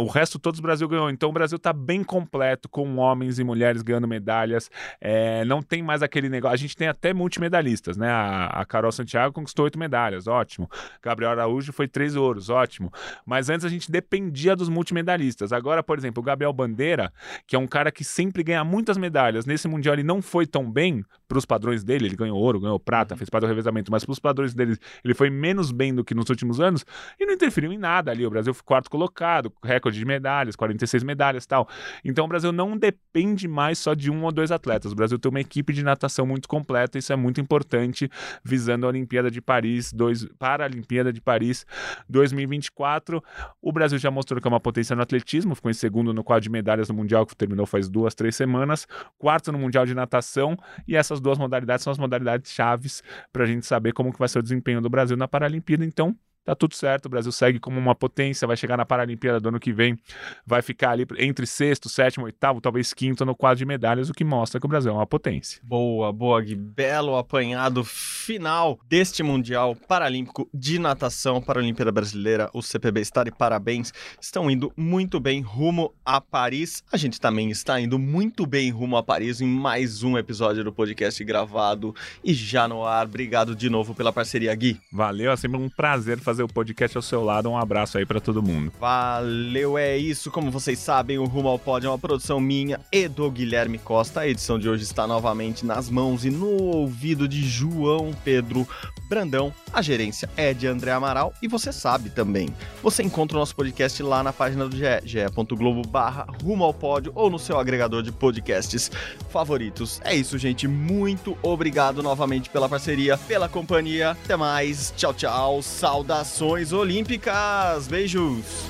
o 0.00 0.06
resto 0.06 0.38
todos 0.38 0.60
o 0.60 0.62
Brasil 0.62 0.88
ganhou. 0.88 1.10
Então 1.10 1.30
o 1.30 1.32
Brasil 1.32 1.56
está 1.56 1.72
bem 1.72 2.02
completo, 2.04 2.68
com 2.68 2.96
homens 2.96 3.38
e 3.38 3.44
mulheres 3.44 3.82
ganhando 3.82 4.06
medalhas. 4.06 4.70
É, 5.00 5.44
não 5.44 5.62
tem 5.62 5.82
mais 5.82 6.02
aquele 6.02 6.28
negócio. 6.28 6.54
A 6.54 6.58
gente 6.58 6.76
tem 6.76 6.88
até 6.88 7.12
multimedalistas, 7.12 7.96
né? 7.96 8.10
A, 8.10 8.46
a 8.46 8.64
Carol 8.64 8.92
Santiago 8.92 9.32
conquistou 9.32 9.64
oito 9.64 9.78
medalhas, 9.78 10.26
ótimo. 10.26 10.68
Gabriel 11.02 11.30
Araújo 11.30 11.72
foi 11.72 11.88
três 11.88 12.16
ouros, 12.16 12.48
ótimo. 12.48 12.92
Mas 13.24 13.48
antes 13.48 13.64
a 13.64 13.68
gente 13.68 13.90
dependia 13.90 14.54
dos 14.54 14.68
multimedalistas. 14.68 15.52
Agora, 15.52 15.82
por 15.82 15.98
exemplo, 15.98 16.20
o 16.20 16.24
Gabriel 16.24 16.52
Bandeira, 16.52 17.12
que 17.46 17.56
é 17.56 17.58
um 17.58 17.66
cara 17.66 17.90
que 17.90 18.04
sempre 18.04 18.42
ganha 18.42 18.64
muitas 18.64 18.96
medalhas, 18.96 19.46
nesse 19.46 19.68
Mundial 19.68 19.94
ele 19.94 20.02
não 20.02 20.22
foi 20.22 20.46
tão 20.46 20.70
bem 20.70 21.04
para 21.26 21.38
os 21.38 21.44
padrões 21.44 21.82
dele. 21.82 22.06
Ele 22.06 22.16
ganhou 22.16 22.38
ouro, 22.38 22.60
ganhou 22.60 22.78
prata, 22.78 23.14
uhum. 23.14 23.18
fez 23.18 23.30
parte 23.30 23.42
do 23.42 23.48
revezamento, 23.48 23.90
mas 23.90 24.04
para 24.04 24.12
os 24.12 24.18
padrões 24.18 24.54
dele 24.54 24.76
ele 25.04 25.14
foi 25.14 25.30
menos 25.30 25.70
bem 25.70 25.94
do 25.94 26.04
que 26.04 26.14
nos 26.14 26.28
últimos 26.28 26.60
anos 26.60 26.84
e 27.18 27.26
não 27.26 27.32
interferiu 27.36 27.72
em 27.72 27.78
nada 27.78 28.10
ali. 28.10 28.26
O 28.26 28.30
Brasil 28.30 28.52
foi 28.52 28.64
quarto 28.64 28.90
colocado, 28.90 29.52
recorde 29.62 29.98
de 29.98 30.04
medalhas, 30.04 30.56
46 30.56 31.02
medalhas 31.02 31.44
e 31.44 31.48
tal. 31.48 31.68
Então 32.04 32.24
o 32.24 32.28
Brasil 32.28 32.52
não 32.52 32.76
depende 32.76 33.46
mais 33.46 33.78
só 33.78 33.94
de 33.94 34.10
um 34.10 34.24
ou 34.24 34.32
dois 34.32 34.50
atletas. 34.50 34.92
O 34.92 34.94
Brasil 34.94 35.18
tem 35.18 35.30
uma 35.30 35.40
equipe 35.40 35.72
de 35.72 35.82
natação 35.82 36.26
muito 36.26 36.48
completa, 36.48 36.98
isso 36.98 37.12
é 37.12 37.16
muito 37.16 37.40
importante, 37.40 38.10
visando 38.44 38.86
a 38.86 38.88
Olimpíada 38.88 39.30
de 39.30 39.40
Paris, 39.40 39.92
dois, 39.92 40.26
para 40.38 40.64
a 40.64 40.66
Olimpíada 40.66 41.12
de 41.12 41.20
Paris 41.20 41.64
2024. 42.08 43.22
O 43.60 43.72
Brasil 43.72 43.98
já 43.98 44.10
mostrou 44.10 44.40
que 44.40 44.48
é 44.48 44.50
uma 44.50 44.60
potência 44.60 44.96
no 44.96 45.02
atletismo, 45.02 45.54
ficou 45.54 45.70
em 45.70 45.74
segundo 45.74 46.12
no 46.12 46.24
quadro 46.24 46.42
de 46.42 46.50
medalhas 46.50 46.88
no 46.88 46.94
Mundial, 46.94 47.26
que 47.26 47.36
terminou 47.36 47.66
faz 47.66 47.88
duas, 47.88 48.14
três 48.14 48.34
semanas, 48.34 48.86
quarto 49.18 49.52
no 49.52 49.58
Mundial 49.58 49.86
de 49.86 49.94
Natação, 49.94 50.56
e 50.88 50.96
essas 50.96 51.20
duas 51.20 51.38
modalidades 51.38 51.84
são 51.84 51.90
as 51.90 51.98
modalidades 51.98 52.50
chaves 52.52 53.02
para 53.32 53.44
a 53.44 53.46
gente 53.46 53.66
saber 53.66 53.92
como 53.92 54.12
que 54.12 54.18
vai 54.18 54.28
ser 54.28 54.38
o 54.38 54.42
desempenho 54.42 54.80
do 54.80 54.88
Brasil 54.88 55.16
na 55.16 55.28
Paralimpíada. 55.28 55.84
Então, 55.84 56.16
tá 56.46 56.54
tudo 56.54 56.74
certo. 56.74 57.06
O 57.06 57.08
Brasil 57.08 57.32
segue 57.32 57.58
como 57.58 57.78
uma 57.78 57.94
potência, 57.94 58.46
vai 58.46 58.56
chegar 58.56 58.76
na 58.76 58.86
Paralimpíada 58.86 59.40
do 59.40 59.48
ano 59.48 59.58
que 59.58 59.72
vem, 59.72 59.98
vai 60.46 60.62
ficar 60.62 60.90
ali 60.90 61.04
entre 61.18 61.46
sexto, 61.46 61.88
sétimo, 61.88 62.24
oitavo, 62.24 62.60
talvez 62.60 62.94
quinto 62.94 63.24
no 63.24 63.34
quadro 63.34 63.58
de 63.58 63.66
medalhas, 63.66 64.08
o 64.08 64.14
que 64.14 64.24
mostra 64.24 64.60
que 64.60 64.66
o 64.66 64.68
Brasil 64.68 64.92
é 64.92 64.94
uma 64.94 65.06
potência. 65.06 65.60
Boa, 65.64 66.12
boa, 66.12 66.40
Gui. 66.40 66.54
Belo 66.54 67.16
apanhado 67.16 67.82
final 67.84 68.78
deste 68.88 69.22
Mundial 69.22 69.74
Paralímpico 69.74 70.48
de 70.54 70.78
Natação 70.78 71.42
para 71.42 71.58
a 71.58 71.62
Olimpíada 71.62 71.90
Brasileira. 71.90 72.48
O 72.54 72.62
CPB 72.62 73.00
está 73.00 73.24
de 73.24 73.32
parabéns. 73.32 73.92
Estão 74.20 74.50
indo 74.50 74.72
muito 74.76 75.18
bem 75.18 75.40
rumo 75.40 75.92
a 76.04 76.20
Paris. 76.20 76.84
A 76.92 76.96
gente 76.96 77.20
também 77.20 77.50
está 77.50 77.80
indo 77.80 77.98
muito 77.98 78.46
bem 78.46 78.70
rumo 78.70 78.96
a 78.96 79.02
Paris 79.02 79.40
em 79.40 79.46
mais 79.46 80.02
um 80.02 80.16
episódio 80.16 80.62
do 80.62 80.72
podcast 80.72 81.22
gravado 81.24 81.94
e 82.22 82.32
já 82.32 82.68
no 82.68 82.84
ar. 82.84 83.06
Obrigado 83.06 83.54
de 83.56 83.68
novo 83.68 83.94
pela 83.94 84.12
parceria, 84.12 84.54
Gui. 84.54 84.78
Valeu, 84.92 85.32
é 85.32 85.36
sempre 85.36 85.58
um 85.58 85.68
prazer 85.68 86.18
fazer 86.20 86.35
o 86.42 86.48
podcast 86.48 86.96
ao 86.96 87.02
seu 87.02 87.22
lado. 87.22 87.48
Um 87.48 87.56
abraço 87.56 87.98
aí 87.98 88.06
para 88.06 88.20
todo 88.20 88.42
mundo. 88.42 88.72
Valeu, 88.78 89.78
é 89.78 89.96
isso. 89.96 90.30
Como 90.30 90.50
vocês 90.50 90.78
sabem, 90.78 91.18
o 91.18 91.24
Rumo 91.24 91.48
ao 91.48 91.58
Pod 91.58 91.86
é 91.86 91.88
uma 91.88 91.98
produção 91.98 92.40
minha 92.40 92.80
e 92.92 93.08
do 93.08 93.30
Guilherme 93.30 93.78
Costa. 93.78 94.20
A 94.20 94.28
edição 94.28 94.58
de 94.58 94.68
hoje 94.68 94.82
está 94.82 95.06
novamente 95.06 95.64
nas 95.64 95.88
mãos 95.88 96.24
e 96.24 96.30
no 96.30 96.50
ouvido 96.62 97.26
de 97.26 97.42
João 97.46 98.12
Pedro 98.24 98.66
Brandão. 99.08 99.52
A 99.72 99.80
gerência 99.80 100.28
é 100.36 100.52
de 100.52 100.66
André 100.66 100.92
Amaral 100.92 101.32
e 101.40 101.48
você 101.48 101.72
sabe 101.72 102.10
também. 102.10 102.48
Você 102.82 103.02
encontra 103.02 103.36
o 103.36 103.40
nosso 103.40 103.54
podcast 103.54 104.02
lá 104.02 104.22
na 104.22 104.32
página 104.32 104.68
do 104.68 104.76
GE, 104.76 104.84
ge.globo 105.04 105.82
barra 105.88 106.26
rumo 106.42 106.64
ao 106.64 106.74
pódio 106.74 107.12
ou 107.14 107.30
no 107.30 107.38
seu 107.38 107.58
agregador 107.58 108.02
de 108.02 108.12
podcasts 108.12 108.90
favoritos. 109.30 110.00
É 110.04 110.14
isso, 110.14 110.36
gente. 110.38 110.66
Muito 110.68 111.36
obrigado 111.42 112.02
novamente 112.02 112.50
pela 112.50 112.68
parceria, 112.68 113.16
pela 113.16 113.48
companhia. 113.48 114.10
Até 114.10 114.36
mais. 114.36 114.92
Tchau, 114.96 115.14
tchau. 115.14 115.62
Saudações 115.62 116.25
Nações 116.26 116.72
Olímpicas. 116.72 117.86
Beijos! 117.86 118.66